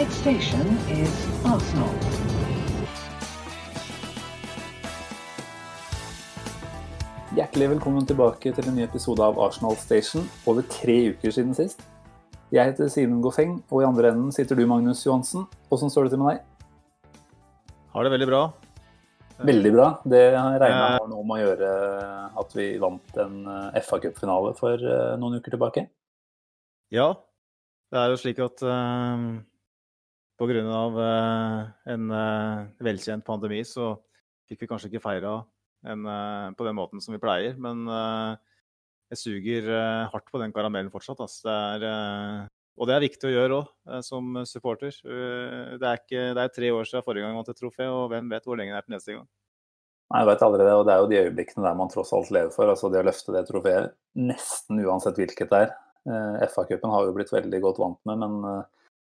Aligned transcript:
Next 0.00 0.22
station 0.24 0.68
is 0.88 1.14
Arsenal. 1.44 1.90
Hjertelig 7.36 7.66
velkommen 7.74 8.06
tilbake 8.08 8.54
til 8.56 8.70
en 8.70 8.78
ny 8.78 8.86
episode 8.86 9.20
av 9.20 9.36
Arsenal 9.44 9.76
Station. 9.76 10.24
Over 10.48 10.64
tre 10.72 10.94
uker 11.10 11.34
siden 11.36 11.52
sist. 11.58 11.84
Jeg 12.48 12.70
heter 12.70 12.88
Simen 12.88 13.18
Goffeng, 13.20 13.58
og 13.68 13.82
i 13.82 13.88
andre 13.90 14.14
enden 14.14 14.32
sitter 14.32 14.56
du, 14.56 14.64
Magnus 14.70 15.04
Johansen. 15.04 15.44
Åssen 15.68 15.92
står 15.92 16.08
det 16.08 16.14
til 16.14 16.22
med 16.22 16.38
deg? 16.38 17.12
Har 17.92 18.08
det 18.08 18.14
veldig 18.14 18.30
bra. 18.32 18.42
Veldig 19.52 19.74
bra. 19.76 19.90
Det 20.16 20.24
regna 20.32 20.80
jeg 20.94 21.12
nå 21.12 21.26
med 21.28 21.36
å 21.36 21.44
gjøre 21.44 21.74
at 22.46 22.56
vi 22.56 22.70
vant 22.86 23.20
en 23.26 23.36
eh, 23.58 23.84
FA 23.84 24.00
Cup-finale 24.06 24.56
for 24.64 24.80
eh, 24.80 25.12
noen 25.20 25.42
uker 25.42 25.58
tilbake. 25.58 25.84
Ja. 26.88 27.12
Det 27.92 28.00
er 28.00 28.12
jo 28.14 28.18
slik 28.22 28.40
at 28.40 28.62
uh, 28.64 29.28
av 30.40 30.98
uh, 30.98 31.64
en 31.92 32.12
uh, 32.12 32.68
velkjent 32.80 33.24
pandemi, 33.26 33.60
så 33.64 33.94
fikk 34.48 34.62
vi 34.62 34.68
kanskje 34.70 34.88
ikke 34.90 35.02
feira 35.04 35.34
en, 35.86 36.06
uh, 36.06 36.48
på 36.56 36.64
den 36.66 36.78
måten 36.78 37.00
som 37.00 37.14
vi 37.14 37.20
pleier. 37.20 37.58
Men 37.60 37.84
jeg 39.10 39.18
suger 39.18 39.66
hardt 40.12 40.30
på 40.30 40.38
den 40.38 40.52
karamellen 40.54 40.90
fortsatt. 40.90 41.20
Altså. 41.20 41.42
Det 41.82 41.88
er, 41.90 42.46
og 42.78 42.86
det 42.86 42.94
er 42.94 43.02
viktig 43.02 43.26
å 43.26 43.32
gjøre 43.34 43.58
òg, 43.58 43.72
som 44.06 44.38
supporter. 44.46 44.94
det, 45.02 45.82
er 45.82 45.98
ikke, 45.98 46.22
det 46.38 46.44
er 46.44 46.54
tre 46.54 46.70
år 46.70 46.86
siden 46.86 47.04
forrige 47.04 47.26
gang 47.26 47.34
jeg 47.34 47.40
vant 47.40 47.50
et 47.50 47.58
trofé, 47.58 47.90
og 47.90 48.06
hvem 48.12 48.30
vet 48.30 48.46
hvor 48.46 48.60
lenge 48.60 48.72
det 48.72 48.78
er 48.78 48.86
til 48.86 48.94
neste 48.94 49.16
gang. 49.16 49.26
Nei, 50.10 50.24
jeg 50.24 50.28
vet 50.30 50.42
aldri 50.42 50.64
det, 50.66 50.74
og 50.74 50.86
Det 50.86 50.94
er 50.94 51.02
jo 51.02 51.10
de 51.10 51.18
øyeblikkene 51.24 51.66
der 51.66 51.78
man 51.78 51.90
tross 51.90 52.10
alt 52.14 52.32
lever 52.34 52.54
for. 52.54 52.70
altså 52.70 52.90
Det 52.90 53.02
å 53.02 53.06
løfte 53.06 53.34
det 53.34 53.44
trofeet, 53.50 53.92
nesten 54.18 54.82
uansett 54.82 55.18
hvilket 55.18 55.52
det 55.52 55.64
er. 55.66 55.74
Eh, 56.10 56.46
FA-cupen 56.50 56.90
har 56.90 57.06
vi 57.06 57.14
blitt 57.18 57.32
veldig 57.32 57.60
godt 57.62 57.78
vant 57.82 58.00
med, 58.08 58.22
men 58.22 58.48
eh, 58.48 58.62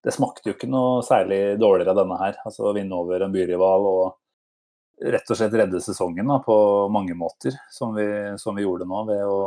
det 0.03 0.11
smakte 0.11 0.49
jo 0.49 0.55
ikke 0.57 0.69
noe 0.71 1.03
særlig 1.05 1.55
dårligere 1.61 1.93
av 1.93 2.01
denne 2.01 2.17
her. 2.19 2.39
Altså 2.43 2.67
å 2.67 2.73
vinne 2.75 2.97
over 2.97 3.23
en 3.23 3.33
byrival 3.33 3.87
og 3.87 5.13
rett 5.13 5.31
og 5.31 5.39
slett 5.39 5.55
redde 5.57 5.81
sesongen 5.83 6.27
da, 6.29 6.39
på 6.43 6.55
mange 6.93 7.15
måter, 7.17 7.55
som 7.71 7.95
vi, 7.95 8.05
som 8.39 8.55
vi, 8.55 8.65
gjorde 8.65 8.87
nå 8.87 9.05
ved 9.09 9.23
å 9.27 9.39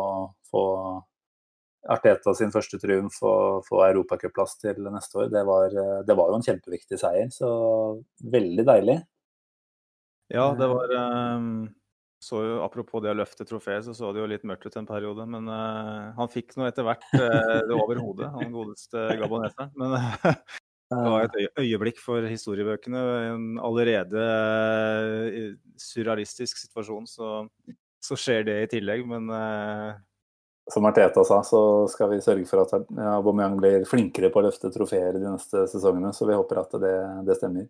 få 0.50 0.64
Arteta 1.86 2.32
sin 2.34 2.50
første 2.50 2.80
triumf 2.82 3.20
og 3.22 3.66
få 3.68 3.84
europacupplass 3.84 4.56
til 4.58 4.80
neste 4.90 5.20
år. 5.20 5.28
Det 5.30 5.42
var, 5.46 5.76
det 6.08 6.16
var, 6.18 6.32
jo 6.32 6.40
en 6.40 6.46
kjempeviktig 6.48 6.98
seier, 6.98 7.28
så 7.30 7.50
veldig 8.26 8.64
deilig. 8.66 8.96
Ja, 10.34 10.48
det 10.58 10.66
var 10.72 10.96
um 10.98 11.68
så 12.18 12.40
jo, 12.42 12.54
Apropos 12.64 13.02
det 13.04 13.12
å 13.12 13.18
løfte 13.18 13.44
trofeet, 13.46 13.84
så 13.84 13.94
så 13.96 14.12
det 14.14 14.22
jo 14.22 14.30
litt 14.30 14.46
mørkt 14.48 14.66
ut 14.66 14.78
en 14.80 14.88
periode. 14.88 15.26
Men 15.28 15.50
uh, 15.50 16.14
han 16.16 16.32
fikk 16.32 16.56
nå 16.56 16.68
etter 16.68 16.86
hvert 16.86 17.04
uh, 17.12 17.60
det 17.68 17.76
over 17.76 18.00
hodet, 18.00 18.30
han 18.32 18.54
godeste 18.54 19.04
gaboneseren. 19.20 19.72
Men 19.76 19.98
uh, 20.00 20.26
det 20.94 21.12
var 21.12 21.26
et 21.26 21.60
øyeblikk 21.60 22.00
for 22.02 22.24
historiebøkene. 22.30 23.04
En 23.34 23.46
allerede 23.60 24.26
surrealistisk 25.82 26.64
situasjon, 26.64 27.08
så, 27.10 27.30
så, 28.02 28.18
skjer 28.18 28.46
det 28.48 28.60
i 28.64 28.68
tillegg. 28.78 29.04
Men 29.10 29.28
Som 30.72 30.88
Arteta 30.88 31.24
sa, 31.26 31.42
så 31.46 31.60
skal 31.92 32.14
vi 32.14 32.22
sørge 32.24 32.48
for 32.48 32.64
at 32.64 32.92
Aubameyang 33.18 33.58
blir 33.60 33.88
flinkere 33.88 34.32
på 34.32 34.40
å 34.40 34.48
løfte 34.48 34.72
trofeer 34.74 35.18
de 35.18 35.26
neste 35.28 35.66
sesongene. 35.68 36.14
Så 36.16 36.30
vi 36.30 36.38
håper 36.38 36.64
at 36.64 36.78
det, 36.80 36.96
det 37.28 37.38
stemmer. 37.42 37.68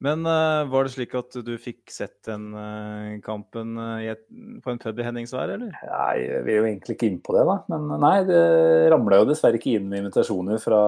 Men 0.00 0.24
uh, 0.24 0.64
var 0.72 0.86
det 0.86 0.94
slik 0.94 1.12
at 1.18 1.34
du 1.44 1.50
fikk 1.60 1.92
sett 1.92 2.22
den 2.24 2.54
uh, 2.56 3.18
kampen 3.20 3.76
et, 4.00 4.22
på 4.64 4.72
en 4.72 4.80
pub 4.80 4.96
i 4.96 5.04
Henningsvær, 5.04 5.52
eller? 5.58 5.74
Nei, 5.76 6.14
vi 6.46 6.54
er 6.54 6.56
jo 6.56 6.68
egentlig 6.70 6.96
ikke 6.96 7.10
inne 7.10 7.20
på 7.26 7.34
det, 7.36 7.42
da. 7.44 7.56
Men 7.68 7.84
nei, 8.00 8.14
det 8.28 8.40
ramla 8.94 9.18
jo 9.20 9.28
dessverre 9.28 9.60
ikke 9.60 9.74
inn 9.76 9.90
med 9.90 10.00
invitasjoner 10.00 10.62
fra 10.62 10.80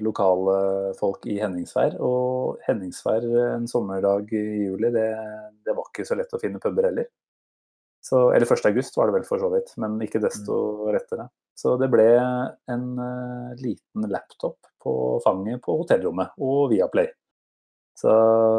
lokale 0.00 0.56
folk 0.96 1.28
i 1.28 1.36
Henningsvær. 1.42 1.98
Og 2.00 2.56
Henningsvær 2.64 3.28
en 3.50 3.68
sommerdag 3.68 4.32
i 4.32 4.42
juli, 4.64 4.94
det, 4.96 5.10
det 5.68 5.76
var 5.76 5.92
ikke 5.92 6.08
så 6.08 6.16
lett 6.16 6.32
å 6.32 6.40
finne 6.40 6.62
puber 6.62 6.88
heller. 6.88 7.12
Så, 8.08 8.30
eller 8.32 8.48
1. 8.48 8.64
august 8.70 8.96
var 8.96 9.10
det 9.10 9.18
vel 9.18 9.28
for 9.28 9.44
så 9.44 9.52
vidt, 9.52 9.74
men 9.76 10.00
ikke 10.00 10.24
desto 10.24 10.56
mm. 10.56 10.82
rettere. 10.96 11.28
Så 11.58 11.76
det 11.76 11.90
ble 11.92 12.08
en 12.72 12.90
liten 13.60 14.08
laptop 14.08 14.72
på 14.80 14.92
fanget 15.20 15.60
på 15.60 15.82
hotellrommet 15.82 16.38
og 16.40 16.70
Viaplay. 16.72 17.10
Så 17.98 18.14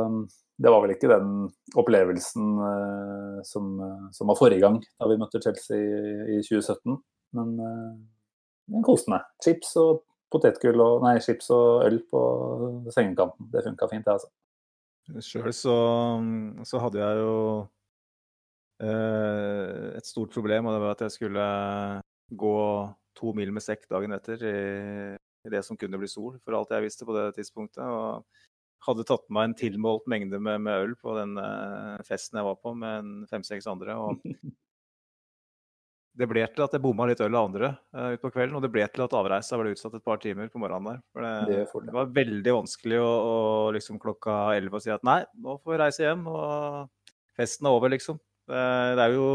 um, 0.06 0.22
det 0.60 0.72
var 0.74 0.84
vel 0.84 0.94
ikke 0.96 1.12
den 1.12 1.48
opplevelsen 1.80 2.48
uh, 2.60 3.40
som, 3.48 3.72
uh, 3.80 4.08
som, 4.16 4.28
var 4.28 4.40
forrige 4.40 4.66
gang 4.66 4.82
da 5.00 5.08
vi 5.08 5.20
møtte 5.22 5.42
Chelsea 5.44 5.80
i, 5.80 6.40
i 6.40 6.42
2017. 6.44 6.98
Men 7.40 7.56
uh, 7.64 7.94
den 8.74 8.86
koste 8.86 9.14
meg. 9.14 9.26
Chips 9.44 9.74
og 9.80 10.04
potetgull 10.34 10.82
og 10.84 11.06
nei, 11.06 11.18
chips 11.24 11.50
og 11.56 11.86
øl 11.88 12.02
på 12.12 12.22
sengekanten. 12.94 13.50
Det 13.54 13.66
funka 13.66 13.90
fint, 13.92 14.06
det, 14.06 14.20
altså. 14.20 14.30
Sjøl 15.26 15.54
så, 15.56 15.76
så, 16.70 16.80
hadde 16.84 17.00
jeg 17.02 17.22
jo 17.24 17.38
eh, 18.86 19.88
et 19.98 20.06
stort 20.06 20.36
problem, 20.36 20.70
og 20.70 20.76
det 20.76 20.82
var 20.84 20.94
at 20.94 21.02
jeg 21.08 21.16
skulle 21.16 21.46
gå 22.30 22.60
to 23.18 23.34
mil 23.34 23.56
med 23.56 23.66
sekk 23.66 23.88
dagen 23.90 24.14
etter 24.14 24.46
i, 24.46 24.60
i 25.18 25.54
det 25.56 25.64
som 25.66 25.80
kunne 25.80 25.98
bli 25.98 26.12
sol, 26.12 26.38
for 26.44 26.60
alt 26.60 26.76
jeg 26.76 26.86
visste 26.86 27.10
på 27.10 27.18
det 27.18 27.26
tidspunktet. 27.40 27.82
og 27.82 28.22
hadde 28.86 29.06
tatt 29.08 29.26
med 29.28 29.36
meg 29.36 29.50
en 29.50 29.60
tilmålt 29.60 30.08
mengde 30.12 30.40
med, 30.40 30.64
med 30.66 30.86
øl 30.86 30.96
på 31.00 31.14
den 31.18 31.36
uh, 31.40 32.00
festen 32.08 32.40
jeg 32.40 32.48
var 32.48 32.58
på, 32.62 32.74
med 32.80 33.30
fem-seks 33.32 33.68
andre. 33.72 33.96
og 34.00 34.24
Det 36.20 36.28
ble 36.28 36.44
til 36.52 36.66
at 36.66 36.74
jeg 36.76 36.84
bomma 36.84 37.06
litt 37.08 37.22
øl 37.24 37.38
av 37.38 37.50
andre 37.50 37.72
uh, 37.96 38.10
utpå 38.16 38.32
kvelden, 38.34 38.58
og 38.58 38.66
det 38.66 38.72
ble 38.74 38.88
til 38.92 39.06
at 39.06 39.16
avreisa 39.16 39.60
ble 39.60 39.76
utsatt 39.76 39.96
et 40.00 40.06
par 40.06 40.20
timer 40.24 40.52
på 40.52 40.62
morgenen 40.62 40.94
der. 40.94 41.02
For 41.14 41.24
det, 41.26 41.34
det, 41.48 41.88
det 41.88 41.96
var 41.96 42.14
veldig 42.18 42.56
vanskelig 42.62 43.00
å, 43.04 43.10
å 43.10 43.38
liksom 43.76 44.02
klokka 44.02 44.42
elleve 44.58 44.82
si 44.84 44.92
at 44.96 45.06
nei, 45.08 45.22
nå 45.40 45.60
får 45.62 45.76
vi 45.76 45.82
reise 45.84 46.06
hjem, 46.08 46.28
og 46.32 47.16
festen 47.40 47.70
er 47.70 47.80
over, 47.80 47.94
liksom. 47.96 48.20
Det, 48.50 48.62
det 48.98 49.06
er 49.06 49.16
jo 49.16 49.32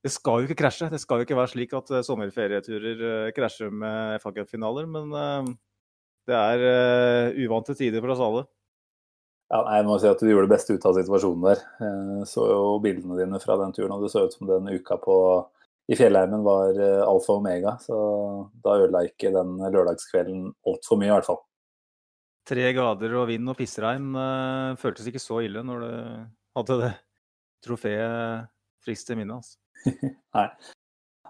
det 0.00 0.12
skal 0.14 0.40
jo 0.40 0.48
ikke 0.48 0.62
krasje. 0.62 0.88
Det 0.88 1.00
skal 1.02 1.20
jo 1.20 1.26
ikke 1.26 1.36
være 1.36 1.52
slik 1.52 1.74
at 1.76 1.90
uh, 1.92 2.04
sommerferieturer 2.06 3.02
uh, 3.04 3.32
krasjer 3.36 3.72
med 3.82 4.22
FA 4.22 4.32
Cup-finaler, 4.38 4.88
men 4.88 5.12
uh, 5.12 5.50
det 6.28 6.36
er 6.36 7.34
uvante 7.42 7.74
tider 7.74 8.02
for 8.02 8.14
oss 8.14 8.22
alle. 8.22 8.44
Ja, 9.50 9.64
jeg 9.74 9.86
må 9.86 9.96
si 9.98 10.06
at 10.06 10.20
Du 10.22 10.28
gjorde 10.30 10.46
det 10.46 10.54
beste 10.54 10.76
ut 10.76 10.84
av 10.86 10.94
situasjonen 10.94 11.46
der. 11.48 11.62
Jeg 11.82 12.26
så 12.30 12.46
jo 12.46 12.74
bildene 12.82 13.18
dine 13.18 13.40
fra 13.42 13.56
den 13.58 13.74
turen, 13.74 13.96
og 13.96 14.04
det 14.04 14.12
så 14.12 14.22
ut 14.26 14.36
som 14.36 14.46
den 14.46 14.70
uka 14.70 14.98
på, 15.02 15.16
i 15.90 15.98
fjellheimen 15.98 16.44
var 16.46 16.78
eh, 16.78 17.02
alfa 17.02 17.34
og 17.34 17.40
omega. 17.42 17.74
Så 17.82 17.96
da 18.62 18.76
ødela 18.78 19.02
ikke 19.08 19.32
den 19.34 19.56
lørdagskvelden 19.58 20.44
altfor 20.70 21.00
mye, 21.00 21.10
i 21.10 21.14
hvert 21.16 21.26
fall. 21.26 21.42
Tre 22.50 22.70
grader 22.76 23.16
og 23.18 23.26
vind 23.30 23.50
og 23.50 23.58
pissregn 23.58 24.14
uh, 24.16 24.78
føltes 24.80 25.10
ikke 25.10 25.22
så 25.22 25.42
ille 25.44 25.60
når 25.66 25.82
du 25.82 25.90
hadde 26.56 26.78
det 26.80 26.92
trofeet 27.66 28.48
friskt 28.86 29.10
i 29.12 29.18
minnet. 29.18 29.42
Altså. 29.42 29.58
Nei. 30.38 30.46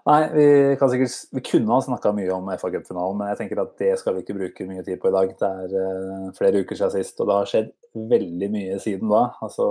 Nei, 0.09 0.21
vi, 0.33 0.47
sikkert, 0.77 1.17
vi 1.37 1.43
kunne 1.45 1.75
ha 1.75 1.83
snakka 1.85 2.13
mye 2.17 2.31
om 2.33 2.49
FA 2.61 2.71
Cup-finalen, 2.73 3.19
men 3.21 3.33
jeg 3.33 3.41
tenker 3.43 3.61
at 3.65 3.75
det 3.81 3.91
skal 4.01 4.17
vi 4.17 4.23
ikke 4.25 4.37
bruke 4.39 4.69
mye 4.69 4.85
tid 4.87 5.01
på 5.01 5.11
i 5.11 5.17
dag. 5.17 5.35
Det 5.41 5.51
er 5.65 5.77
uh, 5.77 6.33
flere 6.37 6.63
uker 6.63 6.77
siden 6.77 6.95
sist, 6.95 7.21
og 7.21 7.29
det 7.29 7.37
har 7.41 7.51
skjedd 7.51 7.77
veldig 7.95 8.51
mye 8.53 8.79
siden 8.83 9.09
da. 9.11 9.31
Altså, 9.45 9.67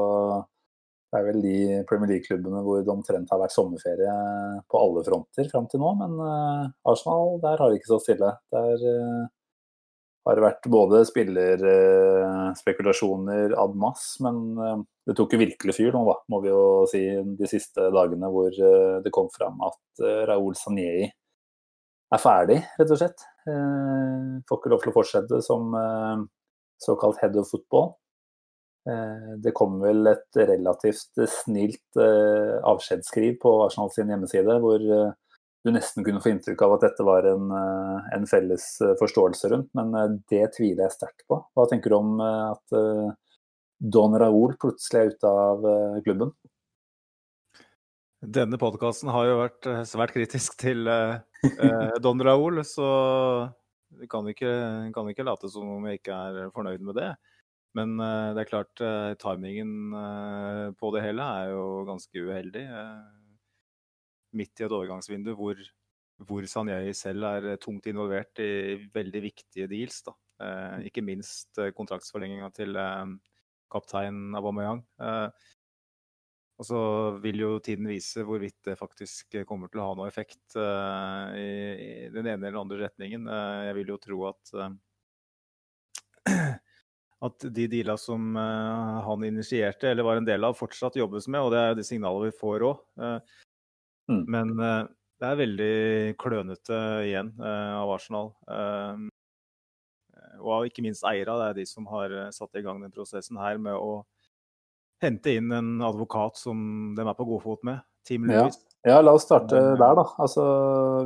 det 1.10 1.18
er 1.20 1.26
vel 1.26 1.40
de 1.42 1.84
Premier 1.90 2.10
League-klubbene 2.14 2.62
hvor 2.66 2.78
det 2.86 2.94
omtrent 2.94 3.32
har 3.34 3.42
vært 3.42 3.56
sommerferie 3.56 4.16
på 4.70 4.76
alle 4.78 5.02
fronter 5.08 5.46
fram 5.52 5.68
til 5.72 5.80
nå. 5.82 5.90
Men 6.04 6.12
uh, 6.22 6.64
Arsenal, 6.92 7.28
der 7.44 7.58
har 7.58 7.68
det 7.70 7.76
ikke 7.80 7.92
stått 7.94 8.06
stille. 8.06 8.30
Der 8.54 8.76
uh, 8.86 9.24
har 10.28 10.34
det 10.38 10.46
vært 10.46 10.66
både 10.70 10.98
spillerspekulasjoner 11.10 13.48
ad 13.58 13.74
mass, 13.80 14.04
men 14.22 14.36
det 15.08 15.16
tok 15.18 15.34
jo 15.34 15.42
virkelig 15.42 15.74
fyr 15.74 15.92
nå, 15.96 16.02
da, 16.06 16.16
må 16.30 16.38
vi 16.44 16.50
jo 16.52 16.86
si, 16.92 17.02
de 17.40 17.48
siste 17.50 17.82
dagene 17.96 18.28
hvor 18.30 18.52
eh, 18.54 18.98
det 19.02 19.12
kom 19.16 19.30
fram 19.34 19.58
at 19.66 19.82
Raoul 20.30 20.56
Sanjei 20.60 21.10
er 21.10 22.20
ferdig, 22.22 22.60
rett 22.78 22.92
og 22.94 23.00
slett. 23.00 23.20
Eh, 23.50 24.38
får 24.46 24.58
ikke 24.60 24.72
lov 24.76 24.82
til 24.84 24.92
å 24.92 24.98
fortsette 25.00 25.36
som 25.46 25.62
såkalt 26.84 27.18
head 27.24 27.34
of 27.40 27.50
football. 27.50 27.88
Det 29.44 29.52
kom 29.58 29.78
vel 29.84 30.08
et 30.12 30.38
relativt 30.50 31.20
snilt 31.30 32.00
avskjedsskriv 32.00 33.38
på 33.44 33.54
Arsenal 33.66 33.92
sin 33.94 34.12
hjemmeside, 34.12 34.56
hvor 34.64 34.82
du 34.82 35.72
nesten 35.74 36.06
kunne 36.08 36.22
få 36.24 36.32
inntrykk 36.34 36.64
av 36.66 36.76
at 36.76 36.86
dette 36.88 37.06
var 37.08 37.28
en, 37.30 37.52
en 38.16 38.28
felles 38.30 38.68
forståelse 39.02 39.52
rundt, 39.54 39.72
men 39.78 40.20
det 40.32 40.46
tviler 40.58 40.86
jeg 40.88 40.98
sterkt 40.98 41.26
på. 41.30 41.42
Hva 41.54 41.68
tenker 41.72 41.94
du 41.94 42.00
om 42.00 42.22
at 42.24 42.80
Don 43.80 44.16
Raúl 44.20 44.58
plutselig 44.60 45.00
er 45.00 45.14
ute 45.14 45.32
av 45.32 45.66
eh, 45.68 46.00
klubben? 46.04 46.34
Denne 48.20 48.60
podkasten 48.60 49.12
har 49.14 49.30
jo 49.30 49.38
vært 49.40 49.70
eh, 49.72 49.86
svært 49.88 50.14
kritisk 50.16 50.58
til 50.60 50.84
Don 52.04 52.20
Raúl, 52.20 52.60
så 52.68 52.90
vi 54.00 54.10
kan 54.12 54.28
ikke, 54.28 54.52
kan 54.96 55.08
ikke 55.10 55.26
late 55.26 55.50
som 55.52 55.78
om 55.78 55.88
jeg 55.88 56.02
ikke 56.02 56.18
er 56.28 56.52
fornøyd 56.56 56.84
med 56.84 57.00
det. 57.00 57.14
Men 57.78 58.00
uh, 58.02 58.32
det 58.34 58.44
er 58.44 58.50
klart, 58.50 58.82
uh, 58.82 59.14
timingen 59.22 59.94
på 60.80 60.94
det 60.96 61.04
hele 61.06 61.26
er 61.42 61.52
jo 61.54 61.66
ganske 61.90 62.26
uheldig. 62.26 62.66
midt 64.34 64.62
i 64.62 64.66
et 64.66 64.74
overgangsvindu 64.74 65.34
hvor, 65.34 65.58
hvor 66.28 66.46
Sanjay 66.46 66.94
selv 66.94 67.26
er 67.26 67.56
tungt 67.62 67.88
involvert 67.90 68.42
i 68.42 68.90
veldig 68.94 69.22
viktige 69.24 69.68
deals. 69.68 70.04
da. 70.06 70.14
Eh, 70.40 70.88
ikke 70.88 71.04
minst 71.04 71.58
eh, 71.60 71.74
kontraktsforlenginga 71.76 72.48
til 72.56 72.78
eh, 72.80 73.16
kaptein 73.72 74.36
Aubameyang. 74.40 74.84
Og 76.60 76.68
så 76.68 76.80
vil 77.24 77.40
jo 77.40 77.50
tiden 77.64 77.88
vise 77.88 78.24
hvorvidt 78.28 78.58
det 78.68 78.76
faktisk 78.76 79.38
kommer 79.48 79.72
til 79.72 79.80
å 79.80 79.86
ha 79.88 79.94
noe 79.96 80.10
effekt 80.10 80.58
i, 80.60 82.10
den 82.12 82.28
ene 82.28 82.50
eller 82.50 82.58
andre 82.60 82.82
retningen. 82.82 83.30
Jeg 83.64 83.78
vil 83.78 83.94
jo 83.94 83.96
tro 84.04 84.18
at, 84.28 84.52
at 87.26 87.46
de 87.52 87.68
deala 87.68 87.98
som 88.00 88.36
han 88.40 89.24
initierte, 89.28 89.90
eller 89.90 90.06
var 90.08 90.20
en 90.20 90.28
del 90.28 90.46
av, 90.48 90.56
fortsatt 90.56 90.96
jobbes 90.96 91.28
med. 91.28 91.42
Og 91.44 91.52
det 91.52 91.60
er 91.60 91.74
de 91.76 91.84
signalene 91.84 92.30
vi 92.30 92.38
får 92.40 92.64
òg. 92.64 92.78
Mm. 94.08 94.22
Men 94.24 94.54
det 94.56 95.28
er 95.28 95.42
veldig 95.42 95.74
klønete 96.22 96.78
igjen 97.10 97.34
av 97.44 97.92
Arsenal. 97.92 98.32
og 100.40 100.70
ikke 100.70 100.86
minst 100.86 101.04
eiere. 101.04 101.36
Det 101.42 101.50
er 101.50 101.60
de 101.60 101.68
som 101.68 101.92
har 101.92 102.16
satt 102.32 102.56
i 102.56 102.64
gang 102.64 102.80
den 102.80 102.96
prosessen 102.96 103.40
her 103.42 103.60
med 103.60 103.76
å 103.76 104.06
hente 105.04 105.36
inn 105.36 105.52
en 105.56 105.82
advokat 105.84 106.40
som 106.40 106.96
de 106.96 107.04
er 107.04 107.16
på 107.20 107.28
god 107.28 107.44
fot 107.44 107.68
med. 107.68 107.84
Team 108.08 108.28
Lewis. 108.28 108.60
Ja. 108.60 108.69
Ja 108.88 109.00
la 109.04 109.14
oss 109.16 109.26
starte 109.28 109.60
der, 109.60 109.96
da. 109.98 110.06
Altså, 110.22 110.44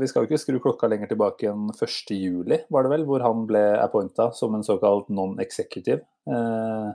vi 0.02 0.10
skal 0.10 0.24
jo 0.24 0.30
ikke 0.30 0.42
skru 0.42 0.60
klokka 0.64 0.90
lenger 0.92 1.10
tilbake 1.12 1.50
enn 1.50 1.70
1.7, 1.74 2.68
var 2.74 2.86
det 2.86 2.94
vel, 2.94 3.06
hvor 3.10 3.26
han 3.26 3.46
ble 3.50 3.64
appointa 3.82 4.30
som 4.38 4.56
en 4.58 4.66
såkalt 4.66 5.10
non-executive. 5.14 6.04
Eh, 6.30 6.90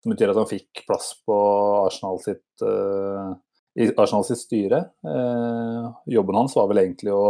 som 0.00 0.14
betyr 0.14 0.32
at 0.32 0.40
han 0.40 0.48
fikk 0.48 0.84
plass 0.88 1.12
på 1.26 1.36
Arsenal 1.84 2.20
sitt, 2.22 2.64
eh, 2.64 3.32
i 3.82 3.90
Arsenal 3.96 4.24
sitt 4.24 4.40
styre. 4.40 4.84
Eh, 5.04 5.90
jobben 6.14 6.38
hans 6.40 6.56
var 6.56 6.70
vel 6.70 6.84
egentlig 6.84 7.12
å 7.12 7.24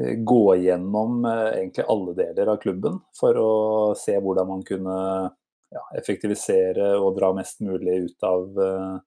eh, 0.00 0.16
gå 0.18 0.44
gjennom 0.60 1.24
eh, 1.24 1.48
egentlig 1.62 1.88
alle 1.88 2.16
deler 2.18 2.52
av 2.52 2.62
klubben 2.62 3.00
for 3.16 3.40
å 3.40 3.52
se 3.98 4.18
hvordan 4.18 4.50
man 4.50 4.66
kunne 4.66 4.98
ja, 5.72 5.82
effektivisere 5.98 6.94
og 6.98 7.16
dra 7.18 7.32
mest 7.36 7.60
mulig 7.64 7.98
ut 8.06 8.24
av 8.24 8.56
uh, 8.56 9.00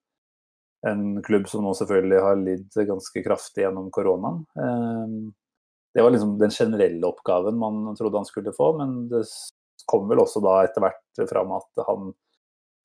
en 0.87 1.21
klubb 1.23 1.47
som 1.49 1.63
nå 1.65 1.73
selvfølgelig 1.77 2.21
har 2.25 2.39
lidd 2.41 2.77
ganske 2.87 3.23
kraftig 3.25 3.65
gjennom 3.65 3.89
koronaen. 3.93 4.43
Uh, 4.57 5.31
det 5.93 6.05
var 6.05 6.13
liksom 6.13 6.37
den 6.39 6.53
generelle 6.55 7.07
oppgaven 7.07 7.57
man 7.59 7.95
trodde 7.97 8.21
han 8.21 8.27
skulle 8.27 8.53
få, 8.55 8.71
men 8.79 9.09
det 9.11 9.25
kom 9.89 10.07
vel 10.09 10.21
også 10.23 10.39
da 10.43 10.61
etter 10.63 10.83
hvert 10.85 11.25
fram 11.29 11.51
at 11.57 11.83
han 11.87 12.13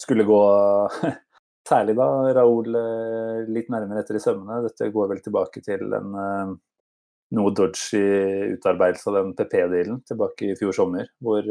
skulle 0.02 0.26
gå 0.28 0.42
Særlig 1.66 1.96
da 1.98 2.04
Raoul 2.36 2.76
eh, 2.78 3.48
litt 3.50 3.72
nærmere 3.74 4.04
etter 4.04 4.14
i 4.14 4.20
sømmene. 4.22 4.60
Dette 4.62 4.86
går 4.94 5.08
vel 5.10 5.18
tilbake 5.18 5.58
til 5.66 5.96
en 5.98 6.12
noe 7.34 7.54
dodgy 7.58 8.02
utarbeidelse 8.52 9.10
av 9.10 9.16
den 9.16 9.32
PP-dealen 9.34 9.96
tilbake 10.06 10.52
i 10.52 10.54
fjor 10.60 10.76
sommer, 10.76 11.08
hvor 11.18 11.42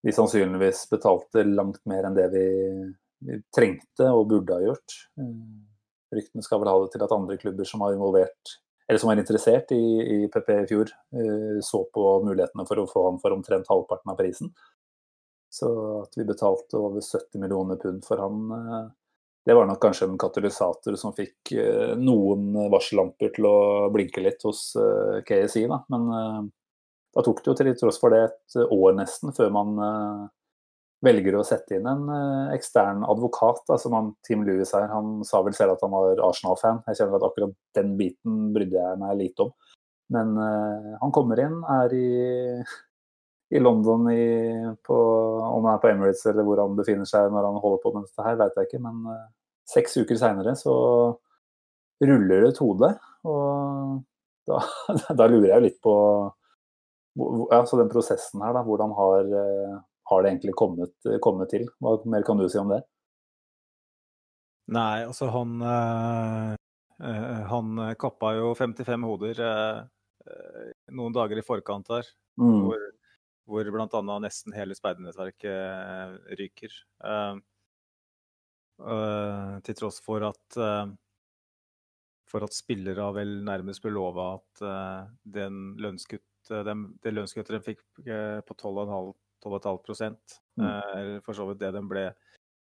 vi 0.00 0.12
sannsynligvis 0.16 0.86
betalte 0.88 1.44
langt 1.44 1.82
mer 1.88 2.08
enn 2.08 2.16
det 2.16 2.30
vi, 2.32 2.46
vi 3.24 3.40
trengte 3.54 4.10
og 4.12 4.28
burde 4.30 4.56
ha 4.56 4.64
gjort. 4.64 4.98
Eh, 5.20 6.18
ryktene 6.18 6.44
skal 6.44 6.60
vel 6.62 6.70
ha 6.70 6.76
det 6.82 6.92
til 6.94 7.04
at 7.04 7.14
andre 7.14 7.38
klubber 7.40 7.68
som 7.68 7.82
var 7.84 7.94
involvert, 7.96 8.56
eller 8.88 9.00
som 9.00 9.10
var 9.10 9.20
interessert 9.20 9.72
i, 9.74 9.84
i 10.16 10.18
PP 10.32 10.50
i 10.56 10.66
fjor, 10.70 10.92
eh, 11.16 11.60
så 11.64 11.84
på 11.94 12.04
mulighetene 12.26 12.66
for 12.68 12.82
å 12.82 12.88
få 12.90 13.06
han 13.08 13.22
for 13.22 13.36
omtrent 13.36 13.70
halvparten 13.70 14.12
av 14.12 14.20
prisen. 14.20 14.52
Så 15.54 15.70
at 16.02 16.18
vi 16.18 16.26
betalte 16.26 16.80
over 16.80 17.02
70 17.04 17.40
millioner 17.42 17.78
pund 17.80 18.04
for 18.06 18.20
han, 18.22 18.44
eh, 18.58 18.84
det 19.44 19.56
var 19.56 19.68
nok 19.68 19.80
kanskje 19.82 20.08
en 20.08 20.20
katalysator 20.20 20.96
som 20.96 21.12
fikk 21.12 21.50
noen 22.00 22.46
varsellamper 22.72 23.34
til 23.34 23.44
å 23.44 23.56
blinke 23.92 24.22
litt 24.24 24.40
hos 24.48 24.70
KSI. 25.28 25.66
Da. 25.68 25.82
Men 25.92 26.06
da 27.12 27.24
tok 27.26 27.42
det 27.42 27.50
jo 27.50 27.56
til 27.58 27.68
tross 27.76 28.00
for 28.00 28.14
det 28.14 28.22
et 28.24 28.56
år 28.72 28.96
nesten 28.96 29.36
før 29.36 29.52
man 29.52 29.74
velger 31.04 31.36
å 31.38 31.44
sette 31.46 31.76
inn 31.76 31.86
en 31.88 32.06
uh, 32.08 32.54
ekstern 32.54 33.04
advokat. 33.06 33.62
Altså 33.72 33.90
man, 33.92 34.12
Tim 34.26 34.44
Lewis 34.46 34.74
her, 34.76 34.88
han 34.90 35.20
sa 35.26 35.42
vel 35.44 35.56
selv 35.56 35.76
at 35.76 35.84
han 35.84 35.92
var 35.94 36.22
Arsenal-fan. 36.28 36.82
Jeg 36.88 37.00
kjenner 37.00 37.18
at 37.18 37.28
akkurat 37.28 37.54
den 37.78 37.94
biten 38.00 38.48
brydde 38.54 38.80
jeg 38.80 39.00
meg 39.02 39.20
lite 39.20 39.46
om. 39.46 39.54
Men 40.14 40.34
uh, 40.38 40.94
han 41.00 41.14
kommer 41.16 41.40
inn, 41.44 41.58
er 41.76 41.96
i, 41.96 42.08
i 43.54 43.62
London 43.62 44.08
i, 44.12 44.24
på, 44.84 44.98
Om 45.48 45.68
han 45.68 45.74
er 45.74 45.82
på 45.82 45.92
Emirates 45.92 46.24
eller 46.30 46.46
hvor 46.46 46.62
han 46.62 46.78
befinner 46.78 47.08
seg 47.08 47.32
når 47.32 47.50
han 47.50 47.60
holder 47.62 47.82
på 47.84 47.94
med 47.94 48.08
dette 48.08 48.28
her, 48.28 48.40
vet 48.40 48.58
jeg 48.60 48.70
ikke. 48.70 48.82
Men 48.84 49.04
seks 49.68 49.98
uker 50.00 50.20
seinere 50.20 50.56
så 50.60 50.74
ruller 52.04 52.44
det 52.44 52.54
et 52.54 52.64
hode. 52.64 52.94
Og 53.28 54.00
da, 54.48 54.64
da 55.20 55.28
lurer 55.28 55.54
jeg 55.54 55.68
litt 55.68 55.84
på 55.84 55.94
ja, 57.14 57.66
så 57.66 57.78
den 57.78 57.90
prosessen 57.92 58.42
her, 58.42 58.54
da, 58.56 58.62
hvordan 58.66 58.94
har, 58.98 59.28
eh, 59.38 59.74
har 60.10 60.22
det 60.22 60.30
egentlig 60.30 60.54
kommet, 60.58 60.92
kommet, 61.24 61.50
til? 61.52 61.66
Hva 61.82 61.96
mer 62.10 62.26
kan 62.26 62.40
du 62.40 62.46
si 62.48 62.60
om 62.60 62.72
det? 62.72 62.82
Nei, 64.74 65.04
altså 65.04 65.28
han 65.28 65.60
øh, 65.60 67.42
Han 67.50 67.80
kappa 68.00 68.32
jo 68.38 68.54
55 68.56 69.04
hoder 69.04 69.40
øh, 69.44 69.80
noen 70.96 71.16
dager 71.16 71.40
i 71.40 71.44
forkant 71.44 71.88
der. 71.92 72.08
Mm. 72.40 72.66
Hvor, 72.66 72.84
hvor 73.48 73.72
bl.a. 73.76 74.18
nesten 74.24 74.56
hele 74.56 74.76
speidernettverket 74.76 76.36
ryker. 76.40 76.76
Uh, 77.04 77.40
uh, 78.82 79.56
til 79.64 79.76
tross 79.78 80.00
for 80.04 80.24
at 80.26 80.60
uh, 80.60 80.88
for 82.28 82.42
at 82.42 82.56
spillere 82.56 83.10
vel 83.14 83.36
nærmest 83.46 83.84
ble 83.84 83.92
lova 83.94 84.30
at 84.40 84.62
den 85.36 85.58
lønnskutt 85.78 86.24
Eh, 86.50 86.64
det, 86.64 87.12
lønnskuttet 87.12 87.56
de 87.56 87.62
fikk 87.64 87.82
på 88.46 88.56
12,5 88.60 89.12
mm. 89.44 90.64
er 90.64 91.10
for 91.26 91.36
så 91.36 91.46
vidt 91.48 91.60
det 91.60 91.74
de 91.76 91.82
ble 91.88 92.08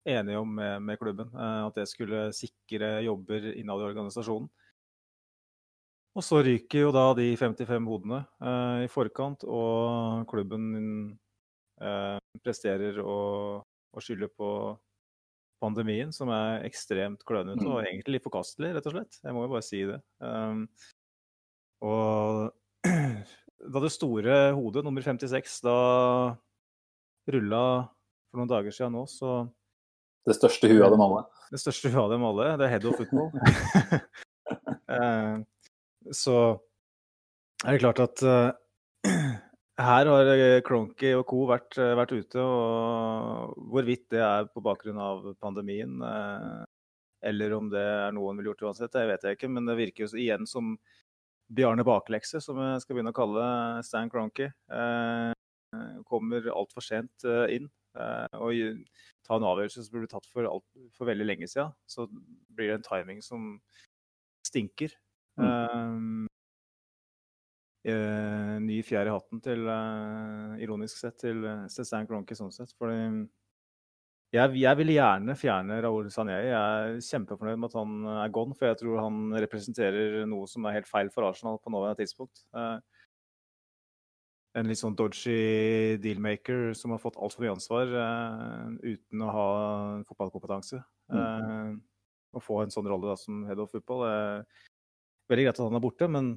enige 0.07 0.41
om 0.41 0.55
med, 0.55 0.81
med 0.81 0.99
klubben. 0.99 1.29
Eh, 1.33 1.65
at 1.67 1.77
det 1.77 1.87
skulle 1.89 2.29
sikre 2.35 2.99
jobber 3.05 3.51
innad 3.53 3.81
i 3.81 3.89
organisasjonen. 3.91 4.49
Og 6.11 6.25
så 6.27 6.41
ryker 6.43 6.87
jo 6.87 6.91
da 6.91 7.05
de 7.15 7.29
55 7.39 7.85
hodene 7.87 8.23
eh, 8.43 8.85
i 8.85 8.87
forkant, 8.91 9.45
og 9.47 10.25
klubben 10.31 10.65
eh, 11.79 12.17
presterer 12.43 12.99
å, 12.99 13.19
å, 13.63 14.03
skylde 14.03 14.27
på 14.35 14.49
pandemien, 15.63 16.11
som 16.11 16.33
er 16.35 16.65
ekstremt 16.67 17.23
klønete 17.27 17.63
og 17.63 17.77
mm. 17.77 17.85
egentlig 17.85 18.17
litt 18.17 18.25
forkastelig, 18.25 18.73
rett 18.75 18.89
og 18.89 18.97
slett. 18.97 19.21
Jeg 19.23 19.37
må 19.37 19.45
jo 19.45 19.53
bare 19.53 19.63
si 19.63 19.85
det. 19.87 20.01
Um, 20.19 20.65
og 21.85 22.51
da 23.71 23.83
det 23.85 23.93
store 23.93 24.39
hodet, 24.57 24.83
nummer 24.83 25.05
56, 25.05 25.61
da 25.63 25.77
rulla 27.29 27.63
for 28.31 28.41
noen 28.41 28.51
dager 28.51 28.73
siden 28.73 28.95
nå, 28.95 29.05
så 29.09 29.43
Det 30.25 30.37
største 30.37 30.69
huet 30.69 30.83
av 30.85 30.93
dem 30.93 31.03
alle? 31.03 31.23
Det 31.51 31.59
største 31.61 31.91
huet 31.91 32.01
av 32.03 32.11
dem 32.13 32.25
alle. 32.25 32.49
Det 32.59 32.67
er 32.67 32.73
head 32.75 32.89
of 32.89 32.99
football. 32.99 33.31
Eh, 34.91 35.35
så 36.11 36.33
er 37.63 37.77
det 37.77 37.79
klart 37.79 38.01
at 38.03 38.23
uh, 38.27 38.49
her 39.79 40.09
har 40.11 40.31
Cronky 40.67 41.13
og 41.15 41.23
co. 41.29 41.45
Vært, 41.47 41.77
vært, 41.79 42.11
ute, 42.11 42.43
og 42.43 43.53
hvorvidt 43.71 44.09
det 44.11 44.19
er 44.25 44.49
på 44.51 44.63
bakgrunn 44.65 44.99
av 44.99 45.29
pandemien, 45.39 46.03
eller 47.23 47.55
om 47.55 47.69
det 47.71 47.85
er 47.85 48.11
noe 48.17 48.33
han 48.33 48.41
ville 48.41 48.51
gjort 48.51 48.65
uansett, 48.67 48.91
det 48.91 49.07
vet 49.13 49.23
jeg 49.23 49.39
ikke. 49.39 49.51
Men 49.55 49.69
det 49.69 49.77
virker 49.79 50.03
jo 50.03 50.19
igjen 50.19 50.49
som 50.49 50.75
Bjarne 51.51 51.83
Baklekse, 51.83 52.39
som 52.43 52.59
jeg 52.63 52.81
skal 52.83 52.95
begynne 52.95 53.11
å 53.11 53.17
kalle 53.17 53.45
Stan 53.85 54.09
Cronky, 54.11 54.47
eh, 54.47 55.31
kommer 56.07 56.49
altfor 56.53 56.85
sent 56.85 57.27
eh, 57.27 57.57
inn. 57.57 57.69
Eh, 57.99 58.39
og 58.39 58.83
ta 59.27 59.37
en 59.37 59.47
avgjørelse 59.47 59.85
som 59.85 59.95
ble 59.97 60.09
tatt 60.11 60.27
for, 60.31 60.47
alt, 60.47 60.67
for 60.97 61.09
veldig 61.09 61.27
lenge 61.27 61.49
siden, 61.51 61.73
så 61.89 62.07
blir 62.51 62.71
det 62.71 62.79
en 62.79 62.87
timing 62.87 63.23
som 63.25 63.55
stinker. 64.47 64.93
Mm. 65.39 66.27
Uh, 67.81 68.59
ny 68.61 68.75
fjær 68.85 69.07
i 69.09 69.13
hatten 69.13 69.39
til, 69.41 69.63
uh, 69.65 70.53
ironisk 70.61 70.99
sett, 70.99 71.15
til, 71.23 71.47
til 71.65 71.87
Stan 71.87 72.05
Cronky 72.05 72.37
sånn 72.37 72.51
sett. 72.53 72.75
Fordi 72.77 72.99
jeg, 74.31 74.53
jeg 74.61 74.77
vil 74.79 74.93
gjerne 74.93 75.35
fjerne 75.35 75.79
Raoul 75.83 76.11
Sané. 76.13 76.37
Jeg 76.45 76.53
er 76.57 76.99
kjempefornøyd 77.07 77.57
med 77.57 77.71
at 77.71 77.79
han 77.79 77.95
er 78.21 78.35
gone, 78.35 78.55
for 78.55 78.69
jeg 78.69 78.79
tror 78.83 79.01
han 79.01 79.33
representerer 79.43 80.21
noe 80.29 80.45
som 80.47 80.67
er 80.67 80.77
helt 80.77 80.91
feil 80.91 81.09
for 81.13 81.27
Arsenal 81.27 81.57
på 81.63 81.73
nåværende 81.73 82.03
tidspunkt. 82.03 82.45
Uh, 82.55 82.77
en 84.57 84.67
litt 84.67 84.81
sånn 84.81 84.97
dodgy 84.99 85.97
dealmaker 86.03 86.71
som 86.77 86.91
har 86.91 87.01
fått 87.03 87.19
altfor 87.21 87.45
mye 87.45 87.53
ansvar 87.55 87.93
uh, 87.95 88.67
uten 88.83 89.23
å 89.23 89.31
ha 89.31 89.47
fotballkompetanse. 90.09 90.81
Uh, 91.11 91.77
å 92.35 92.43
få 92.43 92.61
en 92.63 92.71
sånn 92.73 92.87
rolle 92.87 93.11
da, 93.11 93.17
som 93.19 93.43
head 93.47 93.59
of 93.59 93.71
football 93.73 94.05
er 94.07 94.45
veldig 95.31 95.47
greit 95.47 95.57
at 95.57 95.65
han 95.65 95.79
er 95.79 95.83
borte, 95.83 96.07
men 96.11 96.33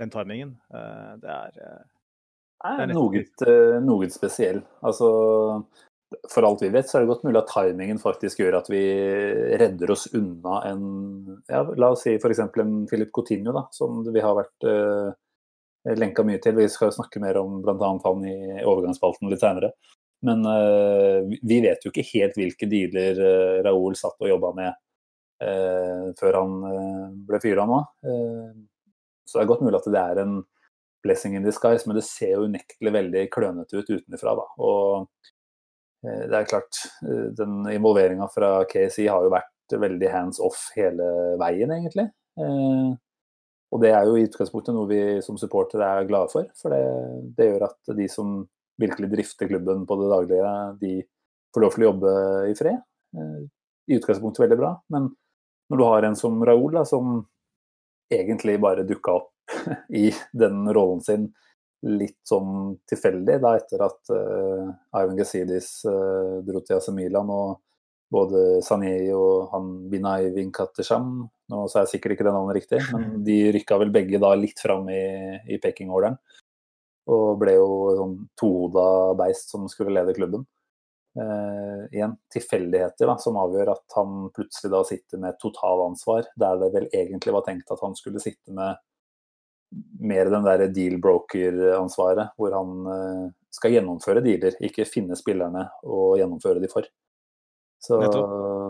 den 0.00 0.12
timingen, 0.12 0.52
det 1.20 1.32
er 1.32 1.56
er 2.62 2.92
noe, 2.92 3.24
noe 3.82 4.08
spesiell. 4.12 4.60
Altså, 4.86 5.08
for 6.30 6.46
alt 6.46 6.62
vi 6.62 6.70
vet, 6.72 6.88
så 6.88 6.98
er 6.98 7.04
det 7.04 7.10
godt 7.10 7.24
mulig 7.26 7.40
at 7.40 7.50
timingen 7.50 8.00
faktisk 8.02 8.42
gjør 8.42 8.60
at 8.60 8.70
vi 8.72 8.82
redder 9.60 9.92
oss 9.94 10.06
unna 10.14 10.60
en 10.68 10.84
ja, 11.48 11.64
La 11.78 11.92
oss 11.94 12.04
si 12.06 12.14
f.eks. 12.18 12.42
en 12.44 12.74
Philip 12.90 13.12
Coutinho, 13.14 13.54
da, 13.56 13.66
som 13.74 14.02
vi 14.06 14.24
har 14.24 14.36
vært 14.38 14.68
uh, 14.68 15.12
lenka 15.98 16.24
mye 16.26 16.40
til. 16.42 16.56
Vi 16.58 16.68
skal 16.70 16.90
jo 16.90 16.96
snakke 16.98 17.20
mer 17.22 17.38
om 17.40 17.60
bl.a. 17.64 17.90
han 18.04 18.24
i 18.28 18.36
overgangsspalten 18.62 19.30
litt 19.30 19.42
seinere. 19.42 19.72
Men 20.22 20.46
uh, 20.46 21.26
vi 21.42 21.58
vet 21.64 21.82
jo 21.82 21.90
ikke 21.90 22.06
helt 22.12 22.38
hvilke 22.38 22.68
dealer 22.70 23.18
uh, 23.18 23.58
Raoul 23.66 23.96
satt 23.98 24.20
og 24.22 24.30
jobba 24.30 24.52
med 24.58 24.70
uh, 25.42 26.12
før 26.18 26.38
han 26.38 26.56
ble 27.26 27.42
fyra 27.42 27.66
nå. 27.66 27.82
så 29.26 29.38
det 29.38 29.42
er 29.42 29.50
godt 29.50 29.64
mulig 29.66 29.78
at 29.80 29.88
det 29.90 30.02
er 30.02 30.20
en 30.22 30.40
blessing 31.02 31.34
in 31.34 31.42
disguise, 31.46 31.88
men 31.88 31.98
det 31.98 32.04
ser 32.06 32.36
jo 32.36 32.46
unektelig 32.46 32.92
veldig 32.94 33.22
klønete 33.34 33.80
ut 33.80 33.90
utenfra. 33.90 34.36
Da. 34.38 34.44
Og 34.62 35.08
det 36.02 36.36
er 36.36 36.46
klart, 36.46 36.78
den 37.38 37.64
involveringa 37.72 38.28
fra 38.30 38.52
KSI 38.70 39.08
har 39.10 39.26
jo 39.26 39.32
vært 39.34 39.74
veldig 39.82 40.10
hands 40.12 40.38
off 40.42 40.68
hele 40.76 41.08
veien, 41.42 41.74
egentlig. 41.74 42.06
Og 43.72 43.80
det 43.80 43.92
er 43.96 44.04
jo 44.04 44.18
i 44.18 44.26
utgangspunktet 44.26 44.76
noe 44.76 44.90
vi 44.90 45.00
som 45.24 45.38
supportere 45.40 45.86
er 45.88 46.08
glade 46.08 46.28
for. 46.32 46.48
For 46.60 46.74
det, 46.74 46.82
det, 47.38 47.48
gjør 47.48 47.66
at 47.70 47.94
de 47.96 48.08
som 48.12 48.42
virkelig 48.80 49.08
drifter 49.14 49.48
klubben 49.48 49.86
på 49.88 49.96
det 50.00 50.10
daglige, 50.12 50.54
de 50.82 50.94
får 51.54 51.64
lov 51.64 51.74
til 51.74 51.84
å 51.84 51.88
jobbe 51.90 52.14
i 52.50 52.56
fred. 52.58 52.80
Eh, 53.16 53.38
I 53.88 53.98
utgangspunktet 53.98 54.44
veldig 54.44 54.60
bra. 54.60 54.74
Men 54.92 55.08
når 55.72 55.80
du 55.80 55.84
har 55.88 56.08
en 56.08 56.18
som 56.18 56.42
Raoul, 56.44 56.74
da, 56.74 56.84
som 56.88 57.22
egentlig 58.12 58.58
bare 58.60 58.84
dukka 58.84 59.16
opp 59.22 59.56
i 60.02 60.10
den 60.36 60.66
rollen 60.74 61.00
sin 61.04 61.30
litt 61.82 62.20
sånn 62.28 62.76
tilfeldig, 62.86 63.40
da 63.42 63.56
etter 63.58 63.82
at 63.82 64.12
uh, 64.14 64.68
Ivan 65.00 65.16
Gazidis 65.18 65.80
uh, 65.88 66.38
dro 66.46 66.60
til 66.62 66.76
AC 66.76 66.92
Milan 66.94 67.32
og 67.32 67.56
både 68.12 68.60
Sané 68.64 68.94
og 69.16 69.48
han 69.52 69.72
Binay 69.90 70.30
Vinkatesham 70.34 71.14
Nå 71.52 71.66
sa 71.68 71.82
jeg 71.82 71.96
sikkert 71.96 72.14
ikke 72.14 72.24
det 72.28 72.32
navnet 72.32 72.56
riktig, 72.60 72.78
men 72.94 73.20
de 73.26 73.36
rykka 73.56 73.76
vel 73.82 73.92
begge 73.92 74.20
da 74.22 74.30
litt 74.38 74.60
fram 74.62 74.86
i, 74.88 75.02
i 75.52 75.58
pekingorderen. 75.60 76.16
Og 77.12 77.34
ble 77.40 77.58
jo 77.58 77.68
sånn 77.98 78.14
tohoda 78.38 78.84
beist 79.18 79.52
som 79.52 79.66
skulle 79.68 79.92
lede 79.92 80.14
klubben. 80.16 80.46
Eh, 81.12 81.80
igjen 81.92 82.14
tilfeldigheter 82.32 83.10
da, 83.10 83.18
som 83.20 83.36
avgjør 83.36 83.74
at 83.74 83.96
han 83.98 84.30
plutselig 84.32 84.70
da 84.72 84.80
sitter 84.88 85.20
med 85.20 85.36
totalansvar, 85.42 86.30
der 86.40 86.62
det 86.62 86.70
vel 86.72 86.88
egentlig 86.88 87.34
var 87.36 87.44
tenkt 87.44 87.74
at 87.74 87.82
han 87.84 87.98
skulle 87.98 88.22
sitte 88.22 88.54
med 88.56 88.80
mer 90.00 90.30
den 90.32 90.46
der 90.46 90.66
deal 90.72 90.96
broker-ansvaret, 91.04 92.32
hvor 92.40 92.56
han 92.56 92.88
eh, 92.94 93.28
skal 93.52 93.76
gjennomføre 93.76 94.24
dealer, 94.24 94.56
ikke 94.64 94.88
finne 94.88 95.18
spillerne 95.18 95.66
og 95.84 96.16
gjennomføre 96.20 96.64
de 96.64 96.72
for. 96.72 96.88
Så, 97.82 97.96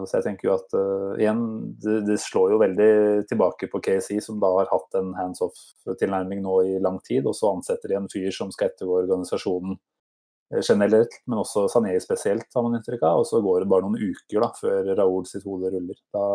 så, 0.09 0.13
jeg 0.17 0.25
tenker 0.25 0.47
jo 0.49 0.55
at 0.55 0.71
uh, 0.73 1.11
igjen, 1.21 1.41
det, 1.85 1.99
det, 2.07 2.15
slår 2.23 2.55
jo 2.55 2.61
veldig 2.63 2.93
tilbake 3.29 3.69
på 3.69 3.81
KSI, 3.85 4.17
som 4.25 4.39
da 4.41 4.49
har 4.55 4.71
hatt 4.71 4.97
en 4.97 5.11
hands 5.19 5.43
off-tilnærming 5.45 6.41
nå 6.41 6.55
i 6.65 6.79
lang 6.81 6.97
tid. 7.05 7.29
Og 7.29 7.37
så 7.37 7.51
ansetter 7.53 7.93
de 7.93 7.99
en 7.99 8.09
fyr 8.13 8.31
som 8.33 8.49
skal 8.55 8.71
ettergå 8.71 9.03
organisasjonen 9.03 9.77
uh, 9.77 10.63
generelt, 10.63 11.19
men 11.27 11.43
også 11.43 11.67
Sané 11.75 11.93
spesielt, 12.01 12.49
har 12.57 12.65
man 12.65 12.79
inntrykk 12.81 13.05
av. 13.11 13.21
Og 13.21 13.29
så 13.29 13.43
går 13.45 13.61
det 13.61 13.71
bare 13.75 13.85
noen 13.85 14.01
uker 14.01 14.47
da, 14.47 14.53
før 14.63 14.93
Raoul 14.97 15.29
sitt 15.29 15.45
hode 15.45 15.75
ruller. 15.77 16.03
Da, 16.17 16.27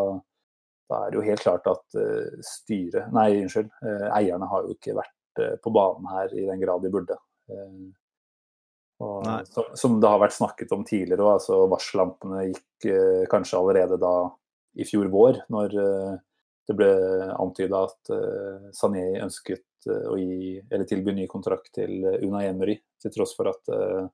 da 0.86 1.02
er 1.02 1.10
det 1.10 1.18
jo 1.18 1.28
helt 1.32 1.46
klart 1.48 1.66
at 1.74 1.98
uh, 1.98 2.42
styret, 2.46 3.10
nei 3.16 3.32
unnskyld, 3.40 3.74
eierne 4.12 4.54
har 4.54 4.68
jo 4.68 4.78
ikke 4.78 4.94
vært 5.02 5.16
på 5.62 5.70
banen 5.74 6.06
her 6.14 6.30
i 6.34 6.46
den 6.46 6.62
grad 6.62 6.86
de 6.86 6.94
burde. 6.94 7.18
Og, 8.98 9.26
som, 9.46 9.66
som, 9.78 9.98
det 10.02 10.10
har 10.10 10.18
vært 10.18 10.34
snakket 10.34 10.72
om 10.74 10.82
tidligere 10.86 11.22
òg, 11.22 11.36
altså 11.36 11.58
varsellampene 11.70 12.48
gikk 12.48 12.88
eh, 12.90 13.24
kanskje 13.30 13.60
allerede 13.60 13.98
da 14.02 14.14
i 14.78 14.86
fjor 14.86 15.06
vår, 15.12 15.44
når 15.54 15.76
eh, 15.82 16.16
det 16.68 16.76
ble 16.76 16.92
antyda 17.38 17.82
at 17.86 18.12
eh, 18.12 18.70
Sané 18.76 19.04
ønsket 19.22 19.88
eh, 19.88 20.06
å 20.10 20.16
gi, 20.18 20.56
eller 20.66 20.88
tilby 20.88 21.14
ny 21.16 21.28
kontrakt 21.30 21.70
til 21.78 22.02
Una 22.26 22.42
Emery, 22.48 22.76
til 23.00 23.14
tross 23.14 23.36
for 23.38 23.52
at 23.52 23.70
eh, 23.72 24.08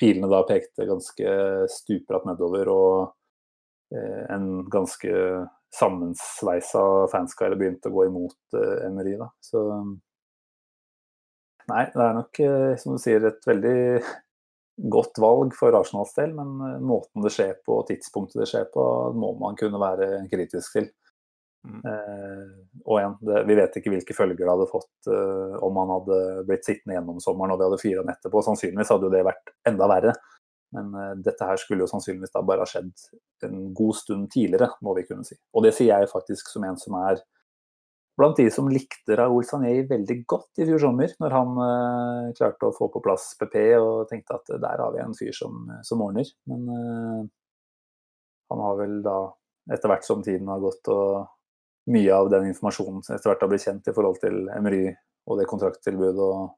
pilene 0.00 0.28
da 0.30 0.42
pekte 0.48 0.88
ganske 0.88 1.36
stupbratt 1.70 2.26
nedover, 2.28 2.72
og 2.74 3.94
eh, 3.94 4.24
en 4.34 4.66
ganske 4.70 5.14
sammensveisa 5.74 6.82
fanskare 7.10 7.58
begynte 7.58 7.90
å 7.90 7.94
gå 7.94 8.08
imot 8.10 8.58
Emery. 8.86 9.16
Da. 9.18 9.30
Så 9.42 9.62
Nei, 11.64 11.86
det 11.94 12.02
er 12.04 12.12
nok, 12.12 12.38
som 12.76 12.92
du 12.92 13.00
sier, 13.00 13.24
et 13.24 13.46
veldig 13.48 13.78
godt 14.76 15.20
valg 15.22 15.54
for 15.56 15.76
Arsenals 15.78 16.14
del, 16.16 16.34
men 16.36 16.58
eh, 16.66 16.82
måten 16.82 17.24
det 17.24 17.32
skjer 17.34 17.56
på 17.66 17.80
og 17.80 17.88
tidspunktet 17.90 18.42
det 18.42 18.50
skjer 18.50 18.68
på, 18.74 18.84
må 19.18 19.34
man 19.40 19.58
kunne 19.58 19.80
være 19.80 20.26
kritisk 20.32 20.78
til. 20.78 20.90
Mm. 21.64 21.80
Eh, 21.88 22.48
og 22.84 22.98
igjen, 22.98 23.14
det, 23.24 23.42
vi 23.48 23.56
vet 23.56 23.76
ikke 23.80 23.92
hvilke 23.94 24.16
følger 24.16 24.42
det 24.42 24.50
hadde 24.50 24.68
fått 24.68 25.08
eh, 25.08 25.54
om 25.64 25.78
han 25.80 25.92
hadde 25.94 26.18
blitt 26.48 26.66
sittende 26.66 26.98
gjennom 26.98 27.22
sommeren 27.24 27.54
og 27.54 27.60
vi 27.60 27.68
hadde 27.70 27.80
fyra 27.80 28.04
han 28.04 28.12
etterpå. 28.12 28.42
Sannsynligvis 28.44 28.92
hadde 28.92 29.08
jo 29.08 29.14
det 29.14 29.22
vært 29.26 29.54
enda 29.70 29.88
verre. 29.90 30.16
Men 30.74 30.90
eh, 30.98 31.12
dette 31.24 31.48
her 31.48 31.60
skulle 31.60 31.86
jo 31.86 31.90
sannsynligvis 31.90 32.34
da 32.34 32.42
bare 32.44 32.66
ha 32.66 32.68
skjedd 32.68 33.06
en 33.46 33.70
god 33.76 33.96
stund 33.96 34.28
tidligere, 34.34 34.72
må 34.84 34.96
vi 34.98 35.06
kunne 35.08 35.24
si. 35.26 35.38
Og 35.54 35.64
det 35.64 35.74
sier 35.76 35.94
jeg 35.94 36.12
faktisk 36.12 36.50
som 36.52 36.66
en 36.68 36.78
som 36.80 36.98
er 37.00 37.22
blant 38.16 38.36
de 38.38 38.46
som 38.50 38.68
likte 38.70 39.16
Raoul 39.18 39.44
Sané 39.46 39.74
veldig 39.88 40.18
godt 40.30 40.62
i 40.62 40.66
fjor 40.68 40.82
sommer, 40.86 41.12
når 41.20 41.34
han 41.34 41.54
uh, 41.58 42.32
klarte 42.38 42.68
å 42.68 42.74
få 42.74 42.88
på 42.92 43.02
plass 43.02 43.32
PP 43.40 43.56
og 43.78 44.04
tenkte 44.10 44.38
at 44.38 44.52
der 44.62 44.82
har 44.82 44.92
vi 44.94 45.02
en 45.02 45.16
fyr 45.18 45.34
som, 45.34 45.64
som 45.86 46.02
ordner. 46.04 46.28
Men 46.50 46.68
uh, 46.70 47.22
han 48.52 48.66
har 48.66 48.76
vel 48.78 49.00
da, 49.04 49.18
etter 49.74 49.90
hvert 49.90 50.06
som 50.06 50.22
tiden 50.22 50.50
har 50.52 50.62
gått 50.62 50.90
og 50.94 51.24
mye 51.90 52.16
av 52.16 52.30
den 52.32 52.46
informasjonen 52.48 53.02
etter 53.12 53.28
hvert 53.28 53.42
har 53.44 53.50
blitt 53.50 53.64
kjent 53.66 53.90
i 53.90 53.96
forhold 53.96 54.20
til 54.22 54.46
Emery 54.54 54.86
og 55.28 55.40
det 55.40 55.48
kontrakttilbudet, 55.48 56.20
og, 56.20 56.54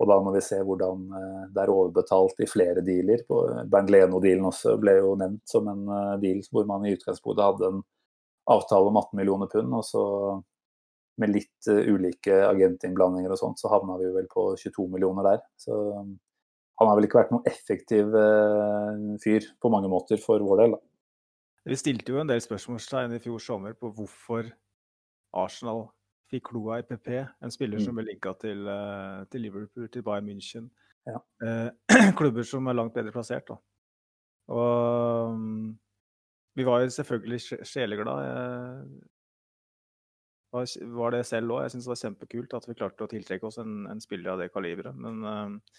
og 0.00 0.08
da 0.08 0.16
må 0.24 0.32
vi 0.32 0.44
se 0.44 0.60
hvordan 0.62 1.02
uh, 1.10 1.42
det 1.50 1.64
er 1.64 1.72
overbetalt 1.74 2.44
i 2.44 2.48
flere 2.48 2.84
dealer 2.86 3.26
Bernt 3.26 3.90
Leno-dealen 3.90 4.46
også 4.48 4.78
ble 4.80 5.00
jo 5.00 5.16
nevnt 5.18 5.42
som 5.50 5.66
en 5.72 5.84
deal 6.22 6.40
hvor 6.52 6.68
man 6.68 6.86
i 6.86 6.94
utgangspunktet 6.94 7.44
hadde 7.48 7.72
en 7.72 7.82
avtale 8.52 8.90
om 8.90 8.96
18 8.98 9.18
millioner 9.18 9.50
pund, 9.50 9.74
og 9.76 9.84
så 9.86 10.02
med 11.20 11.32
litt 11.34 11.68
uh, 11.70 11.80
ulike 11.92 12.38
agentinnblandinger 12.46 13.32
og 13.34 13.40
sånt, 13.40 13.60
så 13.60 13.70
havna 13.72 13.98
vi 14.00 14.10
vel 14.14 14.28
på 14.30 14.52
22 14.60 14.86
millioner 14.92 15.28
der. 15.28 15.42
Så 15.60 15.76
um, 15.98 16.14
han 16.80 16.90
har 16.90 16.98
vel 16.98 17.08
ikke 17.08 17.20
vært 17.20 17.34
noen 17.34 17.48
effektiv 17.48 18.14
uh, 18.16 19.18
fyr 19.22 19.46
på 19.60 19.72
mange 19.72 19.90
måter 19.92 20.20
for 20.22 20.42
vår 20.44 20.64
del. 20.64 20.76
Da. 20.76 20.82
Vi 21.72 21.78
stilte 21.78 22.14
jo 22.14 22.22
en 22.22 22.30
del 22.30 22.42
spørsmålstegn 22.42 23.16
i 23.16 23.22
fjor 23.22 23.42
sommer 23.42 23.76
på 23.78 23.92
hvorfor 23.94 24.48
Arsenal 25.38 25.86
fikk 26.32 26.48
kloa 26.48 26.80
i 26.80 26.86
PP, 26.88 27.12
en 27.44 27.52
spiller 27.52 27.78
mm. 27.78 27.84
som 27.84 27.98
ble 27.98 28.06
linka 28.08 28.32
til, 28.40 28.64
uh, 28.66 29.22
til, 29.30 29.46
Liverpool, 29.46 29.90
til 29.92 30.06
Bayern 30.06 30.30
München. 30.30 30.72
Ja. 31.02 31.18
klubber 32.18 32.46
som 32.46 32.68
er 32.70 32.78
langt 32.78 32.94
bedre 32.94 33.10
plassert. 33.14 33.48
Da. 33.50 33.56
Og 34.54 35.32
um, 35.34 35.72
vi 36.54 36.66
var 36.66 36.82
jo 36.82 36.92
selvfølgelig 36.94 37.40
sjeleglade 37.66 38.26
var 40.52 41.14
det 41.14 41.24
selv 41.28 41.54
òg. 41.54 41.64
Jeg 41.64 41.74
syns 41.74 41.86
det 41.86 41.92
var 41.92 42.00
kjempekult 42.02 42.56
at 42.58 42.68
vi 42.68 42.76
klarte 42.76 43.06
å 43.06 43.10
tiltrekke 43.10 43.48
oss 43.48 43.58
en, 43.62 43.86
en 43.90 44.02
spiller 44.02 44.34
av 44.34 44.42
det 44.42 44.50
kaliberet. 44.52 44.96
Men 44.96 45.22
uh, 45.24 45.78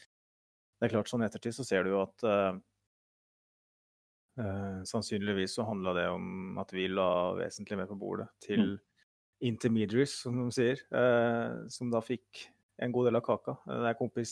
det 0.80 0.88
er 0.88 0.96
klart, 0.96 1.12
sånn 1.12 1.24
i 1.24 1.28
ettertid 1.28 1.56
så 1.58 1.66
ser 1.68 1.86
du 1.86 1.94
jo 1.94 2.02
at 2.02 2.26
uh, 2.26 2.58
uh, 4.42 4.82
sannsynligvis 4.90 5.60
så 5.60 5.68
handla 5.68 5.94
det 6.00 6.08
om 6.14 6.58
at 6.62 6.74
vi 6.74 6.88
la 6.90 7.08
vesentlig 7.38 7.80
mer 7.80 7.92
på 7.92 8.00
bordet 8.02 8.28
til 8.44 8.66
mm. 8.66 8.76
intermediaries, 9.54 10.18
som 10.26 10.42
de 10.42 10.50
sier, 10.56 10.84
som 11.72 11.94
da 11.94 12.02
fikk 12.04 12.48
en 12.82 12.92
god 12.96 13.12
del 13.12 13.20
av 13.20 13.26
kaka. 13.26 13.60
Det 13.70 13.90
er 13.92 14.00
kompis, 14.00 14.32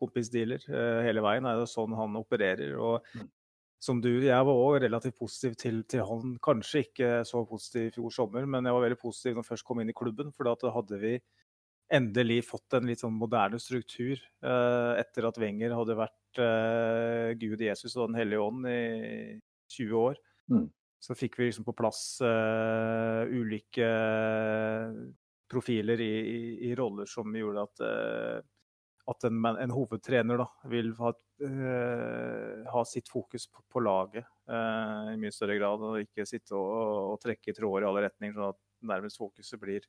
kompisdealer 0.00 0.62
hele 1.04 1.22
veien. 1.22 1.44
Det 1.44 1.52
er 1.52 1.60
jo 1.60 1.68
sånn 1.68 1.96
han 1.98 2.16
opererer. 2.18 2.78
og 2.80 3.04
mm 3.12 3.26
som 3.82 4.00
du, 4.02 4.10
jeg 4.24 4.46
var 4.48 4.60
òg 4.60 4.78
relativt 4.86 5.18
positiv 5.18 5.56
til, 5.60 5.82
til, 5.88 6.04
han. 6.08 6.36
Kanskje 6.42 6.86
ikke 6.86 7.10
så 7.28 7.42
positiv 7.48 7.88
i 7.88 7.94
fjor 7.94 8.14
sommer, 8.14 8.46
men 8.48 8.66
jeg 8.66 8.76
var 8.76 8.86
veldig 8.86 9.00
positiv 9.00 9.34
når 9.34 9.44
jeg 9.44 9.50
først 9.50 9.66
kom 9.68 9.82
inn 9.82 9.92
i 9.92 9.96
klubben. 9.96 10.32
For 10.34 10.48
da 10.48 10.72
hadde 10.74 11.00
vi 11.02 11.12
endelig 11.96 12.40
fått 12.48 12.74
en 12.74 12.88
litt 12.88 13.02
sånn 13.02 13.14
moderne 13.14 13.60
struktur 13.62 14.16
eh, 14.16 14.92
etter 14.98 15.28
at 15.28 15.36
Wenger 15.38 15.76
hadde 15.76 15.98
vært 16.00 16.40
eh, 16.42 17.36
Gud 17.38 17.62
Jesus 17.62 17.94
og 17.94 18.08
Den 18.08 18.18
hellige 18.18 18.42
ånd 18.42 18.66
i 18.70 18.80
20 19.76 20.00
år. 20.00 20.18
Mm. 20.50 20.66
Så 21.02 21.14
fikk 21.14 21.38
vi 21.38 21.50
liksom 21.50 21.66
på 21.66 21.76
plass 21.76 22.18
eh, 22.24 23.22
ulike 23.30 23.86
profiler 25.46 26.00
i, 26.02 26.12
i, 26.18 26.40
i, 26.70 26.74
roller 26.74 27.06
som 27.06 27.30
gjorde 27.36 27.66
at 27.68 27.84
eh, 27.86 28.38
at 29.10 29.26
en, 29.28 29.38
en 29.46 29.74
hovedtrener 29.74 30.40
da, 30.40 30.46
vil 30.70 30.90
ha, 30.98 31.12
uh, 31.44 32.66
ha, 32.72 32.82
sitt 32.88 33.10
fokus 33.10 33.46
på, 33.46 33.62
på 33.70 33.82
laget 33.84 34.26
uh, 34.50 35.12
i 35.12 35.18
mye 35.20 35.34
større 35.34 35.58
grad, 35.60 35.84
og 35.86 36.00
ikke 36.02 36.26
sitte 36.28 36.56
og, 36.58 37.12
og 37.12 37.20
trekke 37.22 37.54
tråder 37.54 37.86
i 37.86 37.90
alle 37.90 38.04
retninger, 38.08 38.36
sånn 38.36 38.54
at 38.54 38.60
nærmest 38.90 39.20
fokuset 39.22 39.62
blir 39.62 39.86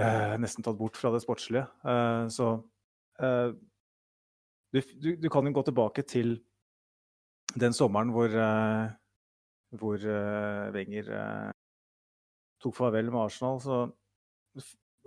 uh, 0.00 0.34
nesten 0.40 0.64
tatt 0.64 0.80
bort 0.80 0.98
fra 1.00 1.12
det 1.14 1.22
sportslige. 1.24 1.66
så 2.34 2.48
du, 4.74 4.80
du, 4.98 5.10
du, 5.22 5.28
kan 5.30 5.46
jo 5.46 5.52
gå 5.54 5.62
tilbake 5.68 6.02
til 6.10 6.32
den 7.54 7.76
sommeren 7.76 8.10
hvor, 8.10 8.32
hvor 9.78 10.06
Wenger 10.74 11.12
tok 12.58 12.74
farvel 12.74 13.12
med 13.12 13.20
Arsenal. 13.28 13.60
så 13.62 13.84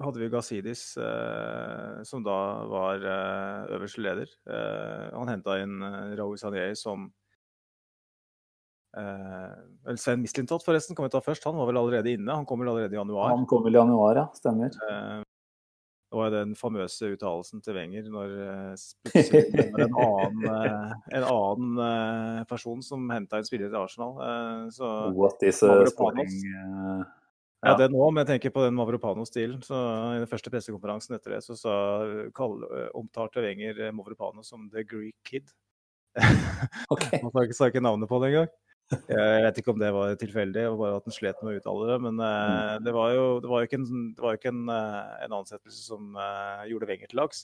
hadde 0.04 0.22
vi 0.22 0.30
Gazidis, 0.30 0.82
eh, 0.98 2.04
som 2.06 2.24
da 2.26 2.38
var 2.70 3.02
eh, 3.02 3.76
øverste 3.78 4.04
leder. 4.06 4.34
Eh, 4.50 5.06
han 5.14 5.32
henta 5.32 5.58
inn 5.64 5.80
eh, 5.82 6.12
Raoul 6.20 6.38
Sanier 6.38 6.76
som 6.78 7.08
eh, 8.98 9.96
Sven 9.98 10.22
Mislintot 10.22 10.66
forresten 10.66 10.98
kan 10.98 11.08
vi 11.08 11.14
ta 11.16 11.22
først. 11.24 11.48
Han 11.50 11.58
var 11.58 11.72
vel 11.72 11.82
allerede 11.82 12.14
inne. 12.14 12.30
Han 12.30 12.46
kommer 12.46 12.70
allerede 12.70 12.94
i 12.94 13.00
januar. 13.00 13.34
Han 13.34 13.48
kom 13.50 13.66
vel 13.66 13.78
i 13.78 13.82
januar, 13.82 14.22
ja. 14.22 14.28
Stemmer. 14.38 14.78
Eh, 14.86 15.24
det 16.08 16.16
var 16.22 16.32
den 16.32 16.54
famøse 16.56 17.10
uttalelsen 17.18 17.60
til 17.66 17.76
Wenger 17.76 18.06
når 18.08 18.30
plutselig 19.10 19.66
var 19.74 19.82
en 19.84 19.98
annen, 20.06 20.94
en 21.18 21.26
annen 21.28 22.46
person 22.48 22.80
som 22.86 23.10
henta 23.12 23.42
en 23.42 23.50
spiller 23.50 23.68
til 23.68 23.82
Arsenal. 23.82 24.14
Så 24.72 24.92
What 25.18 25.44
is 25.44 25.60
a 25.68 25.82
sporting 25.92 26.32
ja, 27.68 27.78
det 27.80 27.90
nå, 27.94 28.02
men 28.10 28.24
jeg 28.24 28.30
tenker 28.34 28.54
på 28.56 28.64
den 28.66 28.76
Mavropano-stilen. 28.78 29.62
så 29.66 29.78
I 30.16 30.22
den 30.22 30.30
første 30.32 30.52
pressekonferansen 30.54 31.18
etter 31.18 31.36
det 31.36 31.42
så 31.46 31.58
sa, 31.60 31.74
kall, 32.36 32.62
omtalte 32.98 33.44
Wenger 33.44 33.88
eh, 33.88 33.96
Mavropano 33.96 34.46
som 34.46 34.70
the 34.74 34.86
Greek 34.88 35.18
kid. 35.28 35.52
OK. 36.94 37.06
Han 37.14 37.34
sa 37.34 37.44
ikke, 37.46 37.58
sa 37.58 37.70
ikke 37.72 37.84
navnet 37.84 38.10
på 38.10 38.22
det 38.24 38.32
engang. 38.32 38.54
Jeg 38.88 39.42
vet 39.44 39.58
ikke 39.60 39.74
om 39.74 39.82
det 39.82 39.90
var 39.92 40.14
tilfeldig, 40.16 40.64
og 40.72 40.78
bare 40.80 41.00
at 41.02 41.08
han 41.10 41.16
slet 41.16 41.42
med 41.44 41.58
å 41.58 41.60
uttale 41.60 41.90
det. 41.90 41.98
Men 42.06 42.22
eh, 42.24 42.76
det 42.86 42.94
var 42.96 43.12
jo, 43.16 43.26
det 43.44 43.52
var 43.52 43.64
jo 43.64 43.70
ikke, 43.70 43.82
en, 43.84 44.06
det 44.16 44.24
var 44.24 44.38
ikke 44.40 44.54
en, 44.54 44.64
eh, 44.72 45.18
en 45.26 45.36
ansettelse 45.42 45.82
som 45.90 46.16
uh, 46.16 46.64
gjorde 46.70 46.88
Wenger 46.90 47.12
til 47.12 47.22
laks. 47.22 47.44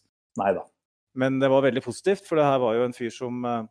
Men 1.19 1.37
det 1.41 1.49
var 1.51 1.65
veldig 1.65 1.83
positivt, 1.85 2.25
for 2.27 2.39
det 2.39 2.47
her 2.47 2.61
var 2.63 2.77
jo 2.77 2.85
en 2.87 2.95
fyr 2.95 3.11
som, 3.13 3.43
eh, 3.45 3.65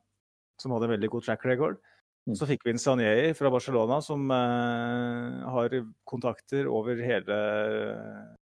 som 0.60 0.74
hadde 0.74 0.90
en 0.90 0.94
veldig 0.94 1.10
god 1.16 1.26
track 1.26 1.46
record. 1.48 1.80
Mm. 2.22 2.36
Så 2.38 2.46
fikk 2.46 2.62
vi 2.62 2.70
inn 2.70 2.78
Sanieri 2.78 3.32
fra 3.34 3.50
Barcelona, 3.50 3.98
som 4.04 4.28
eh, 4.30 5.40
har 5.54 5.74
kontakter 6.06 6.68
over 6.70 7.00
hele 7.02 7.38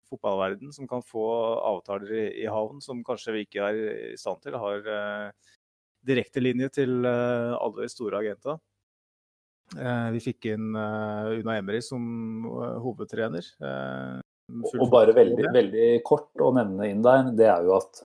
fotballverden, 0.10 0.72
som 0.74 0.88
kan 0.90 1.04
få 1.06 1.28
avtaler 1.62 2.14
i, 2.16 2.24
i 2.42 2.48
havn 2.50 2.82
som 2.82 3.04
kanskje 3.06 3.36
vi 3.36 3.44
ikke 3.46 3.68
er 3.68 3.82
i 4.14 4.18
stand 4.18 4.42
til. 4.42 4.58
Har 4.58 4.82
eh, 4.82 5.52
direkte 6.08 6.42
linje 6.42 6.72
til 6.80 7.06
eh, 7.06 7.54
alle 7.54 7.86
de 7.86 7.92
store 7.92 8.24
agenter. 8.24 8.58
Eh, 9.76 10.10
vi 10.16 10.24
fikk 10.24 10.50
inn 10.56 10.72
eh, 10.74 11.38
Una 11.42 11.60
Emery 11.60 11.84
som 11.84 12.02
eh, 12.48 12.78
hovedtrener. 12.82 13.46
Eh, 13.62 14.18
Og 14.72 14.90
bare 14.90 15.14
veldig, 15.14 15.52
veldig 15.54 15.88
kort 16.08 16.32
å 16.42 16.54
nevne 16.56 16.88
inn 16.90 17.06
der, 17.06 17.30
det 17.36 17.50
er 17.52 17.68
jo 17.68 17.76
at 17.78 18.02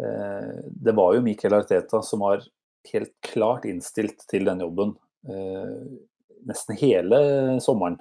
eh, 0.00 0.58
det 0.64 0.96
var 0.96 1.14
jo 1.14 1.22
Mikael 1.26 1.60
Arteta 1.60 2.00
som 2.02 2.24
var 2.24 2.42
helt 2.90 3.12
klart 3.24 3.64
innstilt 3.68 4.24
til 4.32 4.48
den 4.48 4.64
jobben 4.64 4.96
eh, 4.96 5.03
nesten 5.24 6.76
hele 6.80 7.20
sommeren. 7.64 7.96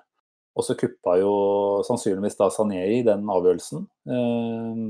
Og 0.53 0.65
så 0.67 0.75
kuppa 0.77 1.15
jo 1.17 1.31
sannsynligvis 1.87 2.37
da 2.37 2.49
Sané 2.53 2.83
i 2.99 3.01
den 3.05 3.25
avgjørelsen. 3.31 3.87
Eh, 4.05 4.83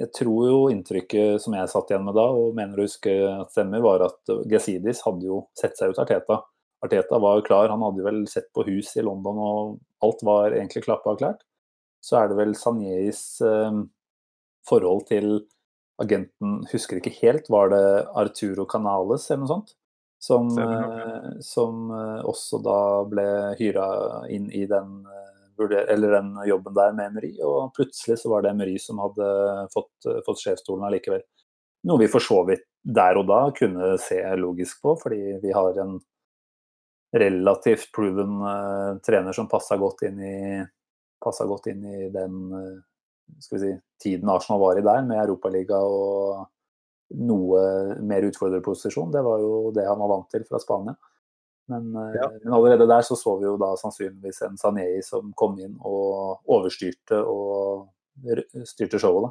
jeg 0.00 0.10
tror 0.18 0.48
jo 0.48 0.56
inntrykket 0.72 1.42
som 1.42 1.54
jeg 1.54 1.70
satt 1.70 1.92
igjen 1.92 2.06
med 2.08 2.16
da, 2.18 2.26
og 2.34 2.56
mener 2.58 2.80
å 2.80 2.86
huske 2.88 3.12
at 3.30 3.54
stemmer, 3.54 3.84
var 3.84 4.02
at 4.08 4.32
Gazidis 4.50 5.04
hadde 5.06 5.28
jo 5.28 5.44
sett 5.58 5.78
seg 5.78 5.94
ut 5.94 6.00
Arteta. 6.02 6.40
Arteta 6.84 7.20
var 7.22 7.38
jo 7.38 7.46
klar, 7.46 7.70
han 7.70 7.84
hadde 7.86 8.02
vel 8.04 8.24
sett 8.28 8.50
på 8.56 8.66
hus 8.66 8.90
i 8.98 9.04
London 9.06 9.38
og 9.40 9.76
alt 10.04 10.24
var 10.26 10.56
egentlig 10.56 10.82
klappa 10.88 11.14
og 11.14 11.22
klart. 11.22 11.46
Så 12.04 12.18
er 12.18 12.28
det 12.28 12.40
vel 12.40 12.56
Sanieis 12.58 13.22
eh, 13.46 13.78
forhold 14.66 15.06
til 15.12 15.36
agenten, 16.02 16.64
husker 16.72 16.98
ikke 16.98 17.14
helt, 17.20 17.46
var 17.54 17.70
det 17.70 17.86
Arturo 18.18 18.66
Canales 18.66 19.28
eller 19.30 19.44
noe 19.44 19.52
sånt? 19.52 19.76
Som, 20.24 20.48
eh, 20.58 21.40
som 21.40 21.90
eh, 21.90 22.20
også 22.24 22.62
da 22.64 22.80
ble 23.10 23.26
hyra 23.58 23.88
inn 24.32 24.46
i 24.56 24.62
den, 24.70 25.02
eh, 25.04 25.66
eller 25.92 26.16
den 26.16 26.30
jobben 26.48 26.76
der 26.78 26.94
med 26.96 27.10
Emery, 27.10 27.34
og 27.44 27.74
plutselig 27.76 28.16
så 28.22 28.30
var 28.32 28.44
det 28.44 28.54
Emery 28.54 28.78
som 28.80 29.02
hadde 29.04 29.26
fått, 29.74 30.08
fått 30.24 30.40
sjefsstolen 30.40 30.86
allikevel. 30.88 31.20
Noe 31.84 32.00
vi 32.00 32.08
for 32.08 32.24
så 32.24 32.40
vidt 32.48 32.64
der 32.84 33.20
og 33.20 33.28
da 33.28 33.42
kunne 33.56 33.94
se 34.00 34.22
logisk 34.40 34.80
på, 34.84 34.96
fordi 35.02 35.36
vi 35.42 35.52
har 35.52 35.76
en 35.84 35.98
relativt 37.14 37.92
proven 37.94 38.40
uh, 38.42 38.96
trener 39.04 39.36
som 39.36 39.48
passa 39.48 39.76
godt 39.78 40.02
inn 40.08 40.18
i 40.24 40.38
godt 41.22 41.68
inn 41.70 41.84
i 41.86 42.08
den 42.12 42.40
uh, 42.52 42.80
si, 43.40 43.70
tiden 44.02 44.28
Arsenal 44.28 44.60
var 44.60 44.80
i 44.80 44.84
der, 44.84 45.04
med 45.06 45.20
Europaliga 45.20 45.78
og 45.78 46.48
noe 47.10 47.96
mer 48.00 48.22
utfordrerposisjon. 48.30 49.10
Det 49.12 49.22
var 49.24 49.38
jo 49.42 49.70
det 49.76 49.84
han 49.86 49.98
var 50.00 50.08
vant 50.08 50.30
til 50.32 50.44
fra 50.48 50.58
Spania. 50.58 50.96
Men, 51.68 51.94
eh, 51.96 52.14
Ja. 52.20 52.28
men 52.44 52.52
allerede 52.52 52.86
der 52.88 53.02
så 53.02 53.16
så 53.16 53.38
vi 53.40 53.44
jo 53.46 53.56
da 53.56 53.74
sannsynligvis 53.76 54.42
en 54.42 54.56
Sanei 54.56 55.02
som 55.02 55.32
kom 55.32 55.58
inn 55.58 55.76
og 55.80 56.40
overstyrte 56.48 57.22
og 57.24 57.88
styrte 58.64 58.98
showet. 59.00 59.30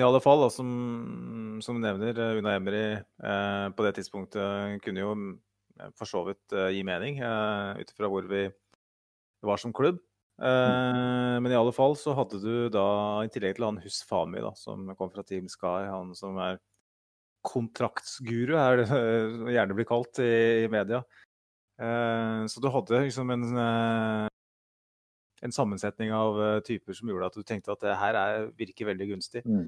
I 0.00 0.04
alle 0.04 0.20
fall, 0.20 0.40
da, 0.40 0.48
som, 0.48 1.58
som 1.60 1.76
du 1.76 1.80
nevner, 1.86 2.16
eh, 2.16 2.38
Una 2.38 2.54
Emery 2.56 2.96
eh, 2.96 3.68
på 3.76 3.84
det 3.84 3.94
tidspunktet 3.96 4.80
kunne 4.82 5.00
jo 5.00 5.12
eh, 5.80 5.90
for 5.94 6.06
så 6.06 6.24
vidt 6.26 6.52
eh, 6.52 6.70
gi 6.72 6.82
mening, 6.82 7.18
eh, 7.20 7.80
ut 7.80 7.90
ifra 7.92 8.08
hvor 8.08 8.26
vi 8.28 8.46
var 9.42 9.56
som 9.58 9.72
klubb. 9.72 9.98
Eh, 10.42 11.36
men 11.38 11.52
i 11.52 11.58
alle 11.58 11.70
fall 11.74 11.94
så 11.98 12.16
hadde 12.18 12.40
du 12.42 12.68
da, 12.74 12.84
i 13.22 13.30
tillegg 13.30 13.54
til 13.58 13.66
han 13.68 13.76
Husfami, 13.84 14.40
da, 14.42 14.50
som 14.58 14.88
kom 14.98 15.10
fra 15.12 15.22
Team 15.26 15.46
Sky, 15.50 15.84
han 15.86 16.10
som 16.18 16.38
er 16.42 16.58
kontraktsguru, 17.46 18.56
er 18.58 18.80
det 18.82 18.86
eh, 18.96 19.36
gjerne 19.54 19.76
blir 19.78 19.86
kalt 19.86 20.18
i, 20.22 20.32
i 20.64 20.70
media. 20.72 21.02
Uh, 21.82 22.44
så 22.52 22.60
du 22.62 22.68
hadde 22.70 23.00
liksom 23.06 23.30
en 23.32 23.44
en 25.42 25.50
sammensetning 25.54 26.12
av 26.14 26.36
typer 26.62 26.94
som 26.94 27.08
gjorde 27.10 27.26
at 27.32 27.34
du 27.34 27.42
tenkte 27.42 27.72
at 27.74 27.80
det 27.82 27.94
her 27.98 28.14
er, 28.20 28.44
virker 28.54 28.86
veldig 28.92 29.08
gunstig. 29.08 29.40
Mm. 29.42 29.64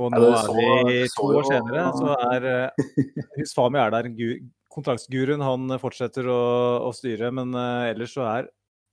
Og 0.00 0.14
nå 0.14 0.22
er 0.30 0.38
så- 0.46 0.54
vi 0.56 1.02
to 1.12 1.26
år 1.40 1.44
senere, 1.50 1.82
så 1.98 2.14
er 2.32 2.46
uh, 2.48 3.26
Husfami 3.36 3.82
er 3.82 3.92
der. 3.96 4.08
gu- 4.16 4.46
Kontraktsguruen 4.76 5.40
han 5.44 5.76
fortsetter 5.80 6.28
å, 6.28 6.40
å 6.88 6.94
styre, 6.96 7.30
men 7.32 7.52
ellers 7.56 8.12
så 8.16 8.24
er 8.28 8.48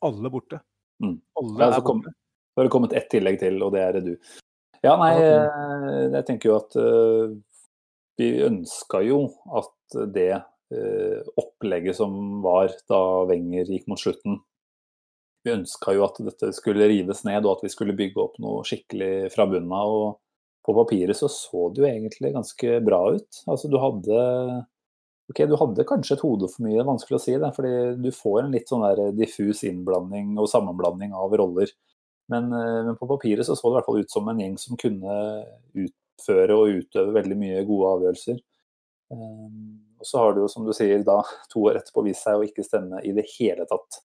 alle 0.05 0.31
borte. 0.33 0.59
Mm. 1.03 1.17
Alle 1.41 1.69
er 1.69 1.81
borte. 1.81 2.13
Så 2.53 2.61
har 2.61 2.67
det 2.67 2.73
kommet 2.75 2.93
ett 2.93 3.09
tillegg 3.09 3.39
til, 3.41 3.57
og 3.65 3.73
det 3.73 3.81
er 3.81 3.99
du. 4.05 4.13
Ja, 4.83 4.93
nei, 4.99 5.13
eh, 5.15 6.09
jeg 6.11 6.25
tenker 6.27 6.51
jo 6.51 6.57
at 6.59 6.75
eh, 6.77 7.35
vi 8.19 8.27
ønska 8.45 8.99
jo 9.07 9.23
at 9.57 9.95
det 10.13 10.33
eh, 10.35 11.21
opplegget 11.39 11.97
som 11.97 12.43
var 12.43 12.73
da 12.91 12.99
Wenger 13.29 13.71
gikk 13.71 13.87
mot 13.89 14.01
slutten 14.01 14.41
Vi 15.45 15.53
ønska 15.55 15.95
jo 15.95 16.03
at 16.05 16.19
dette 16.27 16.51
skulle 16.55 16.89
rives 16.91 17.23
ned, 17.27 17.45
og 17.45 17.57
at 17.57 17.65
vi 17.65 17.71
skulle 17.71 17.95
bygge 17.97 18.21
opp 18.21 18.37
noe 18.43 18.61
skikkelig 18.67 19.31
fra 19.33 19.47
bunnen 19.49 19.73
av. 19.75 19.95
Og 19.95 20.19
på 20.63 20.75
papiret 20.77 21.17
så 21.19 21.27
så 21.31 21.65
det 21.73 21.83
jo 21.83 21.89
egentlig 21.89 22.31
ganske 22.35 22.77
bra 22.85 23.01
ut. 23.17 23.41
Altså 23.51 23.71
du 23.71 23.79
hadde 23.81 24.19
Ok, 25.31 25.39
du 25.47 25.55
hadde 25.59 25.85
kanskje 25.87 26.17
et 26.17 26.23
hode 26.25 26.49
for 26.51 26.65
mye, 26.65 26.75
det 26.75 26.83
er 26.83 26.89
vanskelig 26.89 27.17
å 27.17 27.23
si 27.23 27.35
det. 27.39 27.51
Fordi 27.55 27.73
du 28.03 28.09
får 28.15 28.41
en 28.43 28.55
litt 28.55 28.69
sånn 28.69 28.83
der 28.83 29.15
diffus 29.15 29.63
innblanding 29.67 30.35
og 30.37 30.49
sammenblanding 30.51 31.15
av 31.15 31.35
roller. 31.39 31.71
Men, 32.31 32.51
eh, 32.55 32.79
men 32.87 32.97
på 32.99 33.07
papiret 33.09 33.47
så 33.47 33.55
så 33.55 33.69
det 33.69 33.73
i 33.73 33.77
hvert 33.79 33.89
fall 33.89 34.01
ut 34.03 34.11
som 34.11 34.27
en 34.29 34.39
gjeng 34.39 34.57
som 34.59 34.79
kunne 34.79 35.15
utføre 35.85 36.57
og 36.57 36.79
utøve 36.81 37.15
veldig 37.19 37.39
mye 37.39 37.65
gode 37.67 37.95
avgjørelser. 37.97 38.41
Um, 39.13 39.83
og 39.99 40.07
så 40.07 40.21
har 40.21 40.33
det 40.33 40.41
jo, 40.41 40.49
som 40.51 40.65
du 40.65 40.73
sier, 40.75 41.03
da 41.05 41.19
to 41.53 41.67
år 41.69 41.79
etterpå 41.79 42.05
vist 42.07 42.25
seg 42.25 42.39
å 42.39 42.47
ikke 42.47 42.65
stemme 42.65 43.03
i 43.03 43.13
det 43.15 43.27
hele 43.37 43.67
tatt. 43.69 44.03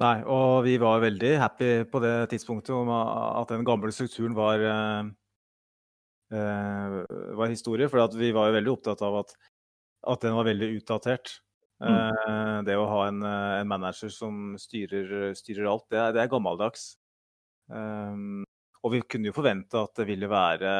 Nei, 0.00 0.20
og 0.24 0.62
vi 0.64 0.76
var 0.80 1.02
veldig 1.02 1.32
happy 1.42 1.70
på 1.90 2.00
det 2.00 2.14
tidspunktet 2.30 2.72
om 2.72 2.88
at 2.94 3.50
den 3.50 3.66
gamle 3.66 3.90
strukturen 3.92 4.36
var, 4.36 4.62
eh, 4.62 5.00
eh, 5.02 5.10
var 6.30 7.50
historie. 7.50 7.88
For 7.90 8.18
vi 8.18 8.32
var 8.36 8.50
jo 8.50 8.56
veldig 8.58 8.72
opptatt 8.72 9.02
av 9.02 9.20
at, 9.24 9.32
at 10.14 10.26
den 10.26 10.36
var 10.36 10.46
veldig 10.46 10.68
utdatert. 10.78 11.40
Eh, 11.80 12.58
det 12.66 12.76
å 12.76 12.88
ha 12.90 13.06
en, 13.08 13.22
eh, 13.24 13.56
en 13.62 13.68
manager 13.68 14.12
som 14.12 14.54
styrer, 14.60 15.32
styrer 15.36 15.68
alt, 15.70 15.86
det 15.92 16.00
er, 16.00 16.14
det 16.16 16.22
er 16.24 16.32
gammeldags. 16.32 16.92
Um, 17.70 18.42
og 18.80 18.94
vi 18.94 19.00
kunne 19.04 19.28
jo 19.28 19.36
forvente 19.36 19.78
at 19.78 19.92
det 20.00 20.06
ville 20.08 20.28
være 20.28 20.70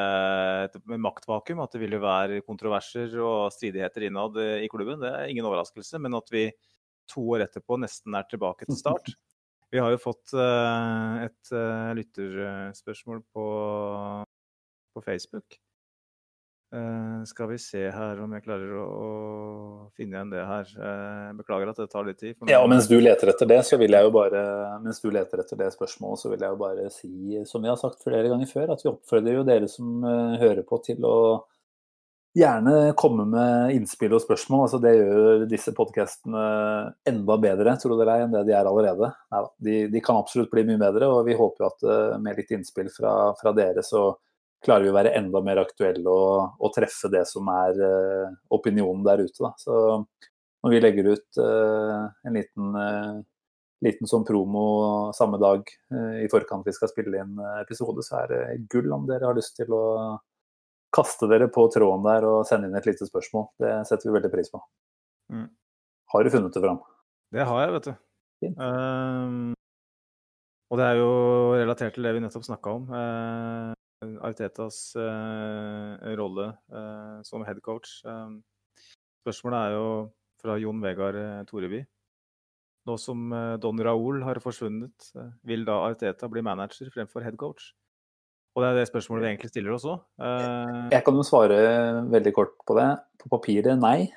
et 0.66 0.76
maktvakuum, 0.88 1.60
at 1.62 1.76
det 1.76 1.82
ville 1.82 2.00
være 2.00 2.40
kontroverser 2.46 3.12
og 3.20 3.52
stridigheter 3.54 4.08
innad 4.08 4.38
i 4.40 4.68
klubben. 4.72 5.02
Det 5.02 5.10
er 5.12 5.32
ingen 5.32 5.48
overraskelse. 5.48 6.00
Men 6.00 6.16
at 6.16 6.32
vi 6.32 6.48
to 7.10 7.24
år 7.34 7.44
etterpå 7.46 7.76
nesten 7.80 8.16
er 8.16 8.28
tilbake 8.30 8.68
til 8.68 8.78
start. 8.80 9.12
Vi 9.70 9.78
har 9.78 9.92
jo 9.92 10.00
fått 10.02 10.32
eh, 10.34 11.26
et 11.28 11.50
eh, 11.54 11.90
lytterspørsmål 11.94 13.20
på, 13.30 13.44
på 14.94 15.02
Facebook. 15.04 15.58
Uh, 16.70 17.24
skal 17.26 17.48
vi 17.50 17.56
se 17.58 17.80
her 17.90 18.20
om 18.22 18.30
jeg 18.36 18.44
klarer 18.44 18.74
å, 18.78 18.82
å 18.86 19.08
finne 19.98 20.14
igjen 20.14 20.28
det 20.30 20.44
her. 20.46 20.68
Uh, 20.78 21.32
beklager 21.40 21.72
at 21.72 21.80
det 21.82 21.88
tar 21.90 22.06
litt 22.06 22.20
tid. 22.22 22.36
Ja, 22.46 22.60
og 22.62 22.70
mens 22.70 22.86
du 22.86 22.94
leter 23.02 23.32
etter 23.32 23.48
det, 23.50 23.58
så 23.66 23.78
vil 23.80 23.96
jeg 23.96 24.06
jo 24.06 24.12
bare 24.14 24.42
mens 24.84 25.02
du 25.02 25.08
leter 25.10 25.42
etter 25.42 25.58
det 25.58 25.72
spørsmålet, 25.74 26.22
så 26.22 26.30
vil 26.30 26.46
jeg 26.46 26.54
jo 26.54 26.60
bare 26.60 26.86
si, 26.94 27.40
som 27.50 27.64
vi 27.64 27.72
har 27.72 27.80
sagt 27.80 28.04
flere 28.06 28.30
ganger 28.30 28.52
før, 28.52 28.76
at 28.76 28.84
vi 28.86 28.92
oppfordrer 28.92 29.40
jo 29.40 29.48
dere 29.48 29.70
som 29.72 30.06
uh, 30.06 30.38
hører 30.38 30.62
på 30.68 30.78
til 30.86 31.08
å 31.10 31.16
gjerne 32.38 32.92
komme 32.98 33.24
med 33.26 33.74
innspill 33.74 34.14
og 34.14 34.22
spørsmål. 34.22 34.64
Altså, 34.66 34.78
det 34.82 34.94
gjør 34.94 35.44
disse 35.50 35.74
podkastene 35.74 36.44
enda 37.10 37.38
bedre 37.42 37.74
tror 37.82 37.98
dere, 37.98 38.20
enn 38.24 38.34
det 38.34 38.44
de 38.46 38.54
er 38.54 38.70
allerede. 38.70 39.10
Neida, 39.32 39.52
de, 39.58 39.76
de, 39.90 40.02
kan 40.04 40.20
absolutt 40.20 40.52
bli 40.52 40.68
mye 40.68 40.80
bedre, 40.80 41.10
og 41.10 41.24
vi 41.26 41.38
håper 41.38 41.70
at 41.70 41.86
uh, 41.86 42.18
med 42.22 42.38
litt 42.38 42.54
innspill 42.54 42.90
fra, 42.94 43.14
fra, 43.40 43.54
dere, 43.56 43.82
så 43.86 44.12
klarer 44.64 44.86
vi 44.86 44.92
å 44.92 44.96
være 44.96 45.14
enda 45.18 45.40
mer 45.44 45.62
aktuelle 45.62 46.04
og, 46.12 46.60
og 46.60 46.72
treffe 46.76 47.10
det 47.12 47.24
som 47.28 47.48
er 47.52 47.80
uh, 47.80 48.32
opinionen 48.52 49.04
der 49.06 49.24
ute. 49.24 49.38
Da. 49.40 49.52
Så 49.60 49.74
når 50.60 50.74
vi 50.74 50.80
legger 50.84 51.12
ut 51.14 51.40
uh, 51.40 52.08
en 52.28 52.36
liten, 52.36 52.80
liten 53.86 54.10
sånn 54.10 54.26
promo 54.28 54.64
samme 55.16 55.40
dag 55.40 55.64
i 56.20 56.26
forkant 56.28 56.66
vi 56.68 56.74
skal 56.76 56.90
spille 56.92 57.22
inn 57.22 57.38
episode, 57.62 58.04
så 58.04 58.18
er 58.20 58.34
det 58.34 58.42
gull 58.72 58.92
om 58.92 59.06
dere 59.08 59.30
har 59.30 59.38
lyst 59.38 59.56
til 59.56 59.72
å 59.72 59.84
kaste 60.94 61.28
dere 61.30 61.48
på 61.52 61.64
tråden 61.72 62.04
der 62.04 62.26
og 62.28 62.44
sende 62.48 62.68
inn 62.68 62.76
et 62.76 62.88
lite 62.88 63.06
spørsmål. 63.08 63.48
Det 63.62 63.72
setter 63.88 64.10
vi 64.10 64.16
veldig 64.18 64.32
pris 64.32 64.50
på. 64.52 64.60
Mm. 65.32 65.48
Har 66.12 66.24
du 66.24 66.30
funnet 66.34 66.54
det 66.54 66.62
fram? 66.64 66.80
Det 67.30 67.46
har 67.46 67.60
jeg, 67.62 67.74
vet 67.76 67.88
du. 67.88 67.92
Um, 68.56 69.52
og 70.70 70.80
det 70.80 70.86
er 70.86 70.98
jo 70.98 71.10
relatert 71.60 71.94
til 71.94 72.06
det 72.06 72.14
vi 72.16 72.22
nettopp 72.24 72.46
snakka 72.46 72.74
om. 72.78 72.88
Uh, 72.90 73.70
Artetas 74.00 74.94
uh, 74.96 75.96
rolle 76.16 76.46
uh, 76.72 77.18
som 77.26 77.44
headcoach. 77.44 77.98
Um, 78.08 78.38
spørsmålet 79.20 79.58
er 79.60 79.74
jo 79.76 79.88
fra 80.40 80.56
Jon 80.60 80.80
Vegard 80.80 81.18
Toreby. 81.50 81.82
Nå 82.88 82.96
som 82.96 83.28
Don 83.60 83.76
Raoul 83.84 84.22
har 84.24 84.38
forsvunnet, 84.40 85.10
vil 85.44 85.66
da 85.68 85.82
Arteta 85.84 86.30
bli 86.32 86.40
manager 86.40 86.88
fremfor 86.94 87.20
headcoach? 87.20 87.74
Og 88.56 88.64
det 88.64 88.70
er 88.70 88.78
det 88.78 88.86
spørsmålet 88.88 89.26
vi 89.26 89.28
egentlig 89.28 89.50
stiller 89.52 89.74
oss 89.76 89.84
òg. 89.84 90.00
Jeg 90.88 91.04
kan 91.04 91.18
jo 91.20 91.26
svare 91.28 91.58
veldig 92.08 92.32
kort 92.34 92.56
på 92.64 92.78
det. 92.80 92.88
På 93.20 93.28
papiret 93.36 93.76
nei. 93.78 94.08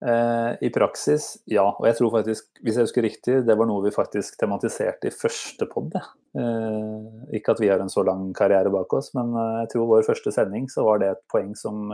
Uh, 0.00 0.56
I 0.64 0.70
praksis 0.72 1.34
ja. 1.50 1.66
Og 1.74 1.84
jeg 1.84 1.98
tror 1.98 2.14
faktisk, 2.14 2.46
hvis 2.64 2.78
jeg 2.78 2.86
husker 2.86 3.04
riktig, 3.04 3.34
det 3.44 3.56
var 3.58 3.68
noe 3.68 3.84
vi 3.84 3.92
faktisk 3.92 4.38
tematiserte 4.40 5.10
i 5.10 5.12
første 5.14 5.66
pod. 5.68 5.92
Uh, 6.36 7.26
ikke 7.36 7.52
at 7.52 7.60
vi 7.60 7.68
har 7.68 7.82
en 7.82 7.92
så 7.92 8.04
lang 8.06 8.30
karriere 8.36 8.72
bak 8.72 8.92
oss, 8.96 9.12
men 9.16 9.34
jeg 9.60 9.74
tror 9.74 9.90
vår 9.90 10.06
første 10.08 10.32
sending 10.32 10.70
så 10.72 10.86
var 10.86 11.02
det 11.02 11.10
et 11.12 11.26
poeng 11.32 11.52
som, 11.58 11.90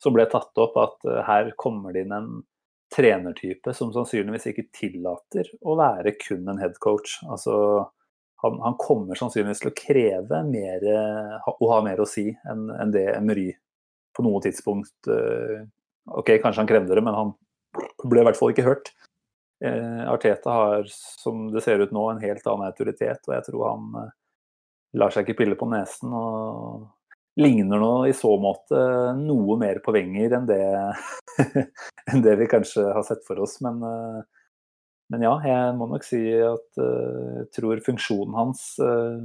som 0.00 0.16
ble 0.16 0.24
tatt 0.32 0.62
opp, 0.62 0.78
at 0.80 1.10
her 1.28 1.52
kommer 1.60 1.92
det 1.92 2.06
inn 2.06 2.16
en 2.16 2.30
trenertype 2.92 3.72
som 3.76 3.92
sannsynligvis 3.92 4.50
ikke 4.50 4.68
tillater 4.76 5.48
å 5.64 5.76
være 5.80 6.14
kun 6.20 6.48
en 6.48 6.60
headcoach. 6.60 7.18
Altså 7.28 7.54
han, 8.42 8.58
han, 8.60 8.76
kommer 8.80 9.16
sannsynligvis 9.16 9.62
til 9.62 9.70
å 9.70 9.76
kreve 9.76 10.42
mer 10.48 10.84
å 11.48 11.70
ha 11.72 11.78
mer 11.84 12.02
å 12.02 12.08
si 12.08 12.26
enn, 12.48 12.66
enn 12.74 12.92
det 12.92 13.06
Emery 13.14 13.48
på 14.12 14.24
noe 14.26 14.42
tidspunkt 14.44 15.08
OK, 16.10 16.34
kanskje 16.42 16.62
han 16.62 16.70
krevde 16.70 16.96
det, 16.98 17.04
men 17.04 17.16
han 17.16 17.34
ble 18.04 18.22
i 18.22 18.26
hvert 18.26 18.38
fall 18.38 18.54
ikke 18.54 18.66
hørt. 18.66 18.90
Eh, 19.64 20.02
Arteta 20.10 20.56
har, 20.56 20.88
som 20.90 21.46
det 21.52 21.62
ser 21.64 21.84
ut 21.84 21.94
nå, 21.94 22.08
en 22.10 22.24
helt 22.24 22.46
annen 22.50 22.66
autoritet, 22.66 23.22
og 23.28 23.36
jeg 23.36 23.46
tror 23.46 23.68
han 23.68 24.00
eh, 24.00 24.10
lar 24.98 25.14
seg 25.14 25.26
ikke 25.26 25.44
pille 25.44 25.58
på 25.58 25.70
nesen. 25.70 26.12
og 26.12 26.90
ligner 27.40 27.80
nå 27.80 27.94
i 28.04 28.12
så 28.12 28.28
måte 28.36 28.76
noe 29.16 29.54
mer 29.56 29.78
på 29.80 29.94
Wenger 29.94 30.34
enn 30.36 30.48
det, 30.50 30.64
enn 32.12 32.20
det 32.20 32.34
vi 32.42 32.48
kanskje 32.50 32.84
har 32.92 33.06
sett 33.08 33.22
for 33.24 33.40
oss. 33.40 33.54
Men 33.64 33.80
men 35.12 35.26
ja, 35.26 35.32
jeg 35.44 35.72
må 35.76 35.88
nok 35.90 36.06
si 36.06 36.20
at 36.40 36.80
uh, 36.80 37.42
jeg 37.42 37.48
tror 37.52 37.82
funksjonen 37.84 38.36
hans, 38.38 38.64
uh, 38.80 39.20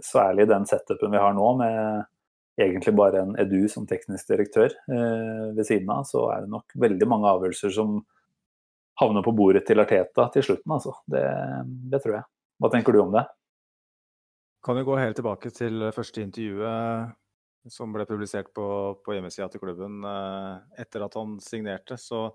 særlig 0.00 0.48
den 0.48 0.64
setupen 0.68 1.12
vi 1.12 1.20
har 1.20 1.34
nå, 1.36 1.50
med 1.60 2.06
egentlig 2.58 2.94
bare 2.98 3.22
en 3.22 3.34
Edu 3.40 3.68
som 3.70 3.86
teknisk 3.88 4.30
direktør 4.30 4.72
eh, 4.90 5.44
ved 5.56 5.64
siden 5.66 5.90
av, 5.94 6.06
så 6.08 6.26
er 6.34 6.44
det 6.44 6.52
nok 6.52 6.74
veldig 6.78 7.08
mange 7.10 7.30
avgjørelser 7.30 7.74
som 7.74 8.00
havner 8.98 9.22
på 9.22 9.34
bordet 9.38 9.64
til 9.68 9.80
Arteta 9.82 10.26
til 10.34 10.46
slutten. 10.46 10.74
Altså. 10.74 10.96
Det, 11.06 11.22
det 11.92 12.02
tror 12.02 12.18
jeg. 12.18 12.28
Hva 12.58 12.72
tenker 12.72 12.94
du 12.94 13.02
om 13.04 13.14
det? 13.14 13.24
Kan 14.66 14.80
jo 14.80 14.88
gå 14.88 14.98
helt 14.98 15.16
tilbake 15.16 15.52
til 15.54 15.86
første 15.94 16.24
intervjuet 16.24 17.14
som 17.70 17.92
ble 17.94 18.06
publisert 18.08 18.50
på, 18.56 18.66
på 19.04 19.14
hjemmesida 19.14 19.46
til 19.52 19.62
klubben 19.62 20.00
etter 20.80 21.04
at 21.04 21.14
han 21.18 21.36
signerte. 21.44 21.98
så 22.00 22.26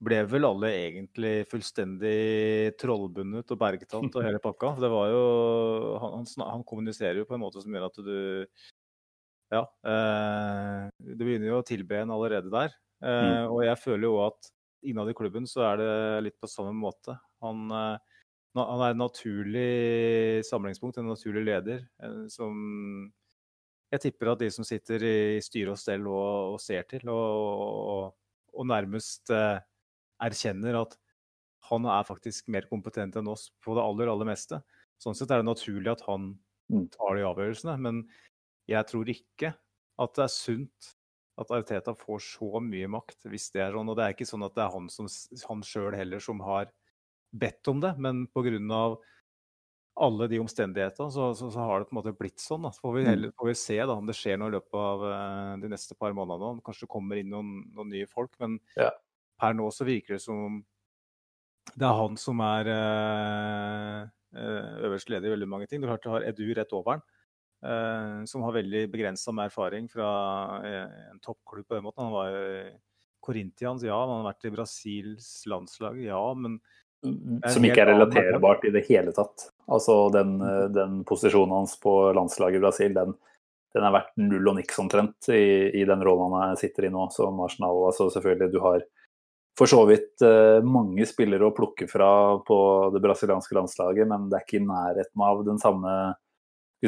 ble 0.00 0.22
vel 0.28 0.46
alle 0.48 0.70
egentlig 0.72 1.32
fullstendig 1.50 2.72
trollbundet 2.80 3.52
og 3.52 3.60
bergtatt 3.60 4.16
og 4.16 4.24
hele 4.24 4.40
pakka. 4.42 4.72
Det 4.80 4.88
var 4.92 5.10
jo 5.12 5.24
han, 6.00 6.24
han, 6.40 6.64
kommuniserer 6.68 7.20
jo 7.20 7.26
på 7.28 7.36
en 7.36 7.42
måte 7.42 7.60
som 7.60 7.74
gjør 7.74 7.88
at 7.90 8.00
du 8.06 8.14
Ja. 9.50 9.64
Eh, 9.86 10.86
du 11.16 11.24
begynner 11.24 11.50
jo 11.50 11.60
å 11.60 11.66
tilbe 11.66 12.00
en 12.00 12.14
allerede 12.14 12.52
der. 12.52 12.74
Eh, 13.02 13.26
mm. 13.26 13.52
Og 13.52 13.64
jeg 13.66 13.82
føler 13.82 14.06
jo 14.06 14.20
at 14.28 14.50
innad 14.86 15.10
i 15.10 15.16
klubben 15.16 15.48
så 15.48 15.66
er 15.72 15.80
det 15.80 15.94
litt 16.28 16.38
på 16.40 16.50
samme 16.50 16.72
måte. 16.76 17.16
Han, 17.44 17.66
eh, 17.74 18.20
han 18.58 18.84
er 18.84 18.92
et 18.92 19.00
naturlig 19.00 20.44
samlingspunkt, 20.48 20.98
en 20.98 21.10
naturlig 21.12 21.44
leder, 21.46 21.84
som 22.32 22.54
jeg 23.90 24.04
tipper 24.06 24.32
at 24.32 24.42
de 24.42 24.48
som 24.54 24.66
sitter 24.66 25.02
i 25.06 25.42
styre 25.42 25.74
og 25.74 25.80
stell 25.80 26.06
og, 26.06 26.54
og 26.54 26.58
ser 26.62 26.86
til, 26.90 27.08
og, 27.10 27.94
og, 27.94 28.02
og 28.54 28.68
nærmest 28.70 29.32
eh, 29.34 29.58
erkjenner 30.22 30.78
at 30.84 30.94
han 31.70 31.86
er 31.90 32.06
faktisk 32.06 32.50
mer 32.54 32.66
kompetent 32.70 33.18
enn 33.18 33.30
oss 33.30 33.48
på 33.62 33.74
det 33.76 33.82
aller, 33.82 34.10
aller 34.12 34.28
meste. 34.30 34.60
Sånn 35.00 35.16
sett 35.18 35.30
er 35.32 35.42
det 35.42 35.48
naturlig 35.48 35.90
at 35.92 36.04
han 36.06 36.32
mm. 36.70 36.86
tar 36.94 37.18
de 37.18 37.26
avgjørelsene. 37.26 37.76
Men 37.82 38.02
jeg 38.70 38.88
tror 38.88 39.12
ikke 39.12 39.52
at 40.00 40.16
det 40.16 40.24
er 40.24 40.32
sunt 40.32 40.90
at 41.40 41.52
Arteta 41.56 41.94
får 41.96 42.20
så 42.24 42.60
mye 42.64 42.88
makt, 42.92 43.24
hvis 43.32 43.48
det 43.54 43.62
er 43.64 43.76
sånn. 43.76 43.88
Og 43.88 43.96
det 43.96 44.04
er 44.04 44.14
ikke 44.14 44.28
sånn 44.28 44.44
at 44.44 44.56
det 44.56 44.64
er 44.64 44.74
han, 44.74 44.90
som, 44.92 45.08
han 45.48 45.64
sjøl 45.64 45.96
heller 45.96 46.20
som 46.22 46.42
har 46.44 46.68
bedt 47.30 47.70
om 47.70 47.80
det, 47.80 47.94
men 48.02 48.26
pga. 48.34 48.80
alle 50.00 50.28
de 50.28 50.40
omstendighetene 50.42 51.12
så, 51.14 51.30
så, 51.38 51.50
så, 51.52 51.60
har 51.64 51.80
det 51.80 51.88
på 51.88 51.94
en 51.94 52.00
måte 52.00 52.16
blitt 52.16 52.42
sånn. 52.42 52.66
Da. 52.66 52.72
Så 52.74 52.84
får 52.84 52.96
vi, 52.96 53.04
mm. 53.04 53.10
heller, 53.10 53.36
får 53.38 53.50
vi 53.50 53.58
se 53.62 53.78
da, 53.80 53.94
om 53.94 54.08
det 54.08 54.18
skjer 54.18 54.40
noe 54.40 54.50
i 54.52 54.56
løpet 54.58 54.80
av 54.80 55.06
uh, 55.06 55.54
de 55.62 55.70
neste 55.72 55.96
par 55.96 56.16
månedene. 56.16 56.56
Om 56.58 56.64
kanskje 56.66 56.86
det 56.86 56.92
kommer 56.92 57.20
inn 57.20 57.32
noen, 57.32 57.54
noen 57.76 57.94
nye 57.94 58.10
folk. 58.10 58.34
Men 58.42 58.58
ja 58.76 58.92
per 59.40 59.56
nå 59.56 59.70
så 59.72 59.86
virker 59.88 60.18
det 60.18 60.24
som 60.24 60.60
det 61.70 61.86
er 61.86 61.96
han 61.96 62.16
som 62.18 62.40
er 62.42 62.68
øh, 62.72 64.00
øverst 64.88 65.10
leder 65.12 65.28
i 65.28 65.34
veldig 65.34 65.48
mange 65.48 65.68
ting. 65.70 65.82
Du 65.82 65.88
har, 65.88 66.00
har 66.12 66.24
Edu 66.26 66.48
rett 66.56 66.72
over 66.74 66.96
han, 66.96 67.04
som 67.60 68.44
har 68.46 68.54
veldig 68.56 68.86
begrensa 68.88 69.34
med 69.36 69.50
erfaring 69.50 69.88
fra 69.92 70.10
en 70.64 71.18
toppklubb 71.20 71.66
på 71.68 71.76
den 71.76 71.84
måten. 71.84 72.06
Han 72.06 72.14
var 72.14 72.30
jo 72.32 72.44
Korintians, 73.20 73.82
ja. 73.84 73.98
Han 74.00 74.22
har 74.22 74.30
vært 74.30 74.48
i 74.48 74.52
Brasils 74.54 75.26
landslag, 75.50 75.98
ja. 76.02 76.22
Men 76.34 76.58
som 77.00 77.64
ikke 77.64 77.84
er 77.84 77.92
relaterbart 77.94 78.64
i 78.68 78.72
det 78.74 78.84
hele 78.90 79.12
tatt. 79.16 79.48
Altså 79.70 80.10
den, 80.12 80.36
mm. 80.40 80.72
den 80.76 81.02
posisjonen 81.08 81.60
hans 81.60 81.76
på 81.80 81.94
landslaget 82.16 82.60
i 82.60 82.62
Brasil, 82.64 82.96
den, 82.96 83.14
den 83.74 83.86
er 83.86 83.94
verdt 83.94 84.16
null 84.20 84.52
og 84.52 84.58
niks 84.58 84.80
omtrent 84.82 85.30
i, 85.32 85.70
i, 85.72 85.84
den 85.88 86.04
rollen 86.04 86.36
han 86.36 86.58
sitter 86.60 86.88
i 86.88 86.92
nå 86.92 87.06
som 87.14 87.40
Arsenal. 87.44 87.84
Altså 87.88 88.10
selvfølgelig, 88.12 88.50
du 88.52 88.60
har 88.64 88.84
for 89.58 89.68
så 89.68 89.82
vidt 89.88 90.22
mange 90.64 91.04
spillere 91.08 91.48
å 91.48 91.52
plukke 91.52 91.88
fra 91.90 92.10
på 92.46 92.58
det 92.94 93.00
brasilianske 93.04 93.56
landslaget, 93.56 94.08
men 94.08 94.28
det 94.30 94.38
er 94.38 94.44
ikke 94.46 94.60
i 94.60 94.64
nærheten 94.64 95.24
av 95.26 95.42
den 95.44 95.58
samme 95.60 95.94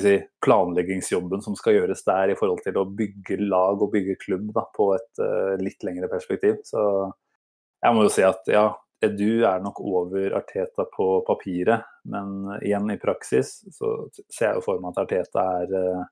si, 0.00 0.14
planleggingsjobben 0.44 1.42
som 1.44 1.56
skal 1.58 1.76
gjøres 1.76 2.04
der 2.06 2.32
i 2.32 2.36
forhold 2.38 2.62
til 2.64 2.78
å 2.80 2.86
bygge 2.88 3.36
lag 3.44 3.82
og 3.82 3.92
bygge 3.92 4.16
klubb 4.22 4.48
da, 4.56 4.64
på 4.72 4.92
et 4.96 5.20
uh, 5.20 5.52
litt 5.60 5.84
lengre 5.84 6.08
perspektiv. 6.12 6.62
Så 6.64 6.80
jeg 7.82 7.96
må 7.96 8.06
jo 8.06 8.14
si 8.14 8.24
at 8.24 8.48
ja, 8.48 8.70
Edu 9.02 9.42
er 9.44 9.60
nok 9.60 9.82
over 9.82 10.38
Arteta 10.38 10.86
på 10.88 11.08
papiret, 11.26 11.84
men 12.08 12.54
igjen 12.62 12.88
i 12.94 13.00
praksis 13.02 13.58
så 13.74 13.94
ser 14.30 14.52
jeg 14.52 14.60
jo 14.60 14.66
for 14.68 14.80
meg 14.80 14.94
at 14.94 15.04
Arteta 15.04 15.46
er 15.60 15.76
uh, 15.76 16.10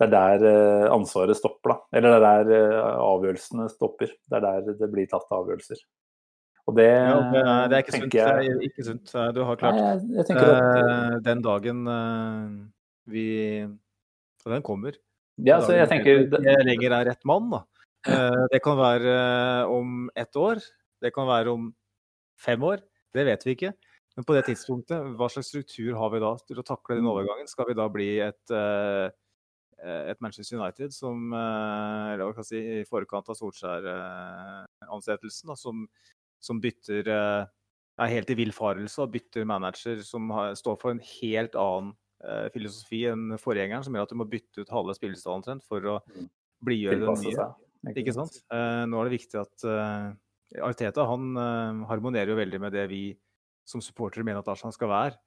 det 0.00 0.08
er 0.08 0.12
der 0.40 0.44
eh, 0.48 0.90
ansvaret 0.90 1.36
stopper, 1.36 1.74
da. 1.74 1.98
Eller 1.98 2.14
det 2.16 2.28
er 2.28 2.46
der 2.48 2.78
avgjørelsene 2.96 3.68
stopper. 3.70 4.10
Det 4.10 4.38
er 4.38 4.42
der 4.42 4.72
det 4.80 4.88
blir 4.90 5.06
tatt 5.10 5.30
avgjørelser. 5.30 5.82
Og 6.70 6.76
det, 6.78 6.86
ja, 6.86 7.14
det, 7.32 7.40
er, 7.42 7.70
det 7.70 7.76
er 7.76 7.82
ikke 7.82 7.96
sunt. 7.96 8.14
Jeg, 8.14 8.34
det 8.38 8.52
er 8.52 8.66
ikke 8.68 8.84
sunt. 8.86 9.14
Du 9.34 9.40
har 9.48 9.58
klart 9.58 9.78
nei, 9.78 9.86
jeg, 9.88 10.26
jeg 10.30 10.38
at, 10.38 10.76
uh, 10.78 11.16
Den 11.26 11.42
dagen 11.42 11.82
uh, 11.90 12.52
vi 13.10 13.26
den 14.46 14.64
kommer. 14.66 14.98
Ja, 15.42 15.58
så 15.62 15.74
jeg 15.74 15.88
tenker 15.90 16.26
det 16.30 16.56
lenger 16.66 16.94
er 16.98 17.08
rett 17.10 17.26
mann, 17.26 17.48
da. 17.50 17.64
Uh, 18.06 18.44
det 18.52 18.60
kan 18.62 18.78
være 18.78 19.14
om 19.70 20.06
ett 20.18 20.38
år. 20.38 20.62
Det 21.02 21.10
kan 21.14 21.26
være 21.26 21.54
om 21.54 21.72
fem 22.38 22.62
år. 22.66 22.82
Det 23.14 23.26
vet 23.26 23.46
vi 23.46 23.56
ikke. 23.56 23.72
Men 24.18 24.26
på 24.28 24.34
det 24.36 24.44
tidspunktet, 24.50 25.14
hva 25.18 25.26
slags 25.32 25.50
struktur 25.50 25.96
har 25.98 26.12
vi 26.12 26.20
da 26.22 26.32
til 26.46 26.60
å 26.60 26.66
takle 26.66 26.98
den 26.98 27.10
overgangen? 27.10 27.48
Skal 27.50 27.70
vi 27.70 27.78
da 27.78 27.86
bli 27.90 28.10
et 28.22 28.54
Eh, 29.82 30.10
et 30.12 30.20
Manchester 30.22 30.60
United 30.60 30.92
som 30.94 31.32
eh, 31.34 32.12
eller 32.12 32.28
hva 32.28 32.34
kan 32.36 32.44
si, 32.46 32.60
i 32.60 32.84
forkant 32.86 33.26
av 33.32 33.34
Solskjær-ansettelsen, 33.34 35.50
som, 35.58 35.88
som, 36.42 36.60
bytter 36.62 37.08
er 37.08 38.10
helt 38.10 38.30
i 38.32 38.36
villfarelse 38.38 39.04
og 39.04 39.12
bytter 39.14 39.46
manager 39.46 40.00
som 40.06 40.30
har, 40.34 40.56
står 40.58 40.78
for 40.80 40.94
en 40.94 41.02
helt 41.20 41.58
annen 41.58 41.92
filosofi 42.54 43.00
enn 43.10 43.34
forgjengeren, 43.38 43.82
som 43.82 43.96
gjør 43.96 44.06
at 44.06 44.12
du 44.14 44.18
må 44.20 44.28
bytte 44.30 44.62
ut 44.62 44.70
halve 44.70 44.94
spillestallen 44.94 45.62
for 45.66 45.88
å 45.90 45.96
mm. 46.06 46.28
blidgjøre 46.62 47.00
den 47.02 47.22
nye. 47.24 47.34
seg. 47.34 47.56
Ikke 47.98 48.14
sant? 48.14 48.38
Eh, 48.54 48.84
nå 48.86 49.00
er 49.00 49.08
det 49.08 49.16
viktig 49.16 49.40
at 49.40 49.64
eh, 49.66 50.12
Arteta 50.62 51.06
han 51.08 51.32
eh, 51.34 51.82
harmonerer 51.90 52.30
jo 52.30 52.38
veldig 52.38 52.60
med 52.62 52.76
det 52.76 52.86
vi 52.92 53.02
som 53.66 53.82
supportere 53.82 54.26
mener 54.26 54.42
at 54.42 54.50
Arsenal 54.52 54.74
skal 54.76 54.90
være. 54.92 55.18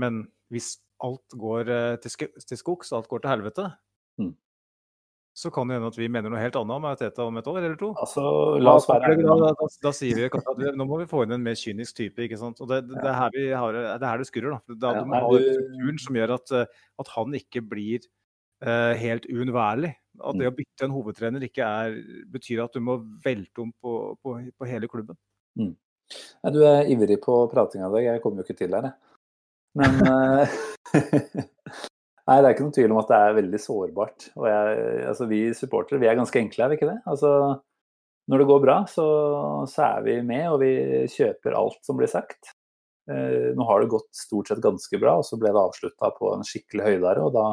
Men 0.00 0.24
hvis 0.52 0.78
alt 1.04 1.36
går 1.36 1.72
eh, 1.72 1.96
til, 2.00 2.14
sk 2.14 2.46
til 2.48 2.60
skogs, 2.60 2.92
alt 2.96 3.10
går 3.10 3.24
til 3.24 3.34
helvete, 3.36 3.72
Mm. 4.14 4.30
Så 5.34 5.50
kan 5.50 5.66
det 5.66 5.74
hende 5.76 5.88
at 5.90 5.96
vi 5.98 6.06
mener 6.08 6.30
noe 6.30 6.38
helt 6.38 6.54
annet 6.60 6.76
om 6.78 6.84
Teta 6.98 7.24
om 7.26 7.38
et 7.40 7.48
år 7.50 7.58
eller 7.58 7.76
to. 7.80 7.88
Altså, 7.98 8.22
la 8.62 8.74
oss 8.78 8.86
være 8.86 9.16
da, 9.18 9.34
da, 9.40 9.48
da, 9.58 9.66
da 9.82 9.90
sier 9.96 10.14
vi 10.20 10.26
at 10.28 10.50
vi- 10.60 10.70
nå 10.78 10.86
må 10.86 11.00
vi 11.00 11.08
få 11.10 11.24
inn 11.24 11.34
en 11.34 11.42
mer 11.42 11.58
kynisk 11.58 11.96
type. 11.98 12.22
ikke 12.22 12.38
sant? 12.38 12.60
Og 12.62 12.68
Det, 12.70 12.84
det, 12.86 12.94
det, 13.00 13.08
er, 13.10 13.16
her 13.18 13.30
vi 13.34 13.48
har, 13.50 13.72
det 13.74 13.96
er 13.98 14.06
her 14.12 14.18
det 14.22 14.28
skurrer. 14.30 14.54
da. 14.54 14.74
da 14.78 14.92
Ja, 14.94 15.00
du 15.02 15.10
må 15.10 15.18
ha 15.24 15.32
strukturen 15.42 15.98
som 16.06 16.14
gjør 16.20 16.34
at, 16.38 16.52
eh, 16.52 16.66
at 17.02 17.08
han 17.16 17.34
ikke 17.34 17.64
blir 17.66 18.06
uh, 18.64 18.94
helt 18.94 19.26
uunnværlig. 19.26 19.94
At 20.22 20.34
Mm. 20.34 20.38
det 20.38 20.46
å 20.46 20.54
bytte 20.54 20.84
en 20.86 20.94
hovedtrener 20.94 21.42
ikke 21.42 21.66
er, 21.66 21.96
betyr 22.30 22.62
at 22.64 22.72
du 22.72 22.78
må 22.80 23.00
velte 23.24 23.58
om 23.64 23.72
på, 23.82 24.14
på, 24.22 24.36
på 24.54 24.66
hele 24.70 24.86
klubben. 24.86 25.16
Nei, 25.58 26.50
du 26.54 26.60
er 26.62 26.86
ivrig 26.86 27.18
på 27.24 27.50
pratinga 27.50 27.88
i 27.88 27.92
dag. 27.96 28.04
Jeg 28.14 28.22
kommer 28.22 28.38
jo 28.38 28.46
ikke 28.46 28.58
til 28.62 28.70
her, 28.78 28.86
jeg. 28.86 28.94
Men 29.74 29.92
eh, 30.06 30.46
Nei, 32.24 32.38
det 32.40 32.48
er 32.48 32.54
ikke 32.54 32.64
noen 32.64 32.74
tvil 32.78 32.92
om 32.94 32.98
at 33.02 33.10
det 33.10 33.16
er 33.20 33.36
veldig 33.36 33.60
sårbart. 33.60 34.26
Og 34.40 34.46
jeg, 34.48 34.82
altså, 35.10 35.28
vi 35.28 35.40
supportere 35.56 36.00
vi 36.00 36.08
er 36.08 36.16
ganske 36.16 36.40
enkle, 36.40 36.64
er 36.64 36.72
vi 36.72 36.78
ikke 36.78 36.88
det? 36.88 37.00
Altså, 37.10 37.30
når 38.32 38.40
det 38.40 38.46
går 38.48 38.62
bra, 38.64 38.76
så, 38.88 39.06
så 39.68 39.82
er 39.90 40.06
vi 40.06 40.14
med, 40.24 40.46
og 40.48 40.62
vi 40.62 40.72
kjøper 41.12 41.56
alt 41.58 41.82
som 41.84 41.98
blir 41.98 42.08
sagt. 42.08 42.54
Eh, 43.12 43.50
nå 43.52 43.66
har 43.68 43.82
det 43.82 43.90
gått 43.92 44.08
stort 44.16 44.48
sett 44.48 44.62
ganske 44.64 45.00
bra, 45.02 45.18
og 45.20 45.28
så 45.28 45.36
ble 45.40 45.52
det 45.52 45.60
avslutta 45.60 46.10
på 46.16 46.32
en 46.32 46.46
skikkelig 46.48 46.86
høydare. 46.86 47.26
Og 47.26 47.36
da, 47.36 47.44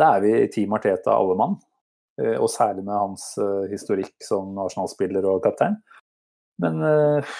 da 0.00 0.14
er 0.16 0.24
vi 0.24 0.32
Team 0.54 0.72
Arteta 0.78 1.12
alle 1.18 1.36
mann. 1.36 1.58
Eh, 2.22 2.38
og 2.38 2.48
særlig 2.52 2.86
med 2.86 2.96
hans 2.96 3.34
eh, 3.36 3.68
historikk 3.72 4.16
som 4.24 4.56
Arsenal-spiller 4.64 5.28
og 5.28 5.44
kaptein. 5.44 5.76
Men 6.64 6.80
eh, 6.88 7.36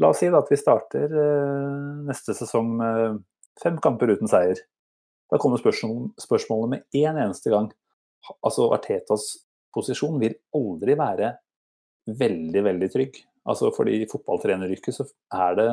la 0.00 0.12
oss 0.12 0.20
si 0.20 0.28
da 0.28 0.44
at 0.44 0.52
vi 0.52 0.60
starter 0.60 1.16
eh, 1.24 1.82
neste 2.12 2.36
sesong 2.36 2.76
med 2.76 3.22
fem 3.62 3.80
kamper 3.80 4.12
uten 4.12 4.28
seier. 4.28 4.60
Da 5.32 5.40
kommer 5.42 5.60
spørsmål, 5.60 6.12
spørsmålet 6.20 6.72
med 6.72 7.00
én 7.02 7.18
eneste 7.18 7.50
gang. 7.52 7.70
Altså 8.42 8.68
Artetas 8.74 9.32
posisjon 9.74 10.20
vil 10.22 10.36
aldri 10.56 10.94
være 10.98 11.32
veldig, 12.06 12.62
veldig 12.68 12.90
trygg. 12.92 13.18
Altså 13.46 13.70
fordi 13.74 14.00
i 14.00 14.08
fotballtreneryrket 14.10 14.94
så 14.94 15.06
er 15.34 15.58
det 15.58 15.68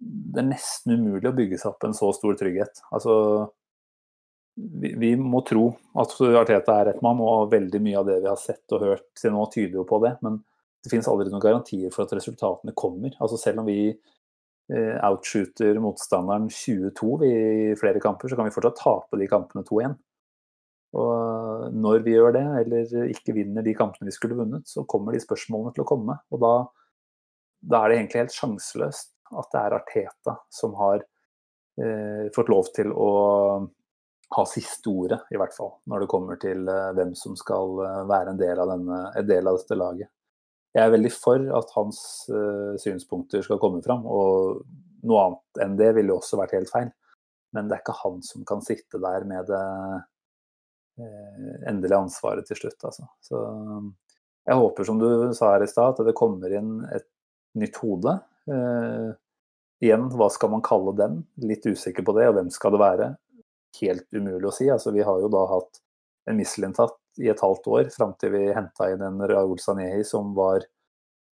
det 0.00 0.40
er 0.40 0.48
nesten 0.48 0.96
umulig 0.96 1.28
å 1.28 1.36
bygge 1.36 1.58
seg 1.60 1.74
opp 1.74 1.84
en 1.84 1.96
så 1.96 2.08
stor 2.16 2.36
trygghet. 2.40 2.80
Altså 2.88 3.14
vi, 4.56 4.94
vi 4.96 5.10
må 5.20 5.42
tro 5.46 5.66
at 6.00 6.14
Arteta 6.40 6.78
er 6.78 6.88
rett 6.90 7.02
mann, 7.04 7.20
og 7.20 7.50
veldig 7.52 7.80
mye 7.84 7.98
av 8.00 8.08
det 8.08 8.16
vi 8.22 8.30
har 8.30 8.40
sett 8.40 8.72
og 8.76 8.86
hørt 8.86 9.06
til 9.20 9.34
nå 9.34 9.44
tyder 9.52 9.80
jo 9.80 9.84
på 9.88 10.00
det. 10.04 10.14
Men 10.24 10.40
det 10.80 10.92
finnes 10.92 11.08
aldri 11.10 11.28
noen 11.28 11.44
garantier 11.44 11.92
for 11.92 12.06
at 12.06 12.14
resultatene 12.16 12.72
kommer. 12.76 13.12
Altså 13.20 13.38
Selv 13.40 13.62
om 13.62 13.68
vi 13.68 13.92
outshooter 14.70 15.80
motstanderen 15.82 16.46
22 16.52 17.08
i 17.26 17.34
flere 17.80 18.02
kamper, 18.02 18.30
så 18.30 18.38
kan 18.38 18.46
vi 18.46 18.54
fortsatt 18.54 18.78
tape 18.78 19.18
de 19.18 19.26
kampene 19.30 19.64
2-1. 19.66 19.96
Og 21.00 21.74
når 21.76 22.02
vi 22.06 22.16
gjør 22.16 22.34
det, 22.34 22.44
eller 22.62 23.10
ikke 23.12 23.34
vinner 23.36 23.66
de 23.66 23.74
kampene 23.78 24.10
vi 24.10 24.14
skulle 24.14 24.38
vunnet, 24.38 24.66
så 24.66 24.84
kommer 24.90 25.14
de 25.14 25.22
spørsmålene 25.22 25.74
til 25.76 25.84
å 25.84 25.88
komme. 25.90 26.16
Og 26.34 26.42
da, 26.42 26.54
da 27.62 27.82
er 27.82 27.92
det 27.92 27.98
egentlig 28.00 28.24
helt 28.24 28.36
sjanseløst 28.36 29.12
at 29.30 29.52
det 29.52 29.60
er 29.60 29.76
Arteta 29.76 30.36
som 30.50 30.74
har 30.80 31.02
eh, 31.02 32.26
fått 32.34 32.50
lov 32.50 32.72
til 32.74 32.90
å 32.90 33.10
ha 34.30 34.46
siste 34.46 34.90
ordet, 34.90 35.20
i 35.34 35.38
hvert 35.38 35.54
fall, 35.54 35.72
når 35.90 36.04
det 36.04 36.10
kommer 36.10 36.38
til 36.42 36.66
eh, 36.70 36.90
hvem 36.98 37.14
som 37.18 37.36
skal 37.38 37.82
eh, 37.86 38.00
være 38.10 38.34
en 38.34 38.40
del, 38.40 38.62
av 38.62 38.74
denne, 38.74 39.00
en 39.18 39.30
del 39.30 39.50
av 39.50 39.58
dette 39.58 39.78
laget. 39.78 40.10
Jeg 40.76 40.86
er 40.86 40.92
veldig 40.92 41.10
for 41.10 41.48
at 41.58 41.72
hans 41.74 42.00
uh, 42.30 42.76
synspunkter 42.78 43.42
skal 43.42 43.58
komme 43.62 43.82
fram, 43.82 44.04
og 44.06 44.60
noe 45.06 45.22
annet 45.24 45.62
enn 45.64 45.78
det 45.80 45.90
ville 45.96 46.14
også 46.14 46.38
vært 46.38 46.54
helt 46.58 46.70
feil. 46.70 46.92
Men 47.56 47.66
det 47.66 47.74
er 47.74 47.82
ikke 47.82 47.98
han 48.04 48.20
som 48.22 48.44
kan 48.46 48.62
sitte 48.62 49.00
der 49.02 49.26
med 49.26 49.48
det 49.50 49.64
uh, 51.02 51.48
endelige 51.66 51.98
ansvaret 51.98 52.46
til 52.46 52.60
slutt, 52.60 52.78
altså. 52.86 53.08
Så 53.26 53.40
jeg 54.46 54.60
håper, 54.60 54.86
som 54.86 55.00
du 55.00 55.08
sa 55.36 55.54
her 55.56 55.66
i 55.66 55.70
stad, 55.70 55.98
at 55.98 56.06
det 56.06 56.16
kommer 56.18 56.54
inn 56.54 56.78
et 56.94 57.08
nytt 57.58 57.80
hode. 57.82 58.14
Uh, 58.50 59.10
igjen, 59.82 60.06
hva 60.14 60.30
skal 60.30 60.54
man 60.54 60.64
kalle 60.64 60.94
den? 60.98 61.20
Litt 61.42 61.66
usikker 61.66 62.06
på 62.06 62.14
det, 62.16 62.30
og 62.30 62.38
hvem 62.38 62.54
skal 62.54 62.76
det 62.76 62.82
være? 62.84 63.10
Helt 63.80 64.06
umulig 64.14 64.46
å 64.46 64.54
si. 64.54 64.70
Altså, 64.70 64.94
vi 64.94 65.02
har 65.06 65.18
jo 65.18 65.30
da 65.32 65.44
hatt 65.50 65.82
en 66.30 66.38
mislintatt 66.38 66.99
i 67.18 67.28
et 67.32 67.42
halvt 67.42 67.66
år, 67.72 67.88
fram 67.94 68.14
til 68.20 68.34
vi 68.36 68.46
henta 68.54 68.90
inn 68.92 69.02
en 69.04 69.22
Raoul 69.28 69.58
Sanehi 69.60 70.04
som 70.06 70.34
var 70.36 70.64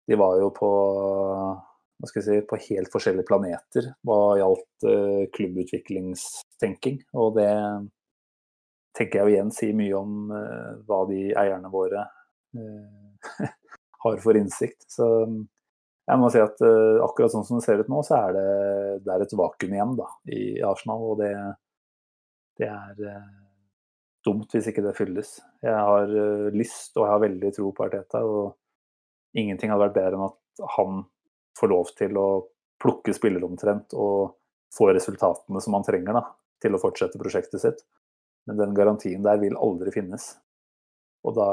De 0.08 0.16
var 0.16 0.38
jo 0.40 0.48
på 0.56 0.68
hva 1.98 2.08
skal 2.08 2.22
vi 2.22 2.26
si, 2.26 2.46
på 2.46 2.58
helt 2.68 2.92
forskjellige 2.92 3.26
planeter 3.26 3.88
hva 4.06 4.38
gjaldt 4.38 4.86
uh, 4.86 5.24
klubbutviklingstenking. 5.34 7.00
Og 7.18 7.34
det 7.36 7.50
tenker 8.96 9.18
jeg 9.18 9.26
jo 9.26 9.34
igjen 9.34 9.50
sier 9.54 9.76
mye 9.76 9.98
om 9.98 10.30
uh, 10.30 10.78
hva 10.86 11.02
de 11.10 11.24
eierne 11.34 11.72
våre 11.72 12.06
uh, 12.06 13.42
har 14.04 14.20
for 14.22 14.38
innsikt. 14.38 14.86
Så 14.94 15.08
jeg 16.08 16.22
må 16.22 16.30
si 16.32 16.40
at 16.40 16.62
akkurat 17.04 17.34
sånn 17.34 17.44
som 17.44 17.58
det 17.58 17.66
ser 17.66 17.82
ut 17.82 17.90
nå, 17.92 17.98
så 18.06 18.22
er 18.22 18.30
det, 18.38 18.46
det 19.04 19.12
er 19.12 19.26
et 19.26 19.34
vakuum 19.36 19.74
igjen 19.74 19.98
da, 19.98 20.06
i 20.32 20.44
Arsenal. 20.64 21.02
Og 21.10 21.18
det, 21.20 21.34
det 22.62 22.70
er 22.70 23.18
dumt 24.28 24.54
hvis 24.54 24.68
ikke 24.70 24.84
det 24.84 24.96
fylles. 24.98 25.38
Jeg 25.64 25.74
har 25.74 26.12
eh, 26.12 26.48
lyst 26.54 26.96
og 26.96 27.06
jeg 27.06 27.14
har 27.14 27.24
veldig 27.24 27.52
tro 27.56 27.72
på 27.74 27.86
Arteta. 27.86 28.22
og 28.24 29.38
Ingenting 29.38 29.72
hadde 29.72 29.86
vært 29.88 29.98
bedre 29.98 30.18
enn 30.18 30.28
at 30.28 30.66
han 30.76 31.04
får 31.58 31.72
lov 31.72 31.92
til 31.98 32.18
å 32.20 32.28
plukke 32.82 33.14
spillere 33.16 33.46
omtrent 33.48 33.94
og 33.98 34.36
få 34.74 34.90
resultatene 34.92 35.62
som 35.64 35.74
han 35.74 35.86
trenger 35.86 36.18
da, 36.18 36.22
til 36.62 36.76
å 36.76 36.80
fortsette 36.82 37.20
prosjektet 37.20 37.62
sitt. 37.62 37.82
Men 38.48 38.60
den 38.60 38.76
garantien 38.76 39.24
der 39.24 39.40
vil 39.42 39.58
aldri 39.60 39.92
finnes. 39.94 40.30
Og 41.26 41.34
da, 41.36 41.48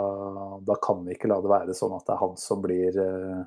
da 0.64 0.78
kan 0.84 1.02
vi 1.06 1.16
ikke 1.16 1.30
la 1.32 1.40
det 1.42 1.52
være 1.52 1.76
sånn 1.76 1.96
at 1.98 2.06
det 2.08 2.14
er 2.16 2.22
han 2.22 2.36
som 2.40 2.62
blir 2.64 3.00
eh, 3.02 3.42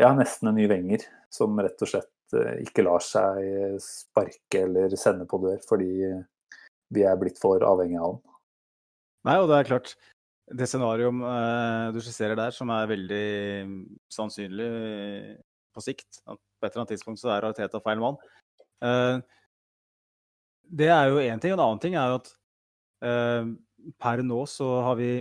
ja, 0.00 0.10
nesten 0.16 0.50
en 0.50 0.58
ny 0.58 0.66
Wenger, 0.70 1.06
som 1.32 1.54
rett 1.62 1.84
og 1.86 1.90
slett 1.90 2.36
eh, 2.36 2.64
ikke 2.66 2.84
lar 2.84 3.04
seg 3.04 3.78
sparke 3.82 4.64
eller 4.66 4.96
sende 5.00 5.28
på 5.30 5.38
dør 5.44 5.60
fordi 5.68 5.92
vi 6.94 7.04
er 7.06 7.18
blitt 7.20 7.40
for 7.42 7.62
avhengig 7.66 7.98
av 8.00 8.16
den. 8.16 8.34
Nei, 9.24 9.38
og 9.40 9.48
det 9.48 9.58
er 9.58 9.70
klart 9.70 9.94
Det 10.44 10.66
scenarioet 10.68 11.22
eh, 11.24 11.86
du 11.96 12.00
skisserer 12.04 12.36
der, 12.36 12.52
som 12.52 12.68
er 12.74 12.90
veldig 12.90 13.28
sannsynlig 14.12 14.68
på 15.74 15.84
sikt 15.84 16.20
at 16.28 16.36
På 16.36 16.66
et 16.66 16.70
eller 16.70 16.82
annet 16.82 16.92
tidspunkt 16.94 17.22
så 17.22 17.32
er 17.32 17.46
Arteta 17.48 17.80
feil 17.82 18.02
mann. 18.02 18.18
Eh, 18.84 19.16
det 20.64 20.90
er 20.92 21.10
jo 21.10 21.22
én 21.22 21.40
ting. 21.40 21.52
Og 21.52 21.58
en 21.58 21.64
annen 21.64 21.80
ting 21.82 21.96
er 21.96 22.12
jo 22.12 22.20
at 22.20 22.30
eh, 23.04 23.50
per 24.00 24.22
nå 24.24 24.44
så 24.50 24.70
har 24.88 25.00
vi 25.00 25.14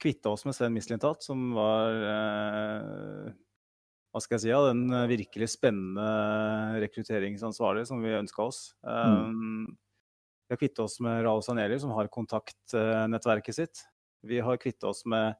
kvitta 0.00 0.30
oss 0.32 0.46
med 0.48 0.54
Sven 0.56 0.72
Mislintat, 0.72 1.20
som 1.20 1.50
var 1.52 1.98
hva 4.08 4.22
skal 4.24 4.38
jeg 4.38 4.40
si, 4.46 4.48
ja, 4.48 4.60
den 4.64 4.86
virkelig 5.10 5.50
spennende 5.52 6.06
rekrutteringsansvarlige 6.80 7.90
som 7.90 8.00
vi 8.00 8.14
ønska 8.16 8.46
oss. 8.46 8.62
Um, 8.80 9.66
vi 10.48 10.54
har 10.54 10.60
kvitta 10.62 10.82
oss 10.82 10.96
med 11.04 11.22
Raoul 11.26 11.42
Saneli, 11.44 11.76
som 11.80 11.92
har 11.92 12.08
kontaktnettverket 12.08 13.54
sitt. 13.54 13.82
Vi 14.24 14.40
har 14.40 14.56
kvitta 14.56 14.88
oss 14.88 15.04
med 15.04 15.36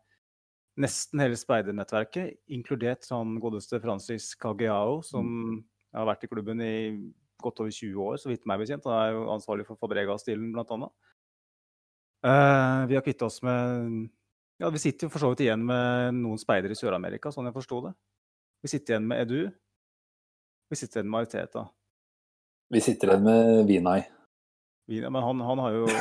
nesten 0.78 1.22
hele 1.22 1.36
speidernettverket, 1.38 2.36
inkludert 2.54 3.06
han 3.10 3.38
godeste 3.42 3.80
Francis 3.82 4.34
Cageao, 4.38 5.00
som 5.02 5.62
har 5.96 6.06
vært 6.10 6.26
i 6.26 6.30
klubben 6.30 6.60
i 6.62 6.74
godt 7.42 7.62
over 7.64 7.72
20 7.72 8.04
år, 8.04 8.18
så 8.20 8.30
vidt 8.30 8.44
meg 8.50 8.60
bekjent. 8.60 8.84
Han 8.86 8.98
er 8.98 9.16
jo 9.16 9.24
ansvarlig 9.32 9.64
for 9.66 9.80
Fabrega-stilen, 9.80 10.52
annet. 10.58 10.92
Uh, 12.26 12.84
vi 12.90 12.98
har 12.98 13.04
kvitta 13.06 13.28
oss 13.30 13.40
med 13.46 14.08
Ja, 14.58 14.68
vi 14.74 14.80
sitter 14.82 15.06
jo 15.06 15.12
for 15.14 15.22
så 15.22 15.28
vidt 15.30 15.44
igjen 15.44 15.62
med 15.62 16.16
noen 16.18 16.40
speidere 16.40 16.74
i 16.74 16.78
Sør-Amerika, 16.78 17.30
sånn 17.30 17.46
jeg 17.46 17.54
forsto 17.54 17.78
det. 17.86 17.94
Vi 18.60 18.72
sitter 18.74 18.96
igjen 18.96 19.08
med 19.08 19.22
Edu. 19.22 19.40
Vi 20.68 20.78
sitter 20.80 21.00
igjen 21.00 21.12
med 21.12 21.22
Ariteta. 21.22 21.68
Vi 22.74 22.82
sitter 22.82 23.14
igjen 23.14 23.28
med 23.28 23.66
Vinay. 23.70 24.02
Men 24.88 25.20
han, 25.20 25.40
han 25.44 25.60
har 25.60 25.74
jo 25.76 25.84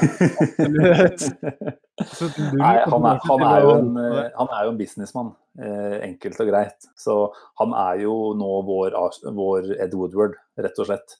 Nei, 2.61 2.75
han 2.87 3.05
er, 3.09 3.17
han 3.25 3.41
er 3.43 3.65
jo 3.65 3.71
en, 3.73 3.89
eh, 3.99 4.27
han 4.37 4.51
er 4.53 4.63
jo 4.63 4.71
en 4.71 4.77
businessmann, 4.79 5.31
eh, 5.59 5.95
enkelt 6.05 6.39
og 6.39 6.47
greit. 6.47 6.87
Så 6.95 7.15
han 7.59 7.73
er 7.75 8.03
jo 8.05 8.13
nå 8.39 8.51
vår, 8.67 8.95
vår 9.35 9.73
Ed 9.83 9.95
Woodward, 9.97 10.37
rett 10.61 10.79
og 10.79 10.87
slett. 10.87 11.17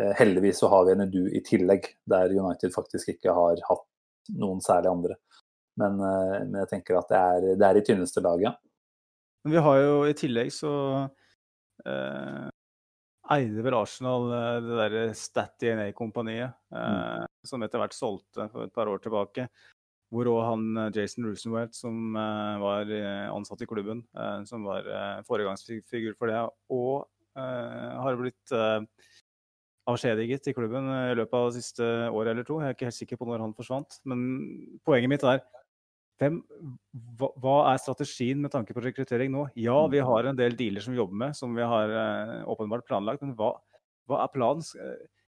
Eh, 0.00 0.12
Heldigvis 0.18 0.58
så 0.60 0.68
har 0.68 0.84
vi 0.84 0.92
en 0.92 1.06
Edu 1.06 1.22
i 1.32 1.40
tillegg, 1.46 1.88
der 2.04 2.34
United 2.36 2.74
faktisk 2.74 3.14
ikke 3.14 3.32
har 3.36 3.62
hatt 3.68 3.86
noen 4.36 4.60
særlig 4.64 4.92
andre. 4.92 5.16
Men, 5.80 6.00
eh, 6.00 6.36
men 6.44 6.60
jeg 6.64 6.72
tenker 6.74 6.98
at 7.00 7.08
det 7.12 7.22
er, 7.22 7.48
det 7.56 7.68
er 7.68 7.80
i 7.80 7.84
tynneste 7.86 8.24
laget. 8.24 8.60
Men 9.44 9.56
vi 9.56 9.62
har 9.62 9.80
jo 9.80 9.96
i 10.04 10.16
tillegg 10.18 10.52
så 10.52 10.74
eh, 11.86 12.46
eide 13.34 13.64
vel 13.64 13.76
Arsenal 13.78 14.28
eh, 14.32 14.58
det 14.64 14.76
derre 14.80 15.06
Stat 15.18 15.56
DNA-kompaniet, 15.62 16.54
eh, 16.74 17.24
som 17.46 17.64
etter 17.64 17.82
hvert 17.82 17.96
solgte 17.96 18.48
for 18.52 18.66
et 18.66 18.74
par 18.74 18.90
år 18.90 19.02
tilbake. 19.02 19.48
hvor 20.14 20.28
òg 20.30 20.44
han 20.46 20.64
eh, 20.78 20.90
Jason 20.94 21.26
Rosenwelt, 21.26 21.74
som 21.74 22.14
var 22.14 22.86
ansatt 23.34 23.62
i 23.62 23.66
klubben, 23.66 24.04
som 24.46 24.64
var 24.64 24.86
foregangsfigur 25.26 26.14
for 26.18 26.30
det, 26.30 26.38
og 26.70 27.08
har 27.36 28.16
blitt 28.16 28.54
avskjediget 29.86 30.46
i 30.48 30.54
klubben 30.54 30.88
i 30.88 31.16
løpet 31.18 31.34
av 31.36 31.50
det 31.50 31.58
siste 31.58 31.84
året 32.08 32.32
eller 32.32 32.46
to. 32.46 32.60
Jeg 32.62 32.70
er 32.70 32.78
ikke 32.78 32.88
helt 32.88 33.00
sikker 33.00 33.20
på 33.20 33.28
når 33.28 33.44
han 33.44 33.54
forsvant. 33.54 33.98
Men 34.08 34.22
poenget 34.86 35.10
mitt 35.10 35.26
er 35.26 35.42
hvem, 36.20 36.40
hva, 37.20 37.30
hva, 37.42 37.56
er 37.72 37.82
strategien 37.82 38.40
med 38.40 38.52
tanke 38.54 38.74
på 38.76 38.84
rekruttering 38.84 39.32
nå? 39.34 39.46
Ja, 39.60 39.76
vi 39.92 40.00
har 40.00 40.28
en 40.30 40.38
del 40.38 40.56
dealer 40.56 40.84
som 40.84 40.94
vi 40.94 41.00
jobber 41.00 41.20
med, 41.26 41.36
som 41.36 41.52
vi 41.56 41.64
har 41.66 41.92
åpenbart 42.48 42.86
planlagt. 42.88 43.24
Men 43.24 43.34
hva, 43.36 43.52
hva 44.08 44.22
er 44.24 44.32
planen? 44.32 44.64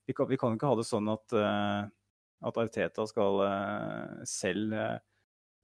Vi 0.06 0.16
kan, 0.16 0.26
vi 0.30 0.38
kan, 0.40 0.56
ikke 0.58 0.70
ha 0.72 0.78
det 0.80 0.88
sånn 0.88 1.10
at 1.12 1.36
at 2.46 2.58
Arteta 2.58 3.06
skal 3.08 3.40
uh, 3.44 4.22
selv 4.28 4.74
uh, 4.74 4.98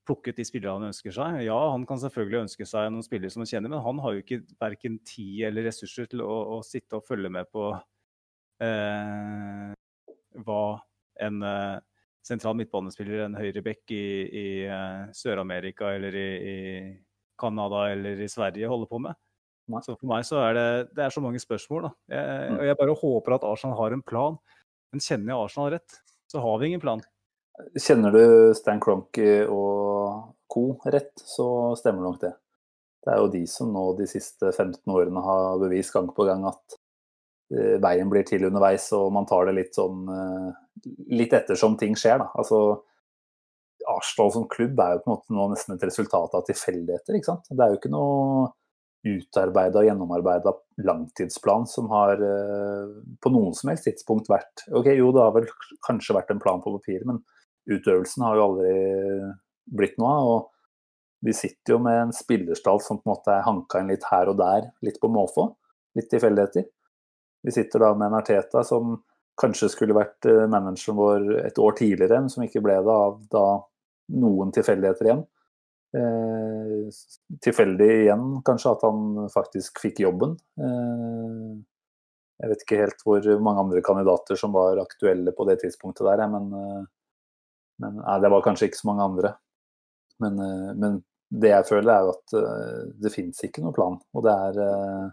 plukke 0.09 0.33
ut 0.33 0.39
de 0.39 0.47
spillere 0.47 0.77
han 0.77 0.89
ønsker 0.89 1.15
seg. 1.15 1.43
Ja, 1.47 1.59
han 1.73 1.85
kan 1.89 2.01
selvfølgelig 2.01 2.45
ønske 2.47 2.67
seg 2.69 2.89
noen 2.93 3.05
spillere 3.05 3.33
som 3.35 3.45
han 3.45 3.51
kjenner, 3.51 3.73
men 3.73 3.85
han 3.85 4.03
har 4.05 4.15
jo 4.15 4.25
ikke 4.25 4.43
verken 4.61 5.01
tid 5.07 5.49
eller 5.51 5.69
ressurser 5.69 6.09
til 6.11 6.25
å, 6.25 6.35
å 6.57 6.61
sitte 6.67 7.01
og 7.01 7.07
følge 7.09 7.33
med 7.35 7.51
på 7.53 7.71
uh, 7.75 9.67
hva 10.47 10.63
en 11.19 11.43
sentral 12.27 12.57
midtbanespiller, 12.59 13.25
en 13.25 13.39
høyreback 13.39 13.95
i, 13.95 14.05
i 14.29 14.47
Sør-Amerika 15.17 15.93
eller 15.97 16.17
i, 16.19 16.29
i 16.39 16.57
Canada 17.41 17.87
eller 17.93 18.21
i 18.21 18.29
Sverige 18.31 18.69
holder 18.69 18.91
på 18.91 19.01
med. 19.07 19.19
Så 19.85 19.95
for 19.95 20.09
meg 20.09 20.25
så 20.25 20.41
er 20.47 20.57
det, 20.57 20.69
det 20.97 21.05
er 21.05 21.13
så 21.13 21.21
mange 21.21 21.41
spørsmål. 21.43 21.89
Da. 21.89 21.91
Jeg, 22.17 22.49
mm. 22.49 22.59
og 22.59 22.67
jeg 22.67 22.79
bare 22.81 22.99
håper 23.03 23.37
at 23.37 23.47
Arsenal 23.49 23.77
har 23.79 23.95
en 23.95 24.05
plan. 24.05 24.39
Men 24.93 25.05
kjenner 25.05 25.35
jeg 25.35 25.45
Arsenal 25.45 25.73
rett, 25.77 25.99
så 26.33 26.43
har 26.45 26.59
vi 26.61 26.71
ingen 26.71 26.83
plan. 26.83 27.05
Kjenner 27.77 28.15
du 28.15 28.55
Stan 28.57 28.81
Cronky 28.81 29.45
og 29.51 30.35
co. 30.49 30.65
rett, 30.89 31.13
så 31.21 31.75
stemmer 31.79 32.07
nok 32.07 32.21
det. 32.23 32.33
Det 33.05 33.13
er 33.13 33.23
jo 33.23 33.31
de 33.33 33.43
som 33.51 33.71
nå 33.73 33.85
de 33.99 34.07
siste 34.11 34.51
15 34.53 34.81
årene 34.93 35.23
har 35.25 35.61
bevist 35.61 35.93
gang 35.95 36.09
på 36.15 36.27
gang 36.29 36.47
at 36.49 36.63
eh, 36.75 36.81
veien 37.49 38.11
blir 38.13 38.27
til 38.29 38.45
underveis, 38.49 38.91
og 38.97 39.09
man 39.15 39.27
tar 39.29 39.49
det 39.49 39.57
litt 39.57 39.79
sånn 39.79 40.05
eh, 40.13 40.51
litt 41.17 41.35
ettersom 41.37 41.79
ting 41.81 41.97
skjer, 41.99 42.21
da. 42.23 42.29
Altså 42.39 42.61
Arsenal 43.89 44.33
som 44.35 44.49
klubb 44.51 44.79
er 44.83 44.97
jo 44.97 45.03
på 45.05 45.09
en 45.09 45.15
måte 45.15 45.35
nå 45.35 45.49
nesten 45.53 45.77
et 45.77 45.85
resultat 45.89 46.35
av 46.37 46.45
tilfeldigheter, 46.49 47.17
ikke 47.17 47.31
sant. 47.31 47.49
Det 47.49 47.65
er 47.65 47.73
jo 47.73 47.81
ikke 47.81 47.93
noe 47.95 48.49
utarbeida 49.09 49.81
og 49.81 49.87
gjennomarbeida 49.87 50.53
langtidsplan 50.85 51.69
som 51.71 51.87
har 51.93 52.19
uh, 52.19 52.97
på 53.23 53.31
noen 53.31 53.55
som 53.57 53.71
helst 53.71 53.87
tidspunkt 53.87 54.27
vært 54.29 54.65
Ok, 54.75 54.91
jo, 54.99 55.13
det 55.15 55.23
har 55.23 55.35
vel 55.37 55.47
kanskje 55.87 56.17
vært 56.17 56.33
en 56.35 56.43
plan 56.43 56.61
på 56.65 56.75
papiret, 56.75 57.07
men 57.09 57.23
utøvelsen 57.71 58.27
har 58.27 58.37
jo 58.37 58.47
aldri 58.49 58.73
blitt 59.79 59.97
noe 60.01 60.11
av. 60.11 60.33
Og 60.33 61.29
vi 61.29 61.35
sitter 61.37 61.77
jo 61.77 61.79
med 61.85 62.01
en 62.03 62.15
spillerstall 62.15 62.83
som 62.85 62.99
på 62.99 63.07
en 63.07 63.15
måte 63.15 63.33
er 63.35 63.47
hanka 63.47 63.83
inn 63.83 63.93
litt 63.93 64.07
her 64.11 64.31
og 64.33 64.39
der, 64.41 64.69
litt 64.85 65.01
på 65.03 65.11
måfå. 65.13 65.49
Litt 65.99 66.11
tilfeldigheter. 66.13 66.67
Vi 67.47 67.55
sitter 67.55 67.85
da 67.85 67.95
med 67.95 68.11
en 68.11 68.19
Arteta 68.19 68.65
som 68.67 68.99
kanskje 69.39 69.71
skulle 69.73 69.97
vært 69.97 70.27
eh, 70.27 70.47
manageren 70.51 70.99
vår 70.99 71.27
et 71.45 71.59
år 71.63 71.77
tidligere, 71.79 72.23
men 72.25 72.33
som 72.33 72.45
ikke 72.45 72.63
ble 72.65 72.79
det 72.85 72.95
av 72.95 73.19
da 73.33 73.45
noen 74.19 74.51
tilfeldigheter 74.55 75.09
igjen. 75.09 75.25
Eh, 75.97 76.89
tilfeldig 77.41 77.89
igjen 78.03 78.25
kanskje 78.45 78.75
at 78.75 78.85
han 78.85 79.29
faktisk 79.33 79.81
fikk 79.81 80.03
jobben. 80.05 80.35
Eh, 80.61 81.53
jeg 82.39 82.53
vet 82.53 82.65
ikke 82.65 82.81
helt 82.83 83.05
hvor 83.07 83.29
mange 83.43 83.65
andre 83.65 83.83
kandidater 83.85 84.39
som 84.39 84.55
var 84.55 84.81
aktuelle 84.83 85.33
på 85.35 85.47
det 85.49 85.59
tidspunktet 85.65 86.07
der, 86.07 86.25
men, 86.31 86.51
eh, 86.55 86.83
men 87.83 88.03
nei, 88.03 88.19
det 88.23 88.33
var 88.35 88.45
kanskje 88.45 88.69
ikke 88.69 88.83
så 88.83 88.91
mange 88.91 89.07
andre. 89.07 89.33
Men, 90.23 90.39
eh, 90.45 90.75
men 90.75 91.01
det 91.29 91.55
jeg 91.55 91.69
føler 91.69 91.93
er 91.93 92.05
jo 92.07 92.13
at 92.15 92.37
det 93.05 93.11
fins 93.13 93.43
ikke 93.45 93.61
noen 93.61 93.75
plan. 93.77 93.99
Og 94.17 94.23
det 94.25 94.33
er 94.33 95.11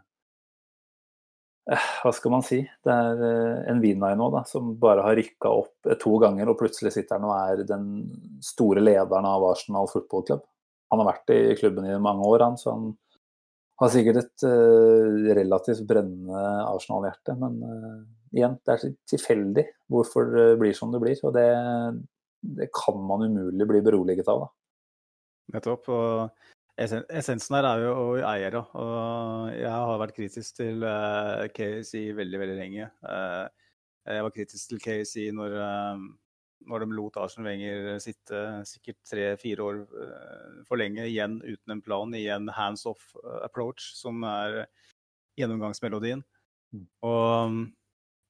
hva 1.66 2.12
skal 2.14 2.34
man 2.34 2.44
si? 2.46 2.60
Det 2.86 2.94
er 2.94 3.24
en 3.72 3.80
Vinay 3.82 4.18
nå 4.20 4.28
da, 4.34 4.44
som 4.46 4.76
bare 4.82 5.06
har 5.06 5.18
rykka 5.18 5.50
opp 5.50 5.96
to 6.02 6.18
ganger, 6.22 6.52
og 6.52 6.60
plutselig 6.60 6.94
sitter 6.94 7.18
han 7.18 7.26
og 7.26 7.36
er 7.38 7.64
den 7.66 7.88
store 8.46 8.84
lederen 8.84 9.26
av 9.26 9.48
Arsenal 9.50 9.90
Football 9.90 10.28
Club 10.28 10.44
han 10.96 11.02
har 11.02 11.12
vært 11.12 11.34
i 11.34 11.40
klubben 11.60 11.88
i 11.90 11.98
mange 12.02 12.26
år, 12.28 12.44
han, 12.46 12.58
så 12.60 12.74
han 12.76 12.90
har 13.82 13.92
sikkert 13.92 14.22
et 14.22 14.46
uh, 14.48 15.32
relativt 15.36 15.84
brennende 15.90 16.44
Arsenal-hjerte. 16.70 17.36
Men 17.42 17.58
uh, 17.64 18.04
igjen, 18.36 18.58
det 18.64 18.76
er 18.76 18.94
tilfeldig 19.12 19.66
hvorfor 19.92 20.30
det 20.32 20.50
blir 20.62 20.78
som 20.78 20.94
det 20.94 21.02
blir. 21.04 21.18
Og 21.28 21.36
det, 21.36 21.48
det 22.62 22.70
kan 22.76 23.02
man 23.10 23.28
umulig 23.28 23.68
bli 23.72 23.84
beroliget 23.86 24.30
av. 24.32 24.46
da. 24.46 24.52
Nettopp. 25.56 25.90
og 25.94 26.55
Essensen 26.76 27.56
her 27.56 27.68
er 27.70 27.86
jo 27.86 27.94
eiere. 28.20 28.66
Og 28.76 29.54
jeg 29.56 29.72
har 29.72 30.02
vært 30.02 30.16
kritisk 30.18 30.60
til 30.60 30.84
uh, 30.84 31.46
eh, 31.46 31.54
KSI 31.56 32.10
veldig, 32.18 32.42
veldig 32.42 32.58
lenge. 32.60 32.90
Uh, 33.06 33.48
jeg 34.06 34.26
var 34.28 34.36
kritisk 34.36 34.74
til 34.74 34.84
KSI 34.84 35.30
når 35.34 35.56
uh, 35.62 36.06
når 36.70 36.84
de 36.84 36.96
lot 36.98 37.18
Arsen 37.22 37.46
Wenger 37.46 37.98
sitte 38.04 38.42
sikkert 38.68 38.98
tre-fire 39.08 39.66
år 39.66 39.82
eh, 39.86 40.62
for 40.68 40.82
lenge 40.82 41.06
igjen 41.08 41.38
uten 41.44 41.76
en 41.76 41.84
plan, 41.86 42.14
i 42.18 42.26
en 42.34 42.50
hands 42.54 42.86
off 42.90 43.12
eh, 43.22 43.42
approach, 43.46 43.92
som 43.98 44.24
er 44.28 44.64
gjennomgangsmelodien. 45.40 46.24
Mm. 46.74 46.88
Og 47.06 47.60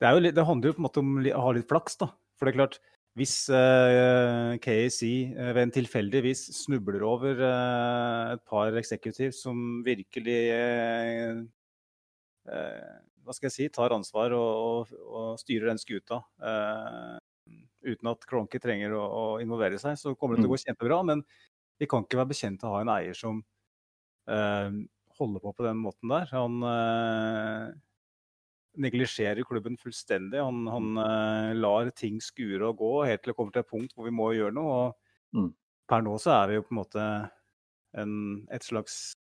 det, 0.02 0.12
jo, 0.12 0.24
det, 0.28 0.48
handler 0.50 0.72
jo 0.72 0.78
på 0.78 0.84
en 0.84 0.88
måte 0.90 1.04
om 1.04 1.16
å 1.22 1.46
ha 1.48 1.56
litt 1.56 1.70
flaks, 1.72 2.00
da. 2.02 2.12
For 2.36 2.48
det 2.48 2.56
er 2.56 2.60
klart, 2.60 2.80
hvis 3.16 3.36
uh, 3.54 4.56
KAC 4.64 5.02
uh, 5.36 5.52
ved 5.56 5.62
en 5.64 5.76
tilfeldigvis 5.78 6.42
snubler 6.64 7.06
over 7.08 7.40
uh, 7.40 8.34
et 8.36 8.44
par 8.48 8.76
executive 8.76 9.36
som 9.36 9.82
virkelig 9.86 10.42
hva 12.46 13.34
skal 13.34 13.48
jeg 13.48 13.54
si, 13.56 13.66
tar 13.74 13.96
ansvar 13.96 14.36
og, 14.38 14.50
og, 14.86 14.92
og 15.10 15.40
styrer 15.42 15.72
den 15.72 15.80
skuta 15.82 16.20
uten 17.86 18.10
at 18.12 18.26
Cronky 18.30 18.60
trenger 18.62 18.96
å, 18.98 19.04
å, 19.06 19.24
involvere 19.44 19.80
seg, 19.82 19.98
så 20.00 20.14
kommer 20.18 20.36
det 20.36 20.44
til 20.44 20.50
å 20.50 20.52
mm. 20.52 20.56
gå 20.56 20.62
kjempebra. 20.64 21.00
Men 21.08 21.24
vi 21.82 21.90
kan 21.90 22.06
ikke 22.06 22.20
være 22.22 22.32
bekjent 22.34 22.66
av 22.66 22.72
å 22.72 22.78
ha 22.78 22.84
en 22.84 22.94
eier 22.96 23.18
som 23.18 23.42
eh, 24.32 24.78
holder 25.20 25.44
på 25.44 25.54
på 25.58 25.68
den 25.68 25.82
måten 25.82 26.12
der. 26.12 26.30
Han 26.34 26.66
eh, 26.72 27.68
neglisjerer 28.82 29.48
klubben 29.48 29.78
fullstendig. 29.82 30.40
Han, 30.42 30.66
han 30.72 31.02
uh, 31.02 31.52
lar 31.58 31.92
ting 31.98 32.22
skure 32.24 32.70
og 32.70 32.80
gå 32.82 32.94
helt 33.10 33.24
til 33.24 33.34
det 33.34 33.38
kommer 33.38 33.56
til 33.56 33.66
et 33.66 33.72
punkt 33.72 33.96
hvor 33.96 34.08
vi 34.08 34.16
må 34.16 34.32
gjøre 34.36 34.56
noe. 34.56 34.80
og 34.80 35.40
mm. 35.40 35.52
Per 35.90 36.06
nå 36.06 36.16
så 36.22 36.34
er 36.40 36.50
vi 36.50 36.58
jo 36.58 36.66
på 36.66 36.74
en 36.74 36.82
måte 36.82 37.04
en, 38.02 38.16
et 38.54 38.66
slags 38.66 39.16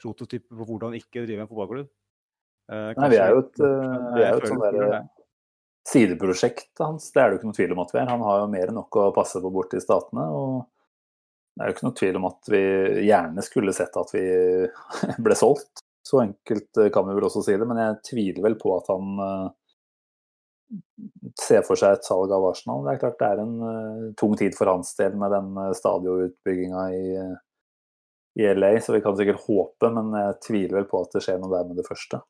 prototype 0.00 0.52
på 0.52 0.66
hvordan 0.68 0.96
ikke 0.98 1.24
drive 1.24 1.44
en 1.44 1.50
fotballklubb. 1.50 1.88
Uh, 2.70 2.90
Nei, 3.00 3.08
vi 3.14 3.18
er 3.18 3.32
jo 3.34 3.46
et, 3.46 3.64
uh, 3.64 4.12
vi 4.14 4.26
er 4.26 4.36
jo 4.36 4.42
et 4.42 4.52
sånn 4.52 4.62
derre 4.62 5.00
sideprosjektet 5.88 6.82
hans, 6.84 7.08
det 7.12 7.20
er 7.20 7.30
det 7.30 7.36
jo 7.36 7.40
ikke 7.40 7.48
noe 7.48 7.56
tvil 7.56 7.72
om 7.74 7.82
at 7.82 7.94
vi 7.94 8.00
er. 8.00 8.10
Han 8.10 8.24
har 8.24 8.42
jo 8.42 8.50
mer 8.52 8.70
enn 8.70 8.78
nok 8.78 8.98
å 9.00 9.06
passe 9.16 9.40
på 9.42 9.52
borte 9.52 9.80
i 9.80 9.84
Statene. 9.84 10.26
og 10.28 10.66
Det 11.54 11.64
er 11.64 11.70
jo 11.70 11.76
ikke 11.76 11.86
noe 11.88 11.98
tvil 12.00 12.18
om 12.20 12.26
at 12.30 12.50
vi 12.52 12.62
gjerne 13.08 13.46
skulle 13.46 13.76
sett 13.76 13.96
at 14.00 14.12
vi 14.14 14.24
ble 15.24 15.38
solgt. 15.38 15.84
Så 16.10 16.22
enkelt 16.24 16.80
kan 16.94 17.06
vi 17.06 17.14
vel 17.14 17.26
også 17.28 17.44
si 17.46 17.54
det, 17.54 17.66
men 17.68 17.78
jeg 17.78 17.98
tviler 18.08 18.46
vel 18.48 18.56
på 18.58 18.72
at 18.74 18.88
han 18.90 19.20
uh, 19.22 19.52
ser 21.38 21.62
for 21.66 21.78
seg 21.78 21.94
et 21.94 22.08
salg 22.08 22.32
av 22.34 22.48
Arsenal. 22.48 22.82
Det 22.86 22.96
er 22.96 23.02
klart 23.04 23.20
det 23.20 23.28
er 23.28 23.44
en 23.44 23.54
uh, 23.62 24.08
tung 24.18 24.34
tid 24.40 24.58
for 24.58 24.72
hans 24.72 24.90
del 24.98 25.14
med 25.20 25.30
den 25.36 25.54
stadionutbygginga 25.78 26.88
i, 26.96 27.14
i 28.42 28.50
LA, 28.58 28.74
så 28.82 28.96
vi 28.96 29.04
kan 29.04 29.14
sikkert 29.18 29.46
håpe, 29.46 29.92
men 29.94 30.10
jeg 30.18 30.36
tviler 30.48 30.80
vel 30.80 30.90
på 30.90 31.04
at 31.04 31.14
det 31.14 31.24
skjer 31.26 31.38
noe 31.38 31.54
der 31.54 31.70
med 31.70 31.78
det 31.78 31.86
første. 31.86 32.22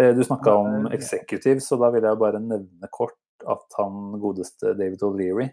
Eh, 0.00 0.14
du 0.14 0.24
snakka 0.24 0.54
om 0.54 0.86
executive, 0.92 1.60
så 1.60 1.78
da 1.80 1.90
vil 1.94 2.04
jeg 2.04 2.20
bare 2.20 2.40
nevne 2.42 2.90
kort 2.92 3.16
at 3.48 3.78
han 3.78 4.18
godeste 4.20 4.74
David 4.76 5.04
O'Leary 5.04 5.46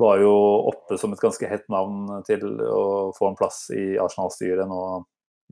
var 0.00 0.20
jo 0.20 0.32
oppe 0.70 0.96
som 1.00 1.12
et 1.12 1.20
ganske 1.20 1.48
hett 1.48 1.68
navn 1.72 2.08
til 2.28 2.44
å 2.68 3.12
få 3.16 3.30
en 3.30 3.36
plass 3.36 3.66
i 3.72 3.96
Arsenal-styret 4.00 4.68
nå 4.68 4.80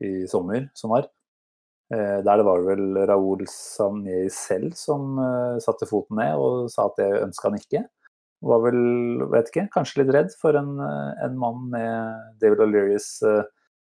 i 0.04 0.12
sommer 0.28 0.68
som 0.76 0.92
var. 0.92 1.08
Eh, 1.94 2.20
der 2.26 2.40
det 2.40 2.46
var 2.46 2.62
vel 2.66 2.96
Raoul 3.06 3.44
Sagné 3.50 4.24
selv 4.32 4.74
som 4.78 5.18
uh, 5.20 5.60
satte 5.62 5.86
foten 5.86 6.18
ned 6.18 6.40
og 6.40 6.70
sa 6.72 6.88
at 6.88 6.98
det 6.98 7.10
ønska 7.22 7.50
han 7.50 7.58
ikke. 7.60 7.84
Var 8.44 8.62
vel, 8.64 8.80
vet 9.32 9.50
ikke, 9.50 9.68
kanskje 9.72 10.02
litt 10.02 10.14
redd 10.16 10.32
for 10.40 10.56
en, 10.58 10.74
en 10.82 11.36
mann 11.40 11.68
med 11.72 12.34
David 12.42 12.60
O'Learys 12.66 13.06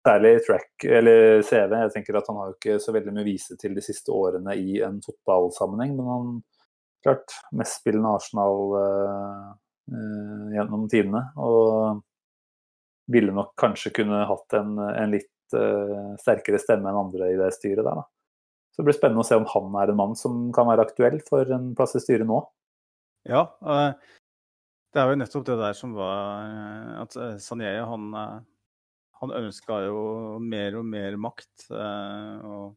særlig 0.02 0.32
track, 0.46 0.84
eller 0.84 1.42
CV. 1.46 1.72
Jeg 1.84 1.92
tenker 1.94 2.18
at 2.18 2.28
Han 2.28 2.40
har 2.40 2.50
jo 2.50 2.56
ikke 2.58 2.78
så 2.82 2.92
veldig 2.92 3.14
mye 3.14 3.24
å 3.24 3.30
vise 3.30 3.56
til 3.60 3.76
de 3.78 3.84
siste 3.84 4.12
årene 4.12 4.56
i 4.58 4.80
en 4.84 4.98
fotballsammenheng, 5.04 5.94
men 5.96 6.10
han 6.10 6.32
klart 7.06 7.36
mestspillende 7.56 8.12
Arsenal 8.18 8.76
uh, 8.76 9.52
gjennom 10.52 10.88
tidene. 10.90 11.24
Og 11.40 12.02
ville 13.12 13.34
nok 13.34 13.54
kanskje 13.58 13.94
kunne 13.96 14.24
hatt 14.28 14.58
en, 14.58 14.76
en 14.78 15.14
litt 15.14 15.31
uh, 15.56 16.12
sterkere 16.20 16.60
stemme 16.60 16.90
enn 16.90 16.98
andre 17.06 17.30
i 17.32 17.38
det 17.40 17.52
styret 17.56 17.84
der. 17.84 18.02
Da. 18.02 18.08
Så 18.72 18.80
det 18.80 18.88
blir 18.88 18.96
spennende 18.96 19.20
å 19.20 19.28
se 19.28 19.36
om 19.36 19.48
han 19.52 19.74
er 19.82 19.92
en 19.92 19.98
mann 19.98 20.14
som 20.16 20.46
kan 20.56 20.64
være 20.70 20.86
aktuell 20.86 21.18
for 21.26 21.48
en 21.52 21.72
plass 21.76 21.92
i 21.98 22.00
styret 22.00 22.28
nå. 22.28 22.40
Ja, 23.28 23.44
Det 24.92 25.00
er 25.00 25.10
jo 25.12 25.18
nettopp 25.20 25.44
det 25.46 25.58
der 25.60 25.76
som 25.76 25.92
var 25.94 26.42
eh, 26.42 26.88
At 27.04 27.14
eh, 27.16 27.36
Sanjay 27.40 27.78
han, 27.86 28.08
eh, 28.18 28.40
han 29.20 29.34
ønska 29.38 29.78
jo 29.86 30.00
mer 30.42 30.76
og 30.80 30.88
mer 30.88 31.16
makt. 31.20 31.68
Og 31.70 32.72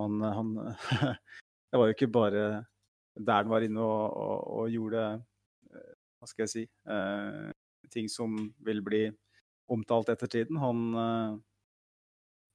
han, 0.00 0.24
han 0.24 0.50
Det 1.70 1.78
var 1.80 1.90
jo 1.90 1.96
ikke 1.96 2.10
bare 2.12 2.46
der 3.16 3.44
han 3.44 3.52
var 3.52 3.64
inne 3.64 3.80
og, 3.80 4.16
og, 4.16 4.40
og 4.60 4.72
gjorde 4.72 5.04
Hva 5.70 6.28
skal 6.28 6.44
jeg 6.44 6.52
si 6.52 6.64
Ting 7.92 8.10
som 8.12 8.34
vil 8.66 8.82
bli 8.84 9.06
omtalt 9.72 10.10
etter 10.12 10.30
tiden. 10.30 10.58
Han 10.60 11.40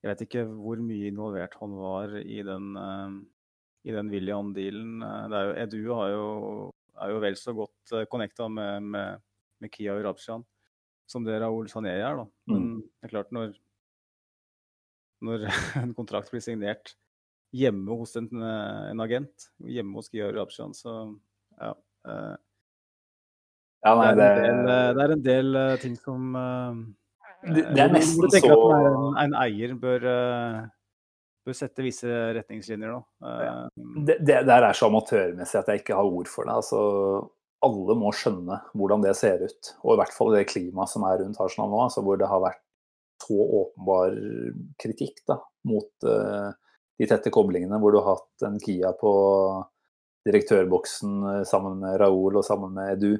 Jeg 0.01 0.09
vet 0.09 0.21
ikke 0.25 0.43
hvor 0.49 0.79
mye 0.81 1.11
involvert 1.11 1.53
han 1.61 1.73
var 1.77 2.15
i 2.17 2.39
den, 2.45 2.71
i 3.85 3.93
den 3.93 4.09
William-dealen. 4.09 5.03
Edu 5.61 5.77
har 5.93 6.13
jo 6.15 6.25
er 7.01 7.13
jo 7.13 7.21
vel 7.23 7.37
så 7.39 7.53
godt 7.57 7.93
uh, 7.95 8.05
connecta 8.09 8.47
med, 8.51 8.87
med, 8.93 9.21
med 9.61 9.73
Kia 9.73 9.95
Urabshan 9.97 10.45
som 11.09 11.25
det 11.27 11.41
Raoul 11.41 11.67
Sané 11.71 11.97
er. 11.97 12.21
Da. 12.21 12.25
Men 12.51 12.61
mm. 12.61 12.77
det 12.81 13.07
er 13.07 13.13
klart, 13.13 13.33
når, 13.35 13.55
når 15.27 15.47
en 15.81 15.95
kontrakt 15.97 16.31
blir 16.31 16.43
signert 16.43 16.95
hjemme 17.51 17.97
hos 17.99 18.15
en, 18.15 18.29
en 18.31 19.03
agent, 19.03 19.49
hjemme 19.67 19.99
hos 19.99 20.07
Kia 20.11 20.29
Urabshan, 20.31 20.75
så 20.77 20.95
ja. 21.57 21.73
Uh, 22.07 22.37
ja 23.81 23.91
nei, 23.97 24.11
det, 24.15 24.25
er 24.25 24.39
del, 24.39 24.59
eh, 24.61 24.87
det, 24.93 25.03
er 25.03 25.11
en 25.15 25.23
del, 25.25 25.59
ting 25.81 25.95
som 25.97 26.35
det, 27.43 27.65
det, 27.73 27.81
er 27.81 27.91
nesten 27.93 28.29
så 28.35 28.53
en, 28.77 29.17
en, 29.23 29.35
eier 29.41 29.73
bør 29.79 30.07
bør 31.45 31.57
sette 31.57 31.83
visse 31.85 32.07
retningslinjer 32.37 32.91
nå. 32.91 33.01
Ja. 33.25 33.51
Eh, 33.65 33.85
det, 34.07 34.17
det, 34.21 34.41
der 34.49 34.67
er 34.67 34.77
så 34.77 34.89
amatørmessig 34.91 35.61
at 35.61 35.71
jeg 35.71 35.83
ikke 35.83 35.97
har 35.97 36.09
ord 36.09 36.29
for 36.31 36.47
det. 36.47 36.57
Altså, 36.61 36.81
alle 37.65 37.97
må 37.97 38.11
skjønne 38.15 38.61
hvordan 38.77 39.05
det 39.05 39.15
ser 39.17 39.43
ut. 39.45 39.73
Og 39.83 39.95
i 39.95 40.01
hvert 40.01 40.15
fall 40.15 40.35
det 40.35 40.47
klimaet 40.51 40.91
som 40.91 41.05
er 41.09 41.21
rundt 41.21 41.41
Arsenal 41.41 41.71
nå, 41.71 41.81
altså, 41.87 42.05
hvor 42.05 42.19
det 42.21 42.29
har 42.29 42.43
vært 42.43 42.61
så 43.21 43.37
åpenbar 43.37 44.15
kritikk 44.81 45.19
da, 45.29 45.35
mot 45.69 46.07
uh, 46.09 46.49
de 46.97 47.05
tette 47.05 47.29
koblingene, 47.33 47.77
hvor 47.77 47.93
du 47.93 47.99
har 47.99 48.15
hatt 48.15 48.45
en 48.47 48.55
Kia 48.61 48.89
på 48.97 49.11
direktørboksen 50.25 51.45
sammen 51.45 51.77
med 51.83 51.99
Raoul 52.01 52.39
og 52.41 52.45
sammen 52.45 52.73
med 52.73 52.95
Edu. 52.95 53.13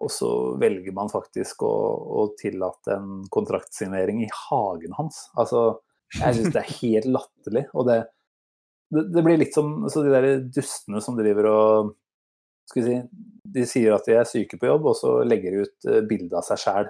Og 0.00 0.10
så 0.12 0.30
velger 0.60 0.94
man 0.96 1.10
faktisk 1.12 1.64
å, 1.66 1.74
å 2.20 2.26
tillate 2.40 2.96
en 2.96 3.24
kontraktsignering 3.32 4.22
i 4.24 4.30
hagen 4.46 4.96
hans. 4.96 5.26
Altså, 5.38 5.80
jeg 6.16 6.38
syns 6.38 6.54
det 6.54 6.62
er 6.62 6.78
helt 6.78 7.10
latterlig. 7.16 7.66
Og 7.74 7.88
det, 7.90 7.98
det, 8.90 9.04
det, 9.12 9.24
blir 9.26 9.40
litt 9.42 9.56
som 9.56 9.74
så 9.92 10.04
de 10.06 10.14
der 10.14 10.30
dustene 10.48 11.02
som 11.04 11.18
driver 11.18 11.50
og 11.50 11.92
skal 12.70 12.84
vi 12.84 12.86
si, 12.86 13.26
De 13.50 13.66
sier 13.66 13.92
at 13.96 14.06
de 14.06 14.14
er 14.14 14.28
syke 14.30 14.56
på 14.60 14.68
jobb, 14.68 14.92
og 14.92 14.94
så 14.94 15.16
legger 15.26 15.52
de 15.52 15.64
ut 15.66 15.90
eh, 15.90 16.04
bilde 16.06 16.38
av 16.38 16.46
seg 16.46 16.60
sjæl 16.62 16.86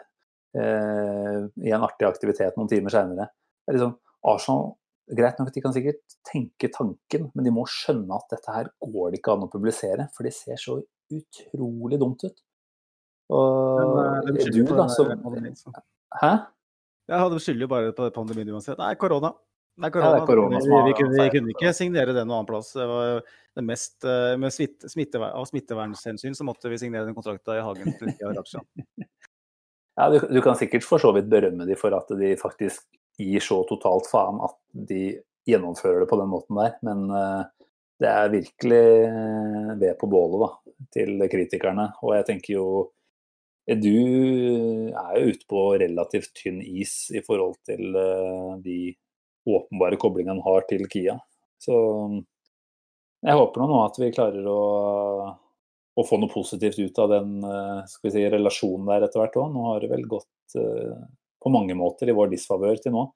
eh, 0.61 1.39
i 1.65 1.73
en 1.73 1.87
artig 1.87 2.05
aktivitet 2.05 2.59
noen 2.59 2.69
timer 2.69 2.93
seinere. 2.93 3.31
Liksom, 3.71 3.95
Arsenal 4.29 4.75
Greit 5.11 5.41
nok 5.41 5.49
de 5.51 5.63
kan 5.63 5.73
sikkert 5.75 6.15
tenke 6.29 6.69
tanken, 6.71 7.31
men 7.35 7.47
de 7.47 7.51
må 7.51 7.65
skjønne 7.67 8.15
at 8.15 8.31
dette 8.31 8.53
her 8.55 8.69
går 8.79 9.11
det 9.11 9.19
ikke 9.19 9.33
an 9.35 9.49
å 9.49 9.51
publisere, 9.51 10.07
for 10.15 10.27
det 10.27 10.31
ser 10.37 10.61
så 10.61 10.77
utrolig 11.11 11.99
dumt 11.99 12.23
ut. 12.23 12.37
Og 13.31 14.25
men, 14.27 14.37
eh, 14.37 14.51
du, 14.51 14.65
da, 14.67 14.89
som 14.91 15.13
Hæ? 16.21 16.33
Jeg 17.11 17.23
hadde 17.25 17.39
skylder 17.43 17.67
jo 17.67 17.71
bare 17.71 17.95
på 17.95 18.09
pandemien 18.15 18.51
uansett. 18.55 18.79
Nei, 18.79 18.95
korona. 18.99 19.33
Det 19.81 19.89
er 19.89 19.95
korona. 19.95 20.11
Ja, 20.11 20.17
det 20.17 20.23
er 20.23 20.29
korona 20.29 20.61
vi, 20.61 20.81
vi, 20.91 20.95
kunne, 20.99 21.15
vi, 21.17 21.31
kunne, 21.35 21.55
ikke 21.55 21.73
signere 21.75 22.15
det 22.15 22.25
noen 22.25 22.41
annen 22.41 22.51
plass. 22.51 22.73
Det 22.77 22.87
var 22.87 23.23
det 23.59 23.65
mest, 23.67 23.97
eh, 24.05 24.35
med 24.41 24.55
smitte, 24.55 24.91
smittevern, 24.93 25.35
Av 25.39 25.47
smittevernhensyn 25.49 26.37
så 26.37 26.47
måtte 26.47 26.71
vi 26.71 26.79
signere 26.83 27.09
den 27.09 27.17
kontrakten 27.17 27.59
i 27.59 27.65
hagen 27.65 27.97
til 27.99 28.13
Ja, 30.01 30.07
du, 30.09 30.21
du, 30.23 30.39
kan 30.41 30.57
sikkert 30.57 30.87
for 30.87 31.03
så 31.03 31.11
vidt 31.13 31.29
berømme 31.29 31.67
de 31.69 31.75
for 31.77 31.93
at 31.93 32.09
de 32.17 32.33
faktisk 32.41 32.87
gir 33.21 33.43
så 33.45 33.59
totalt 33.69 34.07
faen 34.09 34.39
at 34.47 34.55
de 34.89 35.19
gjennomfører 35.51 36.05
det 36.05 36.09
på 36.09 36.17
den 36.21 36.31
måten 36.31 36.57
der. 36.57 36.77
Men 36.87 37.03
uh, 37.11 37.43
det 38.01 38.09
er 38.09 38.33
virkelig 38.33 38.85
ved 39.83 39.99
på 40.01 40.09
bålet 40.09 40.47
da, 40.47 40.49
til 40.97 41.27
kritikerne. 41.33 41.91
Og 42.01 42.15
jeg 42.17 42.29
tenker 42.31 42.55
jo 42.55 42.67
du 43.79 43.97
er 44.91 45.19
jo 45.21 45.31
ute 45.31 45.47
på 45.51 45.61
relativt 45.79 46.33
tynn 46.35 46.59
is 46.65 46.95
i 47.15 47.23
forhold 47.23 47.61
til 47.69 47.95
eh, 47.95 48.57
de 48.65 48.79
åpenbare 49.51 49.99
koblingene 50.01 50.43
har 50.45 50.67
til 50.71 50.89
Kia. 50.91 51.17
Så 51.61 51.77
jeg 53.21 53.37
håper 53.37 53.63
nå 53.69 53.79
at 53.85 54.01
vi 54.01 54.11
klarer 54.15 54.47
å, 54.49 54.61
å, 55.93 56.05
få 56.09 56.19
noe 56.21 56.33
positivt 56.33 56.81
ut 56.81 57.01
av 57.05 57.13
den 57.13 57.39
eh, 57.45 57.81
si, 57.91 58.27
relasjonen 58.33 58.89
der 58.91 59.07
etter 59.07 59.23
hvert 59.23 59.39
òg. 59.43 59.55
Nå 59.55 59.67
har 59.69 59.85
det 59.85 59.93
vel 59.93 60.07
gått 60.09 60.59
eh, 60.59 61.01
på 61.41 61.53
mange 61.53 61.77
måter 61.79 62.11
i 62.11 62.17
vår 62.17 62.33
disfavør 62.33 62.81
til 62.81 62.97
nå. 62.97 63.07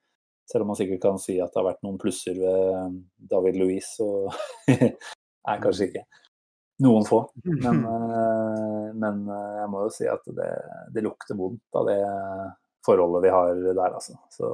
Selv 0.50 0.66
om 0.66 0.74
man 0.74 0.78
sikkert 0.78 1.00
kan 1.07 1.18
si 1.20 1.38
at 1.40 1.55
det 1.55 1.62
har 1.62 1.70
vært 1.70 1.84
noen 1.86 1.96
plusser 2.00 2.36
ved 2.36 2.98
David 3.30 3.57
Louise, 3.57 3.94
så 3.96 4.28
Nei, 5.44 5.57
kanskje 5.61 5.88
ikke. 5.90 6.05
Noen 6.82 7.04
få. 7.04 7.32
Men, 7.44 7.84
eh, 7.84 8.94
men, 8.94 9.28
eh, 9.28 9.56
jeg 9.60 9.70
må 9.70 9.84
jo 9.84 9.90
si 9.94 10.06
at 10.10 10.24
det, 10.26 10.50
det, 10.94 11.02
lukter 11.06 11.38
vondt 11.38 11.78
av 11.78 11.86
det 11.86 12.00
forholdet 12.86 13.24
vi 13.24 13.32
har 13.34 13.60
der, 13.66 13.94
altså. 13.94 14.16
Så 14.30 14.50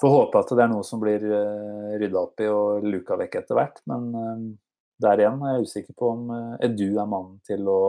får 0.00 0.14
håpe 0.14 0.40
at 0.40 0.52
det 0.56 0.64
er 0.64 0.72
noe 0.72 0.84
som 0.86 1.00
blir 1.02 1.24
eh, 1.24 1.94
rydda 2.00 2.24
opp 2.24 2.40
i 2.40 2.48
og 2.52 2.84
luka 2.84 3.16
vekk 3.20 3.38
etter 3.42 3.58
hvert. 3.58 3.80
Men 3.90 4.10
der 5.00 5.22
igjen 5.22 5.40
er 5.44 5.56
jeg 5.56 5.70
usikker 5.70 5.96
på 5.96 6.10
om 6.12 6.34
Edu 6.60 6.90
er 6.90 7.08
mannen 7.08 7.38
til 7.48 7.68
å 7.72 7.80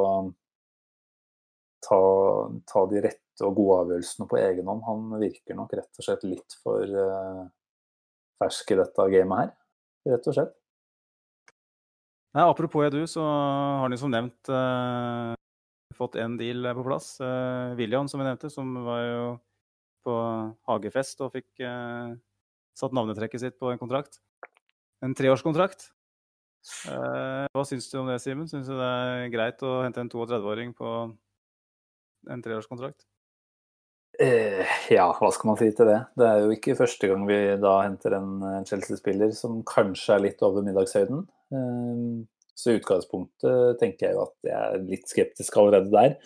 ta, 1.84 2.00
ta, 2.72 2.86
de 2.92 3.04
rette 3.04 3.44
og 3.44 3.58
gode 3.58 3.82
avgjørelsene 3.86 4.30
på 4.32 4.40
egen 4.40 4.72
hånd. 4.72 4.86
Han 4.88 5.20
virker 5.20 5.60
nok 5.60 5.76
rett 5.76 6.00
og 6.00 6.08
slett 6.08 6.24
litt 6.28 6.56
for 6.64 6.96
fersk 8.42 8.72
i 8.72 8.80
dette 8.80 9.12
gamet 9.12 9.44
her, 9.44 9.54
rett 10.16 10.32
og 10.32 10.40
slett. 10.40 10.61
Nei, 12.32 12.44
apropos 12.48 12.86
Edu, 12.88 13.02
så 13.12 13.24
har 13.82 13.92
de 13.92 13.98
som 14.00 14.12
nevnt 14.12 14.48
uh, 14.48 15.34
fått 15.98 16.16
en 16.16 16.38
deal 16.40 16.70
på 16.78 16.86
plass. 16.86 17.18
Uh, 17.20 17.76
William, 17.76 18.08
som 18.08 18.22
vi 18.22 18.28
nevnte, 18.30 18.48
som 18.54 18.70
var 18.86 19.02
jo 19.04 19.26
på 20.08 20.14
hagefest 20.70 21.20
og 21.26 21.34
fikk 21.36 21.50
uh, 21.60 22.16
satt 22.80 22.96
navnetrekket 22.96 23.44
sitt 23.44 23.60
på 23.60 23.74
en 23.74 23.82
kontrakt. 23.82 24.22
En 25.04 25.18
treårskontrakt. 25.18 25.90
hva 26.86 27.64
syns 27.66 27.90
du 27.90 27.98
om 28.00 28.08
det, 28.08 28.20
Simen? 28.22 28.48
Syns 28.48 28.70
du 28.70 28.78
det 28.78 28.88
er 28.88 29.28
greit 29.34 29.64
å 29.66 29.82
hente 29.82 30.00
en 30.00 30.12
32-åring 30.14 30.76
på 30.78 30.92
en 32.32 32.44
treårskontrakt? 32.46 33.11
Eh, 34.20 34.68
ja, 34.92 35.06
hva 35.16 35.30
skal 35.34 35.52
man 35.52 35.60
si 35.60 35.70
til 35.76 35.88
det? 35.88 36.00
Det 36.20 36.28
er 36.28 36.44
jo 36.44 36.56
ikke 36.56 36.76
første 36.78 37.08
gang 37.10 37.24
vi 37.30 37.40
da 37.62 37.78
henter 37.86 38.18
en 38.18 38.66
Chelsea-spiller 38.68 39.32
som 39.38 39.62
kanskje 39.68 40.18
er 40.18 40.26
litt 40.26 40.44
over 40.46 40.66
middagshøyden. 40.66 41.24
Ehm, 41.56 42.26
så 42.54 42.74
i 42.74 42.82
utgangspunktet 42.82 43.80
tenker 43.80 44.10
jeg 44.10 44.18
jo 44.18 44.26
at 44.28 44.50
jeg 44.50 44.58
er 44.60 44.84
litt 44.90 45.08
skeptisk 45.10 45.58
allerede 45.58 45.94
der. 45.94 46.18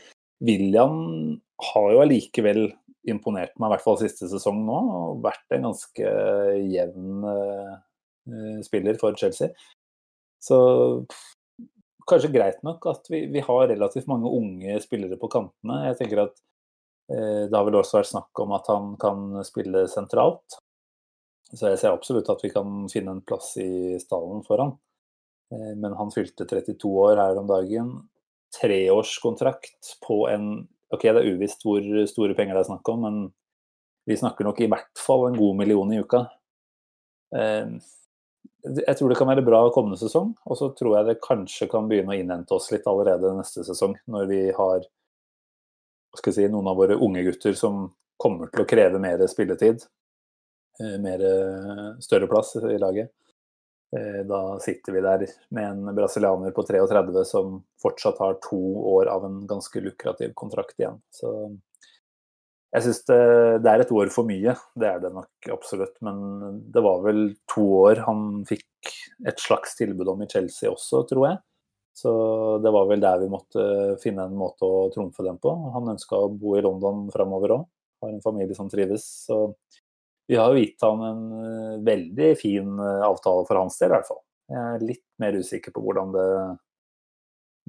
William 0.46 0.98
har 1.72 1.92
jo 1.94 2.02
allikevel 2.04 2.66
imponert 3.06 3.54
meg, 3.62 3.70
i 3.70 3.76
hvert 3.76 3.86
fall 3.86 4.00
siste 4.02 4.28
sesong 4.32 4.66
nå, 4.66 4.80
og 5.00 5.22
vært 5.24 5.56
en 5.56 5.70
ganske 5.70 6.12
jevn 6.74 7.28
spiller 8.66 8.98
for 8.98 9.16
Chelsea. 9.20 9.54
Så 10.42 10.58
kanskje 12.10 12.34
greit 12.34 12.62
nok 12.66 12.86
at 12.90 13.08
vi, 13.10 13.26
vi, 13.34 13.42
har 13.46 13.70
relativt 13.70 14.10
mange 14.10 14.30
unge 14.30 14.78
spillere 14.84 15.18
på 15.22 15.30
kantene. 15.32 15.82
Jeg 15.90 16.00
tenker 16.02 16.26
at 16.26 16.36
Det 17.06 17.54
har 17.54 17.66
vel 17.68 17.76
også 17.78 18.00
vært 18.00 18.10
snakk 18.10 18.40
om 18.42 18.54
at 18.56 18.70
han 18.72 18.94
kan 18.98 19.28
spille 19.46 19.84
sentralt. 19.92 20.58
Så 21.54 21.70
jeg 21.70 21.80
ser 21.82 21.94
absolutt 21.94 22.30
at 22.34 22.42
vi 22.42 22.50
kan 22.54 22.88
finne 22.92 23.14
en 23.16 23.24
plass 23.26 23.52
i 23.62 23.98
stallen 24.02 24.42
for 24.48 24.64
han. 24.64 24.74
Eh, 25.54 25.74
men 25.78 25.94
han 25.94 26.14
fylte 26.14 26.48
32 26.50 26.90
år 26.90 27.22
her 27.22 27.42
om 27.42 27.50
dagen. 27.50 27.92
Treårskontrakt 28.60 29.98
på 30.06 30.26
en 30.32 30.68
Ok, 30.94 31.02
det 31.02 31.18
er 31.18 31.34
uvisst 31.34 31.64
hvor 31.66 31.82
store 32.08 32.36
penger 32.38 32.56
det 32.56 32.60
er 32.62 32.68
snakk 32.68 32.90
om, 32.94 33.00
men 33.04 33.16
vi 34.06 34.16
snakker 34.16 34.46
nok 34.46 34.60
i 34.62 34.68
hvert 34.70 35.00
fall 35.02 35.24
en 35.28 35.36
god 35.36 35.56
million 35.58 35.90
i 35.92 35.98
uka. 35.98 36.20
Eh, 37.36 37.74
jeg 38.70 38.94
tror 39.00 39.10
det 39.10 39.18
kan 39.18 39.28
være 39.28 39.44
bra 39.44 39.64
kommende 39.74 39.98
sesong, 40.00 40.36
og 40.46 40.60
så 40.60 40.70
tror 40.78 40.94
jeg 41.00 41.08
det 41.10 41.18
kanskje 41.26 41.68
kan 41.72 41.90
begynne 41.90 42.14
å 42.14 42.20
innhente 42.22 42.54
oss 42.56 42.70
litt 42.72 42.86
allerede 42.88 43.34
neste 43.34 43.66
sesong, 43.66 43.98
når 44.06 44.30
vi 44.30 44.40
har 44.56 44.86
si, 46.24 46.48
noen 46.48 46.68
av 46.72 46.80
våre 46.80 46.96
unge 46.96 47.24
gutter 47.28 47.54
som 47.58 47.90
kommer 48.18 48.52
til 48.52 48.64
å 48.64 48.70
kreve 48.70 49.02
mer 49.02 49.22
spilletid. 49.28 49.84
Eh, 50.82 50.98
mer 51.02 51.22
større 52.04 52.28
plass 52.32 52.56
i 52.60 52.80
laget. 52.82 53.12
Eh, 53.96 54.26
da 54.26 54.60
sitter 54.60 54.94
vi 54.94 55.02
der 55.02 55.26
med 55.50 55.70
en 55.70 55.96
brasilianer 55.96 56.52
på 56.52 56.64
33 56.68 57.24
som 57.26 57.60
fortsatt 57.82 58.20
har 58.20 58.40
to 58.44 58.60
år 58.96 59.08
av 59.12 59.26
en 59.26 59.44
ganske 59.48 59.82
lukrativ 59.82 60.34
kontrakt 60.34 60.80
igjen. 60.80 61.00
Så 61.14 61.32
jeg 62.76 62.84
syns 62.84 63.04
det, 63.08 63.20
det, 63.64 63.72
er 63.72 63.84
et 63.86 63.94
år 63.96 64.10
for 64.12 64.28
mye, 64.28 64.56
det 64.76 64.88
er 64.90 65.04
det 65.04 65.14
nok 65.16 65.52
absolutt. 65.54 65.96
Men 66.04 66.64
det 66.74 66.84
var 66.84 67.04
vel 67.06 67.28
to 67.52 67.64
år 67.86 68.04
han 68.08 68.42
fikk 68.50 68.92
et 69.30 69.40
slags 69.40 69.78
tilbud 69.80 70.12
om 70.12 70.26
i 70.26 70.30
Chelsea 70.32 70.72
også, 70.72 71.06
tror 71.08 71.30
jeg. 71.30 71.44
Så 71.96 72.12
det 72.60 72.72
var 72.76 72.90
vel 72.90 73.00
der 73.00 73.22
vi 73.22 73.32
måtte 73.32 73.64
finne 74.02 74.26
en 74.28 74.36
måte 74.36 74.68
å 74.68 74.90
trumfe 74.92 75.24
dem 75.24 75.38
på. 75.40 75.54
Han 75.76 75.94
ønska 75.94 76.18
å 76.20 76.32
bo 76.32 76.58
i 76.60 76.64
London 76.66 77.06
framover 77.14 77.56
òg. 77.56 77.66
Har 78.04 78.12
en 78.12 78.24
familie 78.24 78.58
som 78.58 78.68
trives. 78.70 79.06
Så 79.30 79.38
vi 80.28 80.36
har 80.36 80.52
jo 80.52 80.60
gitt 80.60 80.82
han 80.82 81.04
en 81.06 81.24
eh, 81.40 81.80
veldig 81.86 82.32
fin 82.40 82.80
eh, 82.80 83.02
avtale 83.06 83.46
for 83.48 83.62
hans 83.62 83.78
del, 83.80 83.92
i 83.92 83.96
hvert 83.96 84.10
fall. 84.10 84.22
Jeg 84.52 84.62
er 84.62 84.86
litt 84.86 85.06
mer 85.22 85.38
usikker 85.38 85.74
på 85.74 85.84
hvordan 85.86 86.14
det, 86.14 86.30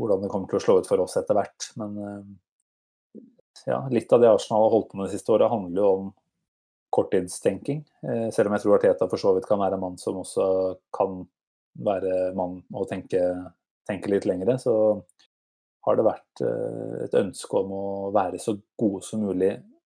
hvordan 0.00 0.24
det 0.24 0.30
kommer 0.32 0.50
til 0.50 0.58
å 0.58 0.64
slå 0.64 0.78
ut 0.80 0.88
for 0.88 1.04
oss 1.04 1.18
etter 1.20 1.36
hvert. 1.36 1.68
Men 1.80 1.98
eh, 2.00 3.20
ja, 3.68 3.82
litt 3.92 4.12
av 4.12 4.24
det 4.24 4.32
Arsenal 4.32 4.66
har 4.66 4.74
holdt 4.74 4.90
på 4.90 5.00
med 5.00 5.08
det 5.08 5.18
siste 5.18 5.36
året, 5.36 5.52
handler 5.52 5.82
jo 5.82 5.92
om 5.98 6.10
korttidstenking. 6.96 7.80
Selv 8.32 8.48
om 8.48 8.54
jeg 8.54 8.62
tror 8.62 8.76
Arteta 8.76 9.08
for 9.10 9.20
så 9.20 9.32
vidt 9.36 9.48
kan 9.48 9.58
være 9.60 9.76
en 9.76 9.82
mann 9.82 9.96
som 10.00 10.20
også 10.20 10.44
kan 10.94 11.18
være 11.84 12.30
mann 12.38 12.60
og 12.72 12.86
tenke, 12.88 13.20
tenke 13.88 14.10
litt 14.12 14.26
lengre, 14.28 14.56
så 14.58 14.72
har 15.86 15.96
det 15.98 16.06
vært 16.06 16.40
et 17.06 17.14
ønske 17.14 17.60
om 17.60 17.70
å 17.70 17.84
være 18.14 18.40
så 18.42 18.56
gode 18.80 19.04
som 19.06 19.22
mulig 19.22 19.52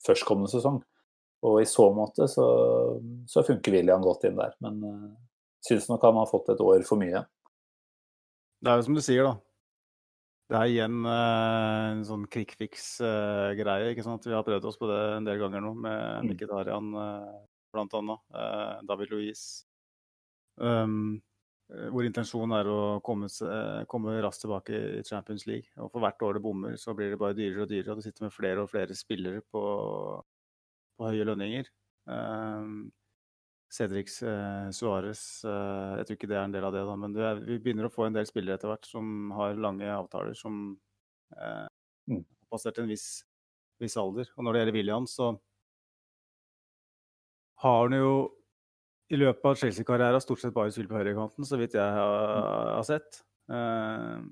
førstkommende 0.07 0.53
sesong. 0.53 0.79
Og 1.47 1.61
i 1.63 1.69
så 1.69 1.87
måte 1.97 2.27
så, 2.29 2.47
så 3.29 3.45
funker 3.47 3.79
William 3.79 4.03
godt 4.05 4.27
inn 4.29 4.37
der. 4.39 4.57
Men 4.65 4.81
uh, 4.85 5.13
syns 5.65 5.89
nok 5.89 6.03
han 6.05 6.19
har 6.21 6.29
fått 6.29 6.53
et 6.53 6.65
år 6.65 6.85
for 6.89 7.01
mye. 7.01 7.23
Det 8.61 8.73
er 8.73 8.81
jo 8.81 8.89
som 8.89 8.99
du 8.99 9.03
sier, 9.05 9.25
da. 9.25 9.39
Det 10.51 10.59
er 10.59 10.73
igjen 10.73 11.07
uh, 11.07 11.95
en 11.95 12.05
sånn 12.05 12.27
quick 12.33 12.53
fix-greie. 12.61 13.87
Uh, 13.87 13.93
ikke 13.95 14.05
sant? 14.05 14.27
Vi 14.29 14.37
har 14.37 14.45
prøvd 14.45 14.69
oss 14.69 14.81
på 14.81 14.91
det 14.91 15.01
en 15.17 15.29
del 15.29 15.41
ganger 15.41 15.65
nå, 15.65 15.73
med 15.87 16.29
Mikkel 16.29 16.53
Arian 16.59 16.93
uh, 16.93 17.41
bl.a. 17.73 18.19
Uh, 18.35 18.77
David 18.89 19.15
Louise. 19.15 19.65
Um, 20.61 21.23
hvor 21.93 22.03
intensjonen 22.03 22.57
er 22.57 22.69
å 22.71 22.81
komme, 23.07 23.29
komme, 23.91 24.17
raskt 24.25 24.43
tilbake 24.43 24.81
i 24.99 25.05
Champions 25.07 25.47
League. 25.47 25.71
Og 25.79 25.93
for 25.93 26.03
hvert 26.03 26.23
år 26.27 26.39
det 26.39 26.43
bommer, 26.45 26.75
så 26.81 26.97
blir 26.99 27.13
det 27.13 27.21
bare 27.21 27.37
dyrere 27.39 27.63
og 27.65 27.71
dyrere. 27.71 27.95
Og 27.95 28.01
du 28.01 28.07
sitter 28.09 28.27
med 28.27 28.35
flere 28.35 28.65
og 28.65 28.73
flere 28.73 28.97
spillere 28.99 29.45
på 29.55 29.63
på 31.01 31.09
høye 31.09 31.27
lønninger. 31.27 31.71
Um, 32.11 32.91
Cedric 33.71 34.11
uh, 34.27 34.69
Suárez, 34.75 35.23
uh, 35.47 35.97
jeg 36.01 36.09
tror 36.09 36.19
ikke 36.19 36.31
det 36.31 36.39
er 36.41 36.47
en 36.49 36.55
del 36.55 36.67
av 36.67 36.75
det, 36.75 36.83
da, 36.89 36.97
men 36.99 37.15
det 37.15 37.27
er, 37.27 37.43
vi 37.47 37.61
begynner 37.63 37.87
å 37.87 37.93
få 37.93 38.09
en 38.09 38.17
del 38.17 38.27
spillere 38.29 38.59
etter 38.59 38.73
hvert 38.73 38.89
som 38.89 39.31
har 39.37 39.61
lange 39.61 39.87
avtaler 39.95 40.37
som 40.37 40.59
uh, 41.37 41.69
mm. 42.11 42.25
har 42.25 42.51
passert 42.53 42.83
en 42.83 42.91
viss, 42.91 43.07
viss, 43.81 43.97
alder. 44.01 44.29
Og 44.37 44.45
når 44.45 44.57
det 44.57 44.65
gjelder 44.65 44.79
William, 44.81 45.07
så 45.09 45.31
har 47.63 47.81
han 47.85 47.97
jo 47.97 48.13
i 49.11 49.19
løpet 49.19 49.47
av 49.47 49.59
Chelsea-karrieren 49.59 50.23
stort 50.23 50.43
sett 50.43 50.55
bare 50.55 50.73
spilt 50.75 50.91
på 50.91 50.99
høyrekanten, 50.99 51.47
så 51.47 51.59
vidt 51.59 51.75
jeg 51.79 51.95
har, 51.97 52.75
har 52.77 52.87
sett. 52.87 53.23
Uh, 53.51 54.23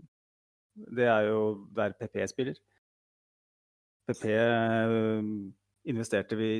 det 0.95 1.09
er 1.11 1.31
jo 1.33 1.41
der 1.74 1.97
PP 1.99 2.20
spiller. 2.31 2.61
PP 4.09 4.29
investerte 5.91 6.39
vi 6.39 6.53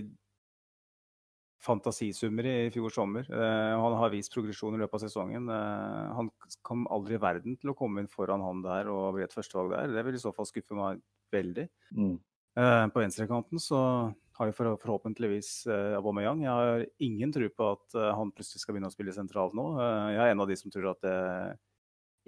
fantasisummer 1.63 2.47
i 2.47 2.57
i 2.67 2.73
fjor 2.75 2.91
sommer. 2.95 3.29
Uh, 3.31 3.79
han 3.79 3.99
har 4.03 4.11
vist 4.15 4.35
progresjon 4.35 4.75
i 4.75 4.83
løpet 4.83 4.99
av 4.99 5.07
sesongen. 5.07 5.47
Han 6.19 6.33
kom 6.67 6.87
aldri 6.91 7.19
i 7.19 7.23
verden 7.23 7.59
til 7.59 7.71
å 7.71 7.79
komme 7.79 8.03
inn 8.03 8.11
foran 8.11 8.43
han 8.43 8.65
der 8.67 8.91
og 8.91 9.15
bli 9.17 9.27
et 9.27 9.35
førstevalg 9.35 9.77
der. 9.77 9.95
Det 9.95 10.07
vil 10.09 10.19
i 10.19 10.25
så 10.27 10.35
fall 10.35 10.51
skuffe 10.51 10.79
meg 10.79 11.03
veldig. 11.35 11.69
Mm. 11.95 12.17
På 12.91 12.99
venstrekanten 12.99 13.63
så 13.63 13.81
har 14.39 14.51
jo 14.51 14.55
forhåpentligvis 14.79 15.51
uh, 15.71 15.97
Aubameyang. 15.99 16.45
Jeg 16.47 16.55
har 16.55 16.85
ingen 17.03 17.35
tro 17.35 17.49
på 17.51 17.71
at 17.75 17.99
han 18.15 18.33
plutselig 18.35 18.63
skal 18.63 18.77
begynne 18.77 18.91
å 18.91 18.95
spille 18.95 19.15
sentralt 19.15 19.57
nå. 19.59 19.67
jeg 20.15 20.23
er 20.23 20.33
en 20.33 20.45
av 20.45 20.51
de 20.51 20.57
som 20.61 20.73
tror 20.75 20.93
at 20.93 21.03
det 21.05 21.19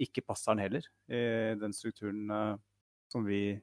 ikke 0.01 0.23
passer 0.25 0.51
han 0.51 0.63
heller, 0.63 0.85
i 1.13 1.53
den 1.61 1.75
strukturen 1.77 2.31
som 3.11 3.25
vi 3.27 3.53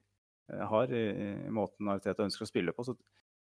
har, 0.48 0.92
i, 0.92 1.50
måten 1.52 1.90
Ariteta 1.90 2.24
ønsker 2.24 2.46
å 2.46 2.50
spille 2.50 2.74
på. 2.76 2.84
Så 2.86 2.94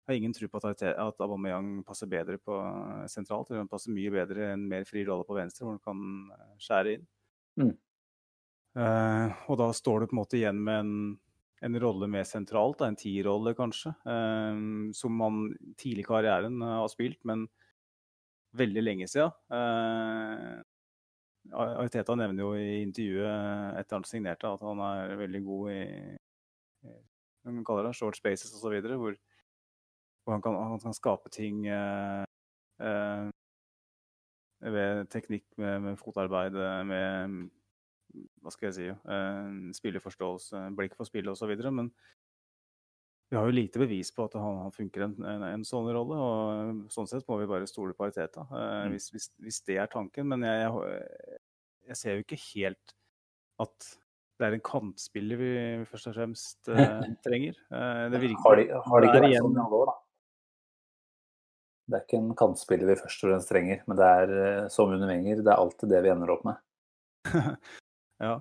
jeg 0.04 0.12
har 0.12 0.20
ingen 0.20 0.34
tro 0.36 0.49
på 0.51 0.60
at, 0.68 0.82
at 0.84 1.22
Aubameyang 1.24 1.78
passer 1.88 2.10
bedre 2.12 2.36
på 2.43 2.58
eh, 2.60 3.06
sentralt. 3.12 3.54
Han 3.56 3.70
passer 3.72 3.93
mye 3.95 4.12
bedre 4.12 4.49
en 4.51 4.66
mer 4.68 4.84
fri 4.84 5.06
rolle 5.08 5.24
på 5.24 5.38
venstre, 5.38 5.64
hvor 5.64 5.78
han 5.78 5.84
kan 5.86 6.34
eh, 6.36 6.49
skjære 6.60 6.95
inn. 6.97 7.06
Mm. 7.62 7.74
Uh, 8.74 9.30
og 9.54 9.60
da 9.62 9.68
står 9.78 10.01
du 10.01 10.08
på 10.10 10.16
en 10.16 10.20
måte 10.20 10.36
igjen 10.39 10.60
med 10.66 10.80
en, 10.82 10.93
en 11.64 11.80
rolle 11.80 12.09
mer 12.11 12.28
sentralt, 12.28 12.84
en 12.84 12.97
tierrolle 12.99 13.55
kanskje, 13.57 13.93
uh, 14.07 14.91
som 14.95 15.16
man 15.20 15.45
tidlig 15.80 16.03
i 16.05 16.09
karrieren 16.09 16.59
uh, 16.61 16.80
har 16.82 16.91
spilt, 16.91 17.22
men 17.30 17.47
veldig 18.57 18.84
lenge 18.84 19.09
siden. 19.09 19.34
Uh, 19.53 20.61
Ariteta 21.53 22.16
nevner 22.16 22.45
jo 22.45 22.53
i 22.55 22.82
intervjuet 22.86 23.80
etter 23.82 23.97
han 23.97 24.05
signerte 24.07 24.47
at 24.47 24.61
han 24.64 24.80
er 24.86 25.18
veldig 25.20 25.41
god 25.43 25.72
i, 25.74 25.82
hva 27.43 27.64
kaller 27.68 27.89
det, 27.89 27.97
short 27.97 28.16
spaces 28.16 28.53
osv., 28.55 28.78
hvor 28.95 29.18
hvor 30.24 30.34
han 30.34 30.41
kan, 30.41 30.55
han 30.55 30.80
kan 30.80 30.95
skape 30.95 31.30
ting 31.30 31.66
eh, 31.68 32.24
eh, 32.80 33.30
ved 34.64 35.09
teknikk 35.11 35.45
med, 35.57 35.82
med, 35.82 35.99
fotarbeid, 35.99 36.55
med 36.88 37.49
hva 38.14 38.51
skal 38.53 38.70
jeg 38.70 38.76
si, 38.78 38.89
eh, 38.89 39.55
Spillerforståelse, 39.78 40.68
blikk 40.78 40.97
for 40.97 41.09
spillet 41.09 41.34
osv. 41.34 41.53
Men 41.72 41.89
vi 43.34 43.39
har 43.39 43.47
jo 43.49 43.55
lite 43.55 43.82
bevis 43.82 44.11
på 44.14 44.28
at 44.28 44.36
han, 44.38 44.59
han 44.68 44.74
funker 44.76 45.07
en, 45.07 45.16
en, 45.26 45.43
en, 45.47 45.66
sånn 45.66 45.89
rolle. 45.95 46.18
og 46.22 46.91
Sånn 46.93 47.09
sett 47.09 47.26
må 47.26 47.39
vi 47.41 47.49
bare 47.49 47.70
stole 47.70 47.95
på 47.97 48.05
Ariteta, 48.05 48.45
eh, 48.45 48.76
mm. 48.86 48.93
hvis, 48.93 49.09
hvis, 49.16 49.26
hvis, 49.41 49.57
det 49.70 49.80
er 49.82 49.89
tanken. 49.89 50.28
Men 50.30 50.45
jeg, 50.45 50.70
jeg, 50.70 51.39
jeg, 51.89 51.99
ser 51.99 52.18
jo 52.18 52.26
ikke 52.28 52.41
helt 52.51 52.95
at 53.64 53.89
det 54.41 54.47
er 54.47 54.57
en 54.57 54.66
kantspiller 54.66 55.39
vi 55.39 55.51
først 55.89 56.09
og 56.09 56.16
fremst 56.18 56.70
uh, 56.70 57.03
trenger. 57.26 57.57
Uh, 57.74 58.09
det 58.14 58.22
virker, 58.22 58.41
har 58.45 58.59
de, 58.59 58.66
har 58.86 59.01
de 59.01 59.09
ikke 59.09 59.22
vært 59.26 59.38
sånn 59.39 59.57
i 59.57 59.64
alle 59.64 59.80
år, 59.80 59.91
da? 59.91 59.99
Det 61.84 61.97
er 61.97 62.05
ikke 62.05 62.20
en 62.22 62.34
kantspiller 62.39 62.89
vi 62.89 62.97
først 63.01 63.26
og 63.26 63.32
fremst 63.32 63.49
trenger, 63.51 63.82
men 63.89 63.99
det 63.99 64.09
er 64.20 64.70
som 64.74 64.93
under 64.93 65.09
Wenger, 65.09 65.41
det 65.41 65.51
er 65.51 65.61
alltid 65.66 65.91
det 65.91 66.03
vi 66.05 66.11
ender 66.14 66.32
opp 66.34 66.45
med. 66.47 66.61
ja. 68.22 68.34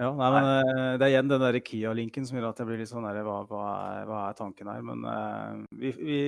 ja. 0.00 0.10
Nei, 0.16 0.30
men 0.36 0.48
uh, 0.48 0.94
det 1.00 1.06
er 1.06 1.12
igjen 1.12 1.32
den 1.32 1.44
der 1.44 1.60
Kia-linken 1.64 2.28
som 2.28 2.38
gjør 2.38 2.50
at 2.50 2.62
jeg 2.62 2.70
blir 2.70 2.80
litt 2.80 2.92
sånn 2.92 3.08
der, 3.08 3.20
hva, 3.26 3.40
hva, 3.50 3.64
er, 3.98 4.08
hva, 4.08 4.22
er, 4.28 4.38
tanken 4.38 4.70
her? 4.72 4.84
Men 4.86 5.04
uh, 5.04 5.60
vi, 5.82 5.92
vi, 5.98 6.22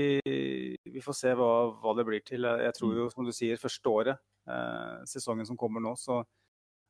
vi, 0.89 1.05
får 1.05 1.19
se 1.19 1.35
hva, 1.39 1.53
hva, 1.83 1.97
det 1.99 2.07
blir 2.09 2.25
til. 2.27 2.49
Jeg 2.67 2.77
tror 2.79 2.97
jo, 3.01 3.11
som 3.15 3.29
du 3.29 3.33
sier, 3.37 3.61
første 3.61 3.93
året, 3.93 4.25
uh, 4.51 5.01
sesongen 5.09 5.49
som 5.49 5.61
kommer 5.61 5.85
nå, 5.85 5.97
så 6.01 6.23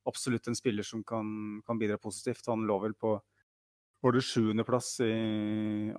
absolutt 0.08 0.48
en 0.50 0.58
spiller 0.58 0.86
som 0.86 1.04
kan, 1.06 1.60
kan 1.66 1.78
bidra 1.78 1.98
positivt. 2.02 2.48
Han 2.50 2.66
lå 2.66 2.78
vel 2.82 2.98
på 2.98 3.16
var 4.02 4.16
det 4.16 4.24
sjuendeplass 4.26 4.96
i 5.04 5.12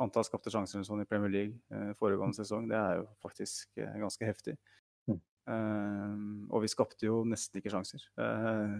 antall 0.04 0.26
skapte 0.28 0.52
sjanser 0.52 0.84
sånn 0.84 1.06
i 1.06 1.08
Premier 1.08 1.32
League 1.32 1.56
eh, 1.72 1.94
foregående 2.00 2.36
sesong. 2.42 2.68
Det 2.68 2.76
er 2.76 2.98
jo 3.00 3.06
faktisk 3.24 3.80
eh, 3.80 3.94
ganske 4.02 4.28
heftig. 4.28 4.58
Mm. 5.08 5.22
Eh, 5.54 6.18
og 6.52 6.66
vi 6.66 6.72
skapte 6.72 7.08
jo 7.08 7.22
nesten 7.28 7.62
ikke 7.62 7.72
sjanser. 7.72 8.04
Eh, 8.20 8.50
eh, 8.50 8.76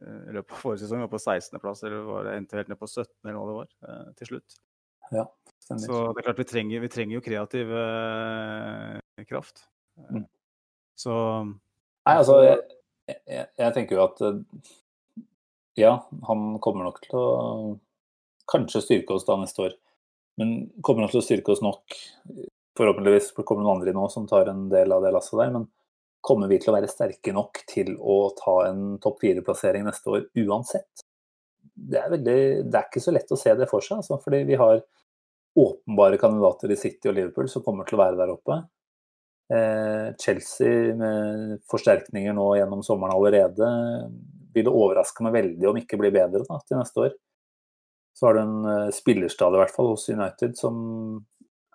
I 0.00 0.34
løpet 0.36 0.54
av 0.56 0.62
forrige 0.62 0.84
sesong 0.84 1.04
var 1.04 1.12
på 1.12 1.20
16.-plass, 1.20 1.84
eller 1.86 2.04
var 2.08 2.26
det 2.26 2.36
endte 2.38 2.58
helt 2.58 2.72
ned 2.72 2.80
på 2.80 2.88
17. 2.88 3.06
eller 3.24 3.38
hva 3.38 3.46
det 3.48 3.56
var, 3.58 3.70
eh, 3.86 4.10
til 4.20 4.30
slutt. 4.32 4.58
Ja, 5.10 5.26
Så 5.66 5.76
det 6.14 6.22
er 6.22 6.26
klart 6.28 6.38
vi 6.38 6.46
trenger, 6.46 6.82
vi 6.82 6.90
trenger 6.92 7.16
jo 7.16 7.24
kreativ 7.24 7.72
kraft. 9.28 9.64
Mm. 10.10 10.24
Så 10.98 11.14
Nei, 11.44 12.14
altså 12.14 12.36
jeg, 12.44 12.60
jeg, 13.26 13.46
jeg 13.58 13.74
tenker 13.74 13.98
jo 13.98 14.04
at 14.06 14.22
ja, 15.78 15.92
han 16.28 16.58
kommer 16.62 16.86
nok 16.86 17.00
til 17.04 17.18
å 17.18 17.26
kanskje 18.50 18.82
styrke 18.84 19.16
oss 19.16 19.26
da 19.28 19.36
neste 19.40 19.68
år. 19.68 19.76
Men 20.40 20.70
kommer 20.84 21.04
nok 21.04 21.14
til 21.14 21.22
å 21.22 21.26
styrke 21.26 21.54
oss 21.54 21.62
nok. 21.64 21.96
Forhåpentligvis 22.78 23.32
kommer 23.42 23.64
noen 23.64 23.80
andre 23.80 23.94
nå 23.96 24.06
som 24.12 24.28
tar 24.30 24.50
en 24.50 24.68
del 24.72 24.92
av 24.94 25.04
det 25.04 25.12
lasset 25.14 25.38
der. 25.40 25.52
Men 25.54 25.68
kommer 26.20 26.50
vi 26.50 26.58
til 26.60 26.72
å 26.72 26.76
være 26.76 26.90
sterke 26.90 27.32
nok 27.34 27.62
til 27.70 27.94
å 27.98 28.18
ta 28.38 28.56
en 28.68 28.98
topp 29.02 29.22
fire-plassering 29.24 29.86
neste 29.86 30.12
år 30.12 30.26
uansett? 30.44 31.04
Det 31.74 32.00
er, 32.00 32.10
veldig, 32.12 32.40
det 32.68 32.76
er, 32.76 32.88
ikke 32.88 33.02
så 33.02 33.14
lett 33.14 33.32
å 33.32 33.38
se 33.40 33.54
det 33.56 33.68
for 33.70 33.84
seg, 33.84 34.02
altså, 34.02 34.18
fordi 34.20 34.42
vi 34.48 34.58
har 34.60 34.82
åpenbare 35.60 36.18
kandidater 36.20 36.70
i 36.70 36.78
City 36.78 37.10
og 37.10 37.16
Liverpool 37.16 37.48
som 37.50 37.64
kommer 37.64 37.88
til 37.88 37.96
å 37.96 38.02
være 38.02 38.20
der 38.20 38.34
oppe. 38.34 38.58
Eh, 39.50 40.10
Chelsea 40.20 40.92
med 40.94 41.56
forsterkninger 41.70 42.36
nå 42.36 42.52
gjennom 42.60 42.84
sommeren 42.86 43.16
allerede 43.16 43.70
vil 44.54 44.66
det 44.66 44.74
overraske 44.74 45.24
meg 45.26 45.34
veldig 45.34 45.68
om 45.70 45.80
ikke 45.80 45.98
blir 45.98 46.14
bedre 46.14 46.44
da, 46.46 46.60
til 46.66 46.78
neste 46.78 47.06
år. 47.06 47.16
Så 48.14 48.26
har 48.26 48.36
du 48.36 48.40
en 48.42 48.66
uh, 48.66 48.92
spillerstad 48.92 49.54
i 49.54 49.60
hvert 49.62 49.74
fall 49.74 49.92
hos 49.92 50.08
United 50.10 50.56
som 50.58 50.76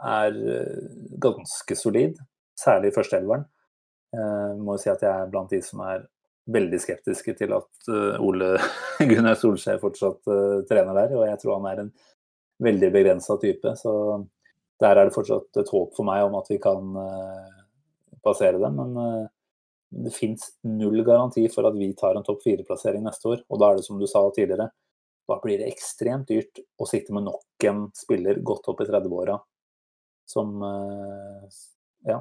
er 0.03 0.35
uh, 0.35 0.87
ganske 1.23 1.77
solid, 1.79 2.19
særlig 2.59 2.91
i 2.91 2.95
førsteelveren. 2.97 3.45
Uh, 4.15 4.55
må 4.61 4.75
jo 4.75 4.83
si 4.83 4.91
at 4.91 5.03
jeg 5.03 5.11
er 5.11 5.31
blant 5.31 5.51
de 5.51 5.61
som 5.65 5.81
er 5.85 6.05
veldig 6.55 6.79
skeptiske 6.79 7.33
til 7.39 7.55
at 7.57 7.89
uh, 7.89 8.21
Ole 8.23 8.53
Gunnar 9.09 9.37
Solskjær 9.39 9.81
fortsatt 9.81 10.21
uh, 10.29 10.61
trener 10.69 10.97
der, 10.97 11.15
og 11.17 11.25
jeg 11.27 11.41
tror 11.41 11.57
han 11.57 11.69
er 11.71 11.83
en 11.83 11.93
veldig 12.65 12.91
begrensa 12.93 13.37
type. 13.41 13.75
Så 13.79 13.93
der 14.81 14.95
er 14.95 15.07
det 15.07 15.15
fortsatt 15.15 15.61
et 15.61 15.71
håp 15.71 15.95
for 15.97 16.07
meg 16.07 16.23
om 16.27 16.37
at 16.39 16.51
vi 16.51 16.59
kan 16.63 16.95
passere 18.23 18.59
dem. 18.59 18.79
Men 18.79 19.27
det 20.05 20.11
fins 20.15 20.49
null 20.67 21.03
garanti 21.07 21.45
for 21.51 21.67
at 21.67 21.75
vi 21.75 21.89
tar 21.99 22.15
en 22.15 22.25
topp 22.27 22.41
fire-plassering 22.43 23.03
neste 23.03 23.29
år. 23.31 23.43
Og 23.51 23.59
da 23.61 23.69
er 23.69 23.79
det 23.79 23.85
som 23.87 23.99
du 23.99 24.07
sa 24.07 24.23
tidligere, 24.35 24.69
da 25.25 25.37
blir 25.41 25.59
det 25.61 25.69
ekstremt 25.71 26.29
dyrt 26.29 26.61
å 26.79 26.87
sitte 26.89 27.15
med 27.15 27.27
nok 27.27 27.67
en 27.69 27.85
spiller 27.97 28.39
godt 28.45 28.67
opp 28.71 28.83
i 28.83 28.89
30-åra 28.89 29.37
som 30.25 30.61
eh, 30.63 31.55
ja, 32.09 32.19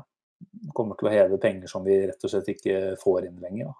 kommer 0.75 0.99
til 0.99 1.09
å 1.09 1.13
heve 1.15 1.41
penger 1.43 1.71
som 1.71 1.85
vi 1.87 1.99
rett 2.09 2.25
og 2.25 2.33
slett 2.33 2.51
ikke 2.55 2.95
får 3.01 3.29
inn 3.29 3.41
lenger. 3.43 3.73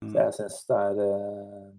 Så 0.00 0.16
jeg 0.16 0.36
syns 0.36 0.58
det 0.68 0.80
er 0.88 1.00
eh, 1.04 1.70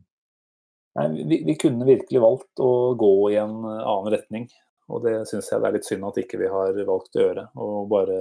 Nei, 0.91 1.05
vi, 1.23 1.37
vi, 1.47 1.53
kunne 1.55 1.87
virkelig 1.87 2.19
valgt 2.19 2.59
å 2.59 2.91
gå 2.99 3.13
i 3.31 3.37
en 3.39 3.61
annen 3.63 4.09
retning. 4.11 4.49
Og 4.91 5.05
det 5.05 5.21
syns 5.29 5.47
jeg 5.47 5.63
det 5.63 5.69
er 5.69 5.75
litt 5.77 5.87
synd 5.87 6.03
at 6.03 6.17
ikke 6.19 6.39
vi 6.41 6.49
har 6.51 6.75
valgt 6.89 7.15
å 7.15 7.21
gjøre. 7.21 7.45
Og 7.63 7.85
bare 7.93 8.17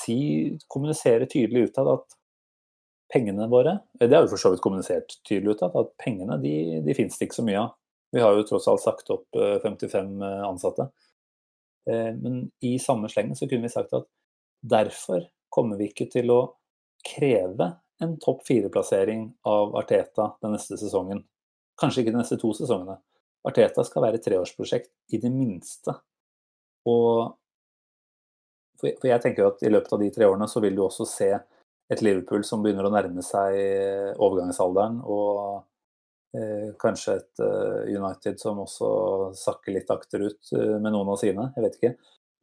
si, 0.00 0.16
kommunisere 0.66 1.28
tydelig 1.30 1.68
utad 1.70 1.92
at 1.92 2.18
pengene 3.12 3.46
våre 3.52 3.76
Det 4.00 4.10
har 4.10 4.24
vi 4.24 4.32
for 4.32 4.40
så 4.40 4.50
vidt 4.50 4.64
kommunisert 4.64 5.14
tydelig 5.28 5.54
utad, 5.54 5.76
at 5.78 5.94
pengene 6.02 6.40
de, 6.42 6.56
de 6.82 6.96
finnes 6.98 7.14
det 7.14 7.28
ikke 7.28 7.38
så 7.38 7.46
mye 7.46 7.60
av. 7.60 7.70
Vi 8.12 8.24
har 8.24 8.34
jo 8.34 8.48
tross 8.48 8.66
alt 8.72 8.82
sagt 8.82 9.14
opp 9.14 9.38
55 9.38 10.10
eh, 10.26 10.42
ansatte. 10.48 10.90
Men 11.86 12.44
i 12.62 12.76
samme 12.78 13.08
slengen 13.10 13.34
så 13.34 13.48
kunne 13.50 13.66
vi 13.66 13.72
sagt 13.72 13.94
at 13.96 14.04
derfor 14.62 15.26
kommer 15.52 15.76
vi 15.80 15.90
ikke 15.90 16.08
til 16.12 16.32
å 16.32 16.40
kreve 17.06 17.68
en 18.02 18.16
topp 18.22 18.46
fire-plassering 18.46 19.26
av 19.48 19.76
Arteta 19.78 20.32
den 20.42 20.54
neste 20.56 20.78
sesongen. 20.80 21.22
Kanskje 21.78 22.02
ikke 22.02 22.14
de 22.14 22.20
neste 22.22 22.38
to 22.40 22.52
sesongene. 22.56 22.98
Arteta 23.46 23.84
skal 23.86 24.06
være 24.06 24.20
et 24.20 24.26
treårsprosjekt 24.26 24.90
i 25.14 25.20
det 25.22 25.30
minste. 25.34 25.94
Og 26.88 27.34
for 28.82 29.06
jeg 29.06 29.22
tenker 29.22 29.46
at 29.46 29.62
i 29.62 29.70
løpet 29.70 29.92
av 29.94 30.00
de 30.02 30.10
tre 30.14 30.26
årene 30.26 30.48
så 30.50 30.62
vil 30.62 30.74
du 30.74 30.82
også 30.86 31.06
se 31.06 31.30
et 31.92 32.02
Liverpool 32.02 32.42
som 32.46 32.62
begynner 32.64 32.88
å 32.88 32.92
nærme 32.94 33.22
seg 33.22 34.16
overgangsalderen, 34.22 34.98
og 35.04 35.62
eh, 36.38 36.72
kanskje 36.80 37.18
et 37.18 37.42
uh, 37.44 37.82
United 37.84 38.40
som 38.40 38.62
også 38.62 38.88
sakker 39.38 39.76
litt 39.76 39.92
akterut 39.92 40.54
med 40.54 40.88
noen 40.88 41.12
av 41.12 41.20
sine, 41.20 41.50
jeg 41.54 41.66
vet 41.66 41.78
ikke. 41.78 41.92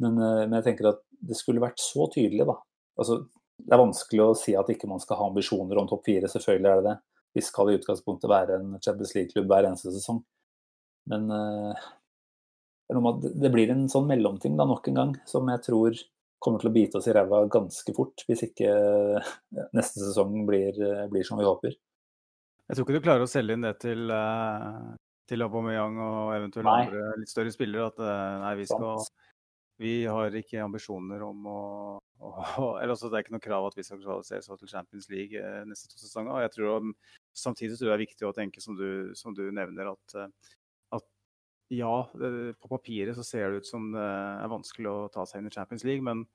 Men, 0.04 0.18
uh, 0.18 0.46
men, 0.46 0.58
jeg 0.60 0.70
tenker 0.70 0.94
at 0.94 1.04
det 1.30 1.38
skulle 1.38 1.64
vært 1.64 1.82
så 1.84 2.08
tydelig, 2.14 2.48
da. 2.48 2.56
Altså, 3.00 3.22
det 3.60 3.76
er 3.76 3.82
vanskelig 3.82 4.24
å 4.24 4.36
si 4.40 4.56
at 4.56 4.70
ikke 4.72 4.88
man 4.90 5.02
skal 5.04 5.20
ha 5.20 5.28
ambisjoner 5.28 5.80
om 5.80 5.88
topp 5.90 6.06
fire. 6.08 6.30
Selvfølgelig 6.32 6.72
er 6.72 6.82
det 6.82 6.88
det. 6.90 6.98
Vi 7.36 7.44
skal 7.46 7.70
i 7.70 7.76
utgangspunktet 7.78 8.32
være 8.32 8.60
en 8.60 8.78
Champions 8.80 9.12
League-klubb 9.18 9.50
hver 9.52 9.68
eneste 9.68 9.92
sesong. 9.94 10.22
Men 11.12 11.28
uh, 11.34 11.90
det 12.90 13.52
blir 13.54 13.74
en 13.74 13.86
sånn 13.92 14.08
mellomting 14.10 14.56
da 14.58 14.66
nok 14.70 14.88
en 14.90 15.02
gang, 15.02 15.12
som 15.30 15.50
jeg 15.52 15.62
tror 15.68 16.00
kommer 16.40 16.64
til 16.64 16.72
å 16.72 16.74
bite 16.74 16.98
oss 16.98 17.10
i 17.12 17.14
ræva 17.14 17.44
ganske 17.52 17.94
fort, 17.94 18.24
hvis 18.30 18.46
ikke 18.48 18.72
neste 19.76 20.00
sesong 20.00 20.46
blir, 20.48 20.78
blir, 21.12 21.26
som 21.28 21.38
vi 21.38 21.46
håper. 21.46 21.76
Jeg 22.70 22.78
tror 22.78 22.86
ikke 22.86 22.96
du 22.96 23.04
klarer 23.04 23.26
å 23.26 23.30
selge 23.30 23.58
inn 23.58 23.66
det 23.66 23.74
til, 23.84 24.14
til 25.28 25.44
Aubameyang 25.44 26.00
og 26.00 26.32
eventuelt 26.38 26.72
andre 26.72 27.12
litt 27.20 27.34
større 27.34 27.52
spillere. 27.52 27.90
At 27.92 28.00
nei, 28.46 28.54
vi 28.62 28.70
skal 28.72 29.04
vi 29.80 29.94
har 30.12 30.36
ikke 30.36 30.60
ambisjoner 30.64 31.24
om 31.24 31.46
å, 31.48 31.60
å 32.20 32.32
eller 32.82 32.92
altså 32.92 33.08
Det 33.08 33.20
er 33.20 33.24
ikke 33.24 33.36
noe 33.38 33.44
krav 33.44 33.68
at 33.70 33.78
vi 33.78 33.86
skal 33.88 34.02
kvalifisere 34.02 34.44
oss 34.44 34.60
til 34.60 34.72
Champions 34.72 35.08
League 35.12 35.40
eh, 35.40 35.62
neste 35.68 35.88
to 35.88 36.00
sesonger. 36.02 36.34
og 36.36 36.44
jeg 36.44 36.54
tror 36.58 36.90
Samtidig 37.40 37.78
tror 37.78 37.88
jeg 37.88 37.94
det 37.94 37.98
er 37.98 38.06
viktig 38.08 38.28
å 38.28 38.34
tenke, 38.36 38.64
som 38.64 38.76
du, 38.76 39.14
som 39.16 39.36
du 39.38 39.46
nevner, 39.56 39.94
at, 39.94 40.18
eh, 40.20 40.58
at, 40.98 41.06
ja, 41.72 41.94
på 42.10 42.72
papiret 42.72 43.16
så 43.16 43.24
ser 43.24 43.54
det 43.54 43.64
ut 43.64 43.70
som 43.70 43.92
det 43.94 44.04
er 44.04 44.52
vanskelig 44.52 44.92
å 44.92 45.08
ta 45.14 45.24
seg 45.30 45.40
inn 45.40 45.52
i 45.52 45.54
Champions 45.54 45.86
League, 45.88 46.04
men 46.04 46.26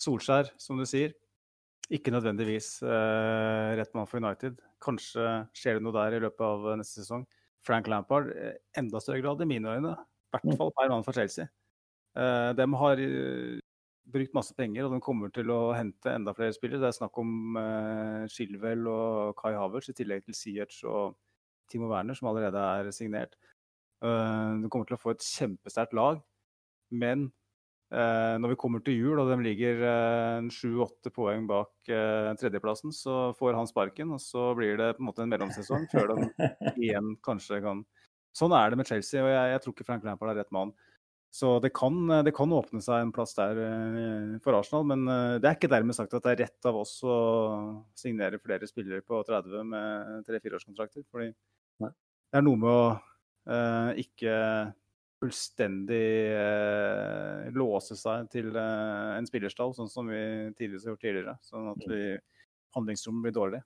Solskjær, 0.00 0.48
som 0.60 0.80
du 0.80 0.86
sier, 0.88 1.12
ikke 1.92 2.12
nødvendigvis 2.14 2.78
eh, 2.86 3.74
rett 3.76 3.92
mann 3.96 4.08
for 4.08 4.22
United. 4.22 4.56
Kanskje 4.84 5.26
skjer 5.56 5.78
det 5.78 5.84
noe 5.84 5.96
der 5.96 6.16
i 6.16 6.22
løpet 6.24 6.44
av 6.46 6.70
neste 6.80 7.02
sesong. 7.02 7.26
Frank 7.64 7.88
Lampard, 7.92 8.30
eh, 8.32 8.56
enda 8.78 9.00
større 9.02 9.20
grad 9.20 9.42
i 9.44 9.48
mine 9.48 9.76
øyne. 9.76 9.92
I 9.92 10.34
hvert 10.34 10.48
mm. 10.48 10.56
fall 10.60 10.72
per 10.78 10.90
mann 10.92 11.04
for 11.04 11.16
Chelsea. 11.16 11.48
Uh, 12.14 12.54
de 12.54 12.66
har 12.78 13.00
uh, 13.02 13.60
brukt 14.14 14.34
masse 14.36 14.54
penger, 14.54 14.86
og 14.86 14.94
de 14.94 15.02
kommer 15.02 15.32
til 15.34 15.50
å 15.50 15.74
hente 15.74 16.12
enda 16.12 16.34
flere 16.36 16.54
spillere. 16.54 16.82
Det 16.82 16.92
er 16.92 16.98
snakk 17.00 17.18
om 17.20 17.58
uh, 17.58 18.24
Chilwell 18.30 18.86
og 18.90 19.34
Kai 19.40 19.54
Havertz 19.56 19.90
i 19.90 19.96
tillegg 19.98 20.26
til 20.26 20.38
Siertz 20.38 20.82
og 20.86 21.16
Timo 21.70 21.90
Werner, 21.90 22.16
som 22.18 22.30
allerede 22.30 22.60
er 22.60 22.92
signert. 22.94 23.34
Uh, 24.04 24.62
de 24.62 24.70
kommer 24.70 24.86
til 24.86 24.98
å 24.98 25.02
få 25.02 25.14
et 25.14 25.26
kjempesterkt 25.26 25.96
lag, 25.96 26.22
men 26.94 27.32
når 27.94 28.50
vi 28.50 28.56
kommer 28.58 28.80
til 28.82 28.96
jul 28.96 29.20
og 29.22 29.28
de 29.28 29.36
ligger 29.44 29.82
sju-åtte 30.50 31.12
poeng 31.14 31.44
bak 31.46 31.68
tredjeplassen, 31.86 32.90
så 32.90 33.28
får 33.38 33.54
han 33.54 33.68
sparken, 33.70 34.10
og 34.16 34.18
så 34.24 34.48
blir 34.58 34.80
det 34.80 34.88
på 34.96 35.04
en 35.04 35.06
måte 35.06 35.22
en 35.22 35.30
mellomsesong 35.30 35.84
før 35.92 36.10
de 36.10 36.48
igjen 36.88 37.12
kanskje 37.22 37.60
kan 37.62 37.84
Sånn 38.34 38.56
er 38.56 38.72
det 38.72 38.80
med 38.80 38.88
Chelsea, 38.90 39.22
og 39.22 39.30
jeg, 39.30 39.52
jeg 39.52 39.62
tror 39.62 39.76
ikke 39.76 39.86
Frank 39.86 40.08
Lampard 40.08 40.32
er 40.32 40.40
rett 40.40 40.50
mann. 40.56 40.72
Så 41.34 41.56
det 41.58 41.72
kan, 41.74 41.96
det 42.22 42.30
kan, 42.36 42.52
åpne 42.54 42.78
seg 42.84 43.02
en 43.02 43.10
plass 43.14 43.32
der 43.34 43.58
eh, 43.58 44.34
for 44.44 44.54
Arsenal. 44.54 44.84
Men 44.86 45.02
eh, 45.10 45.32
det 45.42 45.48
er 45.50 45.56
ikke 45.58 45.72
dermed 45.72 45.96
sagt 45.96 46.14
at 46.14 46.22
det 46.22 46.34
er 46.34 46.42
rett 46.44 46.68
av 46.70 46.78
oss 46.78 46.92
å 47.02 47.16
signere 47.98 48.38
flere 48.38 48.68
spillere 48.70 49.02
på 49.02 49.18
30 49.26 49.66
med 49.66 50.22
tre-fireårskontrakter. 50.28 51.02
Fordi 51.10 51.32
det 51.82 52.38
er 52.38 52.46
noe 52.46 52.60
med 52.60 52.70
å 52.70 52.86
eh, 53.50 54.04
ikke 54.04 54.36
fullstendig 55.24 56.06
eh, 56.38 57.50
låse 57.58 57.98
seg 57.98 58.30
til 58.30 58.54
eh, 58.54 59.10
en 59.18 59.26
spillerstall, 59.26 59.74
sånn 59.74 59.90
som 59.90 60.14
vi 60.14 60.22
tidligere 60.54 60.84
har 60.84 60.94
gjort 60.94 61.04
tidligere. 61.08 61.36
Sånn 61.50 61.68
at 61.74 61.84
vi, 61.90 62.00
handlingsrommet 62.78 63.26
blir 63.26 63.36
dårlig. 63.42 63.64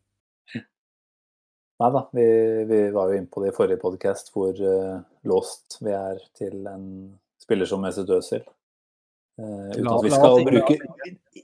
Nei 1.78 1.94
da, 1.94 2.06
vi, 2.16 2.28
vi, 2.66 2.82
var 2.96 3.12
jo 3.12 3.20
inne 3.20 3.30
på 3.30 3.44
det 3.44 3.52
i 3.52 3.56
forrige 3.60 3.84
podkast 3.84 4.32
hvor 4.34 4.56
uh, 4.56 4.98
låst 5.30 5.78
vi 5.84 5.92
er 5.94 6.24
til 6.34 6.64
en 6.66 6.86
spiller 7.48 7.68
som 7.68 7.80
Mesut 7.82 8.10
Özil. 8.12 8.44
Uh, 9.38 9.70
uten 9.72 9.88
at 9.88 10.04
vi 10.04 10.10
skal 10.12 10.44
bruke 10.44 10.76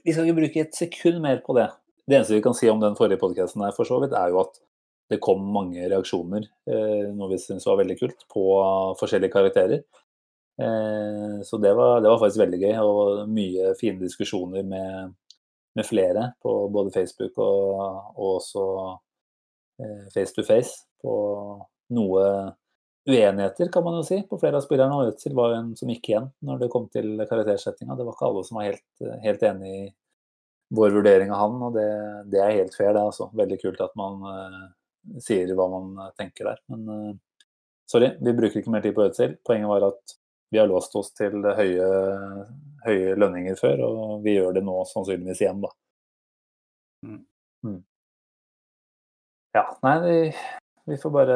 Vi 0.03 0.13
skal 0.13 0.25
ikke 0.27 0.39
bruke 0.41 0.63
et 0.65 0.77
sekund 0.77 1.21
mer 1.23 1.41
på 1.45 1.55
det. 1.57 1.69
Det 2.05 2.17
eneste 2.19 2.37
vi 2.37 2.45
kan 2.45 2.55
si 2.57 2.69
om 2.69 2.81
den 2.81 2.97
forrige 2.97 3.21
podkasten 3.21 3.63
her, 3.65 3.73
for 3.73 3.87
så 3.87 3.97
vidt, 4.03 4.13
er 4.13 4.29
jo 4.33 4.43
at 4.43 4.59
det 5.09 5.21
kom 5.21 5.41
mange 5.53 5.85
reaksjoner, 5.85 6.45
uh, 6.69 7.05
noe 7.13 7.31
vi 7.31 7.39
syntes 7.41 7.65
var 7.69 7.79
veldig 7.81 7.97
kult, 7.97 8.25
på 8.29 8.43
forskjellige 8.99 9.33
karakterer. 9.33 9.85
Uh, 10.61 11.41
så 11.45 11.57
det 11.61 11.73
var, 11.77 12.03
det 12.03 12.11
var, 12.11 12.19
faktisk 12.21 12.43
veldig 12.43 12.61
gøy, 12.61 12.75
og 12.83 13.31
mye 13.31 13.73
fine 13.79 14.01
diskusjoner 14.03 14.65
med, 14.67 15.15
med 15.75 15.87
flere 15.87 16.29
på 16.45 16.57
både 16.73 16.93
Facebook 16.93 17.41
og, 17.41 17.81
og 18.15 18.29
også 18.37 18.67
face 20.13 20.31
to 20.31 20.43
face 20.47 20.85
på 21.03 21.15
noe 21.97 22.21
uenigheter, 23.09 23.69
kan 23.71 23.83
man 23.83 23.99
jo 23.99 24.05
si, 24.07 24.17
på 24.29 24.39
flere 24.41 24.59
av 24.59 24.65
spillerne. 24.65 24.97
Og 24.97 25.11
Øtzil 25.13 25.35
var 25.37 25.51
jo 25.51 25.59
en 25.59 25.75
som 25.77 25.91
gikk 25.91 26.09
igjen 26.09 26.31
når 26.45 26.63
det 26.63 26.71
kom 26.73 26.87
til 26.93 27.13
karaktersettinga. 27.21 27.97
Det 27.97 28.07
var 28.07 28.17
ikke 28.17 28.31
alle 28.31 28.43
som 28.47 28.59
var 28.59 28.67
helt, 28.71 28.85
helt 29.25 29.45
enig 29.45 29.75
i 29.75 29.85
vår 30.75 30.95
vurdering 30.97 31.29
av 31.29 31.43
han, 31.43 31.61
og 31.67 31.75
det, 31.77 31.85
det 32.33 32.41
er 32.41 32.57
helt 32.57 32.73
fair, 32.73 32.91
det. 32.95 33.01
er 33.01 33.11
altså. 33.11 33.29
Veldig 33.37 33.59
kult 33.61 33.85
at 33.85 33.93
man 33.99 34.25
uh, 34.25 34.65
sier 35.21 35.53
hva 35.57 35.69
man 35.69 35.93
tenker 36.17 36.49
der. 36.49 36.61
Men 36.73 36.89
uh, 36.89 37.47
sorry, 37.89 38.15
vi 38.17 38.33
bruker 38.37 38.61
ikke 38.61 38.73
mer 38.73 38.85
tid 38.85 38.97
på 38.97 39.05
Øtzil. 39.05 39.37
Poenget 39.45 39.69
var 39.69 39.89
at 39.91 40.17
vi 40.53 40.61
har 40.61 40.69
låst 40.69 40.95
oss 40.97 41.13
til 41.17 41.45
høye, 41.57 41.87
høye 42.85 43.15
lønninger 43.19 43.57
før, 43.59 43.81
og 43.85 44.25
vi 44.25 44.37
gjør 44.37 44.57
det 44.57 44.65
nå 44.65 44.77
sannsynligvis 44.89 45.41
igjen, 45.45 45.61
da. 45.61 45.71
Mm. 47.05 47.23
Mm. 47.65 47.81
Ja, 49.55 49.65
nei, 49.85 49.99
vi 50.85 50.97
får 51.01 51.11
bare 51.13 51.35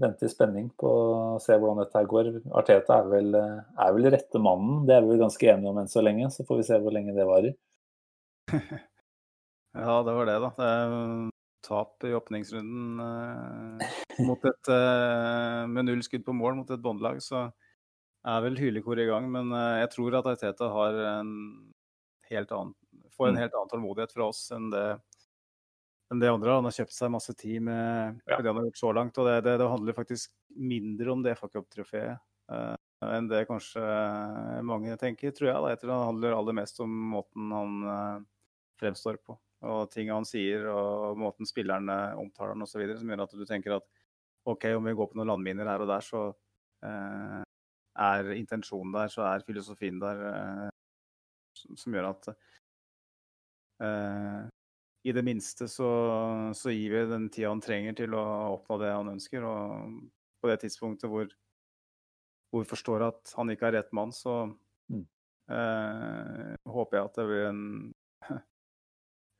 vente 0.00 0.26
i 0.26 0.32
spenning 0.32 0.70
på 0.80 0.88
å 0.88 1.38
se 1.42 1.56
hvordan 1.56 1.82
dette 1.82 1.98
her 1.98 2.08
går. 2.08 2.32
Arteta 2.56 3.00
er 3.02 3.10
vel, 3.12 3.36
er 3.36 3.94
vel 3.96 4.10
rette 4.14 4.40
mannen, 4.42 4.84
det 4.88 4.96
er 4.96 5.04
vi 5.04 5.12
vel 5.12 5.24
ganske 5.26 5.50
enige 5.52 5.72
om 5.72 5.80
enn 5.82 5.92
så 5.92 6.04
lenge. 6.04 6.30
Så 6.32 6.46
får 6.48 6.62
vi 6.62 6.68
se 6.70 6.80
hvor 6.80 6.96
lenge 6.96 7.16
det 7.16 7.28
varer. 7.28 7.56
ja, 8.56 9.96
det 10.06 10.16
var 10.18 10.30
det, 10.30 10.38
da. 10.46 10.52
Det 10.56 10.70
er 10.72 11.34
tap 11.66 12.04
i 12.04 12.14
åpningsrunden 12.14 13.00
eh, 13.00 13.86
mot 14.26 14.44
et, 14.44 14.70
eh, 14.70 15.62
med 15.70 15.88
null 15.88 16.02
skudd 16.06 16.24
på 16.26 16.34
mål 16.36 16.60
mot 16.60 16.70
et 16.70 16.82
båndlag, 16.82 17.18
så 17.22 17.48
er 18.26 18.44
vel 18.44 18.58
hylekor 18.60 19.00
i 19.02 19.08
gang. 19.08 19.28
Men 19.32 19.52
eh, 19.54 19.82
jeg 19.82 19.92
tror 19.96 20.18
at 20.20 20.30
Arteta 20.30 20.70
har 20.72 21.00
en 21.16 21.32
helt 22.30 22.54
annen, 22.54 22.74
får 23.16 23.30
en 23.30 23.38
mm. 23.38 23.42
helt 23.44 23.58
annen 23.58 23.72
tålmodighet 23.74 24.14
fra 24.14 24.30
oss 24.30 24.46
enn 24.54 24.70
det 24.72 24.86
enn 26.12 26.22
det 26.22 26.30
andre. 26.30 26.58
Han 26.58 26.68
har 26.68 26.76
kjøpt 26.76 26.94
seg 26.94 27.12
masse 27.12 27.34
tid 27.38 27.62
med 27.66 28.20
ja. 28.26 28.38
det 28.38 28.50
han 28.50 28.60
har 28.60 28.68
gjort 28.68 28.82
så 28.82 28.92
langt. 28.94 29.18
og 29.18 29.28
Det, 29.28 29.40
det, 29.46 29.56
det 29.62 29.70
handler 29.72 29.96
faktisk 29.96 30.32
mindre 30.56 31.12
om 31.12 31.24
det 31.24 31.36
FA 31.38 31.50
Cup-trofeet 31.52 32.22
uh, 32.52 32.76
enn 33.06 33.28
det 33.28 33.44
kanskje 33.48 33.82
mange 34.66 34.94
tenker, 35.00 35.34
tror 35.34 35.50
jeg. 35.50 35.58
Da. 35.58 35.72
Jeg 35.72 35.82
tror 35.82 35.92
det 35.92 35.98
handler 36.12 36.38
aller 36.38 36.58
mest 36.60 36.80
om 36.84 36.94
måten 37.16 37.52
han 37.54 37.76
uh, 37.84 38.24
fremstår 38.80 39.20
på. 39.26 39.36
Og 39.66 39.90
ting 39.90 40.12
han 40.12 40.26
sier 40.28 40.66
og 40.70 41.18
måten 41.18 41.48
spillerne 41.48 42.14
omtaler 42.20 42.54
han 42.54 42.64
osv. 42.66 42.82
Som 43.00 43.10
gjør 43.10 43.24
at 43.26 43.36
du 43.36 43.44
tenker 43.48 43.78
at 43.78 43.86
OK, 44.46 44.68
om 44.76 44.86
vi 44.86 44.94
går 44.94 45.10
på 45.10 45.18
noen 45.18 45.32
landminer 45.32 45.66
her 45.66 45.82
og 45.82 45.90
der, 45.90 46.04
så 46.06 46.28
uh, 46.86 47.42
er 47.96 48.34
intensjonen 48.36 48.94
der, 48.94 49.10
så 49.10 49.24
er 49.26 49.44
filosofien 49.46 49.98
der, 49.98 50.20
som, 51.56 51.78
som 51.80 51.94
gjør 51.96 52.10
at 52.12 52.28
i 55.06 55.12
det 55.14 55.22
minste 55.22 55.68
så, 55.70 55.88
så, 56.56 56.72
gir 56.74 56.94
vi 56.94 57.02
den 57.10 57.28
tida 57.30 57.52
han 57.52 57.62
trenger 57.62 57.94
til 57.98 58.16
å 58.18 58.24
oppnå 58.56 58.80
det 58.82 58.90
han 58.90 59.12
ønsker. 59.12 59.44
Og 59.46 60.00
på 60.42 60.50
det 60.50 60.58
tidspunktet 60.64 61.10
hvor, 61.10 61.30
hvor 62.50 62.64
vi 62.64 62.70
forstår 62.70 63.06
at 63.06 63.36
han 63.38 63.52
ikke 63.52 63.70
er 63.70 63.78
rett 63.78 63.94
mann, 63.96 64.14
så 64.14 64.48
mm. 64.90 65.04
eh, 65.54 66.50
håper 66.74 66.98
jeg 66.98 67.10
at 67.10 67.20
det 67.20 67.28
blir 67.30 67.48
en 67.52 67.62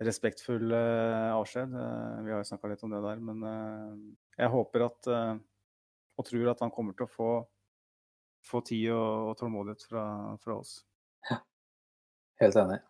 respektfull 0.09 0.71
eh, 0.79 1.35
avskjed. 1.35 1.75
Eh, 1.83 2.17
vi 2.29 2.35
har 2.35 2.45
jo 2.45 2.49
snakka 2.53 2.71
litt 2.71 2.87
om 2.87 2.95
det 2.95 3.03
der, 3.09 3.27
men 3.31 3.45
eh, 3.51 3.93
jeg 4.39 4.55
håper 4.55 4.87
at 4.87 5.12
og 6.17 6.25
tror 6.25 6.49
at 6.49 6.62
han 6.64 6.73
kommer 6.73 6.97
til 6.97 7.05
å 7.05 7.12
få, 7.12 7.31
få 8.47 8.62
tid 8.64 8.91
og, 8.95 9.33
og 9.33 9.39
tålmodighet 9.41 9.83
fra, 9.91 10.05
fra, 10.41 10.61
oss. 10.62 10.79
Ja, 11.29 11.43
helt 12.43 12.57
enig. 12.62 12.81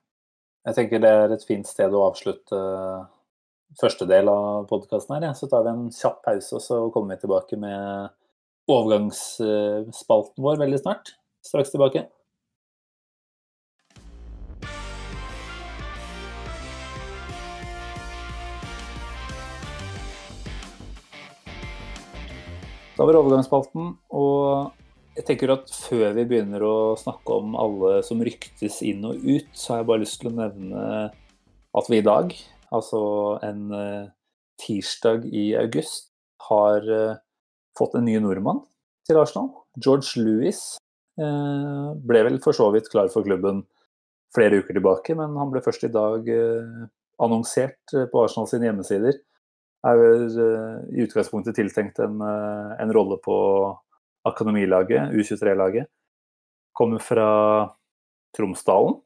Jeg 0.66 0.74
tenker 0.74 0.98
det 0.98 1.10
er 1.14 1.30
et 1.30 1.44
fint 1.46 1.68
sted 1.68 1.92
å 1.94 2.08
avslutte 2.08 2.56
første 3.78 4.06
del 4.10 4.26
av 4.26 4.64
podkasten 4.66 5.14
her. 5.14 5.28
Ja. 5.28 5.34
Så 5.38 5.46
tar 5.46 5.62
vi 5.62 5.70
en 5.70 5.84
kjapp 5.94 6.24
pause, 6.26 6.58
og 6.58 6.64
så 6.64 6.78
kommer 6.90 7.14
vi 7.14 7.22
tilbake 7.22 7.58
med 7.62 8.10
overgangsspalten 8.74 10.42
vår 10.42 10.58
veldig 10.64 10.80
snart. 10.82 11.14
Straks 11.46 11.70
tilbake. 11.70 12.08
Da 22.96 23.06
var 23.06 23.20
overgangsspalten. 23.20 23.94
Og 24.18 24.85
jeg 25.16 25.24
tenker 25.24 25.52
at 25.54 25.70
før 25.72 26.10
vi 26.16 26.26
begynner 26.28 26.62
å 26.64 26.76
snakke 27.00 27.38
om 27.40 27.54
alle 27.58 28.00
som 28.04 28.20
ryktes 28.24 28.82
inn 28.84 29.04
og 29.08 29.22
ut, 29.24 29.48
så 29.56 29.72
har 29.72 29.80
jeg 29.80 29.88
bare 29.90 30.02
lyst 30.02 30.18
til 30.20 30.30
å 30.30 30.36
nevne 30.36 30.82
at 31.76 31.88
vi 31.92 32.00
i 32.00 32.04
dag, 32.04 32.32
altså 32.74 33.00
en 33.44 33.62
uh, 33.72 34.08
tirsdag 34.60 35.24
i 35.32 35.50
august, 35.56 36.10
har 36.48 36.84
uh, 36.84 37.16
fått 37.78 37.96
en 37.96 38.04
ny 38.08 38.18
nordmann 38.20 38.60
til 39.08 39.20
Arsenal. 39.20 39.48
George 39.80 40.20
Louis 40.20 40.60
uh, 41.20 41.96
ble 41.96 42.24
vel 42.28 42.36
for 42.44 42.56
så 42.56 42.68
vidt 42.74 42.90
klar 42.92 43.08
for 43.12 43.24
klubben 43.26 43.64
flere 44.36 44.60
uker 44.60 44.76
tilbake, 44.76 45.16
men 45.16 45.36
han 45.40 45.52
ble 45.52 45.64
først 45.64 45.86
i 45.88 45.92
dag 45.92 46.26
annonsert 47.22 47.94
på 48.12 48.20
Arsenal 48.20 48.48
sine 48.50 48.66
hjemmesider 48.68 49.16
er 49.86 50.00
i 50.02 51.04
utgangspunktet 51.06 51.56
tiltenkt 51.56 52.02
en, 52.04 52.18
en 52.20 52.92
rolle 52.92 53.16
på 53.24 53.36
akademilaget, 54.28 55.12
U23-laget. 55.14 55.90
Kommer 56.76 57.02
fra 57.02 57.28
Tromsdalen. 58.36 59.00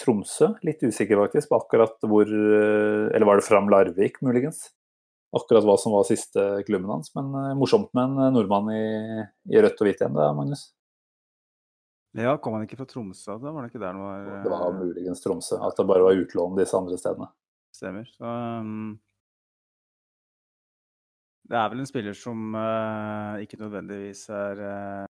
Tromsø, 0.00 0.48
litt 0.66 0.80
usikker 0.82 1.20
faktisk 1.20 1.52
på 1.52 1.58
akkurat 1.60 2.00
hvor 2.10 2.26
uh, 2.26 3.12
Eller 3.14 3.28
var 3.28 3.38
det 3.38 3.46
Fram 3.46 3.68
Larvik, 3.70 4.18
muligens? 4.26 4.64
Akkurat 5.34 5.66
hva 5.66 5.76
som 5.78 5.94
var 5.94 6.06
siste 6.08 6.42
klubben 6.66 6.90
hans. 6.90 7.12
Men 7.14 7.30
morsomt 7.58 7.92
med 7.94 8.10
en 8.10 8.34
nordmann 8.34 8.70
i, 8.74 8.82
i 9.54 9.62
rødt 9.62 9.78
og 9.82 9.88
hvitt 9.88 10.02
igjen, 10.02 10.18
da, 10.18 10.32
Magnus? 10.34 10.68
Ja, 12.14 12.36
kom 12.38 12.54
han 12.54 12.66
ikke 12.66 12.78
fra 12.78 12.86
Tromsø? 12.86 13.34
Da 13.42 13.50
var 13.50 13.64
det 13.64 13.72
ikke 13.72 13.82
der 13.82 13.90
han 13.90 14.02
var 14.02 14.44
Det 14.44 14.52
var 14.52 14.76
muligens 14.76 15.22
Tromsø. 15.24 15.58
At 15.66 15.74
det 15.78 15.86
bare 15.90 16.04
var 16.06 16.20
utlån 16.20 16.60
disse 16.60 16.78
andre 16.78 16.98
stedene. 17.00 17.26
Stemmer. 17.74 18.06
Så, 18.14 18.22
um, 18.62 18.92
det 21.44 21.58
er 21.60 21.68
vel 21.72 21.82
en 21.82 21.88
spiller 21.88 22.16
som 22.16 22.54
uh, 22.56 23.40
ikke 23.44 23.60
nødvendigvis 23.60 24.26
er 24.32 24.62
uh, 24.64 25.10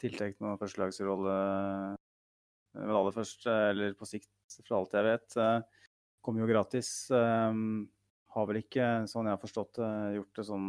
tiltenkt 0.00 0.40
noen 0.40 0.60
førstelagsrolle 0.60 1.36
men 2.72 2.96
aller 2.96 3.12
først, 3.12 3.44
eller 3.50 3.92
på 3.98 4.08
sikt, 4.08 4.30
fra 4.64 4.78
alt 4.78 4.94
jeg 4.96 5.04
vet. 5.04 5.36
Uh, 5.36 5.88
kommer 6.24 6.44
jo 6.44 6.48
gratis. 6.48 6.90
Um, 7.12 7.90
har 8.32 8.46
vel 8.48 8.62
ikke, 8.62 8.86
sånn 9.10 9.28
jeg 9.28 9.36
har 9.36 9.42
forstått 9.42 9.80
det, 9.80 9.90
gjort 10.16 10.38
det 10.38 10.44
sånn 10.48 10.68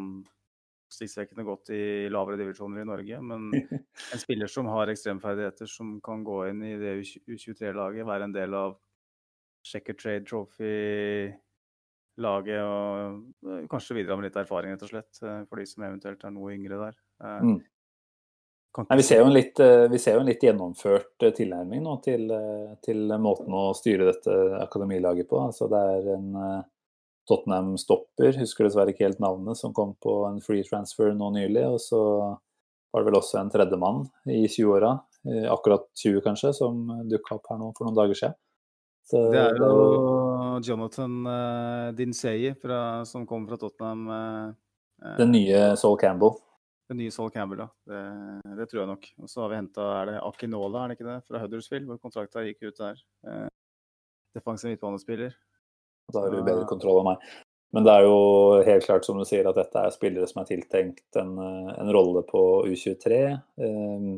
stikkvekkende 0.94 1.46
godt 1.48 1.72
i 1.74 1.84
lavere 2.12 2.38
divisjoner 2.42 2.84
i 2.84 2.90
Norge. 2.90 3.22
Men 3.24 3.48
en 3.56 4.22
spiller 4.26 4.52
som 4.52 4.68
har 4.74 4.92
ekstremferdigheter, 4.92 5.70
som 5.70 5.96
kan 6.04 6.26
gå 6.28 6.42
inn 6.50 6.60
i 6.68 6.74
det 6.82 6.98
U23-laget, 7.24 8.04
være 8.10 8.28
en 8.28 8.36
del 8.36 8.58
av 8.60 8.76
Checker 9.64 9.96
Trade 9.96 10.28
Trophy 10.28 11.32
laget 12.22 12.62
og 12.62 13.50
eh, 13.50 13.62
kanskje 13.72 13.98
videre 13.98 14.18
med 14.18 14.28
litt 14.28 14.40
erfaring, 14.40 14.74
rett 14.74 14.86
og 14.86 14.92
slett, 14.92 15.22
eh, 15.24 15.44
for 15.50 15.60
de 15.60 15.68
som 15.70 15.86
eventuelt 15.88 16.26
er 16.26 16.34
noe 16.34 16.54
yngre 16.54 16.80
der. 16.82 17.00
Eh, 17.24 17.40
mm. 17.50 17.62
Nei, 18.74 18.98
vi, 18.98 19.06
ser 19.06 19.20
jo 19.22 19.28
en 19.28 19.36
litt, 19.36 19.60
vi 19.94 20.00
ser 20.02 20.16
jo 20.18 20.24
en 20.24 20.30
litt 20.32 20.42
gjennomført 20.42 21.28
tilnærming 21.38 21.84
nå 21.86 21.92
til, 22.02 22.32
til, 22.82 23.04
måten 23.22 23.54
å 23.54 23.68
styre 23.78 24.08
dette 24.08 24.38
akademilaget 24.64 25.30
på. 25.30 25.44
Altså 25.46 25.68
det 25.70 25.82
er 25.92 26.08
en 26.16 26.32
Tottenham-stopper, 27.30 28.40
husker 28.42 28.66
dessverre 28.66 28.96
ikke 28.96 29.06
helt 29.06 29.22
navnet, 29.22 29.60
som 29.62 29.76
kom 29.78 29.94
på 30.02 30.16
en 30.26 30.42
free 30.42 30.66
transfer 30.66 31.14
nå 31.14 31.30
nylig. 31.36 31.68
Og 31.70 31.78
så 31.86 32.02
var 32.34 33.04
det 33.04 33.12
vel 33.12 33.20
også 33.20 33.44
en 33.44 33.54
tredjemann 33.54 34.02
i 34.26 34.42
20-åra, 34.48 34.96
akkurat 35.54 35.86
20 36.02 36.26
kanskje, 36.26 36.56
som 36.58 36.82
dukka 37.14 37.38
opp 37.38 37.54
her 37.54 37.62
nå 37.62 37.70
for 37.78 37.86
noen 37.86 38.02
dager 38.02 38.24
siden. 38.24 38.42
Så 39.04 39.20
det 39.34 39.40
er 39.42 39.58
jo 39.60 40.60
Jonathan 40.64 41.16
uh, 41.28 41.90
Dinseye 41.98 42.54
som 43.10 43.28
kommer 43.28 43.54
fra 43.54 43.60
Tottenham. 43.60 44.06
Uh, 44.08 45.18
den 45.20 45.34
nye 45.36 45.74
Saul 45.80 45.98
Campbell. 46.00 46.38
Den 46.92 47.02
nye 47.02 47.12
Saul 47.12 47.32
Campbell, 47.32 47.66
ja. 47.66 47.70
Det, 47.90 48.04
det 48.60 48.70
tror 48.72 48.84
jeg 48.84 48.92
nok. 48.94 49.10
Og 49.24 49.32
så 49.32 49.44
har 49.44 49.52
vi 49.52 49.60
henta 49.60 49.88
Akinola, 50.24 50.84
er 50.84 50.92
det 50.92 51.00
ikke 51.00 51.10
det? 51.10 51.18
Fra 51.28 51.42
Huddersfield, 51.44 51.90
hvor 51.90 52.00
kontrakta 52.04 52.44
gikk 52.48 52.70
ut 52.70 52.80
der. 52.80 53.02
Uh, 53.28 53.50
defensiv 54.38 54.74
midtbanespiller. 54.74 55.36
Da 56.14 56.24
har 56.24 56.32
du 56.32 56.44
bedre 56.44 56.68
kontroll 56.70 57.02
enn 57.02 57.12
meg. 57.14 57.28
Men 57.74 57.88
det 57.88 57.94
er 57.94 58.06
jo 58.06 58.18
helt 58.68 58.86
klart 58.86 59.06
som 59.08 59.18
du 59.18 59.26
sier 59.26 59.48
at 59.50 59.58
dette 59.58 59.82
er 59.82 59.94
spillere 59.96 60.28
som 60.30 60.44
er 60.44 60.50
tiltenkt 60.52 61.18
en, 61.18 61.32
en 61.42 61.90
rolle 61.96 62.22
på 62.28 62.42
U23. 62.70 63.22
Eh, 63.66 64.10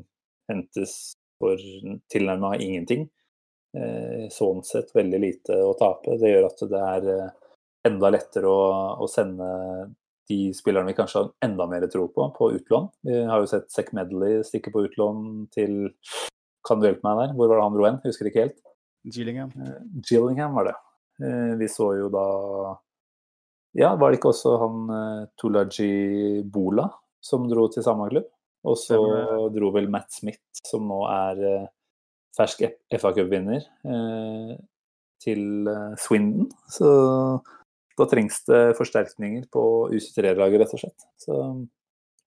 hentes 0.51 0.95
for 1.39 1.61
tilnærma 2.11 2.55
ingenting. 2.59 3.07
Eh, 3.75 4.27
sånn 4.31 4.61
sett 4.63 4.93
veldig 4.95 5.19
lite 5.19 5.57
å 5.59 5.73
tape. 5.75 6.15
Det 6.21 6.31
gjør 6.31 6.47
at 6.47 6.61
det 6.71 6.81
er 6.81 7.07
eh, 7.11 7.31
enda 7.89 8.11
lettere 8.13 8.47
å, 8.47 8.61
å 9.03 9.07
sende 9.11 9.47
de 10.29 10.37
spillerne 10.57 10.89
vi 10.89 10.95
kanskje 10.97 11.21
har 11.21 11.33
enda 11.45 11.67
mer 11.69 11.85
tro 11.91 12.07
på, 12.13 12.29
på 12.37 12.49
utlån. 12.55 12.87
Vi 13.05 13.19
har 13.29 13.43
jo 13.43 13.49
sett 13.49 13.67
Zack 13.73 13.91
Medley 13.97 14.39
stikke 14.47 14.71
på 14.73 14.85
utlån 14.87 15.19
til 15.53 15.75
Kan 16.65 16.79
du 16.79 16.87
hjelpe 16.87 17.05
meg 17.05 17.19
der? 17.19 17.35
Hvor 17.37 17.51
var 17.51 17.59
det 17.59 17.65
han 17.67 17.75
dro 17.75 17.85
hen? 17.85 17.99
Husker 18.07 18.31
ikke 18.31 18.47
helt. 18.47 18.57
Gillingham. 19.05 19.51
Eh, 19.59 19.83
Gillingham 20.07 20.57
var 20.57 20.71
det. 20.71 20.79
Vi 21.59 21.67
så 21.71 21.93
jo 21.95 22.09
da 22.11 22.25
Ja, 23.79 23.93
var 23.95 24.11
det 24.11 24.17
ikke 24.17 24.33
også 24.33 24.57
han 24.59 25.29
Tulaji 25.39 26.41
Bola 26.51 26.89
som 27.23 27.45
dro 27.47 27.69
til 27.71 27.85
samme 27.85 28.09
klubb? 28.11 28.27
Og 28.67 28.75
så 28.81 28.97
dro 29.53 29.69
vel 29.71 29.87
Matt 29.93 30.11
Smith, 30.11 30.41
som 30.65 30.87
nå 30.89 30.97
er 31.07 31.67
fersk 32.35 32.63
FA 32.99 33.11
Cup-vinner 33.15 33.63
eh, 33.63 34.55
til 35.23 35.69
eh, 35.71 35.93
Swindon. 35.99 36.49
Så 36.71 36.89
da 37.95 38.07
trengs 38.11 38.41
det 38.49 38.75
forsterkninger 38.79 39.47
på 39.53 39.63
U23-laget, 39.93 40.59
rett 40.61 40.75
og 40.75 40.83
slett. 40.83 41.07
Så 41.21 41.39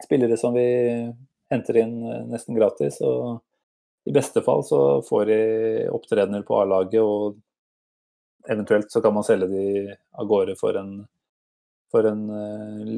spillere 0.04 0.38
som 0.40 0.56
vi 0.56 0.68
henter 1.52 1.82
inn 1.82 2.00
eh, 2.06 2.24
nesten 2.30 2.56
gratis. 2.58 3.00
Og 3.04 4.08
i 4.08 4.14
beste 4.14 4.42
fall 4.44 4.64
så 4.66 4.80
får 5.04 5.28
de 5.28 5.38
opptredener 5.92 6.46
på 6.48 6.56
A-laget, 6.62 7.04
og 7.04 8.48
eventuelt 8.48 8.90
så 8.92 9.04
kan 9.04 9.12
man 9.16 9.26
selge 9.26 9.50
de 9.52 9.64
av 9.92 10.28
gårde 10.28 10.56
for 10.56 10.78
en, 10.80 11.02
for 11.92 12.08
en 12.08 12.22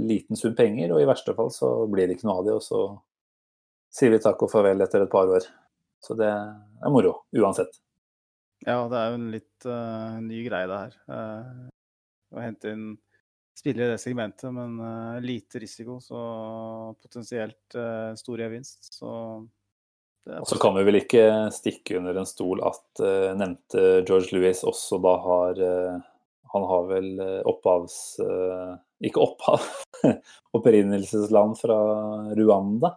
liten 0.06 0.38
sum 0.38 0.54
penger. 0.54 0.94
Og 0.94 1.02
i 1.02 1.08
verste 1.10 1.34
fall 1.34 1.50
så 1.54 1.72
blir 1.90 2.06
det 2.06 2.18
ikke 2.18 2.30
noe 2.30 2.42
av 2.42 2.46
de, 2.46 2.58
og 2.60 2.62
så 2.64 2.84
sier 3.90 4.14
vi 4.14 4.22
takk 4.22 4.46
og 4.46 4.52
farvel 4.52 4.86
etter 4.86 5.02
et 5.02 5.10
par 5.10 5.26
år. 5.34 5.48
Så 6.00 6.16
det 6.18 6.30
er 6.30 6.92
moro 6.92 7.20
uansett. 7.36 7.80
Ja, 8.66 8.82
det 8.92 8.98
er 8.98 9.06
jo 9.08 9.18
en 9.18 9.30
litt 9.32 9.68
uh, 9.68 10.18
ny 10.20 10.42
greie, 10.44 10.68
det 10.68 10.80
her. 10.82 10.98
Uh, 11.08 11.70
å 12.36 12.42
hente 12.44 12.74
inn 12.74 12.90
spillere 13.56 13.88
i 13.88 13.94
det 13.94 14.02
segmentet, 14.02 14.50
men 14.52 14.76
uh, 14.80 15.20
lite 15.24 15.62
risiko, 15.62 15.96
så 16.04 16.20
potensielt 17.00 17.78
stor 18.20 18.44
gevinst. 18.44 18.92
Så 18.96 19.14
og 20.30 20.44
så 20.46 20.58
kan 20.60 20.74
vi 20.76 20.84
vel 20.84 20.98
ikke 20.98 21.22
stikke 21.50 21.96
under 21.96 22.18
en 22.20 22.28
stol 22.28 22.60
at 22.62 23.00
nevnte 23.40 24.02
George 24.04 24.28
Louis 24.36 24.58
også 24.68 24.98
da 25.02 25.14
har 25.24 25.60
Han 26.52 26.66
har 26.68 26.84
vel 26.90 27.08
opphavs... 27.48 27.96
ikke 29.00 29.22
opphav, 29.24 29.64
opprinnelsesland 30.60 31.56
fra 31.58 31.78
Ruanda. 32.36 32.92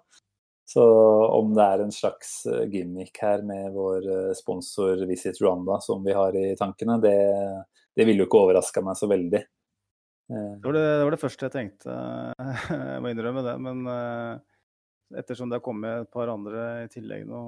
Så 0.73 0.83
om 1.29 1.51
det 1.53 1.63
er 1.69 1.81
en 1.83 1.91
slags 1.93 2.45
eh, 2.49 2.63
gimmick 2.71 3.19
her 3.21 3.43
med 3.45 3.75
vår 3.75 4.07
eh, 4.09 4.31
sponsor 4.33 5.03
Visit 5.05 5.37
Rwanda 5.41 5.77
som 5.85 6.01
vi 6.05 6.15
har 6.17 6.33
i 6.33 6.55
tankene, 6.57 6.95
det, 7.03 7.17
det 7.93 8.07
ville 8.07 8.23
jo 8.23 8.29
ikke 8.29 8.39
overraska 8.47 8.81
meg 8.81 8.97
så 8.97 9.09
veldig. 9.11 9.41
Eh. 10.33 10.49
Det 10.57 10.65
var 10.65 10.73
det, 10.79 10.83
det 10.87 11.03
var 11.03 11.13
det, 11.13 11.21
første 11.21 11.45
jeg 11.45 11.53
tenkte, 11.53 11.97
jeg 12.73 13.03
må 13.05 13.13
innrømme 13.13 13.45
det. 13.45 13.53
Men 13.61 13.85
ettersom 15.13 15.51
det 15.51 15.59
har 15.59 15.67
kommet 15.67 16.07
et 16.07 16.13
par 16.15 16.33
andre 16.33 16.65
i 16.87 16.89
tillegg 16.89 17.29
nå 17.29 17.43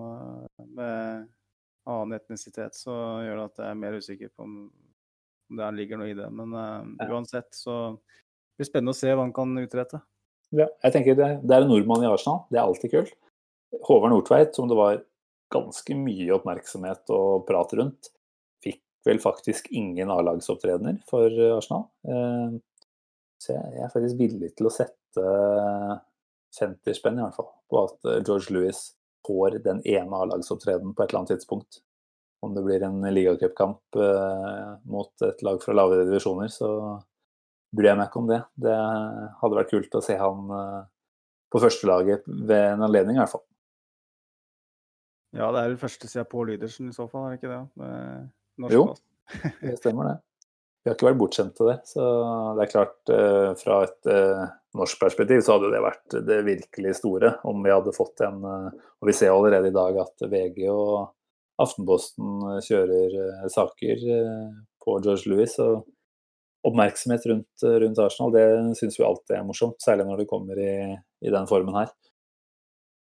med 0.78 1.26
annen 1.89 2.17
etnisitet, 2.19 2.78
så 2.78 2.93
gjør 3.26 3.41
det 3.41 3.47
at 3.49 3.63
jeg 3.63 3.71
er 3.71 3.82
mer 3.88 3.97
usikker 3.97 4.36
på 4.36 4.45
om, 4.45 4.59
det 5.57 5.73
ligger 5.80 5.97
noe 5.97 6.13
i 6.13 6.17
det. 6.17 6.30
Men 6.30 6.53
uansett 7.09 7.57
så 7.57 7.95
det 7.95 8.61
blir 8.61 8.69
spennende 8.69 8.93
å 8.93 9.01
se 9.01 9.09
hva 9.09 9.26
han 9.26 9.34
kan 9.34 9.57
utrette. 9.65 10.05
Ja, 10.53 10.67
jeg 10.85 10.93
tenker 10.93 11.17
det, 11.17 11.29
det 11.43 11.55
er 11.55 11.65
en 11.65 11.71
nordmann 11.71 12.03
i 12.05 12.09
Arsenal, 12.09 12.43
det 12.51 12.59
er 12.59 12.67
alltid 12.67 12.91
kult. 12.93 13.15
Håvard 13.87 14.13
Nordtveit, 14.13 14.53
som 14.55 14.69
det 14.69 14.77
var 14.77 15.01
ganske 15.51 15.97
mye 15.97 16.31
oppmerksomhet 16.35 17.11
og 17.13 17.45
prat 17.47 17.73
rundt, 17.77 18.11
fikk 18.63 18.81
vel 19.07 19.19
faktisk 19.21 19.67
ingen 19.75 20.11
A-lagsopptredener 20.13 21.01
for 21.09 21.33
Arsenal. 21.57 21.89
Eh, 22.07 22.55
Så 23.41 23.51
jeg 23.53 23.81
er 23.83 23.91
faktisk 23.91 24.17
villig 24.17 24.53
til 24.55 24.69
å 24.69 24.73
sette 24.73 25.25
senterspenn, 26.55 27.19
i 27.19 27.25
hvert 27.25 27.35
fall 27.35 27.49
på 27.69 27.81
at 27.83 28.07
eh, 28.09 28.21
George 28.25 28.53
Lewis 28.55 28.93
får 29.27 29.59
den 29.65 29.81
ene 29.85 30.21
A-lagsopptredenen 30.21 30.95
på 30.95 31.03
et 31.03 31.11
eller 31.11 31.23
annet 31.23 31.35
tidspunkt. 31.35 31.81
Om 32.45 32.53
det 32.55 32.63
blir 32.63 32.83
en 32.85 33.01
ligacupkamp 33.01 33.99
eh, 33.99 34.71
mot 34.87 35.27
et 35.27 35.43
lag 35.45 35.61
fra 35.63 35.75
lavere 35.75 36.05
divisjoner, 36.07 36.47
så 36.53 36.69
bryr 37.76 37.91
jeg 37.91 37.99
meg 37.99 38.09
ikke 38.09 38.22
om 38.22 38.30
det. 38.30 38.41
Det 38.68 38.76
hadde 39.41 39.57
vært 39.59 39.74
kult 39.74 39.97
å 39.97 40.03
se 40.03 40.18
han 40.20 40.53
eh, 40.59 40.84
på 41.53 41.61
førstelaget 41.63 42.28
ved 42.28 42.70
en 42.76 42.86
anledning, 42.88 43.18
i 43.18 43.24
hvert 43.24 43.34
fall. 43.36 43.45
Ja, 45.36 45.49
det 45.51 45.61
er 45.61 45.74
vel 45.74 45.82
første 45.82 46.07
sida 46.07 46.24
på 46.30 46.45
Lydersen 46.47 46.91
i 46.91 46.95
så 46.95 47.09
fall, 47.11 47.28
er 47.28 47.36
det 47.36 47.41
ikke 47.41 47.51
det? 47.51 47.89
det 48.61 48.76
Jo. 48.76 48.88
Det 49.59 49.76
stemmer, 49.82 50.13
det. 50.13 50.22
Vi 50.86 50.91
har 50.91 50.95
ikke 50.95 51.07
vært 51.07 51.18
bortskjemt 51.18 51.55
til 51.57 51.72
det. 51.72 51.80
Så 51.89 52.03
det 52.55 52.63
er 52.63 52.72
klart, 52.72 52.99
eh, 53.09 53.49
fra 53.57 53.80
et 53.88 54.11
eh, 54.11 54.45
norsk 54.78 55.01
perspektiv 55.01 55.41
så 55.41 55.57
hadde 55.57 55.72
det 55.74 55.82
vært 55.84 56.16
det 56.28 56.39
virkelig 56.45 56.93
store 56.99 57.34
om 57.49 57.63
vi 57.66 57.74
hadde 57.74 57.95
fått 57.95 58.22
en 58.28 58.43
Og 58.45 59.09
vi 59.09 59.16
ser 59.16 59.34
allerede 59.34 59.72
i 59.72 59.76
dag 59.76 59.97
at 60.03 60.26
VG 60.30 60.68
og 60.70 61.13
Aftenposten 61.63 62.59
kjører 62.68 63.47
saker 63.47 64.01
på 64.84 64.97
George 64.99 65.32
Lewis. 65.32 65.55
Og 65.63 65.86
oppmerksomhet 66.66 67.26
rundt, 67.30 67.63
rundt 67.63 68.01
Arsenal, 68.01 68.34
det 68.34 68.78
syns 68.80 68.99
vi 68.99 69.05
alltid 69.05 69.38
er 69.38 69.47
morsomt. 69.47 69.78
Særlig 69.84 70.07
når 70.09 70.24
det 70.24 70.30
kommer 70.30 70.59
i, 70.59 70.76
i 71.26 71.34
den 71.34 71.49
formen 71.49 71.78
her. 71.78 71.91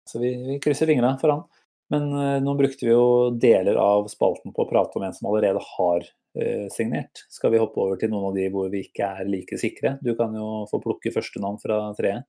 Så 0.10 0.22
vi, 0.22 0.34
vi 0.48 0.60
krysser 0.64 0.90
fingra 0.90 1.14
for 1.22 1.36
han. 1.36 1.44
Men 1.92 2.08
eh, 2.16 2.40
nå 2.44 2.56
brukte 2.56 2.88
vi 2.88 2.94
jo 2.94 3.32
deler 3.36 3.76
av 3.76 4.08
spalten 4.12 4.54
på 4.56 4.64
å 4.64 4.70
prate 4.70 4.96
om 4.98 5.04
en 5.06 5.16
som 5.16 5.28
allerede 5.28 5.62
har 5.74 6.06
eh, 6.40 6.68
signert. 6.72 7.26
Skal 7.30 7.52
vi 7.52 7.60
hoppe 7.60 7.82
over 7.84 8.00
til 8.00 8.14
noen 8.14 8.30
av 8.30 8.38
de 8.38 8.48
hvor 8.54 8.70
vi 8.72 8.86
ikke 8.88 9.10
er 9.20 9.28
like 9.28 9.60
sikre? 9.60 9.98
Du 10.04 10.14
kan 10.20 10.36
jo 10.38 10.64
få 10.72 10.80
plukke 10.84 11.12
første 11.14 11.44
navn 11.44 11.60
fra 11.62 11.84
treet. 11.98 12.28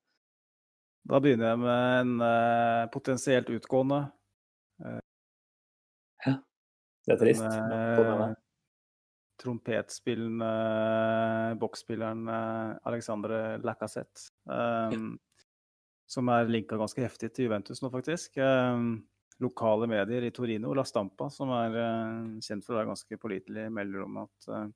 Da 1.06 1.18
begynner 1.22 1.52
jeg 1.52 1.62
med 1.62 2.00
en 2.02 2.26
eh, 2.26 2.90
potensielt 2.94 3.50
utgående. 3.54 4.04
Ja. 6.26 6.36
Det 7.06 7.14
er 7.14 7.22
trist. 7.22 7.46
En, 7.46 7.70
men 7.70 7.96
få 7.98 8.04
med 8.04 8.12
eh, 8.12 8.24
det. 8.26 8.40
Trompetspillende 9.42 10.50
boksspilleren 11.60 12.28
Alexandre 12.88 13.58
Lacassette. 13.62 14.30
Um, 14.46 15.16
som 16.12 16.28
er 16.32 16.50
linka 16.50 16.76
ganske 16.78 17.02
heftig 17.02 17.32
til 17.32 17.48
Juventus 17.48 17.82
nå, 17.82 17.90
faktisk. 17.92 18.38
Um, 18.38 19.00
lokale 19.42 19.88
medier 19.90 20.26
i 20.26 20.32
Torino, 20.34 20.74
La 20.76 20.84
Stampa, 20.86 21.28
som 21.32 21.50
er 21.56 21.76
uh, 21.78 22.38
kjent 22.44 22.64
for 22.66 22.76
å 22.76 22.80
være 22.80 22.92
ganske 22.92 23.18
pålitelig, 23.20 23.66
melder 23.74 24.06
om 24.06 24.22
at 24.22 24.48
uh, 24.52 24.68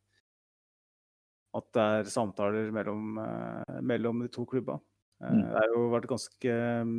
at 1.57 1.69
det 1.73 1.85
er 1.99 2.11
samtaler 2.13 2.73
mellom, 2.75 3.17
uh, 3.17 3.79
mellom 3.87 4.25
de 4.25 4.29
to 4.33 4.45
klubba. 4.49 4.77
Mm. 5.23 5.39
Det 5.41 5.55
har 5.57 5.71
jo 5.73 5.85
vært 5.95 6.11
ganske 6.11 6.57
mm, 6.85 6.99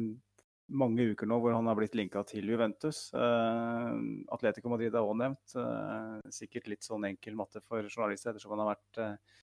mange 0.68 1.06
uker 1.14 1.30
nå 1.30 1.40
hvor 1.42 1.56
han 1.56 1.68
har 1.70 1.78
blitt 1.80 1.96
linka 1.96 2.24
til 2.28 2.48
Juventus. 2.52 3.08
Uh, 3.16 3.96
Atletico 4.36 4.72
Madrid 4.72 4.94
er 4.94 5.04
òg 5.04 5.16
nevnt. 5.20 5.56
Uh, 5.56 6.20
sikkert 6.34 6.68
litt 6.72 6.86
sånn 6.86 7.08
enkel 7.08 7.38
matte 7.40 7.62
for 7.64 7.88
journalister, 7.88 8.34
ettersom 8.34 8.56
han 8.56 8.64
har 8.66 8.74
vært 8.74 9.02
uh, 9.02 9.36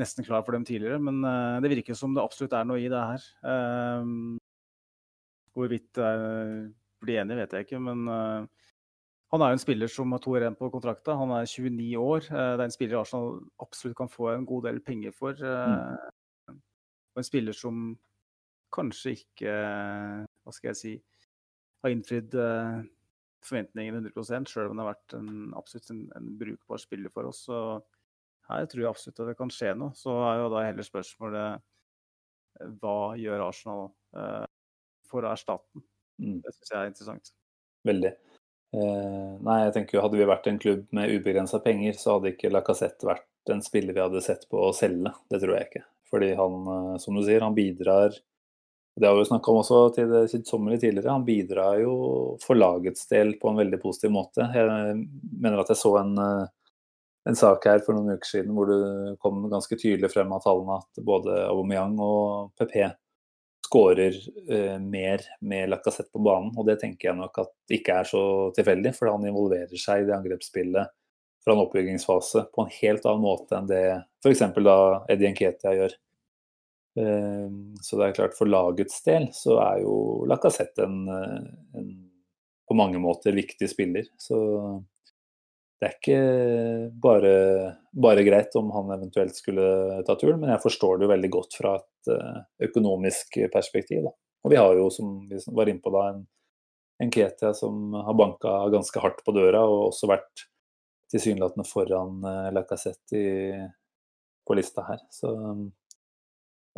nesten 0.00 0.26
klar 0.26 0.44
for 0.46 0.56
dem 0.56 0.64
tidligere. 0.68 1.00
Men 1.02 1.20
det 1.62 1.72
virker 1.72 1.96
som 1.98 2.14
det 2.14 2.22
absolutt 2.22 2.54
er 2.54 2.68
noe 2.68 2.78
i 2.78 2.90
det 2.92 3.00
her. 3.02 3.24
Hvorvidt 5.58 5.98
er- 5.98 6.68
blir 7.02 7.18
enig, 7.18 7.34
vet 7.38 7.52
jeg 7.54 7.66
ikke, 7.66 7.80
men 7.82 8.06
han 8.06 9.42
er 9.42 9.50
jo 9.50 9.56
en 9.56 9.62
spiller 9.62 9.90
som 9.90 10.14
har 10.14 10.22
to 10.22 10.36
igjen 10.38 10.54
på 10.58 10.70
kontrakta. 10.70 11.16
Han 11.18 11.34
er 11.34 11.50
29 11.50 11.98
år. 11.98 12.28
Det 12.30 12.62
er 12.62 12.62
en 12.62 12.74
spiller 12.74 13.00
Arsenal 13.00 13.40
absolutt 13.58 13.98
kan 13.98 14.10
få 14.10 14.30
en 14.36 14.46
god 14.46 14.68
del 14.70 14.78
penger 14.86 15.10
for. 15.18 15.34
Mm. 15.34 16.54
Og 16.54 17.18
en 17.22 17.26
spiller 17.26 17.58
som 17.58 17.98
kanskje 18.74 19.16
ikke, 19.16 19.52
hva 20.48 20.54
skal 20.56 20.72
jeg 20.72 20.80
si, 20.80 20.94
har 21.84 21.92
innfridd 21.92 22.34
eh, 22.40 22.78
forventningene 23.44 24.00
100 24.00 24.48
selv 24.50 24.72
om 24.72 24.78
det 24.78 24.84
har 24.84 24.94
vært 24.94 25.16
en, 25.18 25.30
absolutt 25.58 25.92
en, 25.94 26.02
en 26.18 26.30
brukbar 26.40 26.80
spiller 26.82 27.12
for 27.14 27.28
oss. 27.28 27.44
Så 27.46 27.58
her 28.48 28.68
tror 28.70 28.82
jeg 28.82 28.90
absolutt 28.90 29.20
at 29.20 29.30
det 29.30 29.38
kan 29.38 29.52
skje 29.52 29.74
noe. 29.76 29.94
Så 29.96 30.14
er 30.24 30.40
jo 30.42 30.52
da 30.54 30.64
heller 30.64 30.86
spørsmålet 30.86 31.60
eh, 32.62 32.72
hva 32.80 32.98
gjør 33.20 33.44
Arsenal 33.48 33.84
eh, 34.16 34.46
for 35.08 35.26
å 35.26 35.34
erstatte 35.34 35.68
den? 35.76 35.84
Mm. 36.18 36.38
Det 36.42 36.54
syns 36.56 36.72
jeg 36.72 36.80
er 36.80 36.90
interessant. 36.90 37.32
Veldig. 37.86 38.14
Eh, 38.74 39.34
nei, 39.46 39.58
jeg 39.62 39.74
tenker 39.76 39.96
jo 39.96 40.02
Hadde 40.04 40.18
vi 40.20 40.26
vært 40.28 40.48
en 40.50 40.58
klubb 40.60 40.88
med 40.96 41.12
ubegrensa 41.14 41.60
penger, 41.64 41.94
så 41.96 42.16
hadde 42.16 42.34
ikke 42.34 42.50
Lacassette 42.52 43.06
vært 43.08 43.52
en 43.52 43.62
spiller 43.64 43.96
vi 43.96 44.02
hadde 44.02 44.20
sett 44.24 44.44
på 44.50 44.60
å 44.66 44.74
selge. 44.76 45.14
Det 45.30 45.40
tror 45.44 45.54
jeg 45.56 45.70
ikke. 45.70 45.84
Fordi 46.10 46.32
han, 46.40 46.58
eh, 46.74 46.96
som 47.04 47.16
du 47.16 47.22
sier, 47.24 47.44
han 47.44 47.56
bidrar 47.56 48.16
Det 48.98 49.06
har 49.06 49.18
vi 49.18 49.24
snakka 49.28 49.50
om 49.52 49.60
også 49.60 49.80
til 49.94 50.08
det 50.10 50.24
kjedsommelige 50.32 50.82
tidligere. 50.82 51.14
Han 51.14 51.26
bidrar 51.26 51.78
jo 51.78 51.92
for 52.42 52.58
lagets 52.58 53.06
del 53.10 53.36
på 53.38 53.50
en 53.50 53.60
veldig 53.60 53.78
positiv 53.82 54.10
måte. 54.14 54.46
Jeg 54.54 54.96
mener 55.38 55.60
at 55.62 55.70
jeg 55.70 55.78
så 55.78 55.92
en, 56.00 56.16
eh, 56.18 56.46
en 57.30 57.38
sak 57.38 57.66
her 57.70 57.78
for 57.84 57.94
noen 57.94 58.16
uker 58.16 58.30
siden 58.30 58.56
hvor 58.56 58.70
det 58.70 59.18
kom 59.22 59.44
ganske 59.52 59.78
tydelig 59.78 60.10
frem 60.10 60.32
av 60.34 60.42
tallene 60.42 60.80
at 60.80 61.04
både 61.04 61.36
Aubameyang 61.46 61.94
og 62.02 62.50
PP 62.58 62.88
skårer 63.68 64.16
eh, 64.50 64.78
mer 64.80 65.22
med 65.40 65.70
Lacassette 65.70 66.10
på 66.12 66.24
banen. 66.24 66.50
Og 66.56 66.66
det 66.66 66.80
tenker 66.82 67.10
jeg 67.10 67.20
nok 67.20 67.38
at 67.44 67.54
ikke 67.78 68.00
er 68.00 68.08
så 68.08 68.22
tilfeldig, 68.56 68.94
for 68.96 69.12
han 69.12 69.26
involverer 69.28 69.78
seg 69.78 70.02
i 70.02 70.08
det 70.08 70.16
angrepsspillet 70.16 70.94
fra 71.44 71.54
en 71.54 71.62
oppbyggingsfase 71.62 72.48
på 72.54 72.64
en 72.64 72.74
helt 72.80 73.06
annen 73.06 73.22
måte 73.24 73.56
enn 73.56 73.68
det 73.70 73.82
f.eks. 74.24 74.42
da 74.58 74.78
Eddie 75.12 75.30
Nketia 75.32 75.74
gjør. 75.76 75.98
Eh, 76.96 77.48
så 77.82 77.98
det 77.98 78.06
er 78.06 78.16
klart, 78.16 78.36
for 78.38 78.50
lagets 78.50 79.02
del 79.06 79.28
så 79.36 79.58
er 79.62 79.82
jo 79.84 79.96
Lacassette 80.30 80.86
en, 80.86 81.02
eh, 81.12 81.50
en 81.78 81.90
på 82.68 82.76
mange 82.76 83.00
måter 83.00 83.32
viktig 83.32 83.68
spiller. 83.70 84.08
Så 84.20 84.38
det 85.80 85.88
er 85.88 85.94
ikke 85.94 86.22
bare, 87.00 87.34
bare 87.92 88.24
greit 88.26 88.56
om 88.58 88.72
han 88.74 88.90
eventuelt 88.98 89.36
skulle 89.38 90.02
ta 90.04 90.16
turen, 90.18 90.40
men 90.42 90.52
jeg 90.52 90.64
forstår 90.64 90.98
det 90.98 91.06
jo 91.06 91.12
veldig 91.14 91.30
godt 91.32 91.56
fra 91.60 91.76
et 91.78 92.10
eh, 92.12 92.40
økonomisk 92.68 93.40
perspektiv. 93.54 94.08
Da. 94.08 94.12
Og 94.44 94.52
vi 94.52 94.60
har 94.60 94.74
jo, 94.76 94.90
som 94.92 95.14
vi 95.30 95.40
var 95.54 95.70
inne 95.70 95.84
på 95.84 95.94
da, 95.94 96.04
en, 96.12 96.22
en 97.04 97.14
Ketia 97.14 97.54
som 97.56 97.94
har 97.94 98.18
banka 98.18 98.58
ganske 98.74 99.00
hardt 99.02 99.24
på 99.24 99.34
døra, 99.36 99.64
og 99.64 99.88
også 99.92 100.10
vært 100.10 100.48
tilsynelatende 101.12 101.64
foran 101.64 102.24
uh, 102.24 102.48
Lacassette 102.52 103.20
på 104.48 104.56
lista 104.58 104.84
her. 104.88 105.00
Så 105.12 105.30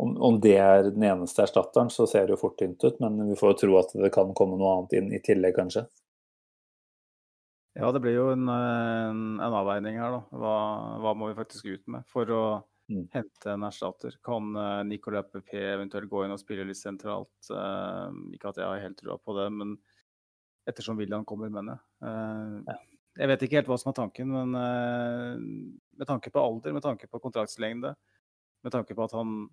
om, 0.01 0.15
om 0.17 0.37
det 0.41 0.55
er 0.57 0.87
den 0.89 1.03
eneste 1.05 1.45
erstatteren, 1.45 1.91
så 1.93 2.07
ser 2.09 2.25
det 2.25 2.35
jo 2.35 2.41
fort 2.41 2.57
tynt 2.59 2.83
ut, 2.83 2.97
men 3.03 3.19
vi 3.29 3.37
får 3.37 3.53
jo 3.53 3.59
tro 3.61 3.77
at 3.81 3.93
det 4.01 4.09
kan 4.15 4.33
komme 4.37 4.57
noe 4.57 4.73
annet 4.77 4.97
inn 4.97 5.11
i 5.13 5.21
tillegg, 5.23 5.53
kanskje. 5.59 5.85
Ja, 7.77 7.91
det 7.95 8.01
blir 8.03 8.17
jo 8.17 8.25
en, 8.33 8.49
en, 8.51 9.21
en 9.39 9.55
avveining 9.61 10.01
her, 10.01 10.17
da. 10.17 10.41
Hva, 10.41 10.55
hva, 11.03 11.13
må 11.15 11.29
vi 11.29 11.37
faktisk 11.37 11.69
ut 11.71 11.87
med 11.93 12.07
for 12.11 12.33
å 12.35 12.43
Mm. 12.91 13.07
hente 13.11 13.51
en 13.51 13.63
erstatter? 13.63 14.17
Kan 14.23 14.55
uh, 14.57 14.83
Nicolai 14.83 15.23
PP 15.23 15.53
eventuelt 15.55 16.09
gå 16.11 16.25
inn 16.25 16.33
og 16.35 16.41
spille 16.41 16.65
litt 16.67 16.79
sentralt? 16.79 17.31
Uh, 17.47 18.11
ikke 18.35 18.51
at 18.51 18.59
jeg 18.59 18.67
har 18.67 18.81
helt 18.83 18.97
trua 18.99 19.15
på 19.15 19.35
det, 19.37 19.47
men 19.55 19.77
ettersom 20.67 20.99
William 20.99 21.23
kommer, 21.27 21.47
mener 21.53 21.77
jeg. 21.77 21.85
Uh, 22.03 22.81
jeg 23.15 23.31
vet 23.31 23.45
ikke 23.45 23.59
helt 23.61 23.71
hva 23.71 23.77
som 23.79 23.91
er 23.91 23.95
tanken, 23.97 24.29
men 24.31 24.53
med 24.55 26.07
tanke 26.07 26.31
på 26.31 26.39
alder, 26.39 26.71
med 26.71 26.83
tanke 26.85 27.09
på 27.11 27.19
kontraktslengde, 27.19 27.89
med 28.63 28.71
tanke 28.71 28.95
på 28.95 29.03
at 29.03 29.15
han 29.17 29.49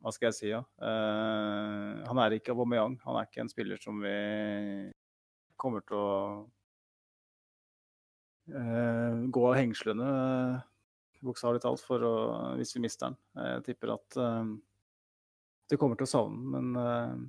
Hva 0.00 0.12
skal 0.14 0.30
jeg 0.30 0.36
si, 0.36 0.48
ja? 0.48 0.62
han 0.80 2.20
er 2.22 2.36
ikke 2.36 2.54
Aubameyang. 2.54 2.94
Han 3.04 3.18
er 3.20 3.28
ikke 3.28 3.42
en 3.44 3.52
spiller 3.52 3.80
som 3.82 3.98
vi 4.00 4.14
kommer 5.60 5.84
til 5.84 5.98
å 5.98 6.12
uh, 8.54 9.18
gå 9.28 9.42
av 9.50 9.58
hengslene, 9.58 10.06
bokstavelig 11.20 11.60
talt, 11.66 11.84
for 11.84 12.06
å, 12.06 12.14
hvis 12.56 12.72
vi 12.78 12.84
mister 12.86 13.10
den. 13.10 13.20
Jeg 13.44 13.66
tipper 13.68 13.92
at 13.98 14.16
det 15.70 15.78
kommer 15.78 16.00
til 16.00 16.08
å 16.08 16.12
savne 16.14 16.56
den, 16.56 16.72
men 16.72 17.28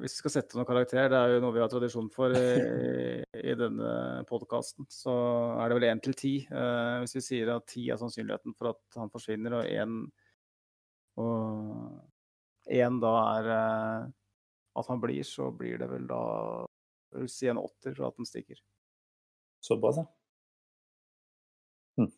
hvis 0.00 0.16
vi 0.16 0.22
skal 0.22 0.32
sette 0.34 0.56
noen 0.56 0.68
karakter, 0.68 1.06
det 1.12 1.18
er 1.18 1.34
jo 1.34 1.42
noe 1.44 1.54
vi 1.54 1.60
har 1.62 1.70
tradisjon 1.70 2.08
for 2.12 2.32
i, 2.36 3.20
i 3.22 3.54
denne 3.56 3.92
podkasten, 4.28 4.88
så 4.90 5.12
er 5.60 5.68
det 5.68 5.76
vel 5.78 5.86
én 5.92 6.02
til 6.02 6.16
ti. 6.18 6.32
hvis 6.48 7.16
vi 7.16 7.24
sier 7.24 7.52
at 7.54 7.68
ti 7.70 7.86
er 7.92 8.00
sannsynligheten 8.00 8.56
for 8.56 8.72
at 8.72 9.00
han 9.00 9.12
forsvinner, 9.12 9.60
og 9.60 9.68
én 9.68 10.00
og 11.20 12.72
én 12.72 13.00
da 13.02 13.12
er 13.36 13.48
at 14.72 14.88
han 14.88 15.00
blir, 15.02 15.22
så 15.26 15.50
blir 15.50 15.80
det 15.82 15.88
vel 15.90 16.06
da 16.08 16.22
jeg 17.12 17.20
vil 17.26 17.32
si 17.32 17.48
en 17.50 17.60
åtter 17.60 17.92
for 17.96 18.08
at 18.08 18.16
den 18.16 18.28
stikker. 18.28 18.58
Såpass, 19.62 20.00
ja. 20.00 20.06
Hm. 22.00 22.08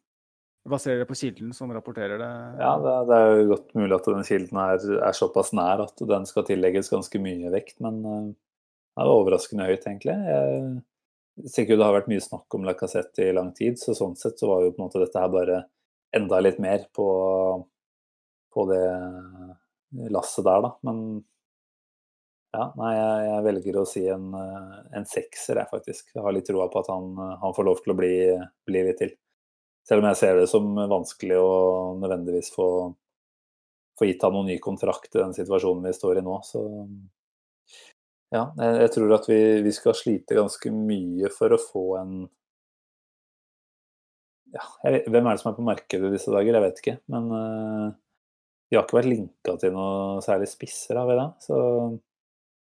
Baserer 0.70 1.02
det 1.02 1.08
på 1.10 1.18
kilden 1.18 1.50
som 1.56 1.72
rapporterer 1.74 2.20
det? 2.20 2.30
Ja, 2.62 2.76
det, 2.80 2.94
det 3.10 3.18
er 3.18 3.34
jo 3.34 3.48
godt 3.50 3.74
mulig 3.76 3.98
at 3.98 4.08
den 4.08 4.28
kilden 4.28 4.62
er, 4.62 4.86
er, 5.00 5.18
såpass 5.18 5.52
nær 5.56 5.82
at 5.84 6.04
den 6.14 6.30
skal 6.30 6.46
tillegges 6.48 6.92
ganske 6.94 7.20
mye 7.20 7.50
vekt, 7.52 7.80
men 7.84 8.00
uh, 8.06 8.30
det 8.94 9.02
er 9.02 9.12
overraskende 9.12 9.66
høyt, 9.68 9.82
egentlig. 9.82 10.16
Jeg 11.42 11.52
tenker 11.56 11.74
jo 11.74 11.80
det 11.82 11.88
har 11.88 11.98
vært 11.98 12.10
mye 12.12 12.22
snakk 12.22 12.56
om 12.56 12.66
Lacassette 12.68 13.26
i 13.26 13.34
lang 13.34 13.50
tid, 13.58 13.80
så 13.82 13.96
sånn 13.98 14.14
sett 14.16 14.38
så 14.38 14.52
var 14.52 14.62
jo 14.62 14.72
på 14.72 14.80
en 14.80 14.86
måte 14.86 15.02
dette 15.02 15.20
her 15.20 15.32
bare 15.34 15.64
enda 16.14 16.38
litt 16.38 16.60
mer 16.62 16.86
på, 16.94 17.06
på 18.54 18.66
det 18.70 18.84
lasset 20.14 20.46
der, 20.46 20.64
da. 20.64 20.72
Men 20.86 21.00
ja, 22.54 22.68
nei, 22.78 22.92
jeg, 22.94 23.22
jeg 23.26 23.44
velger 23.48 23.78
å 23.80 23.86
si 23.88 24.04
en, 24.14 24.26
en 24.94 25.06
sekser, 25.10 25.58
jeg 25.58 25.70
faktisk. 25.72 26.12
Jeg 26.14 26.22
har 26.22 26.34
litt 26.34 26.46
troa 26.46 26.68
på 26.70 26.84
at 26.84 26.90
han, 26.92 27.14
han, 27.18 27.54
får 27.56 27.66
lov 27.66 27.80
til 27.82 27.94
å 27.94 27.98
bli, 27.98 28.14
bli 28.68 28.84
litt 28.86 29.00
til. 29.02 29.14
Selv 29.84 30.00
om 30.00 30.08
jeg 30.08 30.20
ser 30.20 30.38
det 30.38 30.46
som 30.48 30.68
vanskelig 30.78 31.40
å 31.40 31.56
nødvendigvis 31.98 32.52
få, 32.54 32.68
få 33.98 34.08
gitt 34.08 34.22
han 34.24 34.36
noen 34.36 34.52
ny 34.52 34.60
kontrakt 34.62 35.10
i 35.12 35.20
den 35.20 35.34
situasjonen 35.36 35.88
vi 35.88 35.96
står 35.96 36.20
i 36.20 36.24
nå. 36.24 36.38
Så 36.46 36.62
ja, 38.34 38.46
jeg, 38.58 38.78
jeg 38.84 38.94
tror 38.96 39.16
at 39.18 39.28
vi, 39.28 39.40
vi, 39.66 39.74
skal 39.74 39.98
slite 39.98 40.38
ganske 40.38 40.72
mye 40.74 41.30
for 41.34 41.54
å 41.54 41.60
få 41.60 41.84
en 42.00 42.14
ja, 44.54 44.64
jeg, 44.86 45.04
Hvem 45.10 45.26
er 45.26 45.34
det 45.34 45.42
som 45.42 45.50
er 45.50 45.58
på 45.58 45.66
markedet 45.66 46.14
disse 46.14 46.32
dager? 46.32 46.54
Jeg 46.54 46.64
vet 46.64 46.80
ikke. 46.80 46.96
Men 47.10 47.30
uh, 47.34 47.86
vi 48.74 48.80
har 48.80 48.88
ikke 48.88 48.98
vært 48.98 49.12
linka 49.12 49.52
til 49.62 49.70
noe 49.76 50.18
særlig 50.24 50.50
spisser, 50.50 50.98
har 50.98 51.06
vi 51.06 51.14
det? 51.20 51.28
Så 51.46 51.56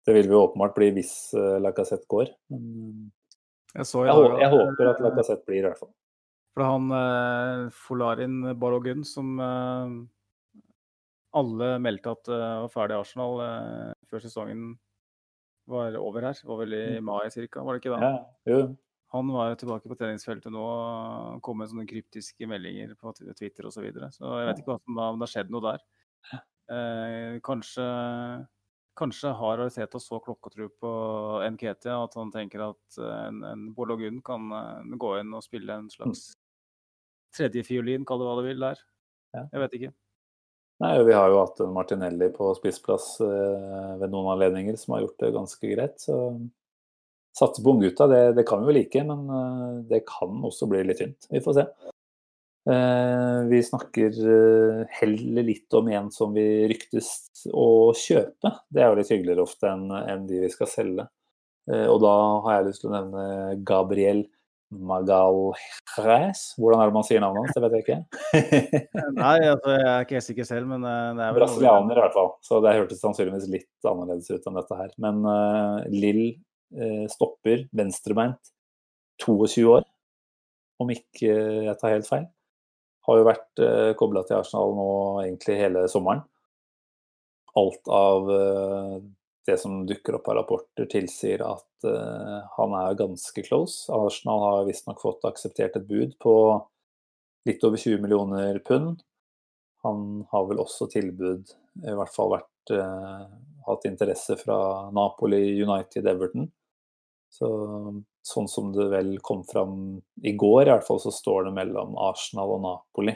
det 0.03 0.17
vil 0.17 0.27
vi 0.27 0.35
åpenbart 0.35 0.75
bli 0.75 0.89
hvis 0.97 1.13
uh, 1.39 1.55
Lacassette 1.63 2.09
går. 2.11 2.33
Men, 2.51 3.11
jeg, 3.71 3.87
så, 3.87 4.03
jeg, 4.03 4.11
jeg, 4.11 4.41
jeg 4.43 4.51
håper 4.51 4.89
at 4.91 4.99
Lacassette 5.05 5.47
blir, 5.47 5.61
i 5.63 5.67
hvert 5.69 5.79
fall. 5.79 5.93
For 6.53 6.67
han 6.67 6.91
eh, 6.93 7.61
Folarin 7.73 8.35
Balogun, 8.61 9.01
som 9.07 9.31
eh, 9.41 9.95
alle 11.39 11.69
meldte 11.81 12.13
at 12.13 12.29
eh, 12.29 12.49
var 12.65 12.73
ferdig 12.75 12.93
i 12.93 12.99
Arsenal 12.99 13.39
eh, 13.47 13.93
før 14.11 14.21
sesongen 14.21 14.67
var 15.71 15.95
over 15.97 16.27
her, 16.27 16.37
var 16.45 16.59
vel 16.59 16.75
i 16.77 16.83
mm. 16.99 17.07
mai 17.07 17.31
ca., 17.31 17.63
var 17.63 17.73
det 17.73 17.81
ikke 17.81 17.95
da? 17.95 18.11
Ja, 18.11 18.51
jo. 18.51 18.59
Han 19.13 19.29
var 19.29 19.53
tilbake 19.61 19.89
på 19.89 19.97
treningsfeltet 19.97 20.53
nå 20.53 20.63
og 20.63 21.41
kom 21.45 21.59
med 21.61 21.69
sånne 21.69 21.85
kryptiske 21.89 22.47
meldinger 22.49 22.95
på 22.97 23.13
Twitter 23.13 23.67
osv. 23.69 23.77
Så, 23.77 23.85
videre. 23.85 24.09
så 24.15 24.31
jeg 24.41 24.49
vet 24.49 24.63
ikke 24.63 24.77
om 24.79 24.97
det 24.97 25.25
har 25.25 25.31
skjedd 25.35 25.53
noe 25.53 25.65
der. 25.67 25.83
Eh, 26.73 27.37
kanskje, 27.45 27.85
kanskje 28.97 29.33
har 29.37 29.61
Ariteta 29.61 29.99
så 30.01 30.17
klokketro 30.23 30.69
på 30.81 30.93
Nketia 31.53 31.99
at 32.05 32.15
han 32.17 32.31
tenker 32.33 32.63
at 32.71 33.01
en, 33.03 33.43
en 33.45 33.67
Bologun 33.75 34.21
kan 34.25 34.47
uh, 34.49 34.95
gå 34.97 35.17
inn 35.19 35.35
og 35.35 35.43
spille 35.45 35.75
en 35.75 35.91
slags 35.91 36.31
tredjefiolin, 37.35 38.05
kall 38.07 38.21
det 38.21 38.29
hva 38.29 38.39
du 38.39 38.47
vil, 38.47 38.63
der. 38.63 38.81
Jeg 39.33 39.61
vet 39.63 39.77
ikke. 39.77 39.93
Nei, 40.83 40.91
Vi 41.05 41.13
har 41.15 41.29
jo 41.29 41.39
hatt 41.39 41.61
Martinelli 41.73 42.27
på 42.33 42.49
spissplass 42.57 43.15
eh, 43.23 43.93
ved 44.01 44.11
noen 44.11 44.33
anledninger 44.33 44.77
som 44.79 44.95
har 44.95 45.05
gjort 45.05 45.21
det 45.21 45.33
ganske 45.37 45.71
greit. 45.75 46.01
så 46.01 46.17
Satse 47.33 47.63
på 47.65 47.73
unggutta, 47.73 48.05
det, 48.11 48.21
det 48.37 48.45
kan 48.45 48.61
vi 48.61 48.69
jo 48.69 48.77
like, 48.77 49.03
men 49.09 49.25
eh, 49.33 49.69
det 49.89 50.03
kan 50.09 50.37
også 50.45 50.69
bli 50.69 50.83
litt 50.85 51.01
tynt. 51.01 51.29
Vi 51.33 51.41
får 51.41 51.57
se. 51.57 51.67
Eh, 52.69 53.47
vi 53.49 53.63
snakker 53.63 54.19
eh, 54.35 54.83
heller 54.89 55.43
litt 55.43 55.73
om 55.73 55.87
en 55.91 56.11
som 56.11 56.31
vi 56.35 56.67
ryktes 56.71 57.09
å 57.51 57.91
kjøpe. 57.97 58.53
Det 58.71 58.83
er 58.83 58.91
jo 58.91 58.99
litt 59.01 59.11
hyggeligere 59.11 59.43
ofte 59.43 59.67
enn 59.73 59.89
en 59.91 60.29
de 60.29 60.45
vi 60.45 60.51
skal 60.53 60.69
selge. 60.71 61.09
Eh, 61.71 61.87
og 61.89 61.99
da 62.05 62.13
har 62.45 62.59
jeg 62.59 62.69
lyst 62.69 62.85
til 62.85 62.91
å 62.91 62.95
nevne 62.95 63.25
Gabriel 63.67 64.23
Magalhres. 64.73 66.45
Hvordan 66.55 66.81
er 66.81 66.89
det 66.89 66.95
man 66.95 67.05
sier 67.09 67.21
navnet 67.21 67.43
hans? 67.43 67.57
Det 67.57 67.65
vet 67.65 67.75
jeg 67.75 67.83
ikke. 67.83 67.99
Nei, 69.19 69.35
altså, 69.51 69.75
jeg 69.75 69.89
er 69.91 70.07
ikke 70.07 70.17
helt 70.17 70.29
sikker 70.29 70.49
selv, 70.53 70.71
men 70.71 70.87
det 70.87 71.27
er 71.27 71.35
vel 71.35 71.43
Brasilianer 71.43 71.99
i 71.99 72.05
hvert 72.05 72.15
fall, 72.15 72.31
så 72.47 72.63
det 72.63 72.77
hørtes 72.79 73.03
sannsynligvis 73.03 73.51
litt 73.51 73.91
annerledes 73.91 74.31
ut 74.31 74.49
enn 74.49 74.57
dette 74.57 74.79
her. 74.79 74.95
Men 75.03 75.21
uh, 75.27 75.83
Lill 75.93 76.23
stopper 77.11 77.67
venstrebeint, 77.75 78.53
22 79.21 79.65
år, 79.69 79.85
om 80.81 80.91
ikke 80.93 81.33
jeg 81.67 81.75
tar 81.79 81.95
helt 81.95 82.09
feil. 82.09 82.27
Har 83.07 83.19
jo 83.19 83.27
vært 83.27 83.63
uh, 83.63 83.91
kobla 83.99 84.23
til 84.27 84.39
Arsenal 84.39 84.75
nå 84.77 84.91
egentlig 85.25 85.59
hele 85.59 85.83
sommeren. 85.91 86.23
Alt 87.59 87.89
av 87.91 88.29
uh, 88.31 88.95
det 89.47 89.57
som 89.59 89.81
dukker 89.87 90.17
opp 90.17 90.29
av 90.31 90.39
rapporter, 90.39 90.87
tilsier 90.91 91.43
at 91.45 91.87
uh, 91.87 92.39
han 92.55 92.75
er 92.79 92.99
ganske 92.99 93.43
close. 93.45 93.89
Arsenal 93.91 94.45
har 94.47 94.69
visstnok 94.69 95.03
fått 95.03 95.27
akseptert 95.27 95.75
et 95.79 95.89
bud 95.89 96.15
på 96.23 96.35
litt 97.49 97.63
over 97.67 97.79
20 97.79 97.99
millioner 98.05 98.59
pund. 98.63 99.03
Han 99.83 100.23
har 100.31 100.47
vel 100.47 100.63
også 100.63 100.87
tilbud, 100.93 101.49
i 101.83 101.95
hvert 101.99 102.13
fall 102.13 102.37
vært, 102.37 102.49
hatt 103.67 103.83
interesse 103.89 104.37
fra 104.39 104.55
Napoli, 104.95 105.41
United, 105.59 106.07
Everton. 106.07 106.45
Så, 107.33 107.47
sånn 108.21 108.47
som 108.51 108.71
det 108.75 108.91
vel 108.91 109.15
kom 109.25 109.41
fram 109.47 109.77
i 110.21 110.35
går, 110.37 110.67
i 110.67 110.73
hvert 110.75 110.85
fall 110.85 111.01
så 111.01 111.13
står 111.13 111.47
det 111.47 111.55
mellom 111.55 111.95
Arsenal 111.97 112.59
og 112.59 112.61
Napoli. 112.61 113.15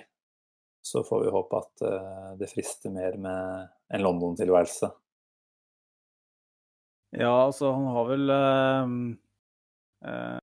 Så 0.82 1.04
får 1.06 1.26
vi 1.26 1.34
håpe 1.36 1.60
at 1.60 1.84
uh, 1.86 2.32
det 2.40 2.50
frister 2.50 2.94
mer 2.96 3.20
med 3.22 3.68
en 3.94 4.06
London-tilværelse. 4.08 4.90
Ja, 7.16 7.32
altså 7.46 7.72
han 7.72 7.86
har 7.88 8.08
vel 8.10 8.30
eh, 8.34 8.90
eh, 10.12 10.40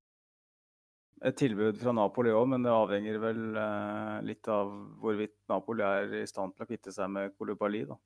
et 1.29 1.37
tilbud 1.37 1.77
fra 1.77 1.93
Napoli 1.93 2.33
òg, 2.33 2.47
men 2.49 2.65
det 2.65 2.73
avhenger 2.73 3.19
vel 3.21 3.43
eh, 3.61 4.17
litt 4.25 4.49
av 4.49 4.71
hvorvidt 5.01 5.37
Napoli 5.51 5.85
er 5.85 6.15
i 6.23 6.25
stand 6.29 6.55
til 6.55 6.65
å 6.65 6.69
kvitte 6.69 6.93
seg 6.95 7.11
med 7.13 7.35
Kolubali, 7.37 7.83
Da. 7.85 7.99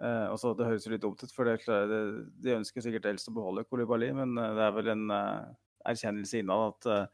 Eh, 0.00 0.26
altså, 0.30 0.54
det 0.56 0.64
høres 0.64 0.86
jo 0.86 0.94
litt 0.94 1.02
dumt 1.02 1.20
ut, 1.20 1.32
for 1.34 1.44
det, 1.44 1.58
det, 1.66 2.00
de 2.40 2.56
ønsker 2.56 2.84
sikkert 2.84 3.10
helst 3.10 3.28
å 3.28 3.34
beholde 3.36 3.66
Kolibali, 3.68 4.08
men 4.16 4.32
eh, 4.40 4.54
det 4.56 4.62
er 4.64 4.72
vel 4.72 4.88
en 4.94 5.04
eh, 5.12 5.50
erkjennelse 5.90 6.40
innad 6.40 6.70
at, 6.70 7.10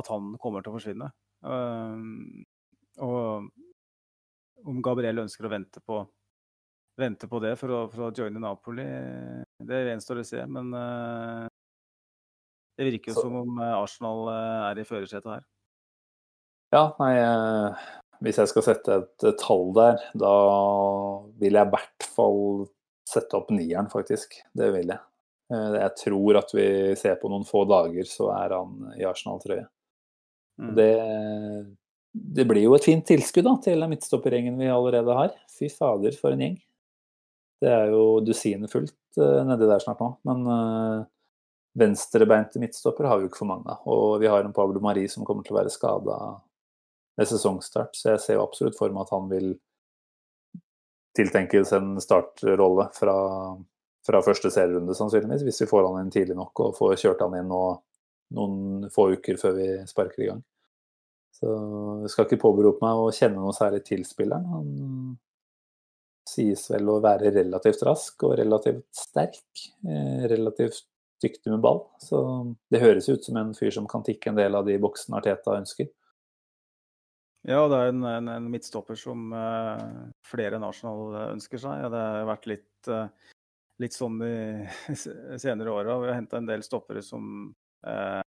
at, 0.00 0.08
han 0.08 0.32
kommer 0.40 0.64
til 0.64 0.72
å 0.72 0.76
forsvinne. 0.78 1.08
og 3.04 3.48
om 4.64 4.80
Gabriel 4.84 5.24
ønsker 5.24 5.44
å 5.44 5.52
vente 5.52 5.80
på 5.84 6.02
vente 7.00 7.28
på 7.28 7.40
det 7.42 7.54
for 7.58 7.72
å, 7.74 7.80
for 7.90 8.06
å 8.06 8.12
joine 8.14 8.40
Napoli, 8.40 8.84
det 9.66 9.80
gjenstår 9.88 10.20
å 10.20 10.26
se. 10.28 10.44
Men 10.46 10.68
uh, 10.76 11.48
det 12.78 12.86
virker 12.86 13.10
jo 13.10 13.24
som 13.24 13.40
om 13.40 13.58
Arsenal 13.64 14.28
uh, 14.28 14.68
er 14.68 14.78
i 14.78 14.86
førersetet 14.86 15.32
her. 15.32 15.42
Ja, 16.76 16.84
nei 17.00 17.16
uh, 17.18 17.88
Hvis 18.24 18.40
jeg 18.40 18.50
skal 18.50 18.64
sette 18.64 19.00
et, 19.02 19.14
et 19.28 19.40
tall 19.40 19.72
der, 19.76 20.00
da 20.16 20.34
vil 21.40 21.58
jeg 21.58 21.68
i 21.68 21.74
hvert 21.74 22.06
fall 22.14 22.40
sette 23.08 23.36
opp 23.36 23.50
nieren, 23.52 23.90
faktisk. 23.92 24.38
Det 24.56 24.70
vil 24.72 24.94
jeg. 24.94 25.00
Jeg 25.52 25.92
tror 26.00 26.40
at 26.40 26.52
vi 26.56 26.66
ser 26.96 27.18
på 27.20 27.28
noen 27.28 27.44
få 27.46 27.66
dager, 27.68 28.06
så 28.08 28.30
er 28.32 28.56
han 28.56 28.94
i 28.96 29.04
Arsenal-trøye. 29.06 29.66
Mm. 30.62 30.70
Det, 30.78 30.90
det, 32.12 32.46
blir 32.48 32.64
jo 32.64 32.76
et 32.76 32.86
fint 32.86 33.04
tilskudd 33.06 33.46
da, 33.46 33.54
til 33.66 33.84
midtstoppergjengen 33.90 34.56
vi 34.58 34.70
allerede 34.72 35.18
har. 35.18 35.34
Fy 35.52 35.68
fader, 35.72 36.16
for 36.18 36.34
en 36.34 36.46
gjeng. 36.46 36.56
Det 37.62 37.70
er 37.70 37.92
jo 37.92 38.22
dusinet 38.24 38.72
fullt 38.72 38.96
uh, 39.20 39.42
nedi 39.46 39.68
der 39.68 39.82
snart 39.82 40.00
nå. 40.02 40.10
Men 40.28 40.48
uh, 40.48 41.04
venstrebeinte 41.78 42.62
midtstopper 42.62 43.08
har 43.10 43.18
vi 43.18 43.26
jo 43.26 43.32
ikke 43.32 43.42
for 43.42 43.52
mange 43.52 43.68
av. 43.68 43.84
Og 43.90 44.18
vi 44.22 44.30
har 44.30 44.44
en 44.44 44.56
Pablo 44.56 44.82
Mari 44.84 45.06
som 45.10 45.26
kommer 45.26 45.46
til 45.46 45.56
å 45.56 45.60
være 45.60 45.72
skada 45.74 46.18
ved 47.18 47.30
sesongstart, 47.30 47.94
så 47.96 48.14
jeg 48.14 48.22
ser 48.22 48.38
jo 48.38 48.44
absolutt 48.46 48.78
for 48.78 48.92
meg 48.94 49.04
at 49.04 49.14
han 49.14 49.28
vil 49.30 49.52
tiltenkes 51.14 51.72
en 51.76 51.92
startrolle 52.02 52.88
fra, 52.96 53.16
fra 54.06 54.22
første 54.26 54.50
serierunde, 54.50 54.96
sannsynligvis, 54.98 55.44
hvis 55.46 55.62
vi 55.62 55.70
får 55.70 55.86
han 55.86 56.00
inn 56.02 56.14
tidlig 56.14 56.36
nok 56.38 56.64
og 56.64 56.78
får 56.78 56.96
kjørt 57.04 57.22
han 57.22 57.36
inn 57.38 57.52
nå 57.52 57.62
noen 58.34 58.88
få 58.90 59.12
uker 59.14 59.38
før 59.38 59.54
vi 59.60 59.68
sparker 59.86 60.24
i 60.24 60.30
gang. 60.32 60.42
Så 61.34 61.50
jeg 62.04 62.10
skal 62.12 62.26
ikke 62.28 62.42
påberope 62.44 62.82
meg 62.82 62.98
å 62.98 63.12
kjenne 63.14 63.42
noe 63.42 63.54
særlig 63.54 63.82
til 63.86 64.02
spilleren. 64.06 64.46
Han 64.50 65.14
sies 66.28 66.66
vel 66.72 66.88
å 66.88 67.00
være 67.04 67.32
relativt 67.34 67.82
rask 67.86 68.26
og 68.26 68.36
relativt 68.40 68.86
sterk. 68.96 69.64
Eh, 69.86 70.26
relativt 70.30 70.86
dyktig 71.22 71.52
med 71.52 71.62
ball. 71.64 71.82
Så 72.02 72.18
det 72.72 72.82
høres 72.82 73.08
ut 73.08 73.24
som 73.24 73.38
en 73.40 73.52
fyr 73.56 73.72
som 73.74 73.88
kan 73.90 74.04
tikke 74.06 74.30
en 74.30 74.38
del 74.38 74.56
av 74.56 74.66
de 74.68 74.78
boksene 74.80 75.18
Arteta 75.18 75.58
ønsker. 75.58 75.90
Ja, 77.44 77.66
det 77.68 77.76
er 77.76 77.90
en, 77.92 78.04
en, 78.08 78.28
en 78.32 78.46
midtstopper 78.48 78.96
som 78.96 79.26
uh, 79.36 80.08
flere 80.24 80.56
enn 80.56 80.64
Arsenal 80.64 81.12
ønsker 81.34 81.60
seg. 81.60 81.82
Det 81.92 82.00
har 82.00 82.28
vært 82.30 82.48
litt, 82.48 82.88
uh, 82.88 83.34
litt 83.84 83.96
sånn 83.96 84.16
i 84.24 84.36
senere 85.42 85.74
åra. 85.74 85.98
Vi 86.00 86.08
har 86.08 86.16
henta 86.22 86.40
en 86.40 86.48
del 86.48 86.64
stoppere 86.64 87.04
som 87.04 87.52
uh, 87.84 88.22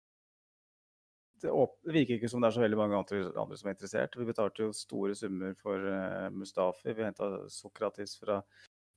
det, 1.40 1.48
virker 1.88 2.18
ikke 2.18 2.28
som 2.28 2.44
det 2.44 2.50
er 2.50 2.58
så 2.58 2.64
veldig 2.66 2.80
mange 2.82 3.00
andre, 3.00 3.24
andre, 3.40 3.56
som 3.56 3.70
er 3.70 3.78
interessert. 3.78 4.20
Vi 4.20 4.28
betalte 4.28 4.66
jo 4.66 4.76
store 4.76 5.16
summer 5.16 5.56
for 5.64 5.88
Mustafi. 6.36 6.92
Vi 6.92 7.08
henta 7.08 7.32
Sokratis 7.52 8.18
fra 8.20 8.42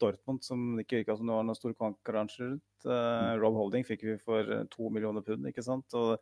Dortmund, 0.03 0.43
som 0.43 0.79
ikke 0.83 0.99
virka 0.99 1.15
som 1.15 1.31
det 1.31 1.35
var 1.37 1.47
noen 1.47 1.59
stor 1.59 1.79
konkurranse 1.79 2.43
rundt. 2.43 2.65
Uh, 2.83 3.39
Rob 3.39 3.55
Holding 3.55 3.87
fikk 3.87 4.03
vi 4.07 4.19
for 4.19 4.67
to 4.75 4.91
millioner 4.91 5.23
pund, 5.23 5.47
ikke 5.47 5.63
sant. 5.63 5.95
Og, 5.95 6.19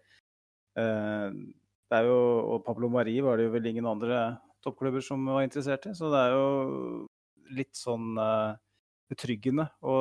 det 1.88 2.02
er 2.02 2.10
jo, 2.10 2.20
og 2.54 2.64
Pablo 2.66 2.90
Mari 2.92 3.16
var 3.24 3.40
det 3.40 3.48
jo 3.48 3.54
vel 3.54 3.70
ingen 3.70 3.88
andre 3.88 4.22
toppklubber 4.66 5.04
som 5.04 5.24
var 5.30 5.46
interessert 5.46 5.88
i. 5.88 5.94
Så 5.96 6.10
det 6.12 6.20
er 6.20 6.36
jo 6.36 6.48
litt 7.56 7.78
sånn 7.80 8.18
uh, 8.20 8.58
betryggende 9.08 9.70
å, 9.88 9.96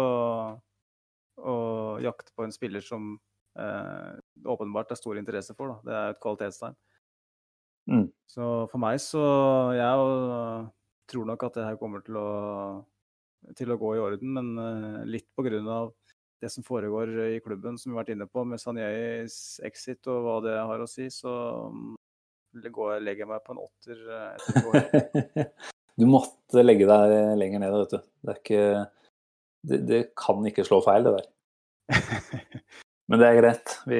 å, 1.38 1.54
jakte 2.02 2.34
på 2.34 2.46
en 2.46 2.54
spiller 2.54 2.82
som 2.82 3.14
uh, 3.14 4.18
åpenbart 4.42 4.90
er 4.90 4.98
stor 4.98 5.20
interesse 5.20 5.54
for. 5.54 5.76
Da. 5.76 5.78
Det 5.86 5.96
er 6.00 6.16
et 6.16 6.22
kvalitetstegn. 6.24 6.76
Mm. 7.86 8.08
Så 8.26 8.44
for 8.66 8.82
meg 8.82 8.96
så 8.98 9.20
Jeg 9.78 10.06
tror 11.06 11.26
nok 11.28 11.44
at 11.46 11.54
det 11.54 11.66
her 11.68 11.76
kommer 11.78 12.02
til 12.02 12.16
å, 12.18 12.30
til 13.54 13.70
å 13.70 13.78
gå 13.78 13.92
i 13.94 14.02
orden, 14.02 14.32
men 14.34 14.48
uh, 14.58 15.04
litt 15.06 15.28
på 15.38 15.46
grunn 15.46 15.70
av 15.70 15.94
det 16.42 16.50
som 16.52 16.64
foregår 16.66 17.12
i 17.36 17.40
klubben, 17.40 17.78
som 17.78 17.90
vi 17.90 17.96
har 17.96 18.04
vært 18.04 18.12
inne 18.14 18.26
på, 18.28 18.44
med 18.44 18.60
Sanjeis 18.60 19.60
exit 19.64 20.06
og 20.12 20.24
hva 20.24 20.36
det 20.44 20.56
har 20.58 20.82
å 20.82 20.88
si, 20.90 21.08
så 21.12 21.32
mm, 21.72 21.94
går, 22.72 22.98
legger 23.04 23.24
jeg 23.24 23.30
meg 23.30 23.44
på 23.46 23.56
en 23.56 23.64
åtter 23.64 24.04
etter 24.26 25.48
du 25.96 26.04
måtte 26.08 26.64
legge 26.64 26.88
deg 26.88 27.14
lenger 27.40 27.62
ned, 27.62 27.76
vet 27.80 27.94
du. 27.96 28.08
Det, 28.26 28.36
ikke, 28.42 28.64
det, 29.64 29.80
det 29.88 30.02
kan 30.18 30.44
ikke 30.48 30.66
slå 30.66 30.82
feil, 30.84 31.08
det 31.08 31.16
der. 31.16 31.30
Men 33.08 33.22
det 33.22 33.28
er 33.28 33.38
greit. 33.38 33.76
Vi, 33.86 33.98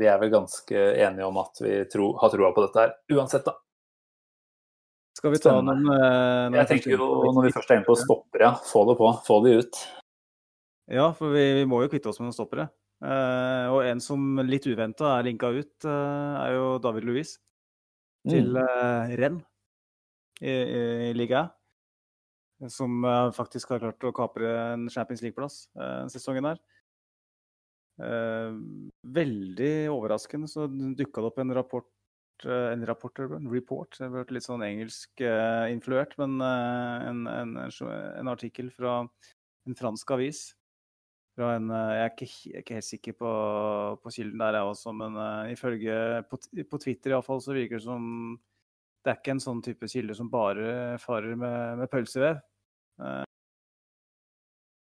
vi, 0.00 0.08
er 0.10 0.18
vel 0.20 0.32
ganske 0.32 0.86
enige 1.06 1.28
om 1.28 1.38
at 1.40 1.60
vi 1.62 1.78
tro, 1.90 2.12
har 2.20 2.32
troa 2.32 2.50
på 2.52 2.64
dette 2.66 2.82
her, 2.82 2.96
uansett, 3.14 3.46
da. 3.46 3.56
Skal 5.14 5.32
vi 5.32 5.40
ta 5.40 5.54
noen, 5.62 5.84
eh, 5.94 6.48
noen 6.50 6.56
Jeg 6.58 6.68
tenker 6.72 6.96
jo, 6.96 7.06
Når 7.32 7.46
vi 7.46 7.52
først 7.54 7.70
er 7.70 7.78
inne 7.78 7.86
på 7.86 7.96
stoppere, 7.96 8.50
ja, 8.50 8.56
få 8.68 8.82
det 8.90 8.98
på. 8.98 9.12
Få 9.24 9.38
det 9.46 9.54
ut. 9.62 9.78
Ja, 10.90 11.08
for 11.16 11.32
vi, 11.32 11.44
vi 11.60 11.68
må 11.68 11.80
jo 11.82 11.90
kvitte 11.92 12.10
oss 12.10 12.20
med 12.20 12.28
noen 12.28 12.36
stoppere. 12.36 12.68
Eh, 13.04 13.66
og 13.72 13.82
en 13.84 14.00
som 14.00 14.38
litt 14.44 14.66
uventa 14.68 15.16
er 15.16 15.26
linka 15.26 15.50
ut, 15.52 15.74
eh, 15.88 16.36
er 16.40 16.54
jo 16.56 16.66
David 16.84 17.08
Louis 17.08 17.34
til 18.28 18.54
mm. 18.54 18.60
eh, 18.62 19.14
renn 19.20 19.40
i, 20.40 20.52
i, 20.52 20.82
i 21.10 21.12
ligaen. 21.16 21.52
Som 22.70 23.02
faktisk 23.34 23.74
har 23.74 23.82
klart 23.82 24.04
å 24.06 24.12
kapre 24.14 24.48
en 24.72 24.86
Champions 24.92 25.20
League-plass 25.24 25.56
eh, 25.74 26.04
sesongen 26.12 26.46
her. 26.48 26.60
Eh, 28.04 28.54
veldig 29.16 29.74
overraskende 29.92 30.48
så 30.50 30.68
dukka 30.68 31.20
det 31.20 31.32
opp 31.32 31.42
en 31.42 31.56
rapport 31.56 31.90
en 32.44 32.82
rapport, 32.84 33.20
en 33.22 33.46
report, 33.46 33.94
det 33.94 34.08
ble 34.10 34.24
litt 34.34 34.44
sånn 34.44 34.64
engelsk-influert, 34.66 36.16
men 36.18 36.32
en, 36.42 37.20
en, 37.30 37.52
en, 37.62 38.30
artikkel 38.32 38.72
fra 38.74 38.96
en 39.64 39.76
fransk 39.78 40.10
avis 40.16 40.40
fra 41.34 41.50
en 41.56 41.70
eh, 41.70 41.92
Jeg 41.94 42.04
er 42.04 42.12
ikke, 42.12 42.30
ikke 42.60 42.78
helt 42.78 42.88
sikker 42.88 43.18
på, 43.18 43.34
på, 44.02 44.14
kilden 44.14 44.42
der, 44.42 44.58
jeg 44.58 44.70
også, 44.70 44.94
men 44.96 45.18
uh, 45.18 45.52
ifølge 45.52 46.22
på, 46.30 46.38
på 46.70 46.80
Twitter 46.82 47.14
iallfall 47.14 47.42
så 47.42 47.56
virker 47.56 47.80
det 47.80 47.86
som 47.86 48.08
det 49.04 49.12
er 49.12 49.18
ikke 49.18 49.34
en 49.34 49.44
sånn 49.44 49.60
type 49.60 49.88
kilde 49.90 50.14
som 50.16 50.30
bare 50.32 50.96
farer 51.02 51.34
med, 51.36 51.80
med 51.82 51.90
pølsevev. 51.92 52.38
Uh, 53.02 53.24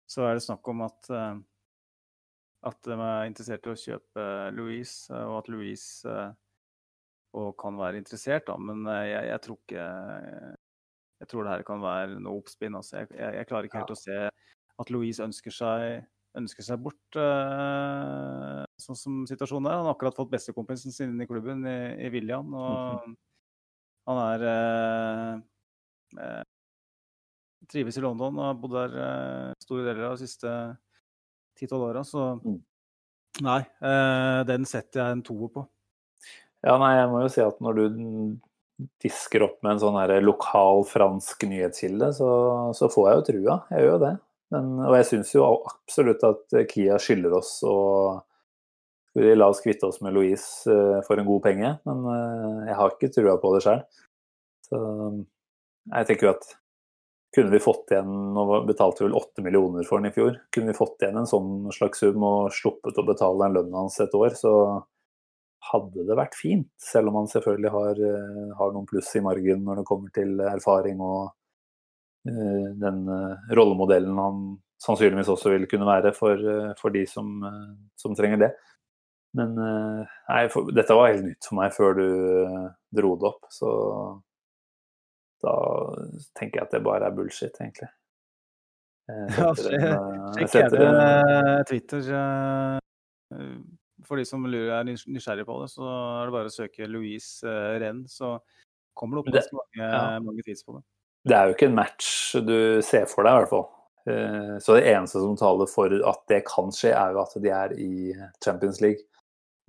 så 0.05 0.27
er 0.27 0.37
det 0.37 0.45
snakk 0.45 0.67
om 0.69 0.83
at 0.85 1.09
uh, 1.09 1.33
at 2.65 2.79
de 2.85 2.95
er 2.97 3.27
interessert 3.29 3.65
i 3.67 3.71
å 3.71 3.77
kjøpe 3.77 4.23
Louise, 4.57 5.13
og 5.13 5.35
at 5.43 5.49
Louise 5.53 6.13
og 7.35 7.51
kan 7.61 7.75
være 7.77 7.99
interessert, 8.01 8.47
da. 8.47 8.55
Men 8.57 8.87
jeg, 9.05 9.27
jeg, 9.27 9.41
tror 9.43 9.59
ikke 9.59 9.83
Jeg 11.19 11.29
tror 11.29 11.45
det 11.45 11.51
her 11.51 11.65
kan 11.67 11.83
være 11.83 12.17
noe 12.17 12.39
oppspinn. 12.39 12.77
Altså. 12.79 13.03
Jeg, 13.03 13.11
jeg, 13.19 13.35
jeg 13.37 13.47
klarer 13.51 13.69
ikke 13.69 13.83
helt 13.83 13.93
ja. 13.93 13.97
å 13.99 14.01
se 14.01 14.17
at 14.81 14.91
Louise 14.91 15.23
ønsker 15.23 15.53
seg 15.53 16.07
ønsker 16.39 16.65
seg 16.65 16.81
bort, 16.83 17.17
uh, 17.17 18.63
sånn 18.81 18.99
som 18.99 19.21
situasjonen 19.29 19.69
er. 19.69 19.79
Han 19.79 19.89
har 19.89 19.95
akkurat 19.95 20.17
fått 20.17 20.33
bestekompisen 20.33 20.93
sin 20.95 21.15
i 21.21 21.27
klubben, 21.29 21.63
i, 21.67 21.77
i 22.05 22.11
William. 22.13 22.49
Og 22.53 23.05
mm. 23.05 23.15
han 24.11 24.21
er 24.25 24.45
uh, 24.49 25.37
uh, 26.19 26.41
trives 27.71 27.97
i 27.97 28.03
London 28.03 28.39
og 28.39 28.49
har 28.49 28.57
bodd 28.61 28.75
der 28.77 28.97
store 29.63 29.87
deler 29.87 30.09
av 30.09 30.17
de 30.17 30.27
siste 30.27 30.51
ti-tolv 31.57 31.87
åra. 31.89 32.03
Så 32.05 32.27
mm. 32.41 32.59
nei, 33.47 33.61
den 34.45 34.67
setter 34.69 35.01
jeg 35.01 35.15
en 35.15 35.23
toer 35.25 35.49
på. 35.55 35.63
Ja, 36.65 36.75
nei, 36.81 36.95
jeg 36.97 37.09
må 37.09 37.23
jo 37.23 37.31
si 37.31 37.41
at 37.45 37.57
når 37.63 37.79
du 37.79 37.97
disker 39.01 39.45
opp 39.45 39.59
med 39.63 39.75
en 39.75 39.81
sånn 39.83 39.97
lokal 40.25 40.83
fransk 40.89 41.45
nyhetskilde, 41.47 42.11
så, 42.17 42.29
så, 42.75 42.89
får 42.91 43.07
jeg 43.07 43.17
jo 43.17 43.25
trua. 43.29 43.57
Jeg 43.71 43.85
gjør 43.85 43.93
jo 43.93 44.01
det. 44.03 44.13
Men, 44.53 44.73
og 44.85 44.95
jeg 44.99 45.07
syns 45.09 45.33
jo 45.33 45.45
absolutt 45.65 46.23
at 46.27 46.57
Kia 46.69 46.99
skylder 47.01 47.39
oss 47.39 47.57
å 47.65 47.77
La 49.15 49.47
oss 49.47 49.61
kvitte 49.63 49.87
oss 49.87 50.01
med 50.03 50.11
Louise 50.11 50.67
uh, 50.67 50.99
for 51.07 51.15
en 51.15 51.23
god 51.23 51.39
penge, 51.45 51.69
men 51.87 52.01
jeg 52.67 52.75
har 52.75 52.89
ikke 52.91 53.09
trua 53.15 53.37
på 53.39 53.51
det 53.53 53.61
sjøl. 53.63 53.77
Så 54.67 54.79
jeg 55.85 56.09
tenker 56.09 56.27
jo 56.27 56.33
at 56.33 56.49
kunne 57.35 57.53
vi 57.53 57.61
fått 57.63 57.93
igjen 57.93 58.11
Nå 58.35 58.43
betalte 58.67 59.03
vi 59.03 59.07
vel 59.07 59.15
8 59.15 59.45
millioner 59.45 59.87
for 59.87 60.03
den 60.03 60.11
i 60.11 60.15
fjor. 60.17 60.35
Kunne 60.51 60.73
vi 60.73 60.75
fått 60.75 60.99
igjen 60.99 61.21
en 61.21 61.29
sånn 61.31 61.71
slags 61.75 62.03
sum 62.03 62.27
og 62.27 62.51
sluppet 62.55 62.99
å 62.99 63.07
betale 63.07 63.39
den 63.45 63.55
lønnen 63.55 63.79
hans 63.79 63.95
et 64.03 64.19
år, 64.19 64.35
så 64.35 64.51
hadde 65.71 66.03
det 66.09 66.19
vært 66.19 66.35
fint. 66.35 66.67
Selv 66.91 67.13
om 67.13 67.21
han 67.21 67.31
selvfølgelig 67.31 67.71
har, 67.71 68.03
har 68.59 68.75
noen 68.75 68.91
pluss 68.91 69.15
i 69.15 69.23
margen 69.23 69.63
når 69.63 69.79
det 69.79 69.87
kommer 69.87 70.11
til 70.19 70.43
erfaring 70.43 70.99
og 70.99 71.31
Eh, 71.31 71.44
den 72.25 73.07
eh, 73.07 73.55
rollemodellen 73.57 74.17
han 74.17 74.45
sannsynligvis 74.81 75.29
også 75.31 75.53
vil 75.53 75.67
kunne 75.69 75.87
være 75.87 76.13
for, 76.13 76.39
eh, 76.39 76.71
for 76.79 76.93
de 76.93 77.05
som, 77.09 77.37
som, 77.99 78.15
trenger 78.17 78.41
det. 78.41 78.51
Men 79.35 79.57
nei, 79.59 80.45
for, 80.47 80.71
dette 80.71 80.95
var 80.95 81.11
helt 81.11 81.25
nytt 81.27 81.43
for 81.43 81.59
meg 81.59 81.73
før 81.75 81.97
du 81.97 82.05
dro 82.95 83.09
det 83.19 83.27
opp, 83.27 83.49
så 83.51 83.69
da 85.43 85.55
tenker 86.39 86.61
jeg 86.61 86.69
at 86.69 86.75
det 86.77 86.85
bare 86.85 87.09
er 87.09 87.17
bullshit, 87.17 87.59
egentlig. 87.59 87.89
Ja, 89.11 89.49
sjekk 89.59 90.55
gjerne 90.55 91.65
Twitter. 91.67 92.07
For 94.07 94.15
de 94.15 94.25
som 94.29 94.47
lurer 94.47 94.71
er 94.77 94.87
nysgjerrig 94.87 95.43
på 95.49 95.59
det, 95.65 95.67
så 95.75 95.83
er 95.83 96.31
det 96.31 96.37
bare 96.37 96.53
å 96.53 96.55
søke 96.55 96.87
Louise 96.87 97.59
Renn, 97.83 98.05
så 98.07 98.37
kommer 98.95 99.19
det 99.19 99.25
opp 99.25 99.35
ganske 99.35 99.59
mange, 99.59 99.83
ja. 99.83 100.03
mange 100.23 100.47
tweets 100.47 100.63
på 100.63 100.79
det 100.79 100.85
det 101.25 101.35
er 101.35 101.47
jo 101.47 101.55
ikke 101.55 101.69
en 101.71 101.79
match 101.79 102.07
du 102.45 102.57
ser 102.85 103.05
for 103.09 103.25
deg, 103.25 103.33
i 103.33 103.39
hvert 103.43 103.53
fall. 103.53 103.67
Eh, 104.09 104.55
så 104.61 104.69
det 104.77 104.89
eneste 104.91 105.19
som 105.23 105.37
taler 105.39 105.67
for 105.69 105.89
at 106.11 106.21
det 106.29 106.41
kan 106.49 106.67
skje, 106.73 106.91
er 106.93 107.09
jo 107.15 107.19
at 107.23 107.33
de 107.41 107.49
er 107.49 107.69
i 107.81 107.93
Champions 108.43 108.79
League. 108.83 109.03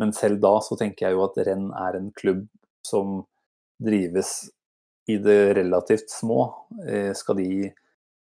Men 0.01 0.13
selv 0.13 0.41
da 0.43 0.61
så 0.61 0.77
tenker 0.77 1.07
jeg 1.07 1.13
jo 1.17 1.25
at 1.25 1.39
Renn 1.49 1.67
er 1.73 1.97
en 1.97 2.13
klubb 2.17 2.47
som 2.85 3.25
drives 3.83 4.51
i 5.09 5.17
det 5.23 5.55
relativt 5.57 6.11
små. 6.13 6.55
Eh, 6.85 7.13
skal 7.17 7.37
de 7.41 7.73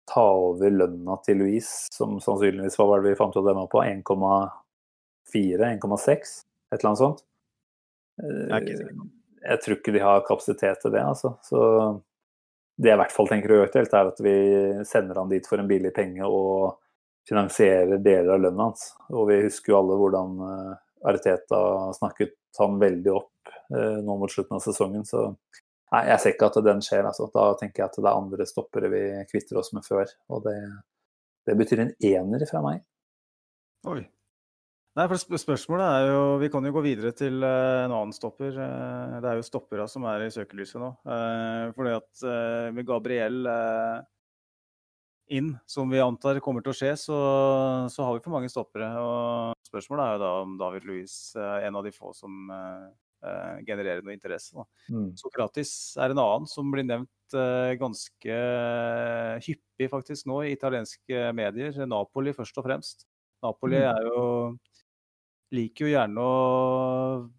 ta 0.10 0.22
over 0.36 0.70
lønna 0.70 1.18
til 1.26 1.38
Louise, 1.40 1.88
som 1.96 2.20
sannsynligvis 2.22 2.78
var 2.78 3.02
det 3.02 3.10
vi 3.14 3.18
fant 3.18 3.38
ut 3.38 3.46
var 3.48 3.68
på, 3.72 3.82
1,4-1,6? 3.82 6.46
Et 6.74 6.78
eller 6.78 6.90
annet 6.92 7.02
sånt? 7.02 7.20
Eh, 8.22 8.48
jeg 9.44 9.58
tror 9.64 9.76
ikke 9.80 9.96
de 9.96 10.02
har 10.04 10.28
kapasitet 10.28 10.78
til 10.84 10.92
det, 10.94 11.02
altså. 11.02 11.30
Så 11.44 11.60
det 12.84 12.92
jeg 12.92 12.98
i 12.98 13.02
hvert 13.02 13.16
fall 13.16 13.30
tenker 13.30 13.54
er 13.56 13.66
aktuelt, 13.66 13.94
er 13.96 14.10
at 14.12 14.22
vi 14.24 14.36
sender 14.88 15.20
han 15.22 15.32
dit 15.32 15.46
for 15.48 15.62
en 15.62 15.70
billig 15.70 15.94
penge 15.96 16.28
og 16.28 16.80
finansierer 17.28 18.02
deler 18.04 18.34
av 18.36 18.42
lønna 18.44 18.70
hans. 18.70 18.90
Og 19.14 19.30
vi 19.30 19.42
husker 19.46 19.74
jo 19.74 19.80
alle 19.80 20.00
hvordan 20.00 20.40
uh, 20.44 20.72
Ariteta 21.08 21.60
snakket 21.96 22.36
han 22.60 22.80
veldig 22.82 23.14
opp 23.16 23.54
uh, 23.74 24.00
nå 24.04 24.18
mot 24.20 24.32
slutten 24.32 24.60
av 24.60 24.66
sesongen. 24.66 25.06
Så 25.08 25.30
nei, 25.30 26.04
jeg 26.10 26.20
ser 26.20 26.36
ikke 26.36 26.50
at 26.52 26.60
den 26.68 26.84
skjer. 26.84 27.08
Altså. 27.08 27.30
Da 27.32 27.46
tenker 27.60 27.86
jeg 27.86 27.92
at 27.92 28.02
det 28.02 28.10
er 28.10 28.18
andre 28.18 28.50
stoppere 28.50 28.92
vi 28.92 29.06
kvitter 29.32 29.62
oss 29.64 29.72
med 29.76 29.88
før. 29.88 30.12
Og 30.36 30.44
det, 30.48 30.58
det 31.48 31.58
betyr 31.60 31.86
en 31.86 31.96
ener 32.12 32.48
fra 32.50 32.64
meg. 32.66 32.84
Oi. 33.88 34.02
Nei, 34.94 35.08
for 35.10 35.40
Spørsmålet 35.42 35.90
er 35.90 36.12
jo 36.12 36.18
Vi 36.44 36.50
kan 36.54 36.66
jo 36.68 36.72
gå 36.76 36.84
videre 36.86 37.14
til 37.18 37.42
uh, 37.42 37.84
en 37.88 37.94
annen 37.96 38.14
stopper. 38.14 38.54
Uh, 38.54 39.20
det 39.24 39.30
er 39.30 39.40
jo 39.40 39.46
stoppere 39.48 39.88
som 39.90 40.06
er 40.06 40.28
i 40.28 40.34
søkelyset 40.34 40.78
nå. 40.82 40.92
Uh, 41.08 41.72
fordi 41.74 41.96
at 41.98 42.26
med 42.76 42.86
Gabriel 42.86 43.48
inn, 45.34 45.54
som 45.66 45.90
vi 45.90 46.02
antar 46.04 46.38
kommer 46.44 46.62
til 46.62 46.74
å 46.74 46.78
skje, 46.78 46.92
så, 47.00 47.18
så, 47.90 48.04
har 48.06 48.14
vi 48.14 48.22
for 48.22 48.36
mange 48.36 48.52
stoppere. 48.52 48.90
Og 49.02 49.66
spørsmålet 49.66 50.04
er 50.04 50.14
jo 50.14 50.22
da 50.22 50.34
om 50.44 50.54
David 50.60 50.86
Louis 50.86 51.16
er 51.42 51.66
en 51.70 51.80
av 51.80 51.88
de 51.88 51.94
få 51.96 52.12
som 52.14 52.52
genererer 53.64 54.04
noe 54.04 54.14
interesse. 54.14 54.66
Mm. 54.92 55.14
Sokratis 55.18 55.72
er 55.96 56.12
en 56.12 56.22
annen 56.22 56.46
som 56.52 56.70
blir 56.70 56.86
nevnt 56.86 57.38
ganske 57.80 58.38
hyppig 59.48 59.90
faktisk 59.90 60.28
nå 60.30 60.44
i 60.44 60.54
italienske 60.54 61.32
medier. 61.34 61.82
Napoli 61.90 62.36
først 62.36 62.60
og 62.62 62.68
fremst. 62.68 63.08
Napoli 63.42 63.80
mm. 63.80 63.88
er 63.90 64.12
jo 64.12 64.28
liker 65.54 65.88
jo 65.88 65.94
gjerne 65.94 66.24
å 66.24 67.30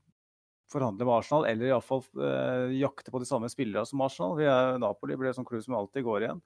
forhandle 0.75 1.07
med 1.07 1.15
Arsenal, 1.15 1.47
eller 1.49 1.71
iallfall 1.71 2.03
eh, 2.19 2.75
jakte 2.81 3.13
på 3.15 3.21
de 3.23 3.29
samme 3.29 3.51
spillerne 3.53 3.87
som 3.89 4.03
Arsenal. 4.05 4.37
Vi 4.39 4.47
er, 4.51 4.79
Napoli 4.83 5.17
blir 5.19 5.35
sånn 5.37 5.47
klubb 5.47 5.63
som 5.65 5.77
alltid 5.79 6.07
går 6.07 6.27
igjen. 6.27 6.45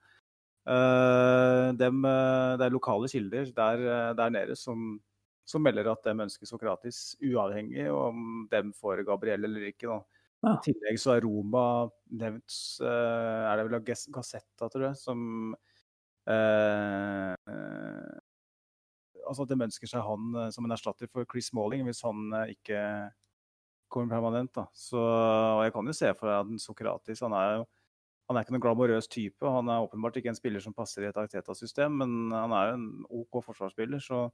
Uh, 0.69 1.71
dem, 1.79 2.03
uh, 2.05 2.53
det 2.59 2.67
er 2.67 2.73
lokale 2.75 3.07
kilder 3.09 3.47
der, 3.55 3.79
uh, 3.89 4.09
der 4.13 4.33
nede 4.35 4.57
som, 4.59 4.99
som, 5.47 5.63
melder 5.65 5.87
at 5.89 6.03
dem 6.05 6.19
ønsker 6.27 6.45
Sokratis, 6.45 7.15
uavhengig 7.25 7.87
om 7.89 8.43
dem 8.51 8.69
får 8.77 9.01
Gabriel 9.07 9.47
eller 9.47 9.69
ikke. 9.71 9.87
Da. 9.89 10.51
I 10.51 10.53
tillegg 10.67 10.99
så 11.01 11.15
er 11.15 11.25
Roma 11.25 11.63
nevnt 12.15 12.53
Er 12.85 13.57
det 13.59 13.65
vel 13.65 13.79
av 13.79 13.87
Gazzetta, 13.87 14.69
tror 14.69 14.85
jeg, 14.85 14.99
som 14.99 15.23
eh, 16.29 17.33
Altså 19.27 19.45
at 19.45 19.51
det 19.51 19.59
ønsker 19.67 19.89
seg 19.91 20.05
han 20.05 20.37
som 20.53 20.65
en 20.65 20.75
erstatter 20.75 21.09
for 21.11 21.27
Chris 21.29 21.49
Smalling 21.51 21.83
hvis 21.87 22.03
han 22.05 22.31
ikke 22.49 22.79
kommer 23.89 24.15
permanent. 24.15 24.53
da. 24.55 24.67
Så, 24.73 25.01
og 25.01 25.63
jeg 25.65 25.73
kan 25.75 25.89
jo 25.89 25.97
se 25.97 26.13
for 26.17 26.29
meg 26.29 26.39
at 26.39 26.63
Sokratis 26.63 27.25
han 27.25 27.35
er 27.37 27.59
jo 27.59 27.67
han 28.29 28.37
er 28.37 28.45
ikke 28.45 28.53
noen 28.53 28.61
glamorøs 28.61 29.07
type. 29.09 29.41
Han 29.41 29.71
er 29.73 29.81
åpenbart 29.81 30.19
ikke 30.19 30.29
en 30.29 30.37
spiller 30.37 30.61
som 30.61 30.75
passer 30.77 31.01
i 31.01 31.07
et 31.09 31.17
Arteta-system, 31.17 31.95
men 31.97 32.11
han 32.29 32.51
er 32.53 32.67
jo 32.67 32.75
en 32.77 32.89
OK 33.09 33.39
forsvarsspiller, 33.41 34.03
så 34.05 34.27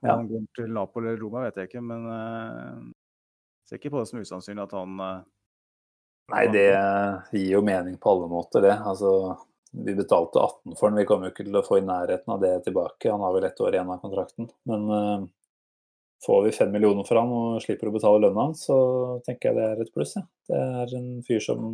om 0.00 0.08
ja. 0.08 0.16
han 0.16 0.26
går 0.26 0.42
til 0.58 0.72
Napoli 0.74 1.12
eller 1.12 1.22
Roma, 1.22 1.44
vet 1.46 1.60
jeg 1.60 1.70
ikke, 1.70 1.82
men 1.82 2.08
uh, 2.10 2.82
ser 3.66 3.78
ikke 3.78 3.92
på 3.94 4.02
det 4.02 4.10
som 4.10 4.18
usannsynlig 4.22 4.64
at 4.64 4.74
han 4.78 4.98
uh, 5.02 5.26
Nei, 6.28 6.42
det 6.52 6.66
gir 7.32 7.54
jo 7.54 7.62
mening 7.64 7.94
på 7.96 8.10
alle 8.12 8.26
måter, 8.28 8.66
det. 8.66 8.74
Altså, 8.76 9.12
vi 9.72 9.94
betalte 9.94 10.40
18 10.40 10.76
for 10.78 10.88
den, 10.88 10.98
vi 10.98 11.06
kommer 11.08 11.28
jo 11.28 11.34
ikke 11.34 11.46
til 11.46 11.58
å 11.58 11.64
få 11.66 11.80
i 11.80 11.84
nærheten 11.86 12.32
av 12.34 12.40
det 12.42 12.54
tilbake. 12.64 13.10
Han 13.12 13.24
har 13.24 13.34
vel 13.34 13.46
ett 13.48 13.60
år 13.60 13.76
igjen 13.76 13.92
av 13.92 14.00
kontrakten. 14.02 14.48
Men 14.70 14.88
uh, 14.90 15.26
får 16.24 16.42
vi 16.46 16.56
fem 16.56 16.72
millioner 16.72 17.06
for 17.08 17.20
han 17.20 17.32
og 17.34 17.62
slipper 17.62 17.90
å 17.90 17.94
betale 17.94 18.22
lønna 18.24 18.48
hans, 18.48 18.66
så 18.68 18.78
tenker 19.26 19.50
jeg 19.50 19.58
det 19.58 19.66
er 19.68 19.82
et 19.84 19.94
pluss. 19.94 20.16
Ja. 20.18 20.24
Det 20.48 20.60
er 20.82 20.94
en 20.98 21.10
fyr 21.26 21.42
som 21.44 21.72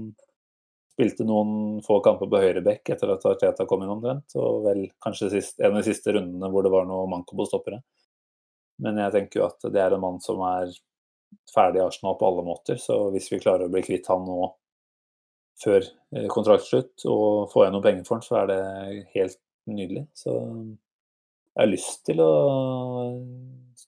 spilte 0.95 1.27
noen 1.27 1.83
få 1.83 1.99
kamper 2.05 2.31
på 2.31 2.41
høyrebekk 2.43 2.93
etter 2.95 3.11
at 3.17 3.25
Arteta 3.27 3.67
kom 3.67 3.83
inn 3.83 3.93
omtrent, 3.97 4.37
og 4.39 4.63
vel 4.69 4.85
kanskje 5.03 5.33
sist, 5.33 5.59
en 5.59 5.73
av 5.73 5.81
de 5.81 5.89
siste 5.89 6.15
rundene 6.15 6.51
hvor 6.53 6.67
det 6.67 6.73
var 6.75 6.87
noe 6.87 7.09
manko 7.11 7.39
på 7.39 7.49
stoppere. 7.51 7.81
Men 8.83 8.99
jeg 9.03 9.15
tenker 9.15 9.41
jo 9.41 9.49
at 9.49 9.67
det 9.75 9.81
er 9.83 9.95
en 9.95 10.03
mann 10.03 10.21
som 10.23 10.43
er 10.47 10.71
ferdig 11.51 11.81
i 11.81 11.85
Arsenal 11.85 12.15
på 12.19 12.29
alle 12.29 12.45
måter, 12.47 12.79
så 12.79 13.09
hvis 13.15 13.27
vi 13.33 13.41
klarer 13.43 13.67
å 13.67 13.73
bli 13.73 13.83
kvitt 13.87 14.07
han 14.11 14.23
nå 14.27 14.39
før 15.63 15.85
eh, 15.85 16.29
kontraktslutt 16.33 17.05
og 17.11 17.51
får 17.53 17.67
jeg 17.67 17.75
noen 17.75 17.85
penger 17.85 18.09
for 18.09 18.21
den, 18.21 18.27
så 18.27 18.41
er 18.41 18.51
det 18.51 18.61
helt 19.15 19.41
nydelig. 19.71 20.07
Så 20.17 20.35
jeg 20.35 21.63
har 21.63 21.71
lyst 21.71 22.05
til 22.09 22.23
å 22.25 22.31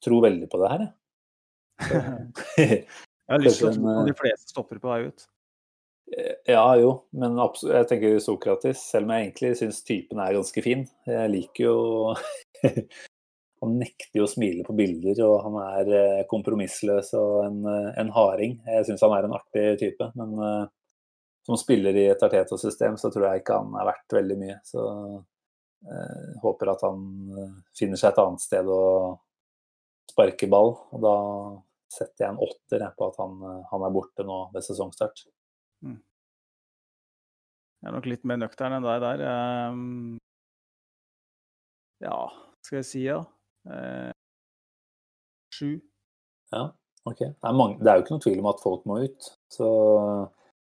tro 0.05 0.21
veldig 0.23 0.51
på 0.51 0.61
det 0.63 0.73
her, 0.73 0.85
jeg. 0.87 0.93
jeg 2.57 3.33
har 3.33 3.43
lyst 3.43 3.61
til 3.61 3.71
å 3.71 3.75
tro 3.75 3.97
på 3.99 4.05
de 4.07 4.21
fleste 4.21 4.55
stopper 4.55 4.81
på 4.83 4.93
vei 4.93 5.01
ut. 5.11 5.27
Eh, 6.15 6.37
ja 6.55 6.67
jo, 6.79 6.93
men 7.19 7.35
jeg 7.37 7.89
tenker 7.91 8.21
Sokratis, 8.23 8.85
selv 8.93 9.09
om 9.09 9.15
jeg 9.15 9.27
egentlig 9.27 9.53
syns 9.59 9.83
typen 9.87 10.23
er 10.23 10.37
ganske 10.39 10.63
fin. 10.63 10.87
Jeg 11.09 11.33
liker 11.35 11.67
jo 11.67 11.77
Han 13.65 13.79
nekter 13.81 14.21
jo 14.21 14.27
å 14.27 14.31
smile 14.31 14.63
på 14.67 14.75
bilder, 14.77 15.19
og 15.25 15.39
han 15.47 15.55
er 15.63 15.91
eh, 15.97 16.25
kompromissløs 16.29 17.15
og 17.17 17.39
en, 17.47 17.63
eh, 17.73 17.93
en 18.03 18.11
harding. 18.13 18.59
Jeg 18.69 18.85
syns 18.87 19.03
han 19.03 19.15
er 19.17 19.27
en 19.27 19.37
artig 19.39 19.65
type, 19.81 20.11
men 20.19 20.35
som 21.47 21.59
spiller 21.61 21.95
i 21.95 22.09
et 22.11 22.23
Arteta-system 22.27 22.97
så 22.99 23.11
tror 23.15 23.29
jeg 23.29 23.45
ikke 23.45 23.61
han 23.61 23.77
er 23.79 23.87
verdt 23.87 24.17
veldig 24.19 24.37
mye. 24.41 24.57
Så 24.67 24.83
eh, 25.87 26.33
håper 26.43 26.73
at 26.73 26.83
han 26.83 27.05
finner 27.79 28.01
seg 28.01 28.11
et 28.11 28.21
annet 28.25 28.43
sted 28.43 28.67
å 28.67 28.83
sparke 30.11 30.49
ball. 30.51 30.75
Og 30.97 31.05
da 31.05 31.15
setter 31.93 32.27
jeg 32.27 32.35
en 32.35 32.43
åtter 32.43 32.83
på 32.99 33.11
at 33.13 33.23
han, 33.23 33.39
han 33.71 33.87
er 33.87 33.95
borte 33.95 34.27
nå 34.27 34.41
ved 34.55 34.67
sesongstart. 34.67 35.23
Mm. 35.87 36.01
Jeg 37.83 37.91
er 37.91 37.95
nok 37.95 38.09
litt 38.11 38.25
mer 38.27 38.41
nøktern 38.41 38.75
enn 38.79 38.87
deg 38.87 39.03
der. 39.05 39.21
Um, 39.71 40.17
ja, 42.03 42.17
skal 42.67 42.81
jeg 42.81 42.89
si 42.89 43.05
ja. 43.07 43.21
Uh, 43.69 44.11
sju. 45.55 45.77
Ja, 46.55 46.65
OK. 47.07 47.21
Det 47.21 47.31
er, 47.31 47.55
mange, 47.57 47.79
det 47.79 47.91
er, 47.91 48.01
jo 48.01 48.05
ikke 48.05 48.17
noe 48.17 48.25
tvil 48.25 48.43
om 48.43 48.51
at 48.51 48.65
folk 48.65 48.89
må 48.91 48.99
ut. 49.05 49.29
Så 49.53 49.69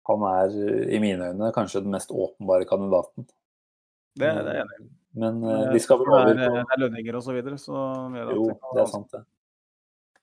han 0.10 0.26
er 0.30 0.58
i 0.92 1.00
mine 1.04 1.32
øyne 1.32 1.52
kanskje 1.56 1.84
den 1.86 1.94
mest 1.96 2.12
åpenbare 2.12 2.68
kandidaten. 2.70 3.28
Det, 4.14 4.28
det 4.28 4.58
er 4.58 4.64
enig 4.64 4.82
i. 4.82 4.90
Men 5.24 5.44
uh, 5.46 5.70
vi 5.74 5.82
skal 5.82 6.00
vel 6.02 6.10
over 6.10 6.34
på 6.34 6.42
Det 6.42 6.64
er 6.64 6.82
lønninger 6.82 7.18
og 7.20 7.24
så 7.26 7.36
videre, 7.36 7.60
så 7.62 7.78
Jo, 8.34 8.48
det 8.74 8.82
er 8.82 8.90
sant, 8.90 9.12
det. 9.14 9.24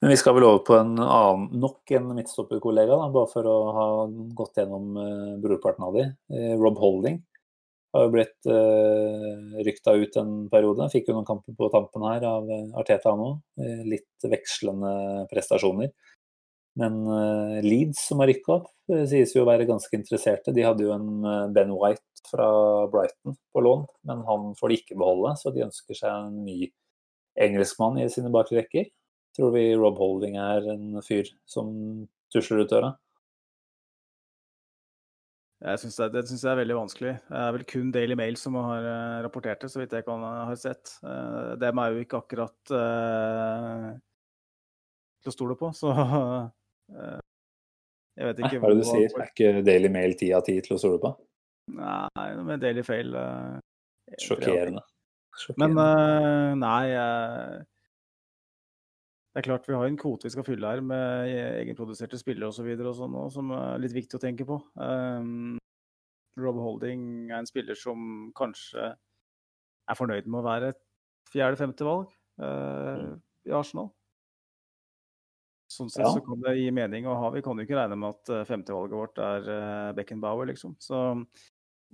Men 0.01 0.15
vi 0.15 0.17
skal 0.17 0.35
vel 0.37 0.47
over 0.49 0.63
på 0.65 0.77
en 0.81 0.95
annen, 0.97 1.49
nok 1.61 1.91
en 1.93 2.13
midtstopperkollega, 2.17 2.97
bare 3.13 3.29
for 3.29 3.49
å 3.49 3.57
ha 3.77 3.89
gått 4.39 4.57
gjennom 4.57 4.95
uh, 4.97 5.35
brorparten 5.43 5.85
av 5.85 5.99
de. 5.99 6.07
Uh, 6.33 6.55
Rob 6.61 6.81
Holding 6.81 7.19
har 7.93 8.07
jo 8.07 8.13
blitt 8.15 8.49
uh, 8.49 9.61
rykta 9.67 9.95
ut 10.01 10.17
en 10.23 10.33
periode. 10.53 10.89
Fikk 10.95 11.11
jo 11.11 11.19
noen 11.19 11.29
kamper 11.29 11.57
på 11.59 11.69
tampen 11.75 12.07
her 12.07 12.25
av 12.25 12.49
eh, 12.49 12.69
Arteta 12.81 13.13
nå. 13.19 13.33
Litt 13.91 14.31
vekslende 14.31 15.27
prestasjoner. 15.33 15.91
Men 16.79 17.07
uh, 17.07 17.59
Leeds, 17.65 18.07
som 18.09 18.21
har 18.23 18.31
rykka 18.31 18.53
opp, 18.61 18.69
uh, 18.93 19.03
sies 19.11 19.35
jo 19.35 19.43
å 19.43 19.49
være 19.49 19.67
ganske 19.69 19.97
interesserte. 19.97 20.55
De 20.55 20.63
hadde 20.67 20.85
jo 20.87 20.93
en 20.95 21.09
Ben 21.55 21.73
White 21.75 22.05
fra 22.31 22.47
Brighton 22.93 23.35
på 23.51 23.65
lån, 23.65 23.87
men 24.07 24.23
han 24.29 24.55
får 24.59 24.71
de 24.71 24.79
ikke 24.79 24.99
beholde. 25.01 25.35
Så 25.41 25.53
de 25.55 25.67
ønsker 25.67 25.95
seg 25.99 26.11
en 26.15 26.45
ny 26.47 26.59
engelskmann 27.41 27.99
i 28.03 28.09
sine 28.13 28.31
bakre 28.33 28.61
rekker. 28.61 28.91
Tror 29.37 29.51
vi 29.55 29.65
Rob 29.79 29.99
Holding 29.99 30.37
er 30.43 30.67
en 30.73 31.03
fyr 31.07 31.27
som 31.49 31.67
tusler 32.35 32.65
ut 32.65 32.73
døra? 32.73 32.91
Jeg 35.61 35.79
synes 35.83 35.97
det, 36.01 36.07
det 36.15 36.23
synes 36.29 36.43
jeg 36.45 36.53
er 36.55 36.61
veldig 36.63 36.77
vanskelig. 36.79 37.15
Det 37.27 37.41
er 37.43 37.51
vel 37.53 37.65
kun 37.69 37.91
Daily 37.93 38.17
Mail 38.17 38.37
som 38.41 38.55
har 38.57 38.87
rapportert 39.27 39.61
det, 39.61 39.69
så 39.73 39.83
vidt 39.83 39.93
jeg 39.93 40.07
kan 40.07 40.23
ha 40.25 40.55
sett. 40.57 40.95
Dem 41.61 41.83
er 41.83 41.93
jo 41.93 42.01
ikke 42.07 42.21
akkurat 42.23 42.57
til 45.21 45.29
å 45.29 45.35
stole 45.37 45.59
på, 45.61 45.69
så 45.77 45.93
jeg 46.91 48.29
vet 48.29 48.45
ikke 48.45 48.61
Hva 48.61 48.71
er 48.71 48.77
det 48.77 48.85
du 48.85 48.89
sier? 48.89 49.17
Er 49.17 49.33
ikke 49.33 49.65
Daily 49.67 49.91
Mail 49.93 50.17
ti 50.19 50.31
av 50.37 50.45
ti 50.47 50.57
til 50.65 50.77
å 50.77 50.81
stole 50.83 51.01
på? 51.03 51.13
Nei, 51.77 52.29
med 52.47 52.63
Daily 52.63 52.83
Fail 52.87 53.15
Sjokkerende. 54.19 54.83
Men 55.61 55.79
nei 56.59 56.87
det 59.31 59.45
er 59.45 59.47
klart 59.47 59.69
Vi 59.69 59.77
har 59.79 59.87
en 59.87 59.99
kvote 59.99 60.27
vi 60.27 60.35
skal 60.35 60.47
fylle 60.47 60.73
her 60.73 60.81
med 60.83 61.31
egenproduserte 61.63 62.19
spillere 62.19 62.51
osv. 62.51 62.67
Så 62.75 62.95
sånn, 62.99 63.19
som 63.31 63.53
er 63.55 63.83
litt 63.83 63.95
viktig 63.95 64.19
å 64.19 64.23
tenke 64.23 64.47
på. 64.49 64.59
Um, 64.75 65.59
Rob 66.41 66.59
Holding 66.59 67.31
er 67.31 67.39
en 67.39 67.49
spiller 67.49 67.79
som 67.79 68.33
kanskje 68.39 68.91
er 68.91 69.99
fornøyd 69.99 70.27
med 70.27 70.41
å 70.43 70.47
være 70.47 70.73
et 70.75 70.83
fjerde-femte 71.31 71.87
valg 71.87 72.11
uh, 72.43 73.15
i 73.47 73.55
Arsenal. 73.55 73.93
Sånn 75.71 75.91
sett 75.93 76.03
ja. 76.03 76.11
så 76.17 76.23
kan 76.25 76.41
det 76.43 76.57
gi 76.59 76.71
mening 76.75 77.07
å 77.07 77.17
ha. 77.21 77.31
Vi 77.35 77.43
kan 77.47 77.59
jo 77.59 77.67
ikke 77.67 77.79
regne 77.79 77.99
med 78.01 78.17
at 78.17 78.33
uh, 78.33 78.47
femtevalget 78.49 78.97
vårt 78.99 79.21
er 79.23 79.45
uh, 79.47 79.91
Beckenbauer, 79.95 80.49
liksom. 80.51 80.75
Så 80.83 80.97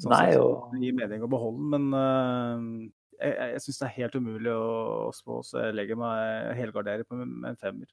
sånn 0.01 0.13
Nei, 0.13 0.23
sett 0.31 0.39
så 0.41 0.71
det 0.73 0.81
gi 0.81 0.95
mening 0.97 1.25
å 1.25 1.29
beholde 1.33 1.61
den, 1.61 1.75
men 1.75 1.93
uh, 1.93 3.21
jeg, 3.21 3.37
jeg 3.53 3.63
syns 3.67 3.83
det 3.83 3.87
er 3.91 3.95
helt 3.99 4.17
umulig 4.17 4.55
å, 4.55 4.73
å 5.09 5.13
spå, 5.17 5.43
så 5.45 5.67
jeg 5.67 5.77
legger 5.77 6.01
meg 6.01 6.57
helgardere 6.57 7.05
på 7.05 7.21
med 7.21 7.51
en 7.53 7.61
femmer. 7.61 7.93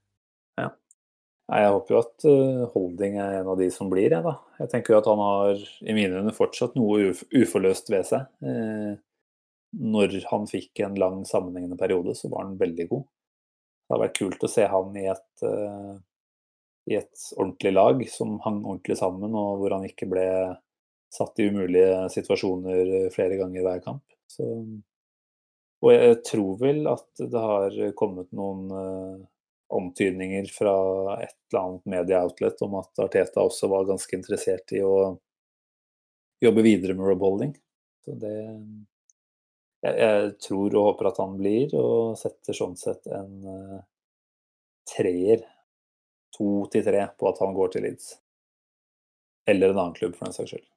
Ja. 0.60 0.72
Jeg 1.52 1.72
håper 1.76 1.92
jo 1.92 2.00
at 2.00 2.26
Holding 2.72 3.18
er 3.20 3.42
en 3.42 3.50
av 3.52 3.58
de 3.60 3.68
som 3.76 3.90
blir, 3.92 4.08
jeg, 4.08 4.24
da. 4.24 4.38
Jeg 4.62 4.72
tenker 4.72 4.96
jo 4.96 5.00
at 5.02 5.10
han 5.12 5.20
har 5.20 5.64
i 5.84 5.96
mine 5.96 6.22
øyne 6.22 6.32
fortsatt 6.36 6.78
noe 6.80 7.10
uf 7.10 7.26
uforløst 7.36 7.92
ved 7.92 8.08
seg. 8.08 8.30
Eh, 8.48 8.94
når 9.74 10.20
han 10.30 10.46
fikk 10.50 10.84
en 10.86 10.96
lang 11.00 11.24
sammenhengende 11.26 11.78
periode, 11.80 12.16
så 12.16 12.30
var 12.32 12.46
han 12.46 12.58
veldig 12.60 12.88
god. 12.92 13.06
Det 13.84 13.94
hadde 13.94 14.06
vært 14.06 14.20
kult 14.20 14.46
å 14.48 14.52
se 14.52 14.66
han 14.70 14.98
i 15.00 15.06
et, 15.12 15.46
uh, 15.46 15.96
i 16.92 16.98
et 17.00 17.28
ordentlig 17.38 17.74
lag 17.76 18.06
som 18.12 18.40
hang 18.46 18.64
ordentlig 18.64 18.98
sammen, 19.00 19.36
og 19.36 19.60
hvor 19.62 19.76
han 19.78 19.86
ikke 19.88 20.10
ble 20.12 20.28
satt 21.14 21.38
i 21.40 21.50
umulige 21.52 22.08
situasjoner 22.14 23.12
flere 23.14 23.38
ganger 23.38 23.68
hver 23.68 23.84
kamp. 23.86 24.06
Så 24.32 24.48
og 25.84 25.92
jeg 25.92 26.20
tror 26.24 26.60
vel 26.62 26.86
at 26.88 27.10
det 27.20 27.40
har 27.44 27.74
kommet 28.00 28.30
noen 28.32 28.70
uh, 28.72 29.18
omtydninger 29.74 30.48
fra 30.54 30.76
et 31.18 31.36
eller 31.52 31.60
annet 31.60 31.90
medieoutlet 31.98 32.64
om 32.64 32.78
at 32.80 33.04
Arteta 33.04 33.44
også 33.44 33.68
var 33.72 33.90
ganske 33.90 34.16
interessert 34.16 34.72
i 34.78 34.80
å 34.86 35.18
jobbe 36.44 36.64
videre 36.64 36.96
med 36.96 37.10
Rob 37.10 37.26
Holding. 37.26 37.52
Så 38.06 38.16
det 38.20 38.36
jeg, 39.84 39.96
jeg, 40.00 40.36
tror 40.44 40.78
og 40.78 40.88
håper 40.92 41.10
at 41.10 41.20
han 41.24 41.34
blir, 41.40 41.74
og 41.76 42.18
setter 42.20 42.56
sånn 42.56 42.76
sett 42.80 43.10
en 43.12 43.34
uh, 43.44 43.80
treer, 44.88 45.44
to 46.34 46.66
til 46.74 46.86
tre, 46.86 47.06
på 47.20 47.30
at 47.30 47.42
han 47.44 47.56
går 47.56 47.74
til 47.74 47.86
Leeds. 47.86 48.14
Eller 49.50 49.74
en 49.74 49.82
annen 49.82 49.98
klubb, 49.98 50.16
for 50.16 50.30
den 50.30 50.38
saks 50.38 50.54
skyld. 50.54 50.70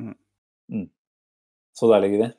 Mm. 0.00 0.16
Mm. 0.72 0.88
Så 1.78 1.88
der 1.92 2.02
ligger 2.02 2.24
vi. 2.24 2.30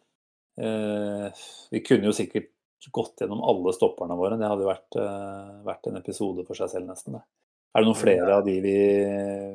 Uh, 0.63 1.45
vi 1.71 1.81
kunne 1.85 2.11
jo 2.11 2.17
sikkert 2.17 2.51
gått 2.93 3.23
gjennom 3.23 3.41
alle 3.47 3.71
stopperne 3.73 4.19
våre. 4.19 4.35
Det 4.37 4.51
hadde 4.51 4.67
jo 4.67 4.71
vært, 4.73 4.99
uh, 4.99 5.63
vært 5.63 5.89
en 5.89 6.01
episode 6.03 6.43
for 6.49 6.59
seg 6.59 6.75
selv, 6.75 6.91
nesten. 6.91 7.15
Det. 7.15 7.23
Er 7.73 7.81
det 7.81 7.89
noen 7.89 8.03
flere 8.03 8.35
av 8.35 8.43
de 8.45 8.59
vi, 8.61 8.79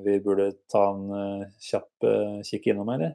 vi 0.08 0.20
burde 0.24 0.50
ta 0.72 0.88
en 0.90 1.44
kjapp 1.62 2.08
kikk 2.48 2.72
innom, 2.72 2.88
eller? 2.96 3.12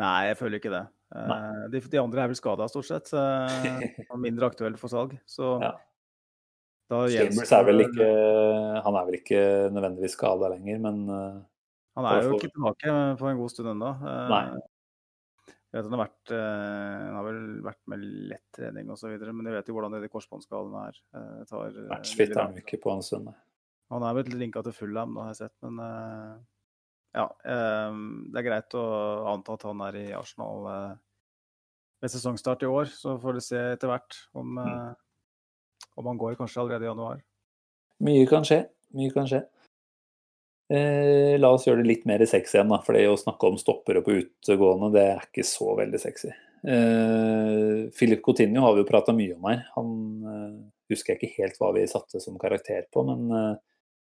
Nei, 0.00 0.30
jeg 0.32 0.38
føler 0.40 0.58
ikke 0.58 0.72
det. 0.72 0.86
Uh, 1.08 1.68
de, 1.72 1.80
de, 1.80 2.00
andre 2.00 2.24
er 2.24 2.32
vel 2.32 2.38
skada, 2.38 2.66
stort 2.68 2.88
sett. 2.88 3.12
Og 3.16 4.16
mindre 4.26 4.50
aktuelle 4.50 4.80
for 4.80 4.92
salg. 4.92 5.14
Så 5.28 5.56
ja. 5.62 5.74
Da 6.88 7.02
Chambers 7.12 7.50
er 7.52 7.64
vel 7.68 7.82
ikke 7.84 8.04
Han 8.80 8.96
er 8.96 9.08
vel 9.10 9.16
ikke 9.18 9.40
nødvendigvis 9.74 10.14
skada 10.16 10.48
lenger, 10.54 10.78
men 10.86 11.02
uh, 11.12 11.40
Han 12.00 12.08
er 12.08 12.24
jo 12.24 12.38
ikke 12.38 12.48
tilbake 12.54 12.94
på 13.20 13.28
en 13.28 13.40
god 13.42 13.52
stund 13.52 13.72
ennå. 13.74 13.90
Jeg 15.68 15.76
vet 15.76 15.84
han 15.84 15.98
har 15.98 16.00
vært 16.06 16.32
Han 16.32 17.18
har 17.18 17.26
vel 17.26 17.42
vært 17.66 17.82
med 17.92 18.06
lett 18.30 18.46
trening 18.56 18.88
osv., 18.94 19.12
men 19.20 19.50
jeg 19.50 19.58
vet 19.58 19.68
jo 19.68 19.76
hvordan 19.76 19.98
de 20.00 20.08
korsbåndskadene 20.12 20.86
er. 20.88 21.02
Matchfit 21.92 22.32
er 22.32 22.40
han 22.40 22.56
ikke 22.62 22.80
på 22.84 22.94
en 22.94 23.04
stund. 23.04 23.28
nei. 23.28 23.36
Han 23.92 24.04
er 24.04 24.16
vel 24.16 24.32
linka 24.36 24.60
til 24.64 24.74
Fulham, 24.76 25.16
har 25.20 25.32
jeg 25.32 25.42
sett, 25.42 25.54
men 25.64 25.80
ja. 27.16 27.26
Det 27.42 28.40
er 28.40 28.46
greit 28.46 28.74
å 28.78 28.84
anta 29.32 29.56
at 29.56 29.66
han 29.66 29.84
er 29.86 29.96
i 30.00 30.06
Arsenal 30.16 30.66
ved 32.02 32.12
sesongstart 32.12 32.62
i 32.66 32.70
år. 32.70 32.90
Så 32.92 33.16
får 33.22 33.38
vi 33.38 33.44
se 33.46 33.62
etter 33.74 33.90
hvert 33.90 34.18
om, 34.38 34.58
mm. 34.58 34.90
om 36.00 36.10
han 36.12 36.20
går 36.20 36.36
kanskje 36.40 36.62
allerede 36.62 36.86
i 36.86 36.90
januar. 36.90 37.22
Mye 38.04 38.26
kan 38.30 38.46
skje. 38.46 38.62
Mye 38.96 39.14
kan 39.14 39.28
skje. 39.30 39.42
Eh, 40.68 41.38
la 41.40 41.48
oss 41.54 41.64
gjøre 41.64 41.80
det 41.80 41.88
litt 41.88 42.04
mer 42.08 42.22
sexy 42.28 42.58
igjen, 42.58 42.70
da. 42.72 42.80
For 42.84 42.96
det 42.96 43.06
å 43.08 43.16
snakke 43.18 43.48
om 43.48 43.58
stoppere 43.60 44.02
på 44.04 44.18
utegående, 44.20 44.92
det 44.94 45.06
er 45.14 45.24
ikke 45.24 45.46
så 45.46 45.72
veldig 45.78 46.00
sexy. 46.02 46.32
Eh, 46.68 47.88
Philip 47.94 48.22
Coutinho 48.24 48.64
har 48.64 48.76
vi 48.76 48.82
jo 48.82 48.88
prata 48.88 49.14
mye 49.16 49.36
om 49.36 49.48
her. 49.48 49.64
Han 49.76 49.94
eh, 50.34 50.58
husker 50.92 51.14
jeg 51.14 51.20
ikke 51.20 51.42
helt 51.42 51.58
hva 51.60 51.72
vi 51.76 51.86
satte 51.90 52.20
som 52.22 52.38
karakter 52.40 52.86
på, 52.92 53.04
men 53.08 53.32
eh, 53.32 53.54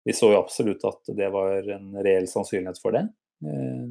vi 0.04 0.14
så 0.14 0.34
jo 0.34 0.42
absolutt 0.42 0.84
at 0.88 1.14
det 1.16 1.30
var 1.32 1.70
en 1.72 1.94
reell 2.04 2.28
sannsynlighet 2.28 2.82
for 2.84 2.96
det. 2.96 3.06
Eh, 3.48 3.88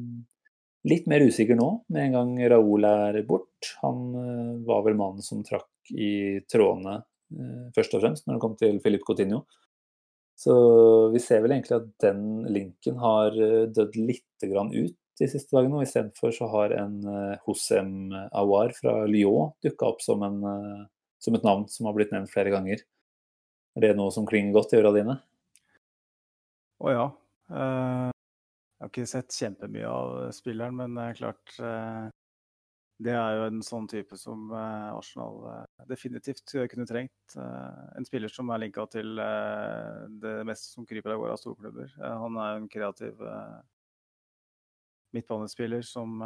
litt 0.89 1.07
mer 1.09 1.25
usikker 1.25 1.57
nå, 1.57 1.69
med 1.93 2.07
en 2.07 2.17
gang 2.17 2.35
Raoul 2.53 2.85
er 2.89 3.19
bort. 3.27 3.73
Han 3.81 4.05
eh, 4.19 4.53
var 4.67 4.85
vel 4.85 4.99
mannen 4.99 5.25
som 5.25 5.43
trakk 5.45 5.69
i 5.93 6.39
trådene 6.51 7.01
først 7.73 7.95
og 7.97 8.03
fremst 8.03 8.27
når 8.27 8.35
det 8.35 8.41
kom 8.43 8.51
til 8.59 8.75
Philip 8.83 9.01
Coutinho. 9.07 9.39
Så 10.37 10.53
vi 11.09 11.21
ser 11.21 11.41
vel 11.41 11.55
egentlig 11.55 11.79
at 11.79 11.87
den 12.03 12.43
linken 12.53 12.99
har 13.01 13.33
dødd 13.73 13.95
litt 13.97 14.45
ut 14.45 14.93
de 15.17 15.29
siste 15.31 15.55
dagene. 15.55 15.79
og 15.79 15.87
Istedenfor 15.87 16.33
så 16.35 16.45
har 16.51 16.75
en 16.77 16.99
Hosem 17.47 18.13
Awar 18.37 18.75
fra 18.77 18.99
Lyon 19.09 19.49
dukka 19.65 19.89
opp 19.95 20.05
som, 20.05 20.21
en, 20.27 20.45
som, 21.17 21.33
et 21.33 21.47
navn 21.47 21.65
som 21.73 21.89
har 21.89 21.97
blitt 21.97 22.13
nevnt 22.13 22.29
flere 22.33 22.53
ganger. 22.53 22.85
Er 23.73 23.87
det 23.87 23.95
noe 23.97 24.13
som 24.13 24.29
klinger 24.29 24.53
godt 24.53 24.75
i 24.75 24.81
øra 24.81 24.93
dine? 24.93 25.17
Å 26.83 26.91
ja. 26.91 27.03
Uh, 27.47 28.09
jeg 28.11 28.83
har 28.83 28.89
ikke 28.91 29.07
sett 29.07 29.35
kjempemye 29.37 29.87
av 29.87 30.17
spilleren, 30.35 30.75
men 30.75 30.97
det 30.97 31.05
er 31.05 31.19
klart 31.21 31.53
uh, 31.63 32.09
Det 33.03 33.13
er 33.15 33.37
jo 33.37 33.45
en 33.47 33.61
sånn 33.63 33.87
type 33.87 34.17
som 34.19 34.51
uh, 34.51 34.91
Arsenal 34.91 35.39
definitivt 35.87 36.43
kunne 36.71 36.87
trengt. 36.89 37.37
en 37.37 38.05
spiller 38.07 38.31
som 38.31 38.51
er 38.51 38.65
linka 38.65 38.85
til 38.91 39.15
det 40.23 40.33
meste 40.47 40.73
som 40.73 40.85
kryper 40.87 41.15
av 41.15 41.21
gårde 41.21 41.37
av 41.37 41.41
storklubber. 41.41 41.95
han 41.99 42.37
er 42.37 42.59
en 42.59 42.67
kreativ 42.71 43.23
midtbanespiller 45.15 45.81
som 45.87 46.19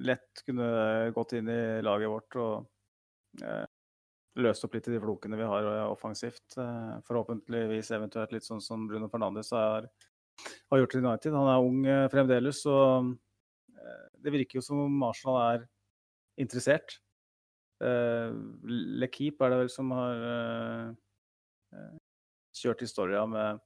lett 0.00 0.42
kunne 0.46 1.10
gått 1.14 1.36
inn 1.38 1.48
i 1.52 1.82
laget 1.82 2.10
vårt 2.10 2.38
og 2.40 3.46
løst 4.40 4.66
opp 4.66 4.76
litt 4.76 4.88
i 4.90 4.94
de 4.94 5.00
flokene 5.02 5.38
vi 5.38 5.48
har 5.48 5.68
eh, 5.70 5.84
offensivt. 5.88 6.56
Eh, 6.60 6.96
forhåpentligvis 7.06 7.92
eventuelt 7.96 8.34
litt 8.34 8.46
sånn 8.46 8.62
som 8.64 8.86
Bruno 8.88 9.08
Fernandes 9.12 9.52
har, 9.56 9.88
har 10.70 10.82
gjort 10.82 10.96
i 10.96 11.00
United. 11.02 11.36
Han 11.36 11.50
er 11.52 11.68
ung 11.70 11.80
eh, 11.88 12.04
fremdeles, 12.12 12.62
og 12.70 13.14
det 14.24 14.32
virker 14.34 14.58
jo 14.58 14.64
som 14.64 14.80
om 14.86 15.02
Arsenal 15.06 15.36
er 15.44 15.66
interessert. 16.42 16.96
Lekip 17.78 19.42
er 19.44 19.52
det 19.52 19.58
vel 19.60 19.68
som 19.70 19.92
har 19.94 20.22
kjørt 22.56 22.82
historia 22.82 23.20
med 23.30 23.60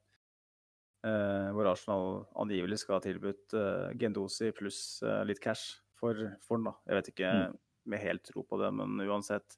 hvor 1.54 1.70
Arsenal 1.70 2.18
angivelig 2.42 2.82
skal 2.82 2.98
ha 2.98 3.04
tilbudt 3.06 3.54
Gendosi 4.02 4.50
pluss 4.58 4.82
litt 5.30 5.40
cash 5.40 5.78
for, 5.96 6.18
for 6.44 6.58
den. 6.58 6.68
da. 6.68 6.74
Jeg 6.90 6.98
vet 6.98 7.10
ikke 7.14 7.32
mm. 7.38 7.56
med 7.94 8.04
helt 8.04 8.26
tro 8.28 8.44
på 8.44 8.60
det, 8.60 8.74
men 8.76 9.00
uansett 9.06 9.56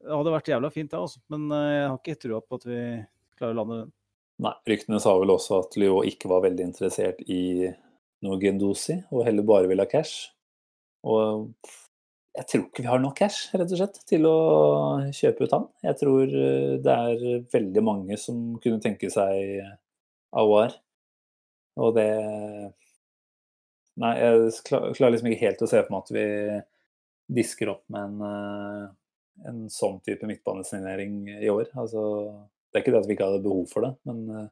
det 0.00 0.16
hadde 0.16 0.32
vært 0.34 0.50
jævla 0.52 0.70
fint, 0.72 0.90
det, 0.90 1.00
altså. 1.00 1.20
Men 1.32 1.46
eh, 1.54 1.70
jeg 1.74 1.86
har 1.86 1.98
ikke 1.98 2.20
trua 2.24 2.40
på 2.44 2.60
at 2.60 2.66
vi 2.68 2.80
klarer 3.36 3.54
å 3.54 3.58
lande 3.60 3.78
den. 3.82 3.92
Nei, 4.40 4.54
ryktene 4.72 5.00
sa 5.04 5.12
vel 5.20 5.34
også 5.34 5.60
at 5.60 5.76
Lyon 5.76 6.08
ikke 6.08 6.30
var 6.32 6.46
veldig 6.46 6.64
interessert 6.64 7.20
i 7.28 7.68
noe 8.24 8.40
Gendosi, 8.40 8.96
og 9.12 9.26
heller 9.26 9.46
bare 9.48 9.68
ville 9.68 9.84
ha 9.84 9.90
cash. 9.90 10.30
Og 11.04 11.50
jeg 12.36 12.46
tror 12.48 12.64
ikke 12.64 12.84
vi 12.84 12.88
har 12.88 13.02
nok 13.02 13.18
cash, 13.18 13.50
rett 13.52 13.68
og 13.68 13.80
slett, 13.80 14.00
til 14.08 14.24
å 14.28 14.36
kjøpe 15.16 15.44
ut 15.44 15.56
han. 15.56 15.66
Jeg 15.84 16.00
tror 16.00 16.24
eh, 16.24 16.76
det 16.80 16.96
er 16.96 17.46
veldig 17.52 17.84
mange 17.84 18.20
som 18.20 18.54
kunne 18.62 18.80
tenke 18.82 19.12
seg 19.12 19.60
Awar. 20.40 20.76
Og 21.80 21.96
det 21.96 22.10
Nei, 24.00 24.14
jeg 24.16 24.52
klarer 24.64 25.12
liksom 25.12 25.28
ikke 25.28 25.44
helt 25.44 25.62
å 25.64 25.68
se 25.68 25.80
for 25.82 25.92
meg 25.92 26.06
at 26.06 26.12
vi 26.14 26.26
disker 27.40 27.68
opp 27.74 27.82
med 27.92 28.06
en 28.06 28.22
eh, 28.24 28.84
en 29.48 29.66
sånn 29.72 30.00
type 30.04 30.26
midtbanesignering 30.28 31.22
i 31.40 31.50
år. 31.50 31.70
Altså, 31.78 32.02
det 32.70 32.78
er 32.78 32.84
ikke 32.84 32.94
det 32.94 33.02
at 33.02 33.08
vi 33.08 33.16
ikke 33.16 33.28
hadde 33.30 33.44
behov 33.44 33.64
for 33.70 33.86
det, 33.86 33.92
men 34.08 34.22
uh, 34.30 34.48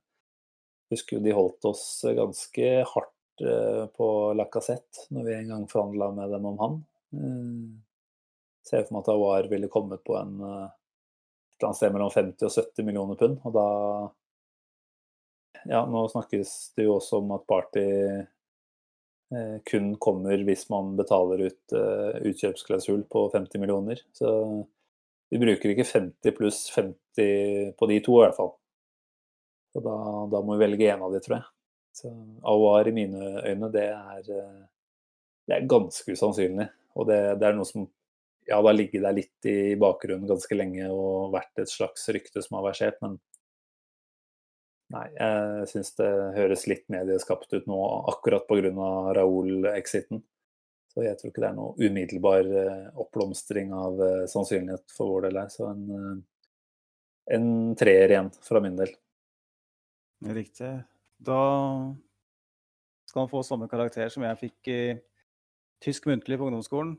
husker 0.93 1.19
jo 1.19 1.25
de 1.25 1.35
holdt 1.37 1.69
oss 1.69 1.85
ganske 2.17 2.71
hardt 2.93 3.45
uh, 3.45 3.85
på 3.95 4.09
Lacassette 4.39 5.09
når 5.15 5.29
vi 5.29 5.37
en 5.37 5.53
gang 5.53 5.67
forhandla 5.71 6.11
med 6.17 6.35
dem 6.35 6.49
om 6.51 6.63
han. 6.63 6.81
Ser 8.69 8.83
for 8.85 8.97
meg 8.97 9.05
at 9.05 9.13
Awar 9.15 9.47
ville 9.49 9.71
kommet 9.73 10.03
på 10.05 10.17
en 10.19 10.35
et 10.39 11.63
eller 11.63 11.71
annet 11.71 11.79
sted 11.79 11.95
mellom 11.95 12.11
50 12.13 12.45
og 12.45 12.53
70 12.53 12.85
millioner 12.87 13.17
pund, 13.19 13.39
og 13.49 13.55
da 13.57 13.69
Ja, 15.67 15.81
nå 15.91 16.05
snakkes 16.13 16.51
det 16.77 16.85
jo 16.85 16.99
også 16.99 17.19
om 17.23 17.33
at 17.35 17.47
Party 17.49 17.87
kun 19.69 19.89
kommer 20.01 20.45
hvis 20.47 20.69
man 20.71 20.93
betaler 20.97 21.43
ut 21.49 21.75
utkjøpsklausul 21.75 23.03
på 23.11 23.25
50 23.33 23.61
millioner. 23.61 24.01
Så 24.17 24.29
vi 25.29 25.41
bruker 25.43 25.75
ikke 25.75 25.87
50 25.89 26.35
pluss 26.37 26.63
50 26.75 27.75
på 27.79 27.91
de 27.91 28.01
to, 28.05 28.17
i 28.17 28.25
hvert 28.25 28.37
fall. 28.37 28.53
Så 29.73 29.83
da, 29.85 29.97
da 30.33 30.43
må 30.43 30.57
vi 30.57 30.65
velge 30.65 30.89
en 30.93 31.05
av 31.05 31.15
de, 31.15 31.21
tror 31.25 31.39
jeg. 31.39 31.49
Så 31.99 32.11
Awar 32.47 32.89
i 32.89 32.95
mine 32.95 33.31
øyne, 33.43 33.71
det 33.75 33.87
er, 33.91 34.27
det 35.49 35.57
er 35.57 35.71
ganske 35.71 36.15
usannsynlig. 36.15 36.69
Og 36.99 37.09
det, 37.11 37.19
det, 37.41 37.49
er 37.49 37.57
noe 37.59 37.69
som 37.69 37.85
ja, 38.49 38.59
har 38.59 38.75
ligget 38.75 39.05
der 39.05 39.17
litt 39.17 39.49
i 39.51 39.77
bakgrunnen 39.79 40.29
ganske 40.31 40.57
lenge 40.57 40.89
og 40.93 41.35
vært 41.35 41.63
et 41.63 41.71
slags 41.71 42.09
rykte 42.15 42.43
som 42.45 42.59
har 42.59 42.71
versert, 42.71 42.99
men 43.05 43.19
nei, 44.95 45.05
jeg 45.19 45.69
syns 45.75 45.93
det 46.01 46.09
høres 46.39 46.65
litt 46.71 46.87
medieskapt 46.93 47.53
ut 47.53 47.69
nå 47.69 47.79
akkurat 48.15 48.49
pga. 48.49 48.73
Raoul-exiten. 49.19 50.25
Så 50.99 51.05
jeg 51.07 51.15
tror 51.15 51.31
ikke 51.31 51.43
det 51.45 51.47
er 51.47 51.55
noe 51.55 51.79
umiddelbar 51.79 52.49
eh, 52.59 52.87
oppblomstring 52.99 53.69
av 53.71 54.01
eh, 54.03 54.23
sannsynlighet 54.27 54.91
for 54.91 55.13
vår 55.13 55.29
del 55.29 55.37
her. 55.39 55.51
Så 55.55 55.69
en, 55.69 55.83
eh, 55.95 57.37
en 57.37 57.45
treer 57.79 58.11
igjen 58.11 58.31
fra 58.43 58.59
min 58.65 58.75
del. 58.81 58.91
Riktig. 60.35 60.73
Da 61.23 61.43
skal 63.07 63.23
han 63.23 63.31
få 63.31 63.45
samme 63.47 63.69
karakter 63.71 64.11
som 64.11 64.27
jeg 64.27 64.41
fikk 64.41 64.71
i 64.75 64.81
tysk 65.87 66.09
muntlig 66.11 66.41
på 66.41 66.49
ungdomsskolen. 66.49 66.97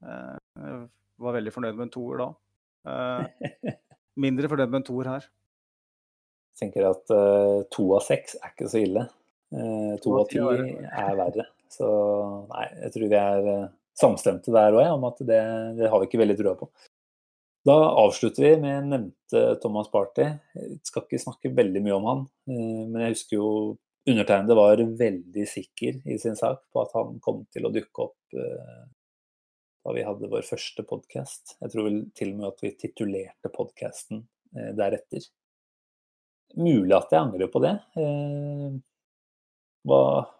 Jeg 0.00 0.78
var 1.20 1.36
veldig 1.36 1.52
fornøyd 1.52 1.76
med 1.76 1.90
en 1.90 1.92
toer 1.92 2.22
da. 2.22 2.30
Mindre 4.24 4.48
fornøyd 4.48 4.72
med 4.72 4.80
en 4.80 4.86
toer 4.88 5.10
her. 5.12 5.28
Jeg 6.54 6.62
tenker 6.62 6.88
at 6.88 7.12
to 7.74 7.86
av 7.98 8.08
seks 8.08 8.38
er 8.40 8.56
ikke 8.56 8.72
så 8.72 8.80
ille. 8.80 9.04
To 10.00 10.16
av 10.22 10.32
ti 10.32 10.40
er 10.40 11.20
verre. 11.20 11.50
Så 11.72 11.86
nei, 12.50 12.66
jeg 12.84 12.94
tror 12.94 13.10
vi 13.10 13.20
er 13.20 13.48
eh, 13.52 13.70
samstemte 13.98 14.54
der 14.54 14.76
òg, 14.76 14.88
om 14.96 15.06
at 15.08 15.22
det, 15.22 15.40
det, 15.78 15.88
har 15.90 16.00
vi 16.00 16.08
ikke 16.08 16.20
veldig 16.22 16.36
trua 16.40 16.56
på. 16.58 16.68
Da 17.64 17.76
avslutter 18.02 18.44
vi 18.44 18.50
med 18.60 18.90
nevnte 18.90 19.44
Thomas 19.62 19.88
Party. 19.92 20.26
Jeg 20.58 20.82
skal 20.84 21.06
ikke 21.06 21.22
snakke 21.22 21.54
veldig 21.56 21.80
mye 21.84 21.96
om 21.96 22.10
han, 22.10 22.26
eh, 22.50 22.82
men 22.82 23.06
jeg 23.06 23.16
husker 23.16 23.38
jo 23.38 23.48
undertegnede 24.04 24.58
var 24.58 24.82
veldig 25.00 25.46
sikker 25.48 26.02
i 26.12 26.18
sin 26.20 26.36
sak 26.36 26.66
på 26.72 26.82
at 26.82 26.92
han 26.98 27.16
kom 27.24 27.46
til 27.54 27.64
å 27.64 27.72
dukke 27.72 28.04
opp 28.04 28.36
eh, 28.36 28.82
da 29.84 29.94
vi 29.96 30.04
hadde 30.04 30.28
vår 30.32 30.44
første 30.48 30.84
podkast. 30.88 31.56
Jeg 31.60 31.72
tror 31.72 31.88
vel 31.88 32.02
til 32.16 32.34
og 32.34 32.40
med 32.40 32.50
at 32.50 32.62
vi 32.64 32.76
titulerte 32.80 33.50
podkasten 33.52 34.22
deretter. 34.78 35.26
Mulig 36.56 36.94
at 36.94 37.12
jeg 37.12 37.20
angrer 37.20 37.50
på 37.52 37.60
det 37.64 37.74
var 39.88 40.30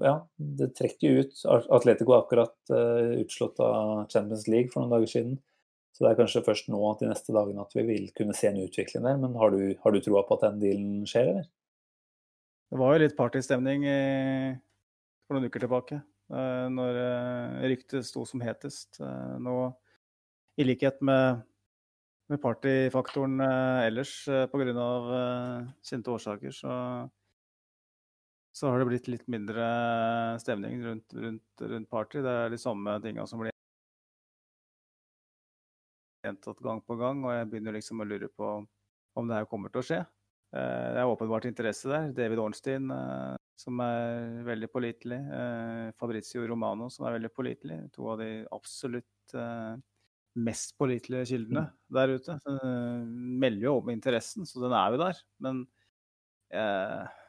Ja, 0.00 0.14
det 0.36 0.72
trekker 0.78 1.22
ut. 1.22 1.40
Atletico 1.46 2.14
er 2.14 2.22
akkurat 2.22 2.72
uh, 2.72 3.16
utslått 3.20 3.60
av 3.62 4.06
Champions 4.12 4.46
League 4.50 4.70
for 4.72 4.82
noen 4.82 4.94
dager 4.94 5.10
siden. 5.10 5.38
Så 5.90 6.04
det 6.04 6.12
er 6.12 6.20
kanskje 6.20 6.44
først 6.46 6.70
nå 6.70 6.78
de 7.00 7.08
neste 7.10 7.34
dagene 7.34 7.64
at 7.64 7.74
vi 7.74 7.84
vil 7.88 8.06
kunne 8.16 8.36
se 8.36 8.48
en 8.50 8.60
utvikling 8.62 9.04
der. 9.06 9.18
Men 9.20 9.34
har 9.40 9.52
du, 9.54 9.74
har 9.82 9.94
du 9.94 10.00
troa 10.04 10.22
på 10.26 10.38
at 10.38 10.46
den 10.46 10.62
dealen 10.62 11.02
skjer, 11.10 11.32
eller? 11.32 11.50
Det 12.70 12.78
var 12.78 12.94
jo 12.94 13.02
litt 13.02 13.18
partystemning 13.18 13.84
for 15.26 15.34
noen 15.34 15.50
uker 15.50 15.64
tilbake, 15.66 15.98
uh, 16.30 16.66
når 16.70 16.98
uh, 17.02 17.60
ryktet 17.72 18.06
sto 18.06 18.22
som 18.28 18.42
hetest. 18.46 19.02
Nå, 19.42 19.56
i 20.60 20.66
likhet 20.66 21.02
med 21.02 21.42
med 22.30 22.38
partyfaktoren 22.42 23.40
eh, 23.42 23.86
ellers 23.88 24.12
eh, 24.28 24.46
pga. 24.50 24.68
Eh, 24.70 25.70
kjente 25.86 26.12
årsaker, 26.14 26.54
så, 26.54 26.74
så 28.52 28.70
har 28.70 28.80
det 28.80 28.88
blitt 28.90 29.08
litt 29.10 29.26
mindre 29.30 29.64
stemning 30.42 30.82
rundt, 30.84 31.14
rundt, 31.14 31.64
rundt 31.72 31.90
party. 31.90 32.22
Det 32.24 32.36
er 32.44 32.52
de 32.52 32.58
samme 32.60 32.96
tinga 33.04 33.26
som 33.30 33.42
blir 33.42 33.54
gjentatt 36.26 36.60
gang 36.64 36.80
på 36.84 36.96
gang, 37.00 37.22
og 37.24 37.34
jeg 37.34 37.50
begynner 37.50 37.76
liksom 37.78 38.02
å 38.02 38.08
lure 38.08 38.28
på 38.34 38.48
om 39.18 39.28
det 39.28 39.38
her 39.38 39.48
kommer 39.50 39.72
til 39.72 39.82
å 39.82 39.86
skje. 39.86 40.00
Eh, 40.56 40.88
det 40.94 41.02
er 41.02 41.10
åpenbart 41.10 41.46
interesse 41.48 41.90
der. 41.90 42.10
David 42.16 42.42
Ornstein, 42.42 42.90
eh, 42.90 43.36
som 43.60 43.80
er 43.84 44.42
veldig 44.46 44.70
pålitelig. 44.72 45.20
Eh, 45.38 45.86
Fabrizio 45.98 46.46
Romano, 46.48 46.90
som 46.90 47.06
er 47.06 47.18
veldig 47.18 47.32
pålitelig. 47.34 47.80
To 47.96 48.10
av 48.14 48.22
de 48.22 48.32
absolutt 48.50 49.06
mest 50.40 50.72
pålitelige 50.78 51.28
kildene 51.30 51.62
mm. 51.62 51.74
der 51.94 52.12
ute. 52.16 52.34
melder 53.06 53.62
jo 53.62 53.76
om 53.78 53.90
interessen, 53.92 54.46
så 54.46 54.62
den 54.64 54.74
er 54.74 54.90
jo 54.90 54.98
der. 54.98 55.20
Men 55.38 55.60
eh, 56.50 57.19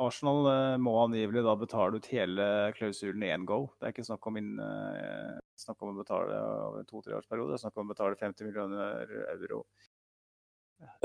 Arsenal 0.00 0.78
må 0.82 0.92
angivelig 1.04 1.44
da 1.46 1.54
betale 1.58 2.00
ut 2.00 2.06
hele 2.10 2.46
klausulen 2.74 3.22
i 3.22 3.30
én 3.30 3.44
go. 3.46 3.60
Det 3.78 3.86
er 3.86 3.94
ikke 3.94 4.06
snakk 4.08 4.26
om, 4.26 4.38
inn, 4.40 4.54
eh, 4.58 5.34
snakk 5.60 5.82
om 5.84 5.92
å 5.92 6.00
betale 6.00 6.38
over 6.66 6.80
en 6.80 6.88
to-tre 6.88 7.14
års 7.14 7.28
periode. 7.30 7.52
Det 7.52 7.60
er 7.60 7.64
snakk 7.68 7.78
om 7.78 7.86
å 7.86 7.92
betale 7.92 8.18
50 8.18 8.48
millioner 8.48 9.12
euro. 9.36 9.60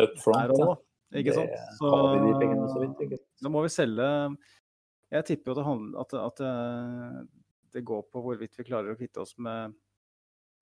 Up 0.01 0.15
front, 0.23 0.55
ja. 0.57 0.71
Ikke 1.19 1.35
sant? 1.37 1.53
Så, 1.77 1.91
de 2.21 2.33
pengene 2.41 2.69
så 2.69 2.81
vidt, 2.81 3.03
ikke? 3.05 3.19
Da 3.41 3.49
må 3.49 3.63
vi 3.65 3.71
selge 3.73 4.07
Jeg 5.09 5.25
tipper 5.25 5.57
jo 5.57 5.75
at, 5.97 6.13
at, 6.13 6.17
at, 6.21 6.41
eh, 6.45 7.21
det 7.73 7.85
går 7.85 8.03
på 8.09 8.21
hvorvidt 8.25 8.57
vi 8.57 8.65
klarer 8.65 8.93
å 8.93 8.97
kvitte 8.97 9.21
oss 9.21 9.35
med 9.37 9.77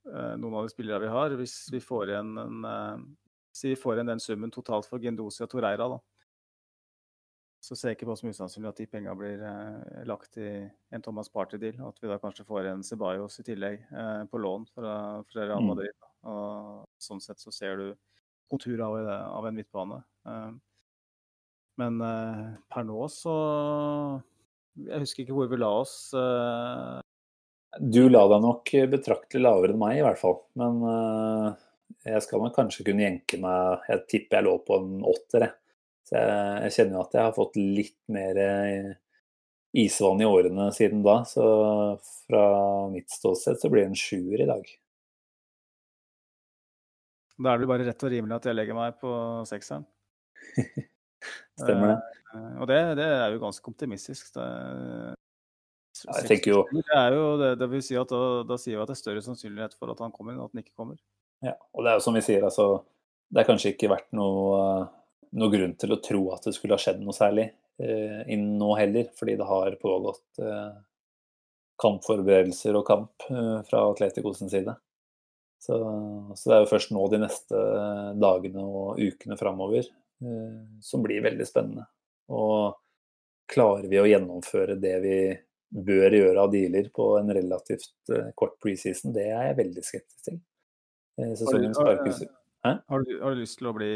noen 0.08 0.54
av 0.56 0.64
de 0.64 0.72
spillerne 0.72 1.04
vi 1.04 1.12
har. 1.12 1.34
Hvis 1.36 1.66
vi 1.72 1.82
får 1.84 2.14
igjen 2.14 2.30
en, 2.40 3.08
vi 3.60 3.76
får 3.76 3.98
igjen 3.98 4.12
den 4.12 4.24
summen 4.24 4.52
totalt 4.56 4.88
for 4.88 5.04
Gendosi 5.04 5.44
og 5.44 5.52
Toreira, 5.52 5.88
da. 5.92 6.00
Så 7.64 7.76
ser 7.76 7.92
jeg 7.92 7.98
ikke 7.98 8.12
på 8.12 8.16
som 8.20 8.30
usannsynlig 8.30 8.70
at 8.70 8.80
de 8.80 8.86
pengene 8.90 9.16
blir 9.18 9.42
eh, 9.44 10.04
lagt 10.08 10.38
i 10.40 10.50
en 10.94 11.04
Thomas 11.04 11.32
Party-deal. 11.34 11.80
At 11.88 11.98
vi 12.02 12.12
da 12.12 12.20
kanskje 12.22 12.46
får 12.48 12.70
en 12.70 12.84
Ceballos 12.86 13.40
i 13.42 13.48
tillegg 13.48 13.82
på 14.32 14.42
lån 14.42 14.68
fra, 14.76 14.94
fra 15.26 15.48
Real 15.48 15.64
mm. 15.66 15.72
Madrid. 15.72 15.98
Mm. 15.98 16.30
Og 16.32 16.86
sånn 17.02 17.24
sett 17.24 17.42
så 17.42 17.54
ser 17.56 17.82
du 17.82 17.88
kontur 18.50 18.82
av, 18.82 18.96
av 19.38 19.48
en 19.48 19.58
midtbane. 19.58 20.02
Eh, 20.28 20.50
men 21.82 22.02
eh, 22.02 22.48
per 22.74 22.88
nå 22.88 23.06
så 23.14 23.36
Jeg 24.88 25.04
husker 25.04 25.24
ikke 25.24 25.38
hvor 25.38 25.52
vi 25.52 25.62
la 25.62 25.72
oss. 25.84 25.96
Eh. 26.18 26.98
Du 27.78 28.08
la 28.10 28.26
deg 28.32 28.44
nok 28.44 28.74
betraktelig 28.92 29.44
lavere 29.44 29.76
enn 29.76 29.82
meg, 29.82 30.00
i 30.00 30.06
hvert 30.06 30.20
fall. 30.22 30.40
Men 30.58 30.80
jeg 32.08 32.24
skal 32.24 32.42
nok 32.42 32.56
kanskje 32.56 32.86
kunne 32.88 33.04
jenke 33.04 33.38
meg 33.42 33.84
Jeg 33.92 34.06
tipper 34.10 34.40
jeg 34.40 34.48
lå 34.48 34.54
på 34.66 34.80
en 34.80 35.02
åtter, 35.06 35.46
jeg. 35.46 35.56
Så 36.08 36.16
jeg, 36.16 36.64
jeg 36.64 36.76
kjenner 36.78 36.98
jo 36.98 37.04
at 37.04 37.16
jeg 37.18 37.26
har 37.28 37.36
fått 37.36 37.60
litt 37.60 37.98
mer 38.16 38.42
isvann 39.78 40.22
i 40.24 40.28
årene 40.28 40.70
siden 40.76 41.04
da. 41.06 41.20
Så 41.28 41.46
fra 42.28 42.44
mitt 42.94 43.12
ståsted 43.12 43.60
så 43.60 43.72
blir 43.72 43.86
det 43.86 43.92
en 43.92 44.00
sjuer 44.00 44.44
i 44.44 44.50
dag. 44.50 44.70
Da 47.38 47.54
er 47.54 47.62
det 47.62 47.70
bare 47.70 47.86
rett 47.86 48.04
og 48.04 48.14
rimelig 48.14 48.40
at 48.40 48.48
jeg 48.50 48.58
legger 48.58 48.78
meg 48.78 48.96
på 49.02 49.12
sekseren. 49.50 49.86
Stemmer 51.62 51.94
det. 51.94 52.00
Uh, 52.34 52.56
og 52.64 52.70
det, 52.70 52.80
det, 53.00 53.06
er 53.06 53.34
jo 53.34 53.42
ganske 53.42 53.72
optimistisk. 53.72 54.32
Det, 54.36 54.48
ja, 56.04 56.16
jeg 56.20 56.28
tenker 56.30 56.54
jo 56.54 56.64
Det 56.74 56.98
er 56.98 57.16
jo 57.16 57.30
det, 57.42 57.52
det 57.62 57.70
vil 57.72 57.84
si 57.86 57.96
at 57.98 58.10
da, 58.12 58.24
da 58.46 58.58
sier 58.62 58.78
vi 58.78 58.84
at 58.84 58.90
det 58.90 58.98
er 58.98 59.00
større 59.00 59.24
sannsynlighet 59.26 59.78
for 59.78 59.94
at 59.94 60.02
han 60.04 60.14
kommer 60.14 60.36
enn 60.36 60.44
at 60.44 60.52
han 60.54 60.62
ikke 60.62 60.76
kommer. 60.78 61.00
Ja, 61.46 61.54
og 61.74 61.86
det 61.86 61.94
er 61.94 62.00
jo 62.00 62.06
som 62.08 62.18
vi 62.18 62.26
sier, 62.26 62.46
altså 62.46 62.68
Det 63.30 63.42
har 63.42 63.50
kanskje 63.50 63.76
ikke 63.76 63.92
vært 63.94 64.10
noe, 64.18 64.88
noe 65.36 65.52
grunn 65.54 65.76
til 65.80 65.94
å 65.94 66.02
tro 66.04 66.22
at 66.36 66.48
det 66.48 66.56
skulle 66.56 66.78
ha 66.78 66.82
skjedd 66.82 67.02
noe 67.04 67.16
særlig 67.16 67.50
eh, 67.82 68.22
innen 68.28 68.58
nå 68.60 68.74
heller, 68.80 69.10
fordi 69.18 69.38
det 69.40 69.48
har 69.50 69.78
pågått 69.82 70.42
eh, 70.44 70.76
kampforberedelser 71.82 72.78
og 72.80 72.86
kamp 72.88 73.28
eh, 73.30 73.58
fra 73.68 73.84
Atleticos 73.92 74.42
side. 74.44 74.76
Så, 75.60 75.78
så, 76.36 76.50
det 76.50 76.56
er 76.56 76.64
jo 76.64 76.72
først 76.72 76.94
nå 76.94 77.06
de 77.12 77.22
neste 77.24 77.62
dagene 78.22 78.64
og 78.64 79.02
ukene 79.02 79.38
framover 79.40 79.84
eh, 79.84 80.60
som 80.86 81.04
blir 81.06 81.26
veldig 81.26 81.48
spennende. 81.50 81.88
Og 82.34 82.78
klarer 83.48 83.88
vi 83.90 84.00
å 84.02 84.08
gjennomføre 84.08 84.78
det 84.80 84.96
vi 85.04 85.18
bør 85.68 86.16
gjøre 86.16 86.44
av 86.44 86.52
dealer 86.52 86.90
på 86.96 87.10
en 87.20 87.32
relativt 87.36 88.14
eh, 88.14 88.30
kort 88.36 88.58
preseason, 88.64 89.14
det 89.16 89.28
er 89.32 89.50
jeg 89.50 89.60
veldig 89.62 89.84
skeptisk 89.86 90.30
til. 90.30 90.40
Eh, 91.20 91.34
sesongen 91.40 91.76
sparkes 91.76 92.24
har 92.66 93.04
du, 93.06 93.12
har 93.22 93.36
du, 93.36 93.42
lyst 93.42 93.60
til 93.60 93.70
å 93.70 93.76
bli 93.76 93.92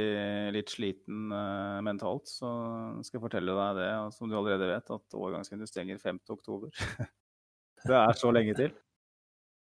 litt 0.55 0.71
sliten 0.71 1.31
uh, 1.33 1.81
mentalt, 1.83 2.29
så 2.29 2.51
skal 3.03 3.17
jeg 3.17 3.25
fortelle 3.25 3.55
deg 3.57 3.81
det, 3.81 3.89
som 4.15 4.29
du 4.29 4.37
allerede 4.37 4.69
vet, 4.69 4.93
at 4.93 5.17
overgangsvinduet 5.17 5.71
stenger 5.71 5.99
5.10. 6.01 6.69
det 7.89 7.99
er 7.99 8.17
så 8.19 8.31
lenge 8.33 8.55
til. 8.59 8.73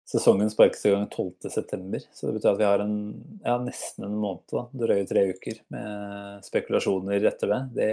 Sesongen 0.07 0.51
sparkes 0.53 0.85
i 0.87 0.93
gang 0.95 1.09
12.9, 1.11 2.03
så 2.15 2.29
det 2.29 2.37
betyr 2.37 2.53
at 2.53 2.61
vi 2.61 2.69
har 2.69 2.83
en, 2.85 2.99
ja, 3.43 3.57
nesten 3.63 4.07
en 4.07 4.19
måned, 4.23 4.47
da, 4.53 4.67
drøye 4.85 5.07
tre 5.11 5.25
uker 5.35 5.65
med 5.75 6.47
spekulasjoner 6.47 7.27
etter 7.27 7.51
det. 7.51 7.63
Det, 7.75 7.91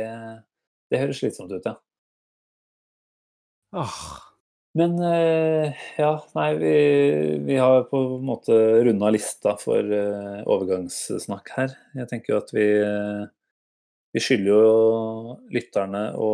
det 0.94 1.02
høres 1.02 1.24
slitsomt 1.24 1.56
ut, 1.56 1.66
ja. 1.66 1.80
Oh. 3.74 4.33
Men 4.74 4.98
eh, 5.06 5.84
ja, 6.00 6.12
nei, 6.34 6.50
vi, 6.58 6.74
vi, 7.46 7.58
har 7.62 7.86
på 7.92 8.00
en 8.16 8.26
måte 8.26 8.56
runda 8.88 9.12
lista 9.14 9.54
for 9.62 9.86
uh, 9.86 10.42
overgangssnakk 10.50 11.52
her. 11.54 11.76
Jeg 12.00 12.10
tenker 12.10 12.34
jo 12.34 12.40
at 12.42 12.50
vi, 12.56 12.66
vi 14.18 14.24
skylder 14.24 14.50
jo 14.50 15.38
lytterne 15.54 16.08
å 16.18 16.32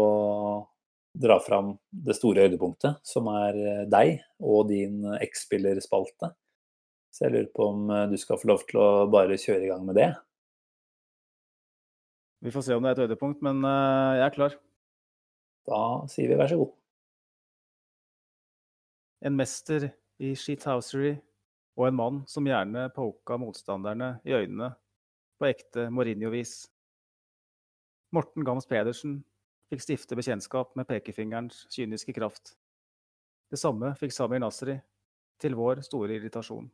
dra 1.19 1.39
fram 1.39 1.73
det 1.89 2.15
store 2.17 2.45
høydepunktet, 2.45 3.01
som 3.03 3.29
er 3.33 3.57
eh, 3.57 3.83
deg 3.89 4.19
og 4.39 4.69
din 4.69 5.03
X-spillerspalte. 5.25 6.33
Så 7.09 7.25
jeg 7.25 7.33
lurer 7.33 7.51
på 7.55 7.69
om 7.73 7.89
eh, 7.93 8.07
du 8.11 8.17
skal 8.21 8.39
få 8.39 8.51
lov 8.51 8.65
til 8.69 8.81
å 8.81 8.89
bare 9.11 9.39
kjøre 9.39 9.65
i 9.65 9.71
gang 9.71 9.85
med 9.87 9.99
det? 9.99 10.09
Vi 12.45 12.53
får 12.55 12.69
se 12.69 12.77
om 12.77 12.85
det 12.85 12.93
er 12.93 12.97
et 12.99 13.07
høydepunkt, 13.07 13.41
men 13.45 13.63
eh, 13.67 14.19
jeg 14.21 14.27
er 14.29 14.35
klar. 14.37 14.59
Da 15.69 15.81
sier 16.11 16.31
vi 16.31 16.39
vær 16.39 16.51
så 16.51 16.61
god. 16.61 16.78
En 19.25 19.35
mester 19.35 19.89
i 20.19 20.31
shithousery 20.35 21.17
og 21.79 21.87
en 21.87 21.95
mann 21.95 22.19
som 22.27 22.47
gjerne 22.47 22.85
poka 22.95 23.37
motstanderne 23.39 24.13
i 24.27 24.35
øynene 24.35 24.71
på 25.39 25.47
ekte 25.47 25.87
Mourinho-vis. 25.91 26.69
Morten 28.15 28.47
Gams 28.47 28.67
Pedersen 28.67 29.19
fikk 29.69 29.83
stifte 29.83 30.17
bekjentskap 30.17 30.71
med 30.79 30.87
pekefingerens 30.89 31.65
kyniske 31.71 32.15
kraft. 32.15 32.55
Det 33.51 33.59
samme 33.59 33.91
fikk 33.99 34.15
Samir 34.15 34.41
Nasri, 34.43 34.79
til 35.39 35.55
vår 35.55 35.83
store 35.85 36.17
irritasjon. 36.17 36.67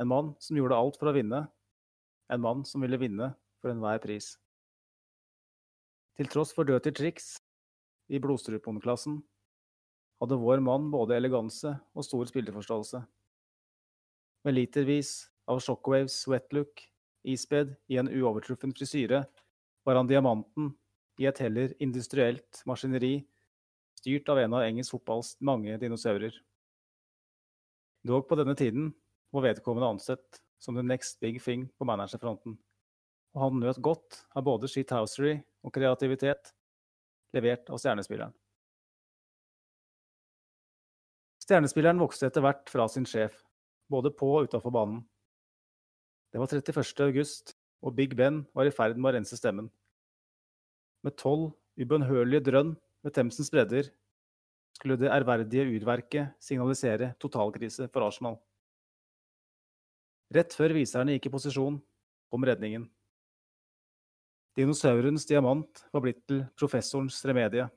En 0.00 0.10
mann 0.10 0.32
som 0.42 0.58
gjorde 0.58 0.78
alt 0.78 0.98
for 0.98 1.10
å 1.10 1.14
vinne, 1.14 1.44
en 2.32 2.42
mann 2.42 2.64
som 2.66 2.82
ville 2.82 2.98
vinne 3.00 3.30
for 3.62 3.70
enhver 3.70 4.00
pris. 4.02 4.34
Til 6.16 6.28
tross 6.32 6.52
for 6.56 6.66
dirty 6.66 6.90
triks 6.96 7.36
i 8.10 8.18
blodstruponklassen 8.22 9.20
hadde 10.20 10.38
vår 10.40 10.62
mann 10.64 10.90
både 10.90 11.16
eleganse 11.16 11.74
og 11.94 12.06
stor 12.06 12.28
spillerforståelse. 12.30 13.02
Med 14.46 14.54
litervis 14.54 15.26
av 15.50 15.60
Shockwaves 15.60 16.22
wetlook 16.30 16.84
ispedd 17.26 17.74
i 17.90 17.98
en 18.00 18.10
uovertruffen 18.10 18.74
frisyre 18.76 19.24
var 19.86 19.98
han 19.98 20.08
diamanten 20.10 20.72
i 21.20 21.26
et 21.28 21.40
heller 21.42 21.72
industrielt 21.82 22.62
maskineri 22.68 23.18
styrt 23.98 24.28
av 24.30 24.38
en 24.38 24.54
av 24.54 24.66
engelsk 24.66 24.94
fotballs 24.94 25.34
mange 25.40 25.76
dinosaurer. 25.82 26.34
Dog 28.06 28.28
på 28.28 28.38
denne 28.38 28.54
tiden 28.58 28.92
var 29.34 29.48
vedkommende 29.48 29.88
ansett 29.96 30.40
som 30.62 30.76
the 30.78 30.82
next 30.82 31.20
big 31.20 31.40
thing 31.42 31.66
på 31.78 31.88
managerfronten, 31.88 32.56
og 33.34 33.42
han 33.42 33.60
nøt 33.60 33.82
godt 33.82 34.22
av 34.36 34.46
både 34.46 34.70
shithousery 34.70 35.40
og 35.66 35.74
kreativitet 35.74 36.52
levert 37.34 37.66
av 37.70 37.82
stjernespilleren. 37.82 38.34
Stjernespilleren 41.46 42.02
vokste 42.02 42.26
etter 42.28 42.42
hvert 42.42 42.66
fra 42.68 42.88
sin 42.90 43.06
sjef, 43.06 43.38
både 43.90 44.10
på 44.10 44.28
og 44.34 44.50
utafor 44.50 44.74
banen. 44.74 45.00
Det 46.34 46.42
var 46.42 46.50
31. 46.50 47.06
august, 47.06 47.54
og 47.86 47.94
Big 47.94 48.16
Ben 48.18 48.42
var 48.56 48.66
i 48.66 48.74
ferd 48.74 48.98
med 48.98 49.12
å 49.12 49.18
rense 49.20 49.38
stemmen 49.38 49.70
med 51.06 51.14
tolv 51.20 51.52
ubønnhørlige 51.78 52.42
drønn 52.48 52.74
ved 53.06 53.14
Themsens 53.14 53.52
bredder, 53.52 53.92
skulle 54.76 54.98
det 55.00 55.12
ærverdige 55.12 55.68
urverket 55.70 56.34
signalisere 56.42 57.12
totalkrise 57.22 57.86
for 57.92 58.04
Arsenal. 58.08 58.36
Rett 60.34 60.56
før 60.56 60.74
viserne 60.74 61.14
gikk 61.14 61.28
i 61.28 61.32
posisjon, 61.36 61.78
kom 62.32 62.44
redningen. 62.44 62.88
Dinosaurens 64.58 65.28
diamant 65.28 65.84
var 65.94 66.02
blitt 66.02 66.24
til 66.26 66.42
professorens 66.58 67.20
remedie. 67.28 67.68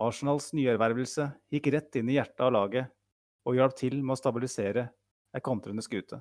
Arsenals 0.00 0.50
nyervervelse 0.56 1.28
gikk 1.54 1.68
rett 1.70 1.96
inn 2.00 2.08
i 2.10 2.16
hjertet 2.16 2.42
av 2.42 2.52
laget 2.54 2.90
og 3.46 3.58
hjalp 3.58 3.76
til 3.78 4.00
med 4.02 4.16
å 4.16 4.18
stabilisere 4.18 4.88
ei 5.34 5.42
kontrende 5.44 5.84
skute. 5.86 6.18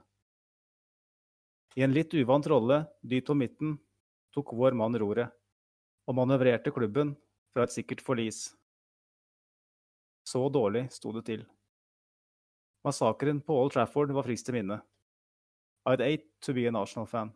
I 1.74 1.82
en 1.86 1.94
litt 1.94 2.14
uvant 2.14 2.46
rolle 2.46 2.84
dypt 3.02 3.32
på 3.32 3.38
midten 3.38 3.78
tok 4.34 4.54
vår 4.54 4.78
mann 4.78 4.98
roret 5.02 5.34
og 6.06 6.18
manøvrerte 6.20 6.74
klubben 6.76 7.16
fra 7.54 7.66
et 7.66 7.74
sikkert 7.74 8.04
forlis. 8.06 8.52
Så 10.28 10.46
dårlig 10.54 10.86
sto 10.94 11.12
det 11.16 11.26
til. 11.26 11.46
Massakren 12.86 13.40
på 13.42 13.56
Old 13.58 13.74
Trafford 13.74 14.12
var 14.14 14.28
friskt 14.28 14.50
til 14.50 14.60
minne. 14.60 14.82
I'd 15.88 16.04
hate 16.04 16.30
to 16.46 16.54
be 16.54 16.68
an 16.68 16.78
Arsenal-fan. 16.78 17.34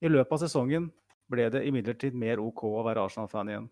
I 0.00 0.08
løpet 0.08 0.36
av 0.36 0.42
sesongen 0.44 0.90
ble 1.28 1.48
det 1.50 1.64
imidlertid 1.66 2.14
mer 2.14 2.40
OK 2.40 2.62
å 2.68 2.84
være 2.86 3.02
Arsenal-fan 3.08 3.50
igjen. 3.50 3.68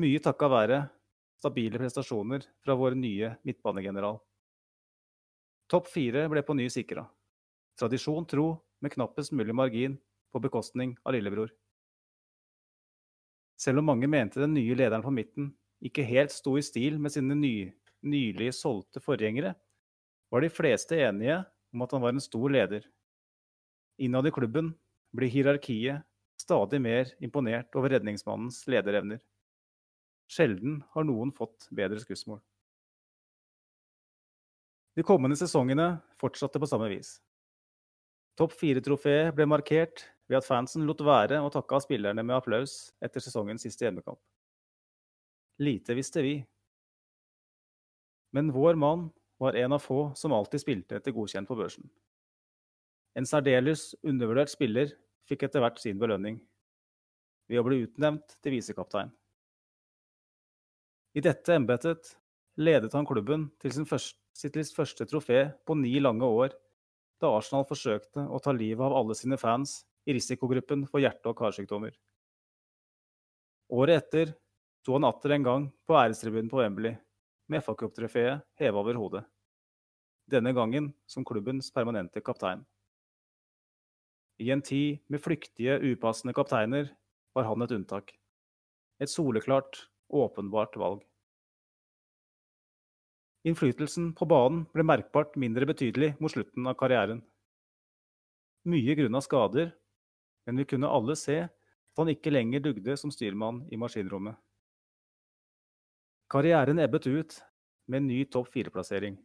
Mye 0.00 0.20
takka 0.22 0.48
være 0.48 0.76
stabile 1.36 1.76
prestasjoner 1.80 2.44
fra 2.64 2.76
vår 2.78 2.94
nye 2.96 3.34
midtbanegeneral. 3.44 4.16
Topp 5.68 5.90
fire 5.92 6.22
ble 6.30 6.40
på 6.46 6.54
ny 6.56 6.68
sikra. 6.72 7.02
Tradisjon 7.76 8.24
tro 8.28 8.46
med 8.80 8.94
knappest 8.94 9.34
mulig 9.36 9.52
margin 9.56 9.98
på 10.32 10.40
bekostning 10.40 10.94
av 11.04 11.16
lillebror. 11.16 11.50
Selv 13.60 13.82
om 13.82 13.90
mange 13.90 14.08
mente 14.08 14.40
den 14.40 14.54
nye 14.56 14.76
lederen 14.78 15.04
på 15.04 15.12
midten 15.12 15.50
ikke 15.84 16.06
helt 16.08 16.32
sto 16.32 16.54
i 16.56 16.64
stil 16.64 16.96
med 16.96 17.12
sine 17.12 17.36
ny, 17.36 17.68
nylig 18.00 18.54
solgte 18.56 19.02
forgjengere, 19.04 19.52
var 20.32 20.44
de 20.44 20.52
fleste 20.52 20.96
enige 20.96 21.42
om 21.74 21.84
at 21.84 21.92
han 21.92 22.04
var 22.06 22.14
en 22.14 22.24
stor 22.24 22.48
leder. 22.48 22.86
Innad 24.00 24.30
i 24.30 24.32
klubben 24.32 24.72
blir 25.12 25.28
hierarkiet 25.28 26.06
stadig 26.40 26.80
mer 26.80 27.12
imponert 27.20 27.76
over 27.76 27.92
redningsmannens 27.92 28.62
lederevner. 28.70 29.20
Sjelden 30.30 30.78
har 30.94 31.06
noen 31.06 31.32
fått 31.34 31.66
bedre 31.74 31.98
skussmål. 32.02 32.38
De 34.94 35.02
kommende 35.06 35.38
sesongene 35.38 35.96
fortsatte 36.20 36.60
på 36.62 36.68
samme 36.70 36.90
vis. 36.92 37.16
Topp 38.38 38.54
fire-trofeet 38.58 39.34
ble 39.34 39.46
markert 39.50 40.04
ved 40.30 40.38
at 40.38 40.46
fansen 40.46 40.86
lot 40.86 41.02
være 41.02 41.40
å 41.42 41.50
takke 41.50 41.76
av 41.76 41.82
spillerne 41.82 42.22
med 42.22 42.36
applaus 42.36 42.92
etter 43.02 43.22
sesongens 43.22 43.66
siste 43.66 43.86
hjemmekamp. 43.86 44.20
Lite 45.60 45.96
visste 45.98 46.22
vi. 46.24 46.36
Men 48.30 48.52
vår 48.54 48.78
mann 48.78 49.08
var 49.42 49.58
en 49.58 49.74
av 49.74 49.82
få 49.82 50.12
som 50.16 50.32
alltid 50.32 50.62
spilte 50.62 51.00
etter 51.00 51.14
godkjent 51.16 51.50
på 51.50 51.58
børsen. 51.58 51.90
En 53.18 53.26
særdeles 53.26 53.90
undervurdert 54.06 54.52
spiller 54.52 54.94
fikk 55.26 55.48
etter 55.48 55.64
hvert 55.64 55.80
sin 55.82 55.98
belønning, 55.98 56.38
ved 57.50 57.58
å 57.58 57.66
bli 57.66 57.82
utnevnt 57.82 58.38
til 58.38 58.54
visekaptein. 58.54 59.10
I 61.10 61.22
dette 61.24 61.54
embetet 61.58 62.12
ledet 62.60 62.92
han 62.94 63.06
klubben 63.06 63.48
til 63.58 63.72
første, 63.88 64.18
sitt 64.36 64.56
første 64.76 65.06
trofé 65.10 65.48
på 65.66 65.74
ni 65.74 65.96
lange 65.98 66.22
år, 66.26 66.54
da 67.20 67.32
Arsenal 67.34 67.66
forsøkte 67.66 68.22
å 68.30 68.38
ta 68.40 68.54
livet 68.54 68.84
av 68.86 68.94
alle 68.94 69.16
sine 69.18 69.36
fans 69.40 69.80
i 70.06 70.14
risikogruppen 70.14 70.86
for 70.88 71.02
hjerte- 71.02 71.28
og 71.32 71.36
karsykdommer. 71.40 71.92
Året 73.70 74.04
etter 74.04 74.32
sto 74.80 74.94
han 74.96 75.04
atter 75.04 75.34
en 75.34 75.46
gang 75.46 75.66
på 75.86 75.98
ærestribunen 75.98 76.48
på 76.50 76.62
Wembley 76.62 76.96
med 77.50 77.62
FA-cuptrofeet 77.66 78.46
heva 78.62 78.80
over 78.80 78.96
hodet. 78.98 79.24
Denne 80.30 80.54
gangen 80.54 80.92
som 81.10 81.26
klubbens 81.26 81.72
permanente 81.74 82.22
kaptein. 82.22 82.62
I 84.40 84.54
en 84.54 84.62
tid 84.62 85.02
med 85.10 85.20
flyktige, 85.20 85.76
upassende 85.82 86.32
kapteiner 86.32 86.88
var 87.34 87.50
han 87.50 87.66
et 87.66 87.74
unntak. 87.76 88.14
Et 89.02 89.10
soleklart, 89.10 89.90
åpenbart 90.10 90.76
valg. 90.76 91.02
Innflytelsen 93.48 94.10
på 94.12 94.26
banen 94.28 94.66
ble 94.74 94.84
merkbart 94.84 95.36
mindre 95.40 95.64
betydelig 95.70 96.12
mot 96.20 96.32
slutten 96.32 96.66
av 96.68 96.76
karrieren. 96.80 97.22
Mye 98.68 98.96
grunna 98.98 99.22
skader, 99.24 99.70
men 100.44 100.60
vi 100.60 100.66
kunne 100.68 100.90
alle 100.92 101.16
se 101.16 101.38
at 101.46 102.02
han 102.02 102.12
ikke 102.12 102.32
lenger 102.34 102.60
dugde 102.66 102.96
som 103.00 103.12
styrmann 103.12 103.62
i 103.72 103.78
maskinrommet. 103.80 104.36
Karrieren 106.30 106.78
ebbet 106.78 107.08
ut 107.08 107.40
med 107.88 108.02
en 108.02 108.10
ny 108.12 108.20
topp 108.28 108.52
fire-plassering. 108.52 109.16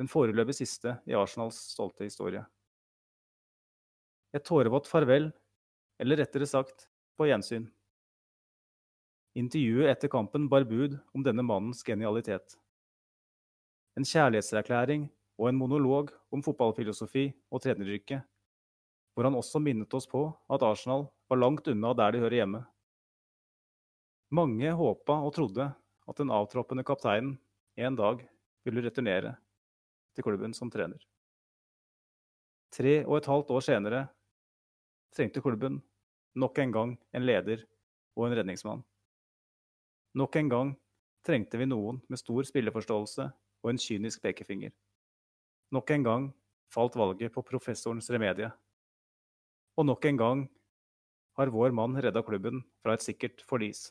Den 0.00 0.10
foreløpig 0.10 0.56
siste 0.58 0.96
i 1.06 1.14
Arsenals 1.14 1.60
stolte 1.76 2.08
historie. 2.08 2.42
Et 4.34 4.42
tårevått 4.42 4.88
farvel, 4.90 5.28
eller 6.02 6.18
rettere 6.18 6.48
sagt 6.50 6.88
på 7.14 7.28
gjensyn. 7.28 7.68
Intervjuet 9.34 9.90
etter 9.90 10.08
kampen 10.08 10.44
bar 10.48 10.62
bud 10.64 10.92
om 11.10 11.22
denne 11.26 11.42
mannens 11.42 11.82
genialitet. 11.82 12.54
En 13.98 14.06
kjærlighetserklæring 14.06 15.08
og 15.38 15.48
en 15.48 15.58
monolog 15.58 16.12
om 16.30 16.42
fotballfilosofi 16.42 17.24
og 17.50 17.64
treneryrket, 17.64 18.22
hvor 19.14 19.26
han 19.26 19.34
også 19.34 19.58
minnet 19.62 19.94
oss 19.98 20.06
på 20.10 20.28
at 20.54 20.62
Arsenal 20.62 21.08
var 21.30 21.42
langt 21.42 21.66
unna 21.70 21.90
der 21.98 22.14
de 22.14 22.22
hører 22.22 22.38
hjemme. 22.38 22.62
Mange 24.30 24.70
håpa 24.70 25.18
og 25.26 25.34
trodde 25.34 25.66
at 26.06 26.22
den 26.22 26.30
avtroppende 26.30 26.86
kapteinen 26.86 27.34
en 27.74 27.98
dag 27.98 28.22
ville 28.62 28.86
returnere 28.86 29.34
til 30.14 30.30
klubben 30.30 30.54
som 30.54 30.70
trener. 30.70 31.02
Tre 32.70 33.00
og 33.02 33.18
et 33.18 33.30
halvt 33.30 33.50
år 33.50 33.66
senere 33.66 34.06
trengte 35.14 35.42
klubben 35.42 35.82
nok 36.38 36.58
en 36.58 36.74
gang 36.74 36.98
en 37.14 37.26
leder 37.26 37.66
og 38.14 38.28
en 38.28 38.38
redningsmann. 38.38 38.82
Nok 40.14 40.36
en 40.36 40.48
gang 40.48 40.68
trengte 41.26 41.58
vi 41.58 41.66
noen 41.66 41.98
med 42.06 42.20
stor 42.20 42.46
spilleforståelse 42.46 43.24
og 43.64 43.70
en 43.70 43.80
kynisk 43.80 44.22
pekefinger. 44.22 44.70
Nok 45.74 45.90
en 45.90 46.04
gang 46.06 46.26
falt 46.70 46.94
valget 46.94 47.32
på 47.34 47.42
professorens 47.42 48.10
remedie. 48.14 48.50
Og 49.74 49.88
nok 49.88 50.06
en 50.06 50.20
gang 50.20 50.44
har 51.34 51.50
vår 51.50 51.74
mann 51.74 51.98
redda 51.98 52.22
klubben 52.22 52.62
fra 52.82 52.94
et 52.94 53.02
sikkert 53.02 53.42
forlis. 53.48 53.88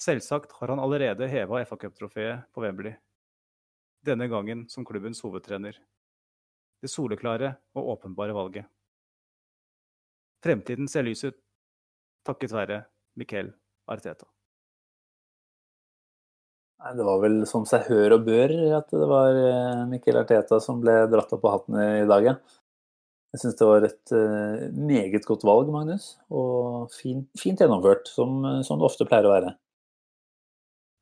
Selvsagt 0.00 0.54
har 0.60 0.72
han 0.72 0.80
allerede 0.80 1.28
heva 1.28 1.60
FA-cuptrofeet 1.66 2.46
på 2.54 2.62
Wembley, 2.64 2.94
denne 4.06 4.30
gangen 4.30 4.64
som 4.70 4.86
klubbens 4.86 5.20
hovedtrener. 5.26 5.76
Det 6.80 6.88
soleklare 6.88 7.56
og 7.74 7.92
åpenbare 7.98 8.32
valget. 8.32 8.64
Fremtiden 10.40 10.88
ser 10.88 11.04
lys 11.04 11.26
ut, 11.26 11.36
takket 12.24 12.54
være 12.54 12.84
Miquel 13.18 13.52
Arteta. 13.90 14.37
Nei, 16.78 16.92
Det 16.94 17.06
var 17.06 17.22
vel 17.24 17.40
som 17.50 17.64
seg 17.66 17.88
hør 17.90 18.18
og 18.18 18.26
bør 18.28 18.54
at 18.78 18.92
det 18.94 19.08
var 19.10 19.38
Mikkel 19.90 20.20
Arteta 20.20 20.60
som 20.62 20.78
ble 20.82 20.94
dratt 21.10 21.32
opp 21.34 21.42
på 21.42 21.50
hatten 21.52 21.78
i 21.82 22.06
dag. 22.06 22.32
Jeg 23.28 23.42
syns 23.42 23.58
det 23.60 23.66
var 23.68 23.84
et 23.84 24.12
uh, 24.16 24.68
meget 24.72 25.26
godt 25.28 25.44
valg, 25.44 25.68
Magnus. 25.72 26.14
Og 26.32 26.88
fint, 26.94 27.26
fint 27.36 27.60
gjennomført, 27.60 28.08
som, 28.08 28.40
som, 28.64 28.80
det 28.80 28.88
ofte 28.88 29.06
pleier 29.08 29.28
å 29.28 29.34
være. 29.34 29.52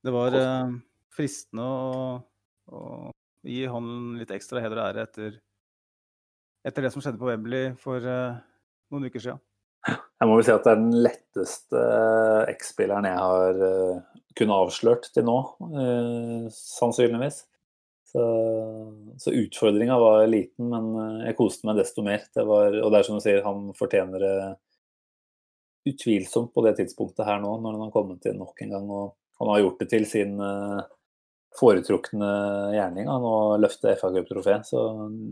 Det 0.07 0.13
var 0.15 0.35
eh, 0.39 0.75
fristende 1.15 1.65
å, 1.67 2.11
å, 2.71 2.83
gi 3.47 3.65
han 3.71 3.89
litt 4.21 4.31
ekstra 4.35 4.63
heder 4.63 4.79
og 4.79 4.85
ære 4.85 5.07
etter, 5.07 5.33
etter, 6.67 6.87
det 6.87 6.93
som 6.95 7.03
skjedde 7.03 7.19
på 7.19 7.27
Wembley 7.27 7.73
for 7.83 8.03
eh, 8.07 8.37
noen 8.95 9.09
uker 9.09 9.23
siden. 9.25 9.43
Jeg 9.87 10.29
må 10.29 10.37
vel 10.39 10.47
si 10.47 10.55
at 10.55 10.67
det 10.67 10.75
er 10.75 10.79
den 10.83 11.03
letteste 11.03 11.83
X-spilleren 12.55 13.07
jeg 13.07 13.19
har 13.19 13.59
kunnet 14.37 14.67
avslørt 14.67 15.11
til 15.15 15.25
nå, 15.27 15.37
sannsynligvis. 16.53 17.43
Så, 18.07 18.25
så 19.19 19.33
utfordringa 19.35 19.97
var 19.99 20.27
liten, 20.31 20.69
men 20.71 21.25
jeg 21.27 21.37
koste 21.39 21.67
meg 21.69 21.81
desto 21.81 22.05
mer. 22.07 22.23
Det 22.37 22.45
var, 22.47 22.77
og 22.85 22.93
det 22.93 23.01
er 23.01 23.09
som 23.09 23.19
du 23.19 23.25
sier, 23.25 23.43
han 23.45 23.73
fortjener 23.77 24.23
det 24.23 24.37
utvilsomt 25.87 26.55
på 26.55 26.65
det 26.67 26.77
tidspunktet 26.81 27.27
her 27.27 27.41
nå, 27.43 27.57
når 27.63 27.77
han 27.77 27.87
har 27.87 27.95
kommet 27.95 28.27
inn 28.27 28.39
nok 28.41 28.63
en 28.65 28.75
gang 28.75 28.87
og 28.91 29.15
han 29.39 29.51
har 29.53 29.63
gjort 29.63 29.83
det 29.83 29.89
til 29.93 30.07
sin 30.09 30.39
eh, 30.43 30.79
foretrukne 31.57 32.31
gjerning 32.75 33.09
han 33.11 33.27
å 33.27 33.57
løfte 33.61 33.95
FA-cuptrofé. 34.01 34.59
Så 34.65 34.83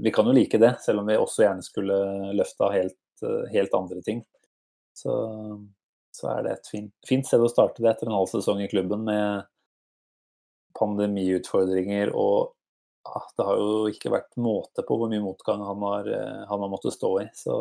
vi 0.04 0.12
kan 0.14 0.28
jo 0.28 0.36
like 0.36 0.60
det, 0.60 0.74
selv 0.84 1.02
om 1.02 1.08
vi 1.10 1.18
også 1.20 1.46
gjerne 1.46 1.64
skulle 1.64 1.96
løfta 2.36 2.70
helt, 2.74 3.00
eh, 3.24 3.48
helt 3.54 3.76
andre 3.76 4.04
ting. 4.04 4.22
Så, 4.94 5.14
så, 6.14 6.28
er 6.30 6.46
det 6.46 6.54
et 6.54 6.70
fint, 6.70 6.92
fint, 7.08 7.26
sted 7.26 7.42
å 7.42 7.50
starte 7.50 7.82
det 7.82 7.90
etter 7.90 8.08
en 8.08 8.16
halv 8.16 8.30
sesong 8.30 8.62
i 8.62 8.70
klubben 8.70 9.02
med 9.06 9.48
pandemiutfordringer 10.78 12.12
og 12.14 12.54
ah, 13.06 13.26
det 13.36 13.46
har 13.46 13.60
jo 13.60 13.90
ikke 13.90 14.12
vært 14.14 14.40
måte 14.40 14.84
på 14.86 14.96
hvor 14.98 15.10
mye 15.10 15.22
motgang 15.22 15.62
han 15.62 15.82
har, 15.86 16.08
eh, 16.10 16.42
han 16.50 16.64
har 16.64 16.72
måttet 16.72 16.96
stå 16.96 17.10
i. 17.22 17.26
Så 17.36 17.54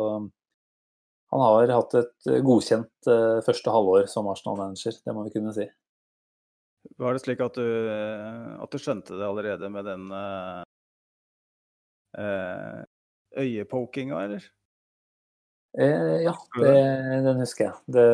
han 1.34 1.42
har 1.42 1.74
hatt 1.74 1.96
et 1.98 2.28
godkjent 2.46 3.08
første 3.46 3.74
halvår 3.74 4.06
som 4.10 4.28
Arsenal-manager, 4.30 5.00
det 5.02 5.14
må 5.14 5.26
vi 5.26 5.34
kunne 5.34 5.54
si. 5.56 5.66
Var 7.00 7.16
det 7.16 7.22
slik 7.22 7.40
at 7.42 7.56
du, 7.58 7.68
at 8.62 8.70
du 8.70 8.78
skjønte 8.78 9.16
det 9.18 9.26
allerede 9.26 9.70
med 9.72 9.88
den 9.88 10.04
uh, 10.14 10.62
øyepokinga, 13.40 14.20
eller? 14.26 14.46
Eh, 15.74 16.20
ja, 16.22 16.34
det, 16.60 16.74
den 17.24 17.40
husker 17.42 17.66
jeg. 17.66 17.74
Det 17.96 18.06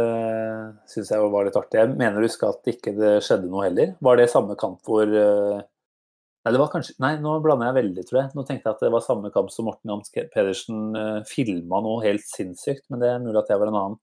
syns 0.89 1.11
jeg 1.13 1.33
var 1.35 1.45
litt 1.45 1.59
artig. 1.61 1.83
Jeg 1.83 1.93
mener 1.93 2.21
å 2.21 2.25
huske 2.25 2.49
at 2.49 2.71
ikke 2.73 2.95
det 2.97 3.19
skjedde 3.27 3.51
noe 3.53 3.67
heller. 3.67 3.93
Var 4.01 4.21
det 4.21 4.31
samme 4.33 4.57
kamp 4.61 4.81
hvor, 4.89 5.11
uh, 5.11 5.61
Nei, 6.41 6.55
det 6.55 6.61
var 6.63 6.71
kanskje, 6.73 6.95
nei, 7.05 7.11
nå 7.21 7.35
blander 7.45 7.69
jeg 7.69 7.77
veldig, 7.83 8.03
tror 8.09 8.19
jeg. 8.23 8.33
Nå 8.33 8.43
tenkte 8.49 8.71
jeg 8.71 8.79
at 8.79 8.85
det 8.87 8.93
var 8.95 9.03
samme 9.05 9.29
kamp 9.35 9.51
som 9.53 9.67
Morten 9.69 9.93
Hans 9.93 10.09
Pedersen 10.15 10.97
uh, 10.97 11.19
filma 11.29 11.83
noe 11.85 12.01
helt 12.07 12.25
sinnssykt, 12.25 12.87
men 12.89 13.03
det 13.03 13.11
er 13.13 13.21
mulig 13.21 13.43
at 13.43 13.53
jeg 13.53 13.61
var 13.61 13.69
en 13.69 13.77
annen. 13.77 13.99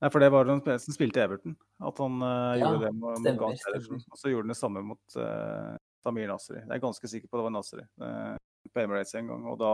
Nei, 0.00 0.10
for 0.12 0.20
det 0.20 0.28
var 0.32 0.48
den 0.48 0.60
som 0.80 0.96
spilte 0.96 1.20
Everton. 1.24 1.56
At 1.84 1.98
han 2.04 2.20
uh, 2.20 2.56
Ja, 2.56 2.68
gjorde 2.68 2.86
det 2.86 2.92
mot, 2.98 3.16
mot 3.16 3.40
Gans 3.46 3.64
Pedersen. 3.64 4.04
Og 4.12 4.20
så 4.20 4.32
gjorde 4.32 4.44
han 4.44 4.52
det 4.52 4.58
samme 4.60 4.84
mot 4.90 5.16
uh, 5.16 5.72
Samir 6.04 6.28
Nasri. 6.28 6.58
Jeg 6.60 6.72
er 6.76 6.84
ganske 6.84 7.10
sikker 7.12 7.28
på 7.28 7.36
at 7.36 7.40
det 7.40 7.48
var 7.48 7.56
Nasri 7.56 7.84
uh, 8.04 8.36
på 8.68 8.84
Emirates 8.84 9.16
en 9.16 9.32
gang. 9.32 9.48
Og 9.48 9.58
da, 9.60 9.72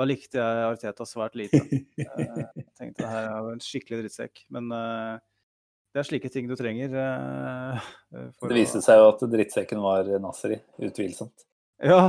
da 0.00 0.06
likte 0.08 0.40
jeg 0.40 0.68
Arteta 0.70 1.06
svært 1.08 1.36
lite. 1.38 1.60
Eh, 2.00 2.38
jeg 2.56 2.64
tenkte 2.78 3.02
det 3.04 3.08
her 3.10 3.26
er 3.28 3.48
en 3.52 3.60
skikkelig 3.60 3.98
drittsekk. 4.00 4.40
Men 4.56 4.70
eh, 4.72 5.18
det 5.92 6.00
er 6.00 6.06
slike 6.08 6.30
ting 6.32 6.46
du 6.48 6.54
trenger. 6.56 6.94
eh, 6.96 7.90
for 8.40 8.48
Det 8.48 8.56
viste 8.56 8.80
seg 8.84 8.96
jo 9.02 9.10
at 9.10 9.24
drittsekken 9.34 9.82
var 9.84 10.08
Nasri, 10.22 10.56
utvilsomt. 10.80 11.44
Ja. 11.84 12.08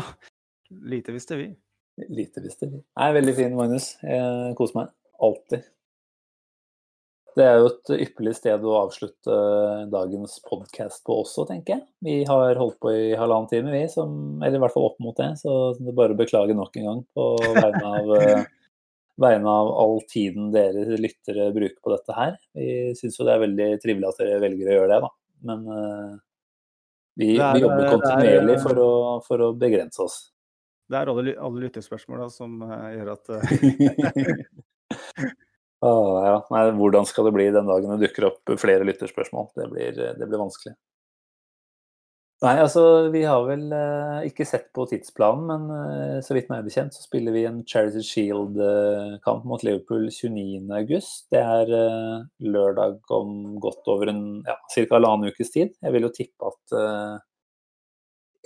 Lite 0.71 1.11
visste 1.11 1.35
vi. 1.41 1.49
Lite 2.07 2.43
visste 2.45 2.69
vi. 2.71 2.79
Nei, 2.79 3.09
veldig 3.19 3.35
fin, 3.35 3.57
Magnus. 3.59 3.91
Jeg 3.99 4.55
koser 4.59 4.79
meg. 4.79 4.95
Alltid. 5.21 5.67
Det 7.37 7.45
er 7.47 7.61
jo 7.61 7.67
et 7.69 7.91
ypperlig 8.03 8.33
sted 8.35 8.63
å 8.67 8.73
avslutte 8.81 9.35
dagens 9.91 10.33
podkast 10.43 11.03
på 11.07 11.15
også, 11.21 11.45
tenker 11.47 11.77
jeg. 11.77 11.83
Vi 12.03 12.15
har 12.27 12.57
holdt 12.59 12.75
på 12.83 12.91
i 12.91 13.13
halvannen 13.15 13.47
time, 13.47 13.71
vi, 13.71 13.85
som, 13.91 14.41
eller 14.43 14.57
i 14.57 14.61
hvert 14.65 14.73
fall 14.75 14.89
opp 14.89 14.97
mot 15.03 15.15
det. 15.15 15.29
Så 15.39 15.53
det 15.79 15.93
er 15.93 15.97
bare 16.01 16.15
å 16.15 16.19
beklage 16.19 16.55
nok 16.57 16.75
en 16.81 16.87
gang 16.89 16.99
på 17.15 17.27
vegne 17.55 17.91
av, 18.01 18.11
eh, 18.17 18.43
vegne 19.23 19.53
av 19.61 19.71
all 19.83 19.95
tiden 20.11 20.49
dere 20.51 20.97
lyttere 20.99 21.47
bruker 21.55 21.79
på 21.79 21.93
dette 21.95 22.17
her. 22.17 22.35
Vi 22.57 22.67
syns 22.99 23.15
jo 23.19 23.27
det 23.29 23.37
er 23.37 23.45
veldig 23.45 23.69
trivelig 23.85 24.09
at 24.11 24.19
dere 24.25 24.41
velger 24.43 24.73
å 24.73 24.75
gjøre 24.81 24.91
det, 24.91 24.99
da. 25.05 25.11
Men 25.51 25.59
uh, 25.71 26.11
vi, 27.17 27.29
er- 27.37 27.55
vi 27.55 27.63
jobber 27.63 27.93
kontinuerlig 27.95 28.57
er- 28.57 28.63
for 28.65 28.83
å, 28.83 28.89
for 29.29 29.45
å 29.47 29.53
begrense 29.57 30.03
oss. 30.03 30.19
Det 30.91 30.99
er 30.99 31.07
alle, 31.07 31.37
alle 31.39 31.63
lyttespørsmåla 31.63 32.25
som 32.35 32.59
eh, 32.67 32.89
gjør 32.97 33.13
at 33.13 33.31
eh, 35.81 35.87
Ah, 35.89 36.21
ja. 36.27 36.37
Nei, 36.53 36.63
hvordan 36.77 37.07
skal 37.09 37.25
det 37.27 37.33
bli 37.33 37.49
den 37.53 37.69
dagen 37.69 37.95
det 37.95 38.07
dukker 38.07 38.29
opp 38.29 38.55
flere 38.61 38.85
lytterspørsmål? 38.85 39.51
Det 39.57 39.67
blir, 39.71 40.01
det 40.19 40.27
blir 40.27 40.41
vanskelig. 40.41 40.75
Nei, 42.41 42.55
altså 42.57 43.11
vi 43.13 43.19
har 43.21 43.43
vel 43.45 43.67
eh, 43.77 44.23
ikke 44.31 44.47
sett 44.49 44.71
på 44.73 44.87
tidsplanen, 44.89 45.43
men 45.45 45.73
eh, 45.75 46.15
så 46.25 46.33
vidt 46.33 46.47
meg 46.49 46.63
bekjent 46.65 46.95
så 46.95 47.03
spiller 47.03 47.35
vi 47.35 47.43
en 47.45 47.59
Charity 47.69 48.01
Shield-kamp 48.01 49.43
mot 49.45 49.61
Liverpool 49.61 50.07
29.8. 50.09 51.11
Det 51.29 51.41
er 51.41 51.73
eh, 51.77 52.15
lørdag 52.49 53.13
om 53.13 53.59
godt 53.61 53.91
over 53.93 54.09
en 54.09 54.23
ja, 54.47 54.57
ca. 54.73 54.87
halvannen 54.95 55.29
ukes 55.29 55.53
tid. 55.53 55.75
Jeg 55.85 55.93
vil 55.93 56.07
jo 56.07 56.11
tippe 56.15 56.49
at 56.49 56.75
eh, 56.81 57.13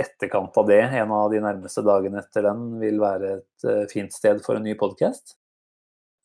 etterkant 0.03 0.59
av 0.59 0.67
det, 0.67 0.81
en 0.99 1.15
av 1.15 1.31
de 1.31 1.39
nærmeste 1.47 1.85
dagene 1.87 2.19
etter 2.19 2.49
den, 2.49 2.67
vil 2.83 2.99
være 2.99 3.31
et 3.37 3.69
eh, 3.71 3.83
fint 3.95 4.11
sted 4.11 4.43
for 4.43 4.59
en 4.59 4.67
ny 4.67 4.75
podkast. 4.75 5.37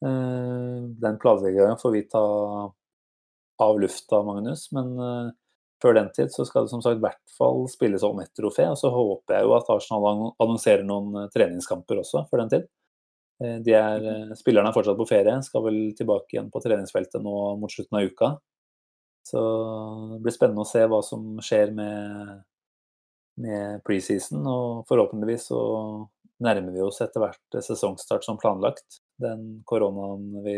Eh, 0.04 0.82
Den 1.02 1.18
planleggingen 1.18 1.78
får 1.78 1.90
vi 1.90 2.02
ta 2.08 2.24
av 3.60 3.80
lufta, 3.80 4.22
Magnus. 4.22 4.72
Men 4.72 4.98
eh, 4.98 5.30
før 5.82 5.96
den 5.96 6.10
tid 6.16 6.32
så 6.32 6.44
skal 6.48 6.66
det 6.66 6.72
som 6.74 6.82
sagt 6.84 7.00
i 7.00 7.04
hvert 7.04 7.34
fall 7.38 7.66
spilles 7.72 8.04
om 8.06 8.20
ett 8.20 8.32
trofé. 8.36 8.68
Og 8.72 8.78
så 8.80 8.92
håper 8.94 9.38
jeg 9.38 9.48
jo 9.48 9.56
at 9.56 9.72
Arsenal 9.72 10.30
annonserer 10.40 10.84
noen 10.86 11.24
eh, 11.24 11.32
treningskamper 11.34 12.02
også 12.02 12.26
før 12.30 12.44
den 12.44 12.54
tid. 12.56 12.70
De 13.40 13.72
er, 13.72 14.02
eh, 14.04 14.32
spillerne 14.36 14.68
er 14.68 14.76
fortsatt 14.76 14.98
på 14.98 15.08
ferie, 15.08 15.38
skal 15.46 15.64
vel 15.64 15.78
tilbake 15.96 16.34
igjen 16.34 16.50
på 16.52 16.60
treningsfeltet 16.60 17.22
nå 17.24 17.36
mot 17.60 17.72
slutten 17.72 17.96
av 17.96 18.08
uka. 18.10 18.28
Så 19.30 19.40
det 20.14 20.22
blir 20.24 20.34
spennende 20.34 20.64
å 20.64 20.68
se 20.68 20.82
hva 20.88 21.00
som 21.04 21.38
skjer 21.44 21.72
med, 21.76 22.42
med 23.40 23.84
preseason. 23.86 24.44
Og 24.44 24.82
forhåpentligvis 24.88 25.48
så 25.52 25.60
nærmer 26.44 26.74
vi 26.74 26.84
oss 26.84 27.00
etter 27.04 27.24
hvert 27.24 27.60
sesongstart 27.64 28.26
som 28.26 28.40
planlagt. 28.40 29.00
Den 29.20 29.44
koronaen 29.68 30.42
vi 30.44 30.56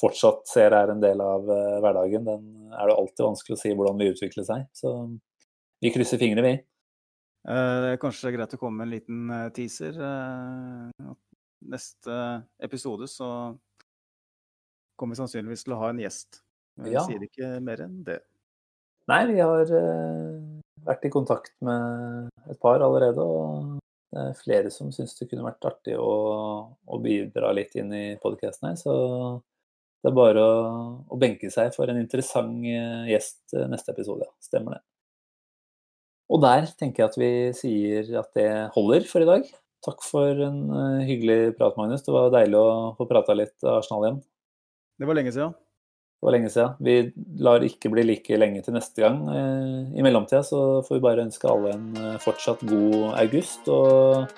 fortsatt 0.00 0.46
ser 0.48 0.72
er 0.76 0.92
en 0.94 1.00
del 1.02 1.20
av 1.20 1.48
eh, 1.50 1.78
hverdagen, 1.82 2.24
den 2.24 2.72
er 2.72 2.88
det 2.88 2.96
alltid 2.96 3.24
vanskelig 3.26 3.56
å 3.56 3.60
si 3.60 3.72
hvordan 3.76 3.98
vil 4.00 4.14
utvikle 4.14 4.44
seg. 4.46 4.66
Så 4.76 4.92
vi 5.82 5.90
krysser 5.92 6.20
fingre, 6.22 6.44
vi. 6.46 6.52
Eh, 7.50 7.74
Det 7.84 7.90
er 7.94 8.00
kanskje 8.00 8.32
greit 8.36 8.54
å 8.56 8.60
komme 8.60 8.80
med 8.80 8.88
en 8.88 8.94
liten 8.94 9.34
eh, 9.36 9.48
teaser. 9.56 9.98
Neste 11.60 12.16
episode 12.64 13.08
så 13.12 13.28
kommer 14.96 15.16
vi 15.16 15.20
sannsynligvis 15.20 15.66
til 15.66 15.74
å 15.76 15.80
ha 15.82 15.90
en 15.92 16.00
gjest. 16.00 16.40
Men 16.80 16.94
Ja. 16.94 17.04
Sier 17.04 17.26
ikke 17.26 17.52
mer 17.64 17.82
enn 17.84 18.00
det. 18.06 18.20
Nei, 19.10 19.24
vi 19.32 19.40
har 19.42 19.66
vært 20.86 21.04
i 21.04 21.10
kontakt 21.12 21.52
med 21.60 22.30
et 22.48 22.60
par 22.62 22.80
allerede, 22.84 23.20
og 23.20 23.79
det 24.10 24.22
er 24.22 24.38
flere 24.38 24.70
som 24.74 24.90
syns 24.94 25.14
det 25.18 25.28
kunne 25.30 25.46
vært 25.46 25.66
artig 25.68 25.94
å, 25.94 26.10
å 26.74 26.98
bidra 27.02 27.52
litt 27.54 27.76
inn 27.78 27.92
i 27.94 28.04
podkasten 28.22 28.72
her. 28.72 28.78
Så 28.80 28.94
det 30.02 30.10
er 30.10 30.16
bare 30.16 30.42
å, 30.42 30.60
å 31.12 31.18
benke 31.20 31.50
seg 31.52 31.74
for 31.76 31.90
en 31.92 32.00
interessant 32.00 32.64
eh, 32.66 33.10
gjest 33.12 33.54
eh, 33.54 33.68
neste 33.70 33.94
episode. 33.94 34.26
Ja. 34.26 34.34
Stemmer 34.42 34.78
det. 34.78 34.82
Og 36.30 36.42
der 36.42 36.66
tenker 36.78 37.04
jeg 37.04 37.10
at 37.10 37.18
vi 37.20 37.32
sier 37.58 38.12
at 38.22 38.34
det 38.38 38.50
holder 38.74 39.06
for 39.10 39.22
i 39.22 39.30
dag. 39.30 39.46
Takk 39.86 40.02
for 40.04 40.42
en 40.48 40.60
eh, 40.74 41.06
hyggelig 41.06 41.54
prat, 41.60 41.78
Magnus. 41.78 42.02
Det 42.06 42.14
var 42.16 42.34
deilig 42.34 42.58
å 42.58 42.70
få 42.98 43.06
prata 43.10 43.36
litt 43.38 43.56
Arsenal 43.62 44.08
igjen. 44.08 44.22
Det 45.00 45.08
var 45.08 45.20
lenge 45.20 45.36
siden. 45.36 45.54
Det 46.20 46.26
var 46.26 46.34
lenge 46.34 46.48
siden. 46.52 46.72
Vi 46.84 47.12
lar 47.40 47.62
ikke 47.64 47.88
bli 47.88 48.02
like 48.04 48.36
lenge 48.36 48.60
til 48.60 48.74
neste 48.76 49.00
gang. 49.00 49.22
Eh, 49.32 49.96
I 49.96 50.02
mellomtida 50.04 50.42
så 50.44 50.82
får 50.84 50.98
vi 50.98 51.04
bare 51.06 51.24
ønske 51.24 51.48
alle 51.48 51.72
en 51.72 51.96
eh, 51.96 52.18
fortsatt 52.20 52.60
god 52.68 53.14
august, 53.22 53.64
og 53.72 54.28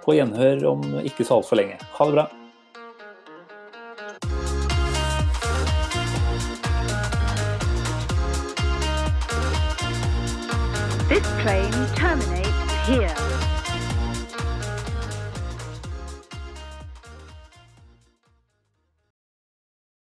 på 0.00 0.16
gjenhør 0.16 0.64
om 0.72 0.86
ikke 1.04 1.26
så 1.28 1.36
altfor 1.36 1.60
lenge. 1.60 1.76
Ha 1.76 2.06
det 2.08 2.16
bra. 2.16 2.24
This 11.10 11.28
train 11.42 11.70
terminates 12.00 12.72
here. 12.88 13.29